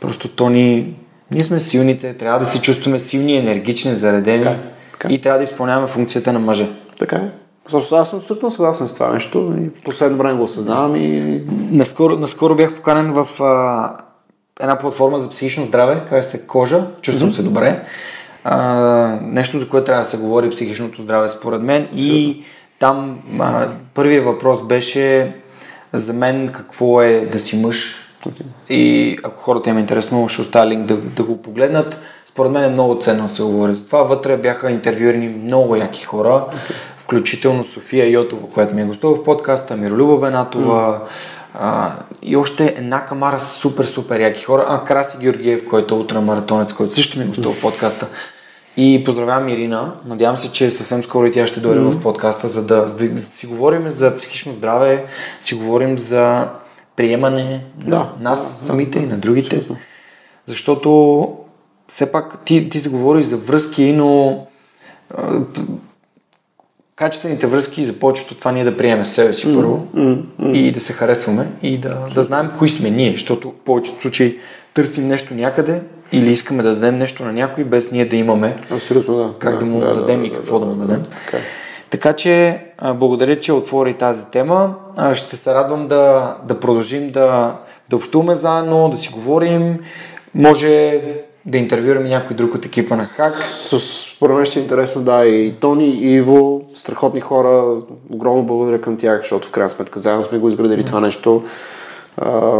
Просто 0.00 0.28
то 0.28 0.48
ни... 0.48 0.94
Ние 1.30 1.44
сме 1.44 1.58
силните, 1.58 2.14
трябва 2.14 2.38
да 2.38 2.46
се 2.46 2.60
чувстваме 2.62 2.98
силни, 2.98 3.36
енергични, 3.36 3.94
заредени 3.94 4.44
така, 4.44 4.58
така. 4.92 5.08
и 5.14 5.20
трябва 5.20 5.38
да 5.38 5.44
изпълняваме 5.44 5.86
функцията 5.86 6.32
на 6.32 6.38
мъже. 6.38 6.68
Така 6.98 7.16
е. 7.16 7.30
Аз 7.72 7.88
съм 7.88 8.18
абсолютно 8.18 8.50
съгласен 8.50 8.88
с 8.88 8.94
това 8.94 9.12
нещо 9.12 9.54
и 9.58 9.70
последно 9.84 10.18
време 10.18 10.38
го 10.38 10.44
осъзнавам 10.44 10.96
и... 10.96 11.42
Наскоро, 11.70 12.18
наскоро 12.18 12.54
бях 12.54 12.74
поканен 12.74 13.12
в 13.12 13.42
а, 13.42 13.96
една 14.60 14.78
платформа 14.78 15.18
за 15.18 15.30
психично 15.30 15.66
здраве, 15.66 16.02
казва 16.08 16.22
се 16.30 16.46
Кожа, 16.46 16.86
чувствам 17.02 17.30
mm-hmm. 17.30 17.36
се 17.36 17.42
добре. 17.42 17.84
А, 18.44 18.58
нещо, 19.22 19.58
за 19.58 19.68
което 19.68 19.84
трябва 19.84 20.02
да 20.02 20.10
се 20.10 20.16
говори 20.16 20.50
психичното 20.50 21.02
здраве 21.02 21.28
според 21.28 21.62
мен 21.62 21.88
и 21.94 22.42
там 22.78 23.18
а, 23.40 23.68
първият 23.94 24.24
въпрос 24.24 24.66
беше 24.66 25.36
за 25.92 26.12
мен 26.12 26.48
какво 26.48 27.02
е 27.02 27.28
да 27.32 27.40
си 27.40 27.56
мъж. 27.56 28.03
И 28.68 29.16
ако 29.22 29.42
хората 29.42 29.70
им 29.70 29.76
е 29.76 29.80
интересно, 29.80 30.28
ще 30.28 30.42
оставя 30.42 30.66
линк 30.66 30.86
да, 30.86 30.96
да 30.96 31.22
го 31.22 31.42
погледнат. 31.42 31.98
Според 32.26 32.52
мен 32.52 32.64
е 32.64 32.68
много 32.68 33.00
ценно 33.00 33.28
се 33.28 33.42
говори 33.42 33.74
за 33.74 33.86
това. 33.86 34.02
Вътре 34.02 34.36
бяха 34.36 34.70
интервюирани 34.70 35.28
много 35.28 35.76
яки 35.76 36.04
хора. 36.04 36.46
Okay 36.48 36.74
включително 37.04 37.64
София 37.64 38.10
Йотова, 38.10 38.50
която 38.50 38.74
ми 38.74 38.82
е 38.82 38.84
гостува 38.84 39.14
в 39.14 39.24
подкаста, 39.24 39.76
Миролюба 39.76 40.16
Бенатова 40.16 41.00
mm. 41.00 41.08
а, 41.54 41.92
и 42.22 42.36
още 42.36 42.74
една 42.78 43.06
камара 43.06 43.40
супер, 43.40 43.84
супер 43.84 44.20
яки 44.20 44.44
хора. 44.44 44.66
А, 44.68 44.84
Краси 44.84 45.16
Георгиев, 45.20 45.68
който 45.68 45.94
е 45.94 45.98
ултрамаратонец, 45.98 46.72
който 46.72 46.94
също 46.94 47.18
ми 47.18 47.24
е 47.24 47.28
гостува 47.28 47.54
в 47.54 47.60
подкаста. 47.60 48.06
И 48.76 49.02
поздравявам 49.06 49.48
Ирина. 49.48 49.92
Надявам 50.06 50.36
се, 50.36 50.52
че 50.52 50.70
съвсем 50.70 51.04
скоро 51.04 51.26
и 51.26 51.32
тя 51.32 51.46
ще 51.46 51.60
дойде 51.60 51.80
mm. 51.80 51.90
в 51.90 52.02
подкаста, 52.02 52.48
за 52.48 52.66
да, 52.66 52.88
за 52.88 53.08
да 53.08 53.20
си 53.20 53.46
говорим 53.46 53.90
за 53.90 54.16
психично 54.16 54.52
здраве, 54.52 55.04
си 55.40 55.54
говорим 55.54 55.98
за 55.98 56.48
приемане 56.96 57.64
да, 57.76 57.96
на 57.96 58.12
нас 58.20 58.58
да, 58.60 58.66
самите 58.66 58.98
да, 58.98 59.04
и 59.04 59.08
на 59.08 59.18
другите. 59.18 59.56
Абсолютно. 59.56 59.76
Защото 60.46 61.28
все 61.88 62.12
пак 62.12 62.44
ти, 62.44 62.68
ти 62.68 62.80
се 62.80 62.90
говориш 62.90 63.24
за 63.24 63.36
връзки, 63.36 63.92
но 63.92 64.40
качествените 66.96 67.46
връзки 67.46 67.84
за 67.84 67.92
повечето 67.92 68.34
това 68.34 68.52
ние 68.52 68.64
да 68.64 68.76
приемем 68.76 69.04
себе 69.04 69.34
си 69.34 69.54
първо 69.54 69.86
mm, 69.94 70.22
mm, 70.40 70.52
и 70.52 70.72
да 70.72 70.80
се 70.80 70.92
харесваме 70.92 71.46
и 71.62 71.78
да, 71.78 72.06
да 72.14 72.22
знаем 72.22 72.50
кои 72.58 72.70
сме 72.70 72.90
ние, 72.90 73.12
защото 73.12 73.50
в 73.50 73.64
повечето 73.64 74.00
случаи 74.00 74.38
търсим 74.74 75.08
нещо 75.08 75.34
някъде 75.34 75.82
или 76.12 76.30
искаме 76.30 76.62
да 76.62 76.74
дадем 76.74 76.96
нещо 76.96 77.24
на 77.24 77.32
някой 77.32 77.64
без 77.64 77.90
ние 77.90 78.04
да 78.04 78.16
имаме 78.16 78.56
Абсолютно, 78.70 79.16
да. 79.16 79.34
как 79.38 79.52
да, 79.52 79.58
да 79.58 79.66
му 79.66 79.80
да, 79.80 79.94
дадем 79.94 80.20
да, 80.20 80.26
и 80.26 80.32
какво 80.32 80.58
да, 80.58 80.66
да, 80.66 80.70
да 80.70 80.76
му 80.76 80.86
дадем. 80.86 81.04
Така, 81.24 81.38
така 81.94 82.12
че 82.12 82.60
благодаря, 82.94 83.40
че 83.40 83.52
отвори 83.52 83.94
тази 83.94 84.26
тема. 84.26 84.74
Ще 85.12 85.36
се 85.36 85.54
радвам 85.54 85.88
да, 85.88 86.36
да 86.44 86.60
продължим 86.60 87.10
да, 87.10 87.56
да 87.90 87.96
общуваме 87.96 88.34
заедно, 88.34 88.88
да 88.88 88.96
си 88.96 89.10
говорим. 89.12 89.78
Може 90.34 91.02
да 91.46 91.58
интервюраме 91.58 92.08
някой 92.08 92.36
друг 92.36 92.54
от 92.54 92.64
екипа 92.64 92.96
на 92.96 93.04
Хак. 93.04 93.34
Според 94.14 94.36
мен 94.36 94.46
ще 94.46 94.58
е 94.58 94.62
интересно, 94.62 95.02
да, 95.02 95.26
и 95.26 95.54
Тони, 95.60 95.88
и 95.88 96.14
Иво, 96.14 96.62
страхотни 96.74 97.20
хора, 97.20 97.76
огромно 98.10 98.42
благодаря 98.42 98.80
към 98.80 98.96
тях, 98.96 99.20
защото 99.20 99.48
в 99.48 99.50
крайна 99.50 99.70
сметка 99.70 99.98
заедно 99.98 100.24
сме 100.24 100.38
го 100.38 100.48
изградили 100.48 100.82
mm. 100.82 100.86
това 100.86 101.00
нещо. 101.00 101.42
А, 102.16 102.50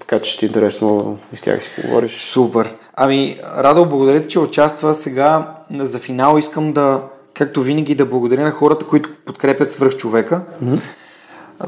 така 0.00 0.18
че 0.18 0.32
ще 0.32 0.46
е 0.46 0.48
интересно 0.48 1.18
и 1.32 1.36
с 1.36 1.40
тях 1.40 1.62
си 1.62 1.70
поговориш. 1.76 2.12
Супер. 2.32 2.74
Ами, 2.94 3.38
Радо, 3.58 3.86
благодаря 3.86 4.22
ти, 4.22 4.28
че 4.28 4.38
участва 4.38 4.94
сега. 4.94 5.54
За 5.78 5.98
финал 5.98 6.38
искам 6.38 6.72
да, 6.72 7.00
както 7.36 7.62
винаги, 7.62 7.94
да 7.94 8.06
благодаря 8.06 8.42
на 8.42 8.50
хората, 8.50 8.86
които 8.86 9.10
подкрепят 9.26 9.72
свръх 9.72 9.96
човека. 9.96 10.40
Mm-hmm. 10.64 10.80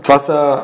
Това 0.03 0.19
са 0.19 0.63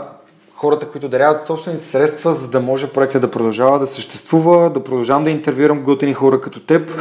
хората, 0.55 0.89
които 0.89 1.09
даряват 1.09 1.47
собствените 1.47 1.85
средства, 1.85 2.32
за 2.32 2.48
да 2.48 2.60
може 2.60 2.93
проектът 2.93 3.22
да 3.22 3.31
продължава 3.31 3.78
да 3.78 3.86
съществува, 3.86 4.70
да 4.70 4.85
продължавам 4.85 5.24
да 5.24 5.31
интервюрам 5.31 5.82
готини 5.82 6.14
хора 6.14 6.40
като 6.40 6.60
теб 6.60 6.93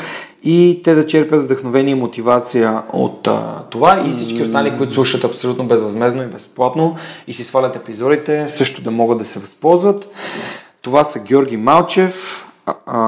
и 0.43 0.81
те 0.83 0.95
да 0.95 1.07
черпят 1.07 1.43
вдъхновение 1.43 1.91
и 1.91 1.95
мотивация 1.95 2.83
от 2.93 3.27
а, 3.27 3.63
това 3.69 4.03
и 4.07 4.11
всички 4.11 4.41
останали, 4.41 4.77
които 4.77 4.93
слушат 4.93 5.23
абсолютно 5.23 5.67
безвъзмезно 5.67 6.23
и 6.23 6.27
безплатно 6.27 6.95
и 7.27 7.33
си 7.33 7.43
свалят 7.43 7.75
епизодите, 7.75 8.49
също 8.49 8.83
да 8.83 8.91
могат 8.91 9.17
да 9.17 9.25
се 9.25 9.39
възползват. 9.39 10.09
Това 10.81 11.03
са 11.03 11.19
Георги 11.19 11.57
Малчев, 11.57 12.45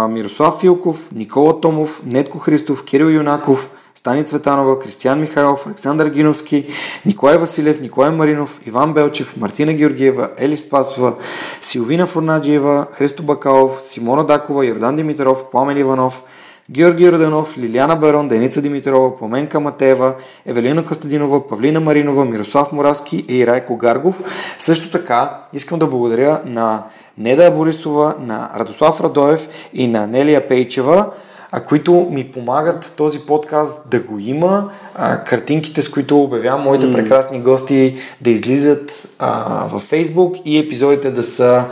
Мирослав 0.09 0.59
Филков, 0.59 1.11
Никола 1.15 1.61
Томов, 1.61 2.01
Нетко 2.05 2.39
Христов, 2.39 2.83
Кирил 2.83 3.05
Юнаков, 3.05 3.71
Стани 4.05 4.23
Цветанова, 4.23 4.79
Кристиян 4.79 5.19
Михайлов, 5.19 5.67
Александър 5.67 6.09
Гиновски, 6.09 6.65
Николай 7.05 7.37
Василев, 7.37 7.81
Николай 7.81 8.11
Маринов, 8.11 8.61
Иван 8.65 8.93
Белчев, 8.93 9.37
Мартина 9.37 9.73
Георгиева, 9.73 10.29
Ели 10.37 10.57
Спасова, 10.57 11.13
Силвина 11.61 12.05
Фурнаджиева, 12.05 12.85
Христо 12.91 13.23
Бакалов, 13.23 13.81
Симона 13.81 14.25
Дакова, 14.25 14.65
Йордан 14.65 14.95
Димитров, 14.95 15.45
Пламен 15.51 15.77
Иванов, 15.77 16.23
Георги 16.71 17.11
Роденов, 17.11 17.57
Лилиана 17.57 17.95
Барон, 17.95 18.27
Деница 18.27 18.61
Димитрова, 18.61 19.17
Поменка 19.17 19.59
Матеева, 19.59 20.13
Евелина 20.45 20.85
Костадинова, 20.85 21.47
Павлина 21.47 21.79
Маринова, 21.79 22.25
Мирослав 22.25 22.71
Моравски 22.71 23.25
и 23.29 23.47
Райко 23.47 23.77
Гаргов. 23.77 24.21
Също 24.59 24.91
така 24.91 25.39
искам 25.53 25.79
да 25.79 25.87
благодаря 25.87 26.41
на 26.45 26.83
Неда 27.17 27.51
Борисова, 27.51 28.15
на 28.19 28.49
Радослав 28.59 29.01
Радоев 29.01 29.47
и 29.73 29.87
на 29.87 30.07
Нелия 30.07 30.47
Пейчева, 30.47 31.11
а, 31.55 31.61
които 31.61 32.07
ми 32.11 32.31
помагат 32.31 32.93
този 32.97 33.19
подкаст 33.19 33.89
да 33.91 33.99
го 33.99 34.19
има, 34.19 34.69
а, 34.95 35.23
картинките, 35.23 35.81
с 35.81 35.89
които 35.89 36.21
обявявам 36.21 36.61
моите 36.61 36.85
mm. 36.85 36.93
прекрасни 36.93 37.39
гости 37.39 37.97
да 38.21 38.29
излизат 38.29 39.07
а, 39.19 39.65
във 39.67 39.91
Facebook 39.91 40.41
и 40.45 40.57
епизодите 40.57 41.11
да 41.11 41.23
са, 41.23 41.63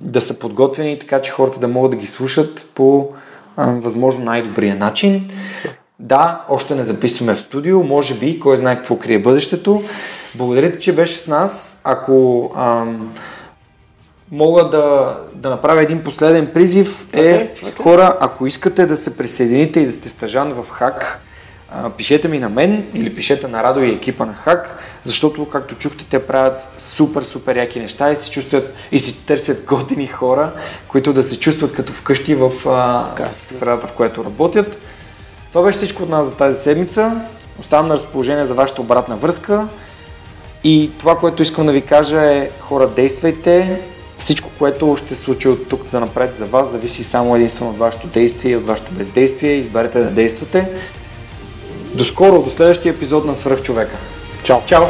да 0.00 0.20
са 0.20 0.38
подготвени, 0.38 0.98
така 0.98 1.20
че 1.20 1.30
хората 1.30 1.60
да 1.60 1.68
могат 1.68 1.90
да 1.90 1.96
ги 1.96 2.06
слушат 2.06 2.62
по 2.74 3.08
а, 3.56 3.66
възможно 3.66 4.24
най-добрия 4.24 4.76
начин. 4.76 5.30
Да, 5.98 6.44
още 6.48 6.74
не 6.74 6.82
записваме 6.82 7.34
в 7.34 7.40
студио, 7.40 7.82
може 7.82 8.14
би, 8.14 8.40
кой 8.40 8.56
знае 8.56 8.76
какво 8.76 8.96
крие 8.96 9.18
бъдещето. 9.18 9.82
Благодаря 10.34 10.72
ти, 10.72 10.78
че 10.78 10.94
беше 10.94 11.18
с 11.18 11.26
нас. 11.26 11.80
Ако 11.84 12.50
ам, 12.56 13.14
мога 14.32 14.68
да, 14.68 15.16
да 15.34 15.50
направя 15.50 15.82
един 15.82 16.04
последен 16.04 16.46
призив 16.46 17.06
е 17.12 17.18
okay, 17.18 17.62
okay. 17.62 17.82
хора, 17.82 18.16
ако 18.20 18.46
искате 18.46 18.86
да 18.86 18.96
се 18.96 19.16
присъедините 19.16 19.80
и 19.80 19.86
да 19.86 19.92
сте 19.92 20.08
стъжан 20.08 20.52
в 20.52 20.70
ХАК, 20.70 21.20
а, 21.70 21.90
пишете 21.90 22.28
ми 22.28 22.38
на 22.38 22.48
мен 22.48 22.86
или 22.94 23.14
пишете 23.14 23.48
на 23.48 23.62
Радо 23.62 23.80
и 23.80 23.90
екипа 23.90 24.24
на 24.24 24.34
ХАК, 24.34 24.78
защото, 25.04 25.48
както 25.48 25.74
чухте, 25.74 26.04
те 26.10 26.26
правят 26.26 26.68
супер, 26.78 27.22
супер 27.22 27.56
яки 27.56 27.80
неща 27.80 28.12
и 28.12 28.16
се 28.16 28.30
чувстват 28.30 28.74
и 28.92 28.98
си 28.98 29.26
търсят 29.26 29.64
готини 29.64 30.06
хора, 30.06 30.52
които 30.88 31.12
да 31.12 31.22
се 31.22 31.40
чувстват 31.40 31.74
като 31.74 31.92
вкъщи 31.92 32.34
в, 32.34 32.52
а, 32.66 33.06
в 33.48 33.52
средата, 33.54 33.86
в 33.86 33.92
която 33.92 34.24
работят. 34.24 34.78
Това 35.52 35.64
беше 35.64 35.78
всичко 35.78 36.02
от 36.02 36.08
нас 36.08 36.26
за 36.26 36.34
тази 36.34 36.62
седмица. 36.62 37.20
Оставам 37.60 37.88
на 37.88 37.94
разположение 37.94 38.44
за 38.44 38.54
вашата 38.54 38.80
обратна 38.80 39.16
връзка. 39.16 39.68
И 40.64 40.90
това, 40.98 41.18
което 41.18 41.42
искам 41.42 41.66
да 41.66 41.72
ви 41.72 41.82
кажа 41.82 42.34
е, 42.34 42.50
хора, 42.60 42.88
действайте, 42.88 43.80
всичко, 44.18 44.50
което 44.58 44.96
ще 44.96 45.14
се 45.14 45.20
случи 45.20 45.48
от 45.48 45.68
тук 45.68 45.90
да 45.90 46.00
напред 46.00 46.36
за 46.36 46.46
вас, 46.46 46.70
зависи 46.70 47.04
само 47.04 47.36
единствено 47.36 47.70
от 47.70 47.78
вашето 47.78 48.06
действие 48.06 48.52
и 48.52 48.56
от 48.56 48.66
вашето 48.66 48.92
бездействие. 48.92 49.52
Изберете 49.52 49.98
да 49.98 50.10
действате. 50.10 50.68
До 51.94 52.04
скоро, 52.04 52.42
до 52.42 52.50
следващия 52.50 52.92
епизод 52.92 53.24
на 53.24 53.34
Свръхчовека. 53.34 53.96
Чао! 54.42 54.58
Чао! 54.66 54.84